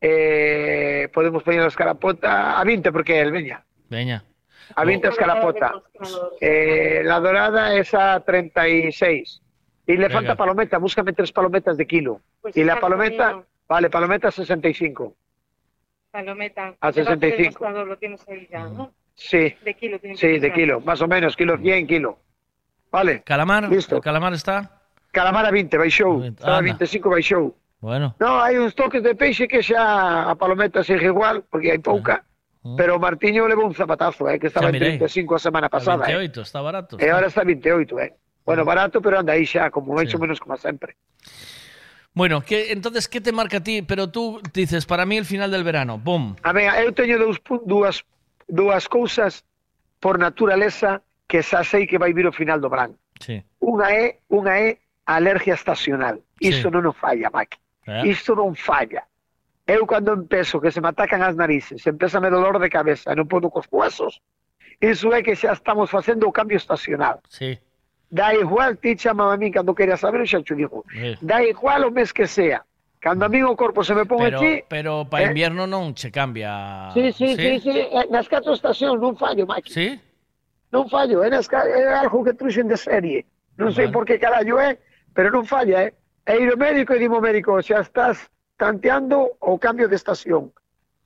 [0.00, 3.64] eh, podemos poner a escarapota a 20 porque el veña.
[3.90, 4.24] Veña.
[4.74, 5.72] A 20 escarapota.
[6.40, 9.40] Eh, la dorada es a 36.
[9.86, 10.10] Y le Venga.
[10.14, 12.20] falta palometa, búscame tres palometas de kilo.
[12.40, 13.46] Pues y la está palometa, conmigo.
[13.68, 15.14] vale, palometa 65.
[16.10, 16.74] Palometa.
[16.80, 17.50] A Debajo del 65.
[17.64, 18.92] mostrador Lo tienes ahí ya, ¿no?
[19.14, 19.98] Sí, De kilo.
[19.98, 22.18] tiene que sí, de kilo, más o menos, kilo 100, kilo.
[22.90, 23.22] Vale.
[23.22, 23.96] Calamar, Listo.
[23.96, 24.80] el calamar está.
[25.12, 26.22] Calamar a 20, vai show.
[26.24, 26.64] Estaba a Anda.
[26.78, 27.54] 25, vai show.
[27.80, 28.14] Bueno.
[28.18, 32.24] No, hai uns toques de peixe que xa a palometa segue igual, porque hai pouca,
[32.64, 32.76] Mm.
[32.76, 36.08] Pero Martiño levou un zapatazo, eh, que estaba en 35 a semana pasada.
[36.08, 36.16] Eh.
[36.16, 36.42] 28, eh.
[36.42, 36.96] está barato.
[36.96, 38.16] E agora está 28, eh.
[38.44, 38.66] Bueno, mm.
[38.66, 40.16] barato, pero anda aí xa, como máis sí.
[40.16, 40.96] ou menos como sempre.
[42.16, 45.50] Bueno, que entonces que te marca a ti, pero tú dices, para mí el final
[45.50, 46.36] del verano, bom.
[46.40, 47.36] A ver, eu teño dous
[47.68, 48.00] dúas
[48.48, 49.44] dúas cousas
[50.00, 52.96] por naturaleza que xa sei que vai vir o final do verán.
[53.20, 53.44] Sí.
[53.60, 56.16] Unha é, unha é a alergia estacional.
[56.40, 56.72] Iso sí.
[56.72, 57.60] non o falla, Maki.
[57.92, 58.08] Eh?
[58.08, 59.04] Isto non falla.
[59.66, 63.24] Eu cando empezo que se me atacan as narices, empezame dolor de cabeza e non
[63.24, 64.20] podo cos huesos,
[64.76, 67.24] iso é que xa estamos facendo o cambio estacional.
[67.32, 67.56] Sí.
[68.12, 70.84] Da igual, ti chamaba a mí cando querías saber, xa te digo.
[70.92, 71.16] Sí.
[71.24, 72.60] Da igual o mes que sea.
[73.00, 75.96] Cando a mí o corpo se me pon Pero, aquí, pero para eh, invierno non
[75.96, 76.92] che cambia.
[76.92, 79.72] Sí, sí, sí, sí, eh, nas catro estacións non fallo, Maki.
[79.72, 79.88] Sí?
[80.68, 83.24] Non fallo, é, nas, é algo que truxen de serie.
[83.56, 83.96] Non sei Vale.
[83.96, 84.76] por que carallo é,
[85.16, 85.96] pero non falla, é.
[86.28, 90.52] E ir ao médico e dimo médico, xa estás tanteando o cambio de estación.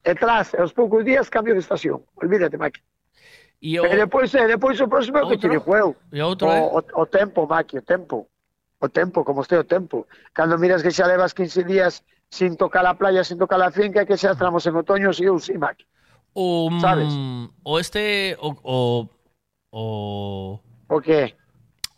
[0.04, 2.02] E tras, aos poucos días, cambio de estación.
[2.16, 2.80] Olvídate, Maki.
[3.60, 3.86] E, o...
[3.86, 5.96] e depois, e depois o próximo é o que te digo eu.
[6.12, 6.62] E outro, o, eh?
[6.62, 8.28] o, o tempo, Maki, o tempo.
[8.80, 10.06] O tempo, como este o tempo.
[10.32, 14.06] Cando miras que xa levas 15 días sin tocar a playa, sin tocar a finca,
[14.06, 15.84] que xa estamos en otoño, si eu, si, Maki.
[16.34, 17.12] O, um, Sabes?
[17.64, 18.54] O este, o...
[18.62, 19.08] O,
[19.72, 20.60] o...
[20.88, 21.34] o que?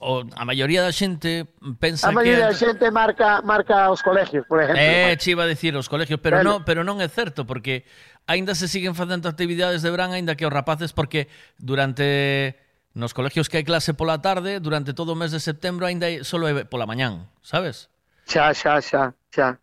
[0.00, 1.44] o a maioría da xente
[1.76, 2.12] pensa que...
[2.12, 2.52] A maioría que...
[2.52, 4.80] da xente marca, marca os colegios, por exemplo.
[4.80, 6.56] Eh, che iba a decir os colegios, pero, bueno.
[6.56, 7.84] non, pero non é certo, porque
[8.24, 11.28] aínda se siguen facendo actividades de verán, aínda que os rapaces, porque
[11.60, 12.56] durante
[12.96, 16.40] nos colegios que hai clase pola tarde, durante todo o mes de setembro, aínda só
[16.48, 17.92] é pola mañán, sabes?
[18.24, 19.60] Xa, xa, xa, xa.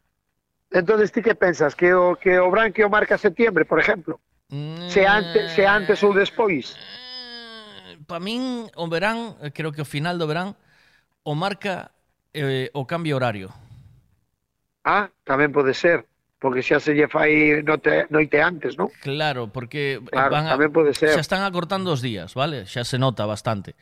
[0.70, 1.74] Entón, ti que pensas?
[1.74, 4.22] Que o, que o branquio marca setembro, por exemplo?
[4.54, 4.86] Mm...
[4.86, 6.78] Se antes, se antes ou despois?
[6.78, 7.07] Mm
[8.08, 10.56] para min o verán, eh, creo que o final do verán,
[11.28, 11.92] o marca
[12.32, 13.52] eh, o cambio horario.
[14.88, 16.08] Ah, tamén pode ser,
[16.40, 18.88] porque xa se lle fai noite, noite antes, non?
[19.04, 21.12] Claro, porque eh, claro, van a, tamén pode ser.
[21.12, 22.64] xa están acortando os días, vale?
[22.64, 23.76] Xa se nota bastante.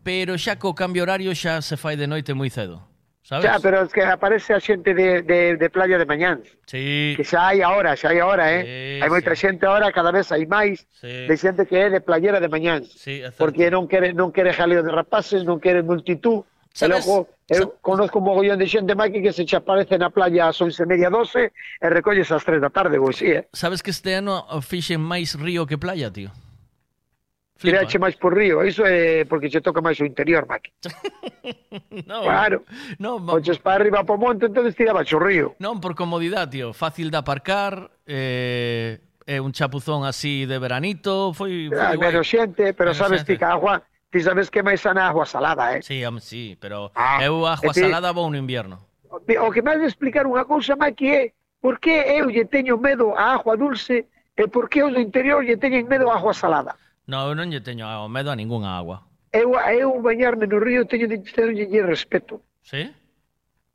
[0.00, 2.95] Pero xa co cambio horario xa se fai de noite moi cedo
[3.26, 3.50] sabes?
[3.50, 6.46] Xa, pero es que aparece a xente de, de, de playa de mañán.
[6.70, 7.14] Sí.
[7.18, 8.62] Que xa hai ahora, xa hai ahora, eh?
[8.62, 9.42] Sí, hai moita sí.
[9.42, 11.26] xente ahora, cada vez hai máis sí.
[11.26, 12.86] de xente que é de playera de mañán.
[12.86, 13.42] Sí, é certo.
[13.42, 16.46] porque non quere non quere jaleo de rapaces, non quere multitud.
[16.70, 20.14] Sabes, logo, eu eh, conozco un mogollón de xente, Mike, que se che aparece na
[20.14, 23.42] playa ás 11 media 12 e recolles ás 3 da tarde, ou sí, eh?
[23.50, 26.30] Sabes que este ano fixen máis río que playa, tío?
[27.56, 30.70] Tirache máis por río, iso é porque che toca máis o interior, Maki.
[32.04, 32.68] no, claro.
[33.00, 35.56] No, Oches para arriba po o monte, entonces tirabas o río.
[35.56, 36.76] Non, por comodidade, tío.
[36.76, 41.72] Fácil de aparcar, eh, é un chapuzón así de veranito, foi...
[41.72, 43.32] foi ah, menos xente, pero menos sabes xente.
[43.34, 43.80] ti que agua,
[44.12, 45.80] ti sabes que máis sana agua salada, eh?
[45.80, 47.80] Sí, am, sí, pero ah, eu agua ti...
[47.80, 48.84] salada vou no invierno.
[49.08, 51.22] O que máis de explicar unha cousa, Maki, é
[51.64, 55.40] por que eu lle teño medo a agua dulce e por que os do interior
[55.40, 56.76] lle teñen medo a agua salada.
[57.06, 59.06] No, eu non lle teño medo a ningunha agua.
[59.30, 62.42] Eu, eu bañarme no río teño de lle respeto.
[62.66, 62.90] Sí?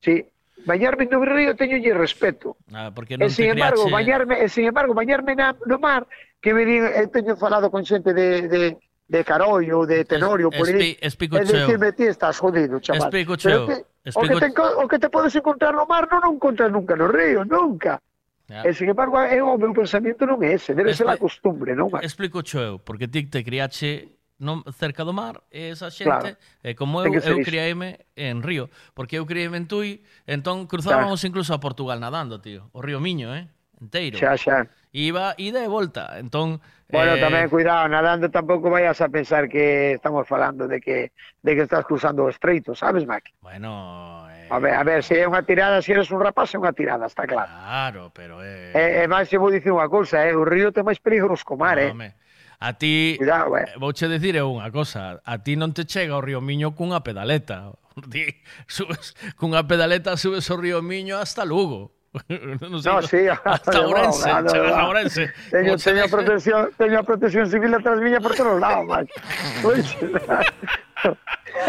[0.03, 0.27] Sí.
[0.67, 2.59] Bañarme no río teño lle respeto.
[2.75, 3.95] Ah, porque non e, sin embargo, criache...
[3.95, 6.03] bañarme, e, sin embargo, bañarme na, no mar,
[6.43, 8.61] que me din, eu teño falado con xente de, de,
[9.07, 10.99] de Carollo, de Tenorio, es, por aí.
[10.99, 13.07] Espi, é dicirme, ti estás jodido, chaval.
[13.07, 13.63] Explico cheo.
[14.03, 14.37] Explico...
[14.37, 17.07] O, que te, o que te podes encontrar no mar non o encontras nunca no
[17.07, 18.03] río, nunca.
[18.51, 18.67] Yeah.
[18.67, 21.71] E, sin embargo, eh, é o meu pensamento non é ese, debe ser a costumbre,
[21.71, 21.87] non?
[22.03, 26.35] Explico xo eu, porque ti te criaxe non cerca do mar, e esa xente, claro.
[26.59, 31.29] eh, como eu, eu criaime en Río, porque eu criaime en Tui, entón cruzábamos claro.
[31.31, 33.47] incluso a Portugal nadando, tío, o Río Miño, eh?
[33.79, 34.19] Enteiro.
[34.19, 34.67] Xa, xa.
[34.91, 36.59] Iba ida e volta, entón...
[36.91, 37.23] Bueno, eh...
[37.23, 41.87] tamén, cuidado, nadando tampouco vayas a pensar que estamos falando de que de que estás
[41.87, 43.31] cruzando o estreito, sabes, Mac?
[43.39, 44.20] Bueno,
[44.51, 47.07] A ver, a ver, se é unha tirada, se eres un rapaz, é unha tirada,
[47.07, 47.47] está claro.
[47.47, 48.75] Claro, pero é...
[48.75, 48.99] Eh...
[48.99, 51.55] E, e máis se vou dicir unha cousa, eh, o río ten máis peligros co
[51.55, 51.95] mar, eh.
[51.95, 52.11] Home.
[52.59, 53.63] A ti, Cuidado, eh.
[53.63, 53.79] eh.
[53.79, 57.71] vouche dicir eu unha cosa, a ti non te chega o río Miño cunha pedaleta.
[58.11, 58.27] Ti
[58.67, 61.95] subes, cunha pedaleta subes o río Miño hasta Lugo.
[62.59, 65.23] non sei, no, sí, hasta no, Ourense, no, no, chegas a Ourense.
[65.47, 69.15] Teño, teño, a protección, teño a protección civil atrás miña por todos lados, macho.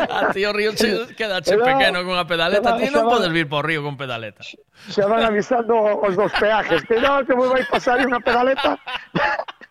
[0.09, 3.49] A ti o río che, quedache pero, pequeno con a pedaleta, ti non podes vir
[3.49, 4.45] por río con pedaleta.
[4.89, 8.79] Xa van avisando os dos peajes, que non, que moi vai pasar unha pedaleta.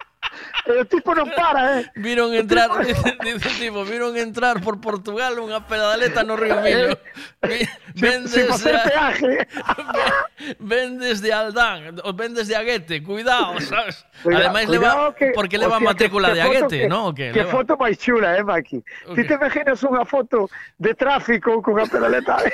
[0.66, 1.90] E o tipo non para, eh?
[1.98, 2.70] Viron entrar,
[3.26, 6.94] dice el tipo, viron entrar por Portugal unha pedaleta no Río Miño.
[7.42, 7.66] Eh,
[7.98, 8.78] ven desde...
[8.78, 9.12] A...
[10.60, 14.06] Ven desde Aldán, ven desde Aguete, cuidado, sabes?
[14.24, 17.14] Cuidado, Ademais, leva, que, porque leva o matrícula que, de Aguete, que, non?
[17.14, 17.52] Que, que leva...
[17.52, 18.82] foto máis chula, eh, Maki?
[18.82, 19.22] Okay.
[19.22, 20.50] Ti te imaginas unha foto
[20.82, 22.42] de tráfico cunha pedaleta?
[22.42, 22.54] Eh.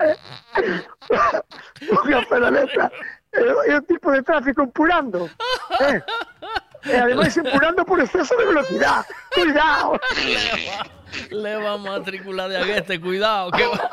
[2.06, 2.90] unha pedaleta
[3.32, 5.30] e e o tipo de tráfico empurando.
[5.80, 6.02] Eh?
[6.84, 9.06] E ademais empurando por exceso de velocidade.
[9.34, 10.00] Cuidado.
[11.30, 13.90] Leva matrícula de aguete, cuidado, que va,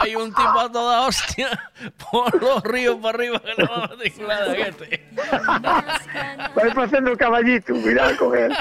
[0.00, 1.50] hay un tipo a toda hostia
[2.10, 5.08] por los ríos para arriba que leva matrícula de aguete.
[6.54, 8.56] Vai facendo o caballito, cuidado con él.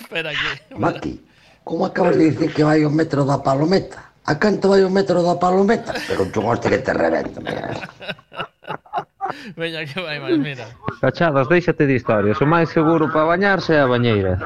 [0.00, 0.74] Espera que...
[0.74, 1.24] Maki,
[1.64, 4.11] como acabas de dicir que vai o metro da Palometa?
[4.26, 5.92] A canto vai o metro da palometa?
[6.06, 7.74] Pero tú hoste que te revento, mira.
[9.56, 10.66] Veña que vai máis, mira.
[11.00, 12.38] Cachadas, déixate de historias.
[12.38, 14.38] O máis seguro para bañarse é a bañeira.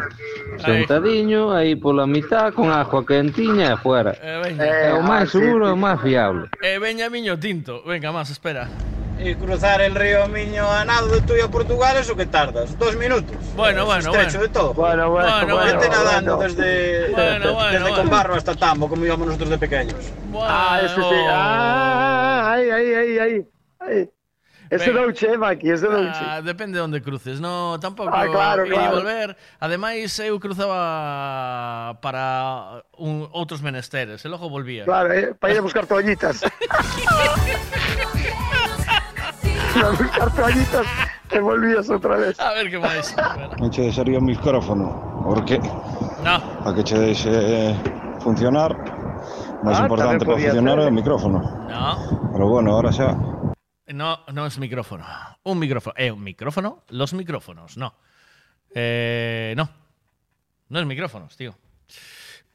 [0.64, 4.16] Sentadiño, aí pola mitad, con agua quentiña e fuera.
[4.16, 6.48] Eh, eh, eh é o máis seguro e o máis fiable.
[6.64, 7.84] E eh, veña miño tinto.
[7.84, 8.72] Venga, máis, espera.
[9.19, 12.78] Y cruzar el río Miño a nado de tuyo a Portugal, ¿eso qué tardas?
[12.78, 13.35] ¿Dos minutos?
[13.57, 14.41] Bueno, Es bueno, estrecho bueno.
[14.43, 14.75] de todo.
[14.75, 16.49] Bueno, bueno, Vete bueno, nadando bueno.
[16.55, 17.97] desde, Bueno, bueno, desde bueno.
[17.97, 20.12] Conbarro hasta Tambo, como íbamos nosotros de pequeños.
[20.35, 21.25] Ah, ese sí.
[21.28, 23.45] Ah, aí, aí, aí, aí.
[23.81, 24.11] aí.
[24.69, 26.11] Ese douche, eh, Maki, ese douche.
[26.20, 28.97] Ah, depende de onde cruces, no, tampouco Ah, claro, ir e claro.
[28.97, 29.36] volver.
[29.61, 34.85] Ademais, eu cruzaba para un, outros menesteres, e logo volvía.
[34.85, 36.43] Claro, eh, para ir a buscar toallitas.
[39.76, 40.86] para buscar toallitas
[41.28, 42.38] te volvías outra vez.
[42.40, 43.12] A ver que máis.
[43.60, 45.60] Non che deixaría o micrófono, porque
[46.24, 46.36] No.
[46.64, 47.30] a que che deixe
[48.24, 48.72] funcionar,
[49.62, 51.38] máis Ah, importante para funcionar é o micrófono.
[51.68, 53.14] No, Pero bueno, ahora xa.
[53.92, 55.05] no, no es micrófono.
[55.44, 55.94] Un micrófono.
[55.96, 56.82] ¿Eh, un micrófono?
[56.90, 57.94] Los micrófonos, no.
[58.74, 59.68] Eh, no.
[60.68, 61.55] No es micrófonos, tío.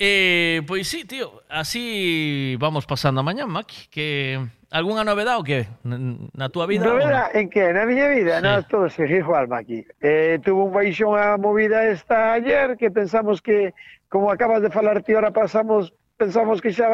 [0.04, 4.42] Eh, pois sí, tío, así vamos pasando a mañá, Maki, que
[4.74, 6.90] algunha novedade o que na túa vida?
[6.90, 7.38] Novela ou...
[7.38, 7.70] en que?
[7.70, 8.42] Na miña vida?
[8.42, 8.42] Sí.
[8.42, 9.86] Non, todo seguir igual, Maki.
[10.02, 13.78] Eh, tuvo un baixón a movida esta ayer que pensamos que,
[14.10, 16.90] como acabas de falar ti, ahora pasamos, pensamos que xa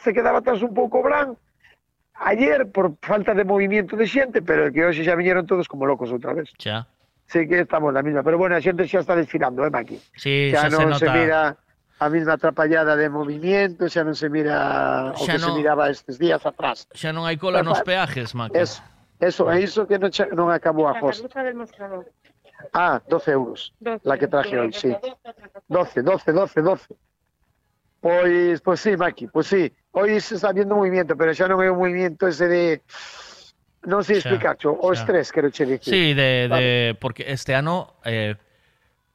[0.00, 1.36] se quedaba atrás un pouco bran
[2.16, 6.08] ayer por falta de movimiento de xente, pero que hoxe xa viñeron todos como locos
[6.08, 6.48] outra vez.
[6.56, 6.88] Xa.
[7.28, 10.00] Sí que estamos na mesma, pero bueno, a xente xa está desfilando, eh, Maki.
[10.16, 11.04] Sí, xa, xa non se, nota...
[11.04, 11.40] se mira
[11.98, 15.90] a mesma atrapallada de movimiento, xa non se mira o Xa que se non- miraba
[15.90, 16.86] estes días atrás.
[16.94, 18.56] Xa non hai cola nos peajes, Maki.
[18.58, 18.80] Eso,
[19.20, 22.06] eso, é iso que non, cha- non acabou a mostrador.
[22.74, 23.74] Ah, 12 euros.
[23.82, 24.02] 12.
[24.06, 24.90] La que traje hoy, sí.
[25.68, 26.94] 12, 12, 12, 12.
[28.00, 29.70] Pois, pois sí, Maki, pois sí.
[29.92, 32.82] Hoy se está viendo movimiento, pero xa non é un movimiento ese de...
[33.86, 35.06] Non sei Xa, explicar, o xa.
[35.06, 35.90] estrés, quero che dicir.
[35.90, 36.62] Sí, de, Vale.
[36.62, 38.34] de porque este ano eh,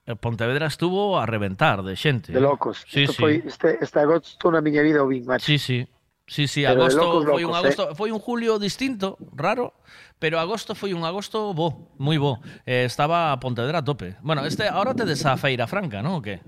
[0.07, 2.31] Eh, Pontevedra estuvo a reventar de xente.
[2.31, 2.41] De eh.
[2.41, 2.87] locos.
[2.87, 3.19] Sí, Isto sí.
[3.19, 5.45] Foi, este, este agosto na miña vida o vin, macho.
[5.45, 5.83] Sí, sí.
[6.27, 7.95] Sí, sí, pero agosto locos, foi locos, un agosto, eh?
[7.95, 9.71] foi un julio distinto, raro,
[10.19, 12.39] pero agosto foi un agosto bo, moi bo.
[12.63, 14.15] Eh, estaba a Pontevedra a tope.
[14.23, 16.39] Bueno, este agora te desa feira franca, non o que?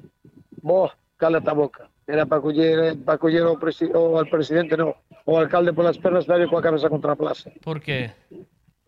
[0.64, 1.92] Bo, cala ta boca.
[2.08, 4.96] Era para coller, para coller o, presi, o al presidente, non,
[5.28, 7.52] o alcalde polas pernas, dalle coa cabeza contra a plaza.
[7.60, 8.12] Por que?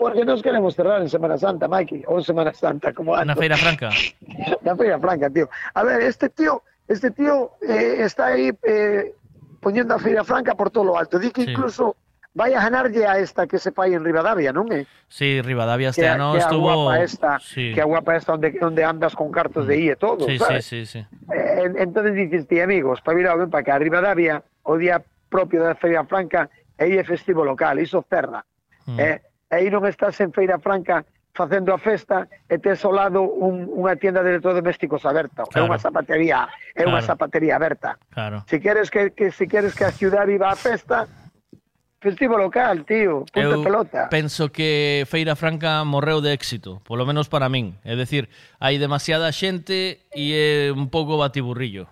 [0.02, 3.38] Porque nos queremos cerrar en Semana Santa, Mikey, ou en Semana Santa, como antes.
[3.38, 3.94] Feira Franca.
[4.66, 5.46] Na Feira Franca, tío.
[5.78, 9.14] A ver, este tío, este tío eh, está aí eh,
[9.62, 11.22] poniendo a Feira Franca por todo lo alto.
[11.22, 11.54] Di que Sí.
[11.54, 11.94] incluso
[12.34, 14.90] vai a ganarlle a esta que se fai en Rivadavia, non é?
[15.06, 17.70] Sí, Rivadavia este que, ano que estuvo guapa esta, sí.
[17.70, 20.42] que a guapa esta onde, onde andas con cartos de IE e todo, Sí, sí,
[20.42, 20.66] sabes?
[20.66, 21.06] sí, sí.
[21.30, 24.98] Eh, entonces dices, ti amigos, para virar ben para que a Rivadavia, o día
[25.30, 26.50] propio da Feira Franca,
[26.82, 28.42] aí é festivo local, iso cerra.
[28.90, 28.98] Mm.
[28.98, 29.22] Eh,
[29.52, 33.96] aí non estás en Feira Franca facendo a festa e tes ao lado un, unha
[33.96, 35.48] tienda de electrodomésticos aberta.
[35.48, 35.64] Claro.
[35.64, 36.90] É unha zapatería, é claro.
[36.92, 37.96] unha zapatería aberta.
[38.12, 38.44] Claro.
[38.52, 41.08] Si queres que, que si queres que a ciudad viva a festa,
[42.04, 44.10] festivo local, tío, punta Eu pelota.
[44.10, 47.80] penso que Feira Franca morreu de éxito, polo menos para min.
[47.88, 48.28] É dicir,
[48.60, 51.88] hai demasiada xente e é un pouco batiburrillo.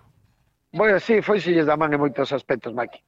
[0.76, 3.00] Bueno, sí, foi xilles da man en moitos aspectos, Maki.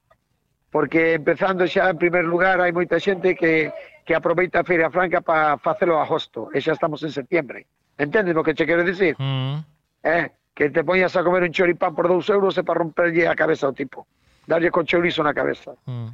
[0.73, 3.69] Porque empezando xa en primer lugar hai moita xente que
[4.05, 7.67] que aproveita a Feira Franca para facelo a agosto e xa estamos en septiembre.
[7.99, 9.15] Entendes o que che quero dicir?
[9.19, 9.63] Mm.
[10.03, 13.35] Eh, que te poñas a comer un choripán por dous euros e para romperlle a
[13.39, 14.07] cabeza ao tipo.
[14.47, 15.79] Darlle con chourizo na cabeza.
[15.87, 16.11] Mm.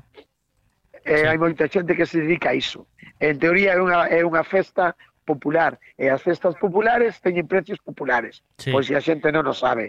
[1.08, 2.84] Eh, hai moita xente que se dedica a iso.
[3.18, 4.92] En teoría é unha, é unha festa
[5.24, 8.44] popular e as festas populares teñen precios populares.
[8.60, 8.68] Sí.
[8.72, 9.88] Pois se a xente non o sabe.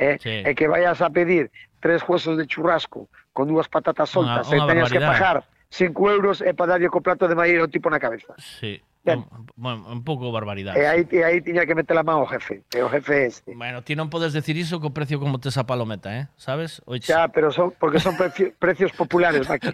[0.00, 0.42] Eh, Sí.
[0.42, 4.58] E que vayas a pedir tres huesos de churrasco con dúas patatas Unha- soltas e
[4.58, 7.86] unha teñas que pagar 5 euros e para darlle co plato de maíz ao tipo
[7.90, 8.34] na cabeza.
[8.38, 8.82] Sí.
[9.02, 9.24] Ben.
[9.56, 10.76] Bueno, un pouco barbaridade.
[10.76, 12.60] E aí, e aí tiña que meter a man ao jefe.
[12.74, 13.56] E o jefe é este.
[13.56, 16.28] Bueno, ti non podes decir iso co precio como tes a palometa, eh?
[16.36, 16.84] Sabes?
[17.00, 19.72] Xa, pero son, porque son precio- precios populares, Maki.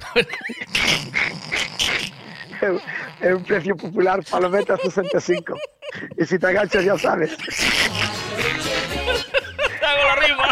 [2.62, 2.78] é, un-
[3.20, 5.58] é precio popular, palometa 65.
[6.14, 7.34] E se te agachas, ya sabes.
[7.34, 7.42] Te
[9.90, 10.48] hago la rima.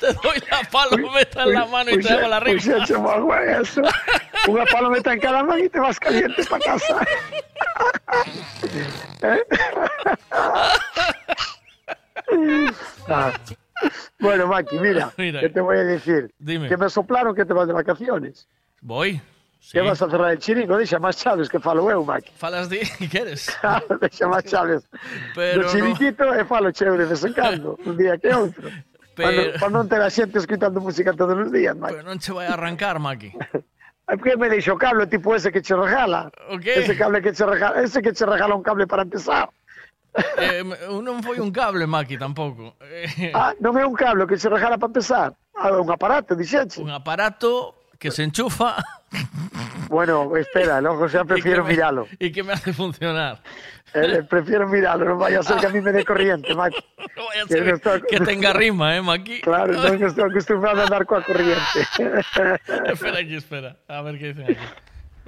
[0.00, 3.82] Te doy la palometa en la mano y te hago la xa chamo agua eso.
[4.48, 6.96] Unha palometa en cada man e te vas caliente para casa.
[9.22, 9.42] ¿Eh?
[13.08, 13.32] Ah,
[14.20, 15.40] Bueno, Maki, mira, Mira.
[15.40, 16.30] ¿qué te voy a decir?
[16.38, 16.68] Dime.
[16.68, 18.46] Que me soplaron que te vas de vacaciones.
[18.82, 19.20] Voy.
[19.72, 22.32] Que vas a cerrar el chiringo, deixa máis chaves que falo eu, Maki.
[22.36, 22.80] Falas di,
[23.12, 23.48] queres?
[24.00, 24.84] deixa máis chaves
[25.34, 28.68] Pero no- chiringuito e falo cheo de vez en cando, un día que outro.
[29.28, 29.58] Pero...
[29.60, 32.00] Para non ter a xente escutando música todos os días, Maki.
[32.00, 33.36] Pero non che vai arrancar, Maki.
[34.06, 36.32] Porque me deixo cable tipo ese que che regala.
[36.50, 36.82] Okay.
[36.82, 39.48] Ese cable que che regala, ese que che regala un cable para empezar.
[40.36, 42.74] Eh, non foi un cable, Maki, tampouco.
[43.32, 45.30] Ah, non é un cable que se regala para empezar.
[45.54, 46.82] Ah, un aparato, dixeche.
[46.82, 48.80] Un aparato que se enchufa
[49.92, 52.08] Bueno, espera, logo xa prefiero me- miralo.
[52.18, 53.42] e que me hace funcionar.
[53.92, 56.78] Eh, prefiero miralo, non vaya a ser que a mí me dé corriente, Maki.
[57.18, 59.42] No vaya a Que ser no que tenga rima, eh, Maki.
[59.42, 61.82] Claro, non estou acostumbrado a andar coa corriente.
[62.94, 63.76] espera aquí, espera.
[63.90, 64.66] A ver qué dicen aquí.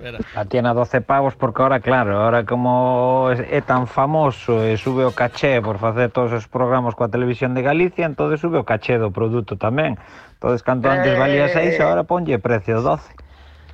[0.02, 0.18] Espera.
[0.34, 5.06] A tiene a 12 pavos porque ahora, claro, ahora como é tan famoso e sube
[5.06, 8.98] o caché por facer todos os programas coa televisión de Galicia, entonces sube o caché
[8.98, 9.94] do produto tamén.
[10.34, 11.78] Entonces, canto antes valía eh.
[11.78, 13.14] 6, agora ponlle precio 12.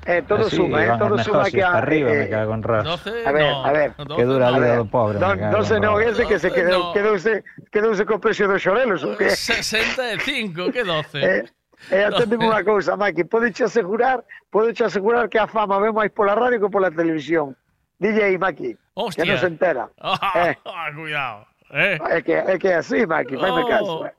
[0.04, 2.84] Eh, todo Así, suma, eh, todo suma que a, arriba, eh, me cago en ras.
[2.84, 5.16] 12, a ver, no, a ver, que dura a vida do pobre.
[5.16, 6.92] Non, me 12 non, ese que se quedou, no.
[6.92, 9.32] quedouse, quedouse co precio dos xorelos, o que?
[9.32, 11.24] 65, que 12.
[11.24, 11.44] Eh,
[11.90, 16.10] Eh, e atendeme unha cousa, Maki, podeche asegurar, podeche asegurar que a fama ve máis
[16.10, 17.54] pola radio que pola televisión.
[17.98, 19.24] Dille aí, Maki, Hostia.
[19.24, 19.84] que non se entera.
[20.02, 20.58] Oh, eh.
[20.66, 21.46] Ah, Cuidado.
[21.70, 21.98] Eh.
[22.00, 23.40] Ah, é que é que así, Maki, oh.
[23.40, 24.06] faime caso.
[24.06, 24.14] Eh.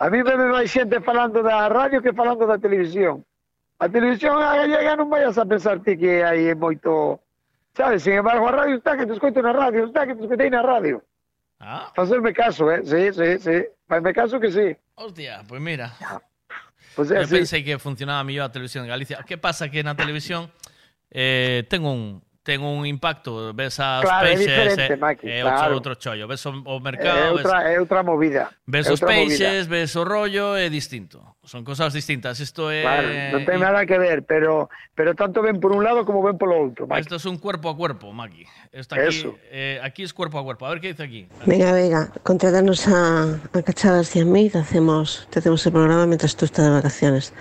[0.00, 3.24] A mí veme máis xente falando da radio que falando da televisión.
[3.78, 7.20] A televisión a gallega non vayas a pensar ti que aí é moito...
[7.76, 10.48] Sabes, sin embargo, a radio está que te escoito na radio, está que te escoitei
[10.48, 11.04] na radio.
[11.60, 11.92] Ah.
[11.92, 12.80] Facerme caso, eh?
[12.88, 13.68] Sí, sí, sí.
[13.84, 14.76] Facerme caso que sí.
[14.96, 15.92] Hostia, pois pues mira.
[16.00, 16.16] Ya.
[16.96, 17.36] Pues é, Eu así.
[17.36, 19.20] pensei que funcionaba mellor a televisión de Galicia.
[19.22, 20.48] Que pasa que na televisión
[21.12, 25.74] eh, ten un, ten un impacto, ves as Claro, e, e claro.
[25.74, 28.54] outro, outro chollo, ves o, mercado, é outra movida.
[28.64, 28.86] ves
[29.98, 31.18] o rollo, é distinto.
[31.42, 32.38] Son cosas distintas.
[32.38, 36.22] É Claro, non ten nada que ver, pero pero tanto ven por un lado como
[36.22, 36.86] ven polo outro.
[36.86, 37.02] Maki.
[37.02, 38.46] Esto es un cuerpo a cuerpo, Maki.
[38.70, 39.34] Esto aquí, Eso.
[39.50, 40.66] eh, aquí es cuerpo a cuerpo.
[40.66, 41.26] A ver qué dice aquí.
[41.46, 46.64] Venga, venga, contratarnos a, a Cachadas 100.000, hacemos, te hacemos el programa mientras tú estás
[46.66, 47.34] de vacaciones.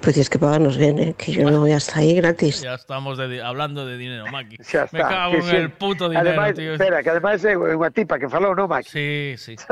[0.00, 1.14] Pues tienes que pagarnos bien, ¿eh?
[1.16, 2.62] que yo no voy hasta ahí gratis.
[2.62, 4.56] Ya estamos de hablando de dinero, Maki.
[4.56, 5.56] Me está, cago que en sí.
[5.56, 6.72] el puto dinero, tío.
[6.72, 8.88] Espera, que é unha tipa que falou, non, Maki?
[8.88, 9.54] Sí, sí.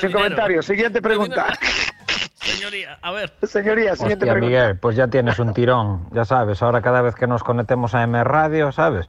[0.00, 1.52] Sin comentario, siguiente pregunta.
[2.40, 3.32] Señoría, a ver.
[3.42, 4.56] Señoría, siguiente Hostia, pregunta.
[4.56, 6.62] Miguel, pues ya tienes un tirón, ya sabes.
[6.62, 9.06] Ahora cada vez que nos conectemos a M Radio, ¿sabes?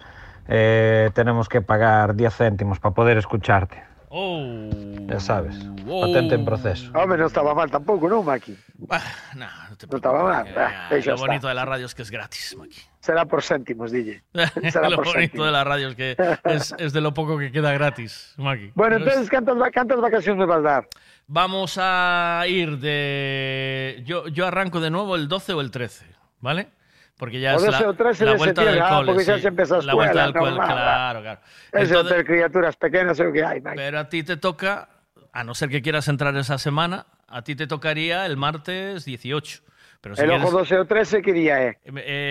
[0.47, 3.83] Eh, tenemos que pagar 10 céntimos para poder escucharte.
[4.09, 4.69] Oh.
[5.07, 5.55] Ya sabes.
[5.85, 6.91] Patente en proceso.
[6.95, 8.55] Home, non estaba mal tampouco, non, Maki?
[9.35, 10.43] No, no te estaba mal.
[10.47, 10.63] preocupes.
[10.63, 11.27] Ah, Eh, xa lo está.
[11.27, 12.79] bonito de la radio es que es gratis, Maki.
[12.99, 14.23] Será por céntimos, dille.
[14.71, 15.45] Será lo por bonito céntimos.
[15.47, 18.71] de la radio es que es, es de lo poco que queda gratis, Maki.
[18.75, 20.87] Bueno, entonces, cantas, va- cantas vacacións me vas dar?
[21.27, 24.01] Vamos a ir de.
[24.05, 26.05] Yo, yo arranco de nuevo el 12 o el 13,
[26.39, 26.69] ¿vale?
[27.17, 29.11] Porque ya O es 12 la, o 13 la de vuelta del ah, cole.
[29.13, 29.41] porque ya sí.
[29.41, 31.39] se empezó a La vuelta del escuela, cole, normal, claro, claro.
[31.71, 33.75] Entonces- de ter criaturas pequenas é o que hai, Maki.
[33.75, 34.89] pero a ti te toca,
[35.33, 39.61] a no ser que quieras entrar esa semana, a ti te tocaría el martes 18.
[39.99, 41.77] Pero si el quieres- ojo 12 o 13 que día é?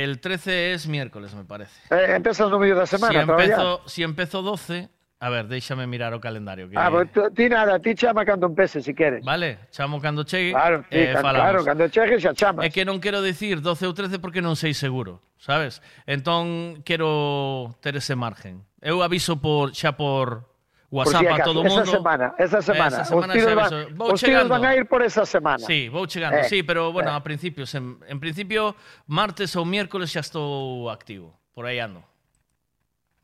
[0.05, 1.75] el 13 es miércoles, me parece.
[1.91, 3.51] Eh, empezas no medio da Si semana, traballar.
[3.51, 4.89] empezo, si empezo 12,
[5.19, 6.69] A ver, déixame mirar o calendario.
[6.69, 6.77] Que...
[6.77, 9.25] Ah, pues, ti nada, ti chama cando empece, se si queres.
[9.25, 10.53] Vale, chamo cando chegue.
[10.53, 11.41] Claro, sí, eh, falamos.
[11.41, 12.67] claro, cando chegue xa chamas.
[12.67, 15.81] É que non quero dicir 12 ou 13 porque non sei seguro, sabes?
[16.05, 18.69] Entón, quero ter ese margen.
[18.85, 20.45] Eu aviso por xa por
[20.93, 21.81] WhatsApp por si a todo o mundo.
[21.81, 22.97] Eh, esa semana, esa semana.
[23.01, 24.45] Esa semana os tiros, van, vou os chegando.
[24.45, 25.65] tiros van a ir por esa semana.
[25.65, 27.17] Sí, vou chegando, eh, sí, pero bueno, eh.
[27.17, 27.73] a principios.
[27.73, 28.77] En, en principio,
[29.09, 31.33] martes ou miércoles xa estou activo.
[31.57, 32.05] Por aí ando.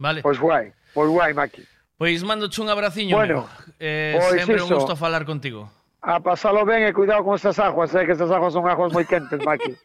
[0.00, 0.24] Vale?
[0.24, 0.64] Pois pues guai,
[0.96, 1.71] pois pues guai, Maki.
[2.02, 3.46] Pois mandoche un abraciño, Bueno.
[3.78, 5.70] Eh, sempre un gusto falar contigo.
[6.02, 9.06] A pasalo ben e cuidado con estas aguas, eh, que estas aguas son aguas moi
[9.06, 9.78] quentes, Maki.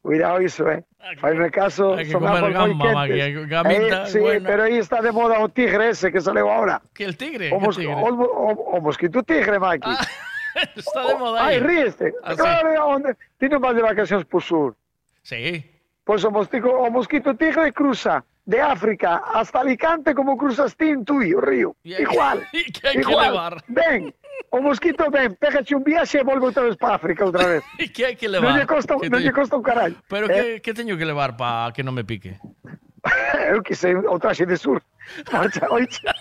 [0.00, 0.80] cuidado iso, eh.
[1.20, 3.44] Faime caso, Hai que son comer aguas moi gamba, Maki, quentes.
[3.52, 4.48] gamita, Eh, sí, buena.
[4.48, 6.80] pero aí está de moda o tigre ese que saleu ahora.
[6.96, 7.52] Que el tigre?
[7.52, 7.92] O, mos, tigre?
[7.92, 9.84] o, o, o mosquito tigre, Maki.
[10.80, 11.60] Está de moda Ai, aí.
[11.60, 12.14] ríeste.
[12.24, 12.40] Ah, sí.
[12.40, 13.12] claro, onde?
[13.36, 14.72] Ti non vas de vacacións por sur.
[15.20, 15.60] Sí.
[16.08, 21.34] Pois o mosquito, o mosquito tigre cruza de África hasta Alicante como cruzaste tú e
[21.34, 21.76] o río.
[21.84, 22.44] E, igual.
[22.52, 23.64] E que hai que levar.
[23.68, 24.12] Ben,
[24.50, 27.64] o mosquito ben, pégache un viaxe e volve outra vez para África outra vez.
[27.80, 28.52] E que hai que levar?
[28.52, 29.96] Non lle costa, non lle costa un carallo.
[30.08, 30.60] Pero eh?
[30.60, 32.36] que, que teño que levar para que non me pique?
[33.52, 34.80] Eu que sei, o traxe de sur.
[35.32, 36.12] Oixa, oixa.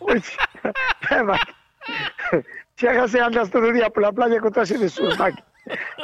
[0.00, 0.40] Oixa.
[1.12, 2.42] Eh,
[2.76, 5.36] Chegase andas todo o día pola playa con traxe de sur, Mac.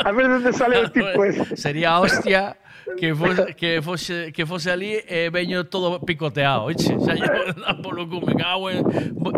[0.05, 1.57] A ver onde sale o tipo ese.
[1.57, 2.57] Sería hostia
[2.99, 7.15] que fose, que fose, que fose ali e veño todo picoteado, oiche, xa
[7.71, 8.85] a polo cu, me cago en,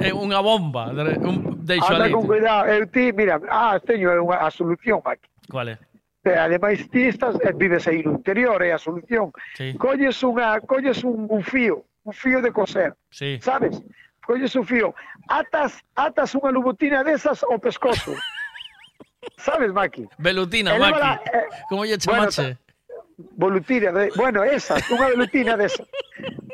[0.03, 2.13] en unha bomba, un, deixo Anda ali.
[2.13, 5.29] Con cuidado, eu ti, mira, ah, teño unha a solución aquí.
[5.51, 5.77] Cual é?
[6.23, 9.35] E, ademais, ti estás, eh, vives aí no interior, é a solución.
[9.59, 9.75] Sí.
[9.75, 13.43] Colles, unha, colles un, un fío, un fío de coser, sí.
[13.43, 13.83] sabes?
[14.23, 14.95] Colles un fío,
[15.27, 18.15] atas, atas unha lubotina desas ao pescozo.
[19.37, 20.09] Sabes, Maki?
[20.19, 20.99] Velutina, Maki.
[21.31, 22.43] Eh, Como lle chamache?
[22.43, 22.59] Bueno,
[23.37, 25.85] Volutina, de, bueno, esa, unha velutina desa.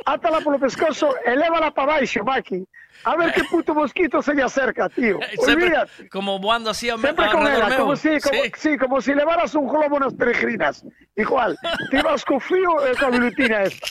[0.06, 2.64] Átala polo pescozo e lévala para baixo, Maki.
[3.04, 5.18] A ver que puto mosquito se lle acerca, tío.
[5.44, 6.08] Sempre Olvídate.
[6.08, 7.78] como voando así a, Sempre con ela, meu.
[7.78, 8.78] como si, como, sí.
[8.78, 10.84] como si levaras un globo nas peregrinas.
[11.14, 11.56] Igual,
[11.90, 13.86] te ibas co frío e coa velutina esta.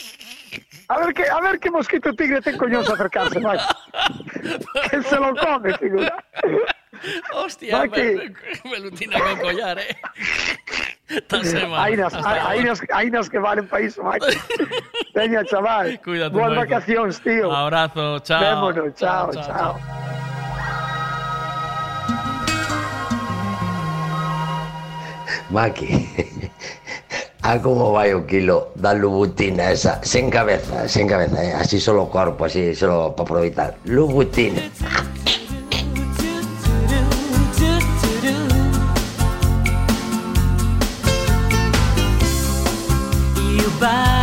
[0.88, 3.64] A ver que, a ver que mosquito tigre ten coñón se acercarse, Maki.
[4.90, 6.12] que se lo come, figura.
[7.34, 8.32] Hostia, ve-
[8.64, 9.96] velutina con collar, eh.
[11.26, 11.82] Tan sema.
[11.82, 12.68] Hai nas, Hasta hai, hai agora.
[12.68, 14.36] nas, hai nas que valen iso, Maki.
[15.14, 15.98] Veña, chaval.
[16.04, 16.54] Cuídate moito.
[16.54, 17.50] vacacións, tío.
[17.50, 18.40] Abrazo, chao.
[18.40, 19.80] Vémonos, chao, chao.
[25.50, 25.88] Maki,
[27.42, 31.54] a como vai o kilo da lubutina esa, sen cabeza, sen cabeza, eh?
[31.54, 33.70] así solo o corpo, así solo para aproveitar.
[33.84, 34.60] Lubutina.
[43.80, 44.17] You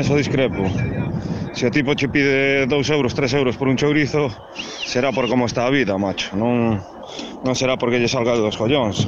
[0.00, 0.64] eso discrepo.
[1.52, 4.30] Se o tipo che pide 2 euros, 3 euros por un chourizo,
[4.86, 6.32] será por como está a vida, macho.
[6.36, 6.80] Non,
[7.44, 9.04] non será porque lle salga dos collóns.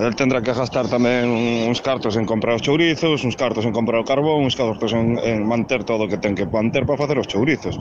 [0.00, 1.28] El tendrá que gastar tamén
[1.68, 5.20] uns cartos en comprar os chourizos, uns cartos en comprar o carbón, uns cartos en,
[5.20, 7.76] en manter todo o que ten que manter para facer os chourizos.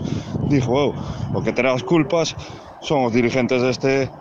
[0.52, 0.90] Dixo eu,
[1.32, 2.36] o que terá as culpas
[2.84, 4.12] son os dirigentes deste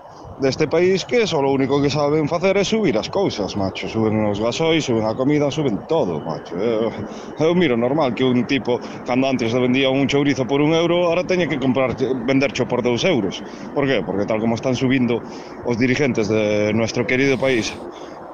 [0.41, 3.89] deste país que só o único que saben facer é subir as cousas, macho.
[3.89, 6.55] Suben os gasóis, suben a comida, suben todo, macho.
[6.57, 6.89] Eh,
[7.39, 10.75] eh, eu, eu miro normal que un tipo, cando antes vendía un chourizo por un
[10.75, 13.43] euro, ahora teña que comprar vendercho por dous euros.
[13.75, 14.03] Por qué?
[14.03, 15.21] Porque tal como están subindo
[15.65, 17.75] os dirigentes de nuestro querido país,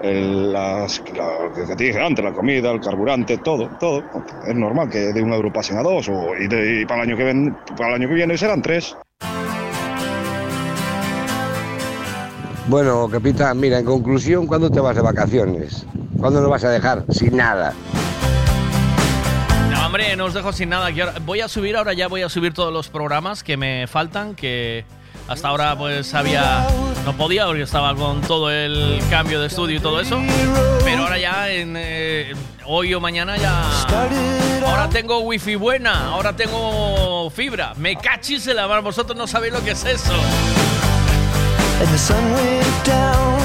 [0.01, 4.03] el, las, la, que te dije antes, la comida, el carburante, todo, todo.
[4.47, 7.11] Es normal que de un euro pasen a dos o, y, de, y para, el
[7.11, 8.97] año que ven, para el año que viene serán tres.
[12.67, 15.85] Bueno, capitán, mira, en conclusión, ¿cuándo te vas de vacaciones?
[16.19, 17.75] ¿Cuándo nos vas a dejar sin nada?
[19.71, 20.89] No, hombre, no os dejo sin nada.
[21.27, 24.87] voy a subir ahora, ya voy a subir todos los programas que me faltan, que
[25.29, 26.67] hasta ahora pues había...
[27.05, 30.23] No podía porque estaba con todo el cambio de estudio y todo eso.
[30.85, 32.33] Pero ahora ya, en, eh,
[32.65, 33.63] hoy o mañana ya...
[34.67, 37.75] Ahora tengo wifi buena, ahora tengo fibra.
[37.77, 40.15] Me cachis en vosotros no sabéis lo que es eso.
[41.81, 43.41] And the sun went down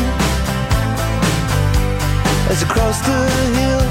[2.52, 3.20] as across the
[3.58, 3.86] hill.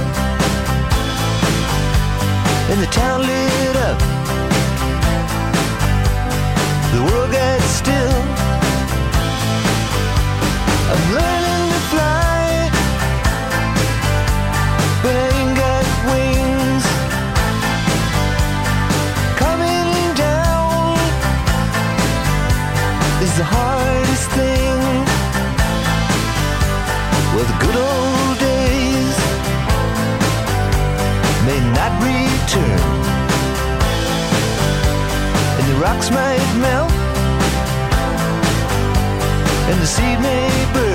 [2.70, 3.98] And the town lit up.
[6.94, 8.20] The world got still.
[10.92, 12.70] I'm learning to fly.
[15.02, 16.84] But I ain't got wings.
[19.42, 20.98] Coming down
[23.24, 23.67] is the hardest
[27.78, 29.16] Days
[31.46, 32.80] may not return,
[35.58, 36.92] and the rocks might melt,
[39.70, 40.87] and the seed may burn.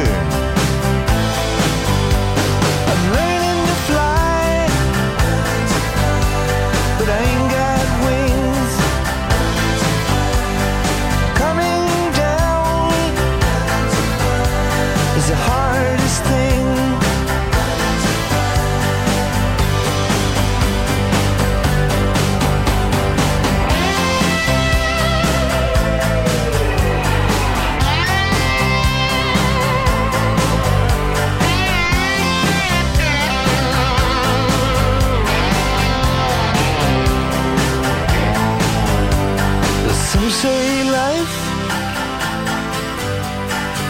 [40.42, 40.64] Say
[41.00, 41.36] life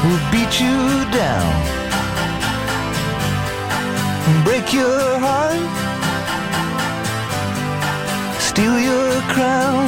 [0.03, 0.77] will beat you
[1.11, 1.73] down
[4.43, 5.61] break your heart,
[8.39, 9.87] steal your crown.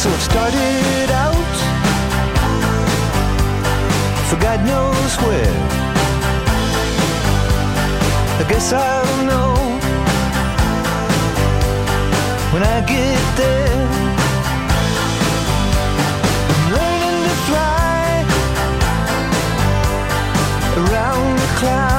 [0.00, 1.54] So it started out
[4.28, 5.58] for God knows where.
[8.40, 9.53] I guess I'll know
[12.54, 13.88] when I get there.
[16.52, 18.24] I'm learning to fly
[20.78, 21.93] around the clouds.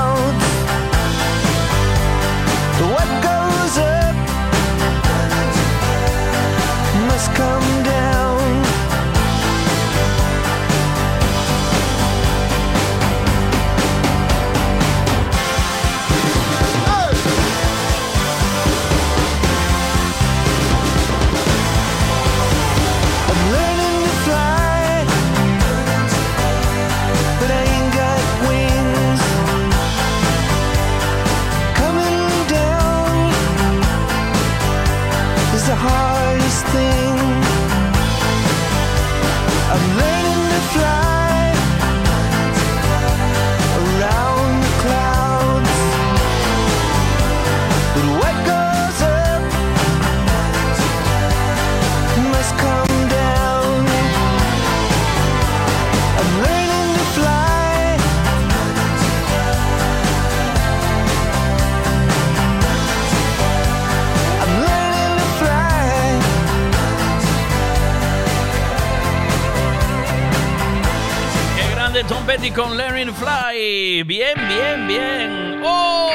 [72.08, 74.04] Tom Petty con Learning Fly.
[74.04, 75.62] Bien, bien, bien.
[75.64, 76.12] ¡Oh!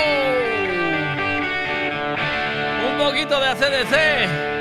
[2.92, 4.59] Un poquito de ACDC.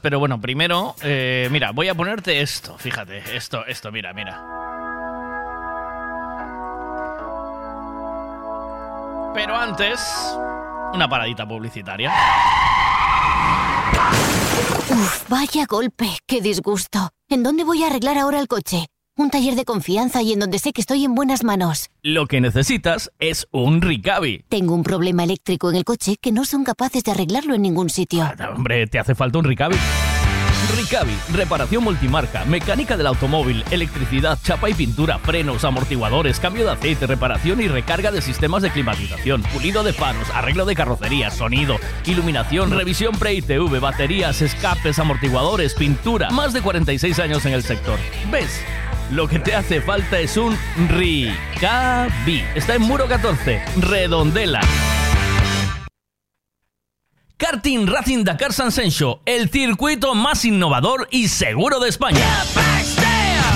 [0.00, 4.42] Pero bueno, primero, eh, mira, voy a ponerte esto, fíjate, esto, esto, mira, mira.
[9.34, 10.00] Pero antes,
[10.94, 12.10] una paradita publicitaria.
[14.88, 17.10] Uf, vaya golpe, qué disgusto.
[17.28, 18.86] ¿En dónde voy a arreglar ahora el coche?
[19.18, 21.88] Un taller de confianza y en donde sé que estoy en buenas manos.
[22.02, 24.44] Lo que necesitas es un Ricavi.
[24.50, 27.88] Tengo un problema eléctrico en el coche que no son capaces de arreglarlo en ningún
[27.88, 28.30] sitio.
[28.54, 29.76] Hombre, te hace falta un Ricavi.
[30.76, 37.06] Ricavi, reparación multimarca, mecánica del automóvil, electricidad, chapa y pintura, frenos, amortiguadores, cambio de aceite,
[37.06, 42.70] reparación y recarga de sistemas de climatización, pulido de faros, arreglo de carrocería, sonido, iluminación,
[42.70, 46.30] revisión pre-ITV, baterías, escapes, amortiguadores, pintura.
[46.30, 47.98] Más de 46 años en el sector.
[48.30, 48.60] ¿Ves?
[49.10, 52.44] Lo que te hace falta es un Ricavi.
[52.54, 54.60] Está en Muro 14, Redondela.
[57.36, 62.24] Karting Racing Dakar San Sencho, el circuito más innovador y seguro de España.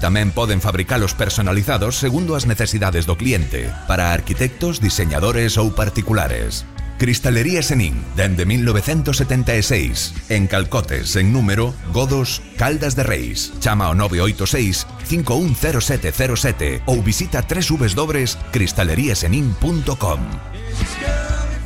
[0.00, 6.64] Tamén poden fabricalos personalizados segundo as necesidades do cliente, para arquitectos, diseñadores ou particulares.
[7.00, 13.54] Cristalería Senin, dende 1976, en Calcotes, en número, Godos, Caldas de Reis.
[13.60, 20.20] Chama ao 986 510707 ou visita www.cristaleriasenin.com.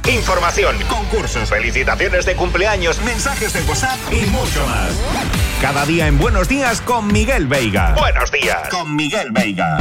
[0.07, 4.93] Información, concursos, felicitaciones de cumpleaños, mensajes de WhatsApp y mucho más.
[5.65, 7.95] Cada día en Buenos Días con Miguel Veiga.
[7.95, 8.69] Buenos días.
[8.69, 9.79] Con Miguel Veiga.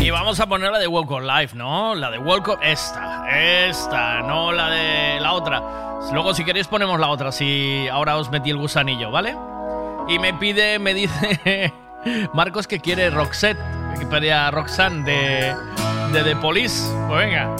[0.00, 1.96] Y vamos a poner la de Walk on Life, ¿no?
[1.96, 2.58] La de Walk on...
[2.62, 3.24] Esta,
[3.68, 5.60] esta, no la de la otra.
[6.12, 9.34] Luego si queréis ponemos la otra, si ahora os metí el gusanillo, ¿vale?
[10.08, 11.72] Y me pide, me dice
[12.34, 13.58] Marcos que quiere Roxette,
[13.98, 15.54] que pedía Roxanne de,
[16.12, 16.82] de The Police.
[17.08, 17.54] Pues venga.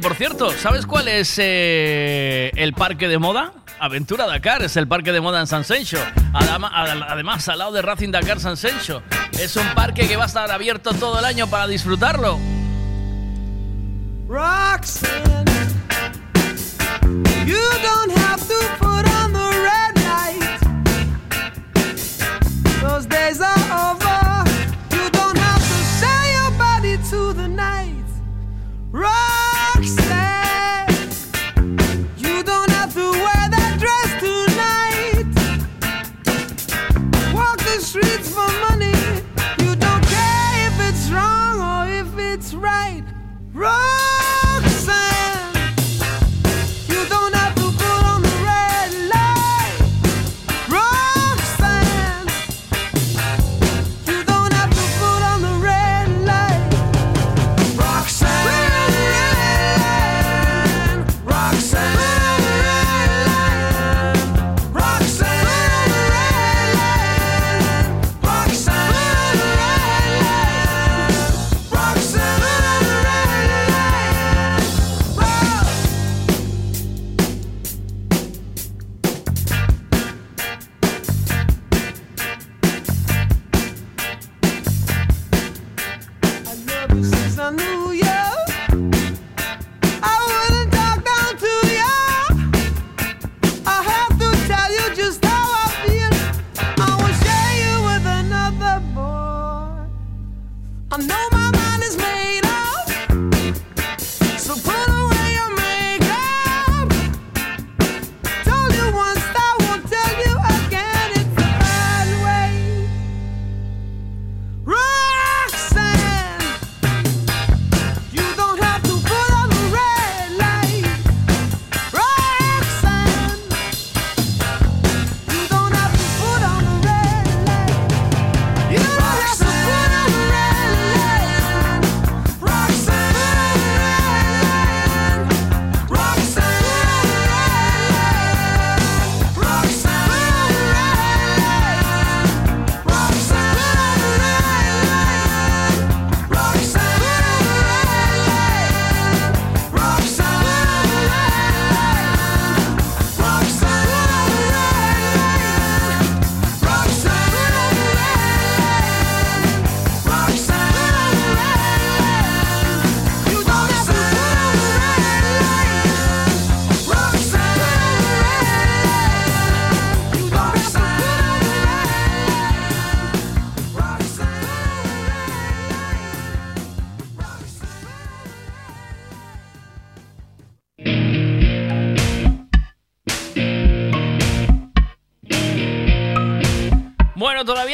[0.00, 3.52] Por cierto, ¿sabes cuál es eh, el parque de moda?
[3.80, 5.98] Aventura Dakar es el parque de moda en San Sencho.
[6.32, 9.02] Además, al lado de Racing Dakar San Sencho.
[9.32, 12.38] Es un parque que va a estar abierto todo el año para disfrutarlo.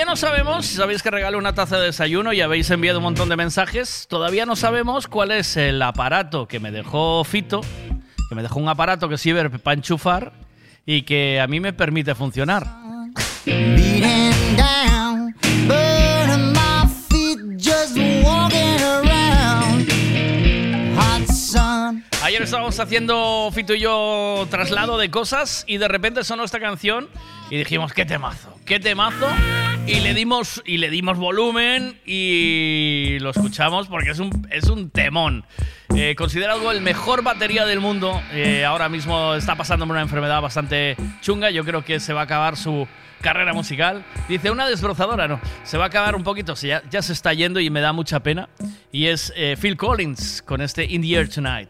[0.05, 3.05] Todavía no sabemos, si sabéis que regalo una taza de desayuno y habéis enviado un
[3.05, 7.63] montón de mensajes, todavía no sabemos cuál es el aparato que me dejó Fito,
[8.29, 10.33] que me dejó un aparato que sirve para enchufar
[10.85, 12.67] y que a mí me permite funcionar.
[22.23, 27.09] Ayer estábamos haciendo Fito y yo traslado de cosas y de repente sonó esta canción
[27.49, 29.29] y dijimos qué temazo, qué temazo
[29.87, 34.91] y le dimos y le dimos volumen y lo escuchamos porque es un es un
[34.91, 35.45] temón.
[35.95, 40.97] Eh, considerado el mejor batería del mundo, eh, ahora mismo está pasándome una enfermedad bastante
[41.21, 41.51] chunga.
[41.51, 42.89] Yo creo que se va a acabar su
[43.21, 44.05] carrera musical.
[44.29, 47.61] Dice una desbrozadora, no, se va a acabar un poquito, ya, ya se está yendo
[47.61, 48.49] y me da mucha pena.
[48.91, 51.69] Y es eh, Phil Collins con este In the Air Tonight.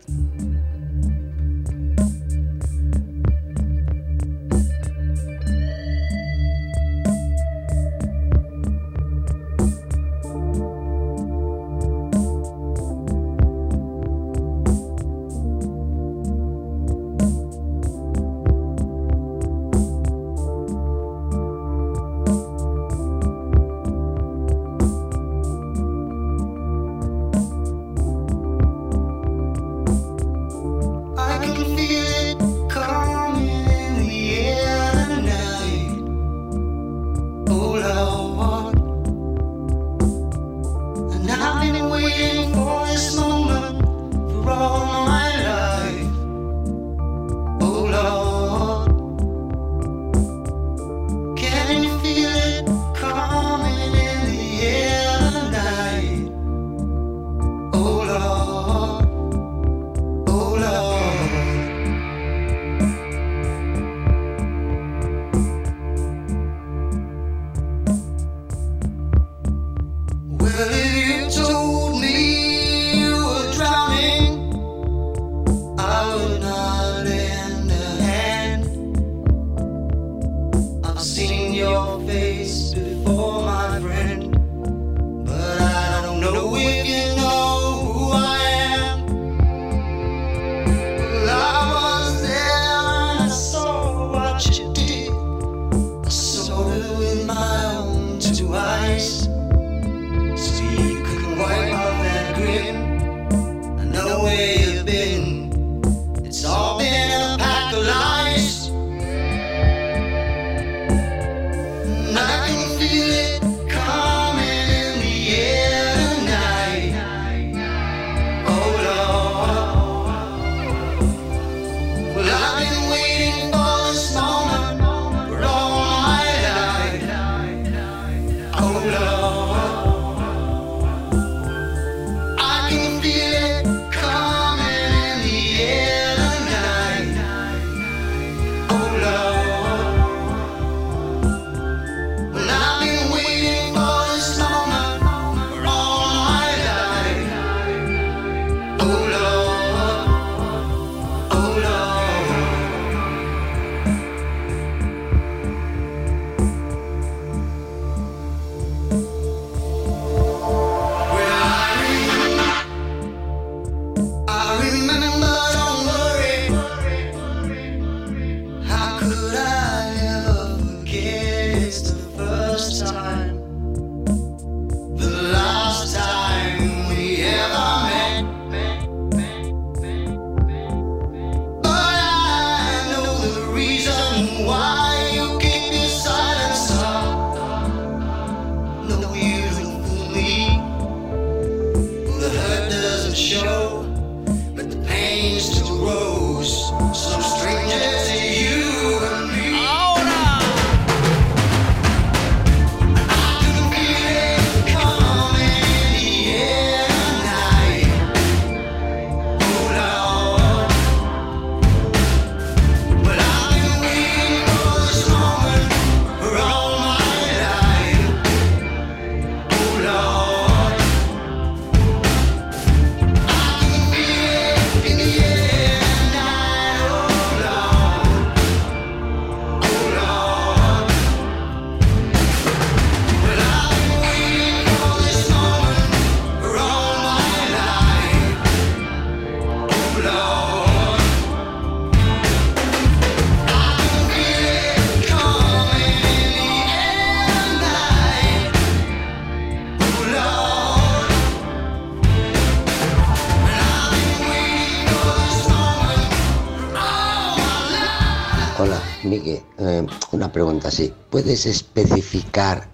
[261.25, 262.69] ¿Puedes especificar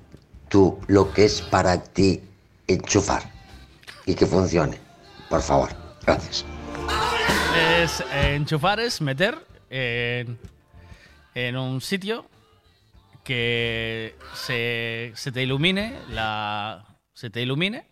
[0.49, 2.21] tú lo que es para ti
[2.67, 3.23] enchufar
[4.07, 4.77] y que funcione?
[5.29, 5.69] Por favor.
[6.05, 6.45] Gracias.
[7.81, 9.39] Es eh, enchufar es meter
[9.71, 10.37] en,
[11.37, 12.27] en un sitio
[13.23, 17.87] que se, se te ilumine la se te ilumine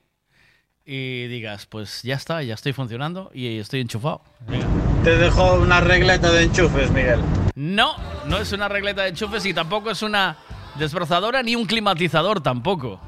[0.85, 4.67] y digas pues ya está ya estoy funcionando y estoy enchufado Venga.
[5.05, 7.21] Te dejo una regleta de enchufes, Miguel.
[7.59, 7.97] No
[8.27, 10.37] no es una regleta de enchufes y tampoco es una
[10.77, 13.01] desbrozadora ni un climatizador tampoco.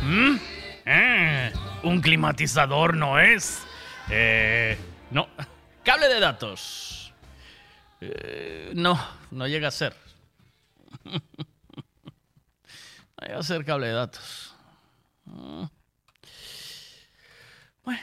[0.00, 0.36] ¿Mm?
[0.86, 1.52] Eh,
[1.82, 3.66] un climatizador no es
[4.08, 4.78] Eh,
[5.10, 5.28] no.
[5.84, 7.12] Cable de datos.
[8.00, 8.98] Eh, no
[9.32, 9.96] no llega a ser.
[13.20, 14.54] No llega a ser cable de datos.
[15.26, 15.64] Mm.
[17.84, 18.00] bueno.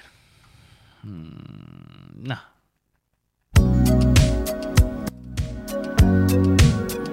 [1.04, 2.57] Mm, no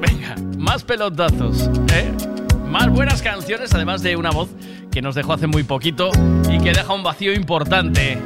[0.00, 2.12] Venga, más pelotazos, ¿eh?
[2.68, 4.48] Más buenas canciones, además de una voz
[4.90, 6.10] que nos dejó hace muy poquito
[6.50, 8.18] y que deja un vacío importante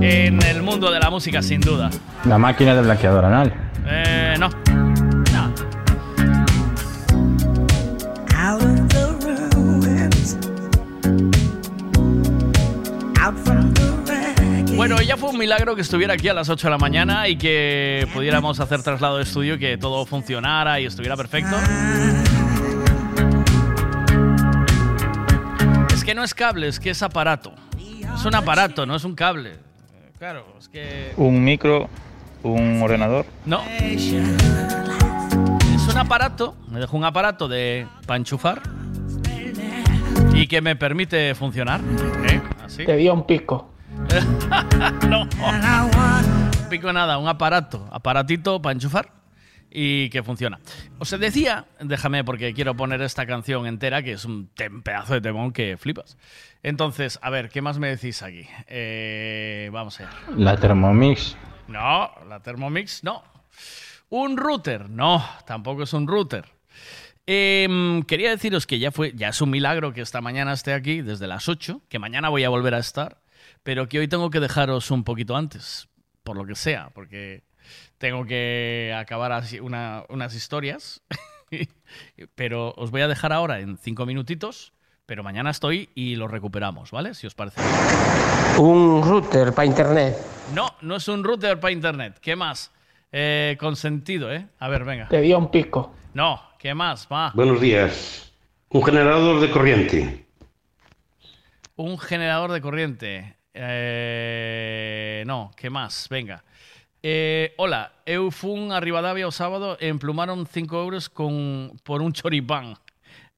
[0.00, 1.90] en el mundo de la música, sin duda.
[2.24, 3.52] La máquina de blanqueador anal.
[3.86, 4.48] Eh, no.
[5.32, 5.52] No.
[8.36, 10.36] Out of the ruins.
[13.20, 13.57] Out from.
[14.78, 17.34] Bueno, ya fue un milagro que estuviera aquí a las 8 de la mañana y
[17.34, 21.56] que pudiéramos hacer traslado de estudio y que todo funcionara y estuviera perfecto.
[25.92, 27.54] Es que no es cable, es que es aparato.
[28.14, 29.56] Es un aparato, no es un cable.
[30.16, 31.12] Claro, es que...
[31.16, 31.90] Un micro,
[32.44, 33.26] un ordenador.
[33.46, 33.64] No.
[33.80, 34.12] Es
[35.90, 38.62] un aparato, me dejo un aparato de para enchufar
[40.32, 41.80] y que me permite funcionar.
[42.30, 42.40] ¿eh?
[42.64, 42.86] Así.
[42.86, 43.72] Te dio un pico.
[45.08, 45.28] no.
[46.70, 49.12] Pico nada, un aparato, aparatito para enchufar
[49.70, 50.58] y que funciona.
[50.98, 54.50] Os decía, déjame porque quiero poner esta canción entera, que es un
[54.82, 56.16] pedazo de temón que flipas.
[56.62, 58.46] Entonces, a ver, ¿qué más me decís aquí?
[58.66, 60.10] Eh, vamos allá.
[60.36, 61.36] La Thermomix.
[61.68, 63.22] No, la Thermomix no.
[64.10, 66.46] Un router, no, tampoco es un router.
[67.26, 71.02] Em, quería deciros que ya fue, ya es un milagro que esta mañana esté aquí
[71.02, 73.18] desde las 8, que mañana voy a volver a estar,
[73.68, 75.90] pero que hoy tengo que dejaros un poquito antes,
[76.24, 77.42] por lo que sea, porque
[77.98, 81.02] tengo que acabar así una- unas historias.
[82.34, 84.72] pero os voy a dejar ahora en cinco minutitos,
[85.04, 87.12] pero mañana estoy y lo recuperamos, ¿vale?
[87.12, 87.60] Si os parece.
[88.58, 90.16] Un router para internet.
[90.54, 92.18] No, no es un router para internet.
[92.22, 92.72] ¿Qué más?
[93.12, 94.46] Eh, consentido, ¿eh?
[94.60, 95.08] A ver, venga.
[95.08, 95.92] Te dio un pico.
[96.14, 97.06] No, ¿qué más?
[97.12, 97.32] Va.
[97.34, 98.32] Buenos días.
[98.70, 100.26] Un generador de corriente.
[101.76, 103.37] Un generador de corriente.
[103.54, 106.08] Eh, no, ¿qué más?
[106.08, 106.44] Venga.
[107.02, 112.74] Eh, hola, eu fun a Rivadavia o sábado emplumaron 5 euros con, por un choripán.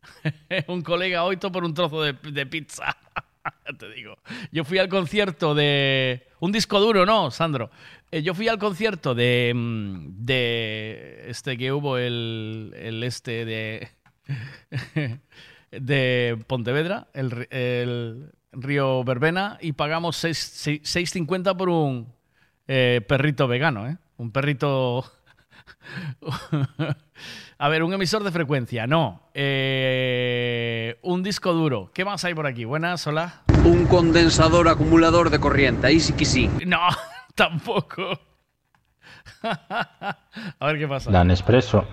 [0.69, 2.97] un colega 8 por un trozo de, pizza.
[3.79, 4.17] Te digo.
[4.51, 6.27] Yo fui al concierto de...
[6.41, 7.71] Un disco duro, ¿no, Sandro?
[8.11, 9.53] Eh, yo fui al concierto de...
[9.55, 11.25] mm, De...
[11.29, 12.73] Este que hubo el...
[12.77, 13.89] El este de...
[15.71, 22.13] de Pontevedra, el río Verbena, y pagamos seis- seis- 6,50 por un
[22.69, 23.97] eh, perrito vegano, ¿eh?
[24.17, 25.05] Un perrito...
[27.59, 29.29] A ver, un emisor de frecuencia, no.
[29.35, 31.91] Eh, un disco duro.
[31.93, 32.65] ¿Qué más hay por aquí?
[32.65, 33.43] Buenas, hola.
[33.65, 36.49] Un condensador acumulador de corriente, ahí sí que sí.
[36.67, 36.79] No,
[37.35, 38.19] tampoco.
[39.43, 41.11] A ver qué pasa.
[41.11, 41.87] La Nespresso.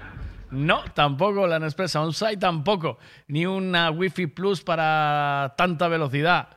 [0.52, 2.02] No, tampoco la Nespresso.
[2.02, 2.98] Un site tampoco.
[3.28, 6.50] Ni una Wi-Fi Plus para tanta velocidad.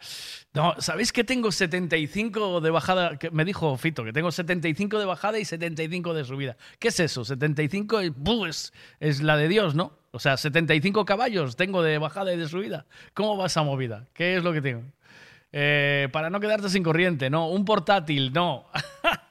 [0.53, 3.19] No, ¿sabéis que tengo 75 de bajada?
[3.19, 6.57] Que me dijo Fito que tengo 75 de bajada y 75 de subida.
[6.79, 7.25] ¿Qué es eso?
[7.25, 8.47] 75 y, ¡buh!
[8.47, 9.93] es, es la de Dios, ¿no?
[10.11, 12.87] O sea, 75 caballos tengo de bajada y de subida.
[13.15, 14.09] ¿Cómo va esa movida?
[14.13, 14.83] ¿Qué es lo que tengo?
[15.53, 17.49] Eh, para no quedarte sin corriente, no.
[17.49, 18.67] Un portátil, no.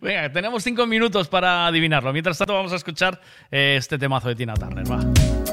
[0.00, 2.12] Venga, tenemos cinco minutos para adivinarlo.
[2.12, 3.20] Mientras tanto, vamos a escuchar
[3.50, 4.90] eh, este temazo de Tina Turner.
[4.90, 5.43] Va.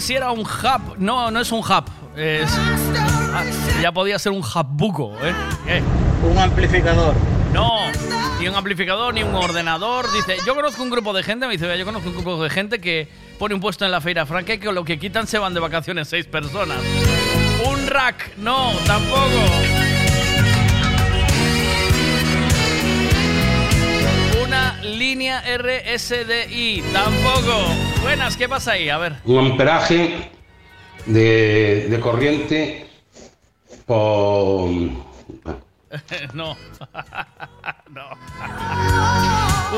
[0.00, 0.96] Si era un hub.
[0.98, 1.84] No, no es un hub.
[2.16, 2.50] Es
[3.36, 3.42] Ah,
[3.82, 5.12] ya podía ser un jabuco,
[5.66, 5.82] ¿eh?
[6.22, 7.14] Un amplificador.
[7.52, 7.70] No,
[8.40, 10.06] ni un amplificador, ni un ordenador.
[10.12, 12.50] Dice, yo conozco un grupo de gente, me dice, "Vea, yo conozco un grupo de
[12.50, 13.08] gente que
[13.38, 15.60] pone un puesto en la Feira Franca y que lo que quitan se van de
[15.60, 16.78] vacaciones seis personas.
[17.68, 19.40] Un rack, no, tampoco.
[24.44, 27.93] Una línea RSDI, tampoco.
[28.04, 28.88] Buenas, ¿qué pasa ahí?
[28.90, 29.16] A ver.
[29.24, 30.30] Un amperaje
[31.06, 32.86] de, de corriente
[33.86, 34.68] por...
[36.34, 36.56] no.
[37.90, 38.08] no.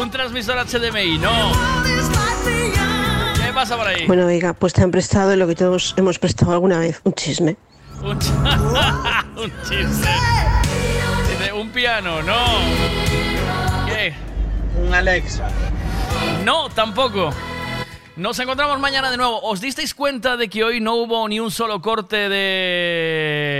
[0.00, 1.52] Un transmisor HDMI, no.
[3.44, 4.06] ¿Qué pasa por ahí?
[4.08, 7.56] Bueno, oiga, pues te han prestado lo que todos hemos prestado alguna vez, un chisme.
[8.02, 10.08] Un, ch- un chiste.
[11.30, 12.44] Dice, un piano, no.
[13.86, 14.12] ¿Qué?
[14.84, 15.48] Un Alexa.
[16.44, 17.30] No, tampoco.
[18.16, 19.42] Nos encontramos mañana de nuevo.
[19.42, 23.58] ¿Os disteis cuenta de que hoy no hubo ni un solo corte de...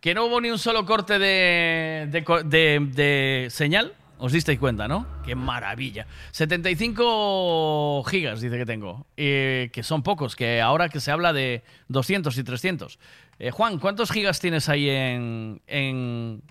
[0.00, 2.10] Que no hubo ni un solo corte de,
[2.44, 3.94] de, señal?
[4.18, 5.06] ¿Os disteis cuenta, no?
[5.24, 6.06] ¡Qué maravilla!
[6.32, 9.06] 75 gigas, dice que tengo.
[9.16, 12.98] Eh, que son pocos, que ahora que se habla de 200 y 300.
[13.38, 16.42] Eh, Juan, ¿cuántos gigas tienes ahí en, en,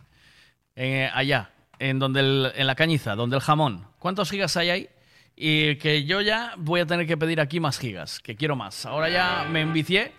[0.76, 1.52] en, allá?
[1.78, 2.22] En, donde
[2.56, 3.86] en la cañiza, donde el jamón.
[4.00, 4.90] ¿Cuántos gigas hay ahí?
[5.36, 8.86] Y que yo ya voy a tener que pedir aquí más gigas, que quiero más.
[8.86, 10.14] Ahora ya me envicié.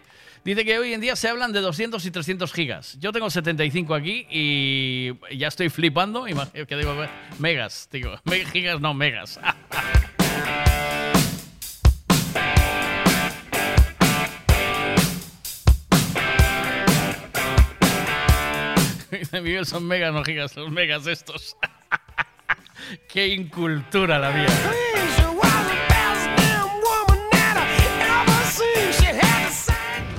[0.45, 2.97] Dice que hoy en día se hablan de 200 y 300 gigas.
[3.01, 6.25] Yo tengo 75 aquí y ya estoy flipando.
[6.25, 6.95] Que digo,
[7.39, 8.15] megas, digo,
[8.53, 9.41] gigas no, megas.
[19.11, 21.57] Dice Miguel, son megas, no gigas, los megas estos.
[23.09, 24.47] Qué incultura la mía.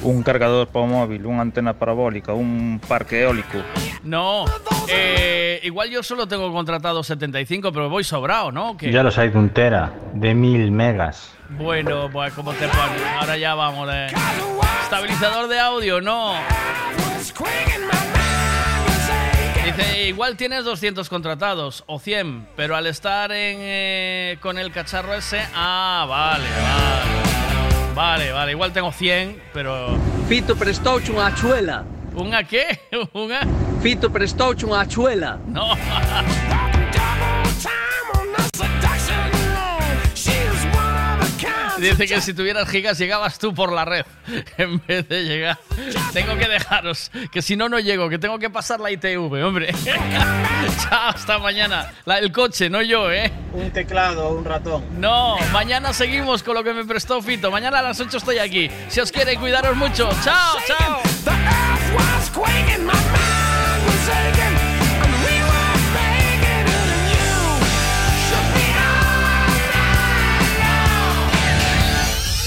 [0.08, 3.58] Un cargador para un móvil, una antena parabólica, un parque eólico.
[4.04, 4.46] No,
[4.88, 8.78] eh, igual yo solo tengo contratado 75, pero voy sobrado, ¿no?
[8.78, 11.30] Que- Ya los hay de un tera, de mil megas.
[11.50, 13.02] Bueno, pues como te pones.
[13.20, 13.90] Ahora ya vamos.
[13.92, 14.08] eh.
[14.84, 16.36] Estabilizador de audio, no.
[19.66, 25.14] Dice, igual tienes 200 contratados o 100, pero al estar en, eh, con el cacharro
[25.16, 25.42] ese...
[25.54, 27.57] Ah, vale, vale.
[27.98, 29.98] Vale, vale, igual tengo 100, pero...
[30.30, 31.82] Fito prestouche unha achuela.
[32.14, 32.86] ¿Unha qué?
[33.18, 33.42] ¿Unha?
[33.82, 35.42] Fito prestouche unha achuela.
[35.50, 35.74] No.
[41.80, 44.06] Dice que si tuvieras gigas llegabas tú por la red
[44.58, 45.60] en vez de llegar.
[46.14, 49.74] Tengo que dejaros, que si no, no llego, que tengo que pasar la ITV, hombre.
[50.82, 51.92] Chao, hasta mañana.
[52.06, 53.32] La, el coche, no yo, ¿eh?
[53.54, 54.84] Un teclado, un ratón.
[55.00, 57.52] No, mañana seguimos con lo que me prestó Fito.
[57.52, 58.70] Mañana a las 8 estoy aquí.
[58.90, 60.10] Si os quiere, cuidaros mucho.
[60.24, 61.02] Chao, chao.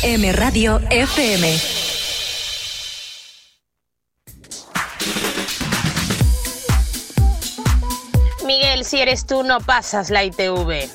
[0.02, 1.58] M Radio FM.
[8.46, 10.88] Miguel, si eres tú, no pasas la ITV.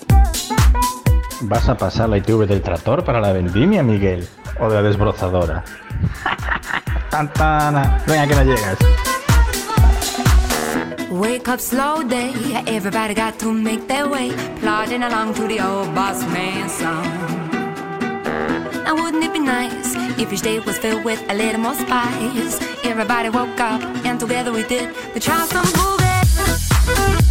[1.42, 4.27] ¿Vas a pasar la ITV del tractor para la vendimia, Miguel?
[4.59, 5.64] ¿O de la desbrozadora?
[7.11, 8.03] Tantana.
[8.08, 8.77] Venga, que no llegas.
[11.11, 12.34] Wake up slow day,
[12.66, 17.34] everybody got to make their way, plodding along to the old boss man song.
[18.85, 22.59] And wouldn't it be nice if each day was filled with a little more spice?
[22.85, 27.24] Everybody woke up and together we did the Charleston Bullet.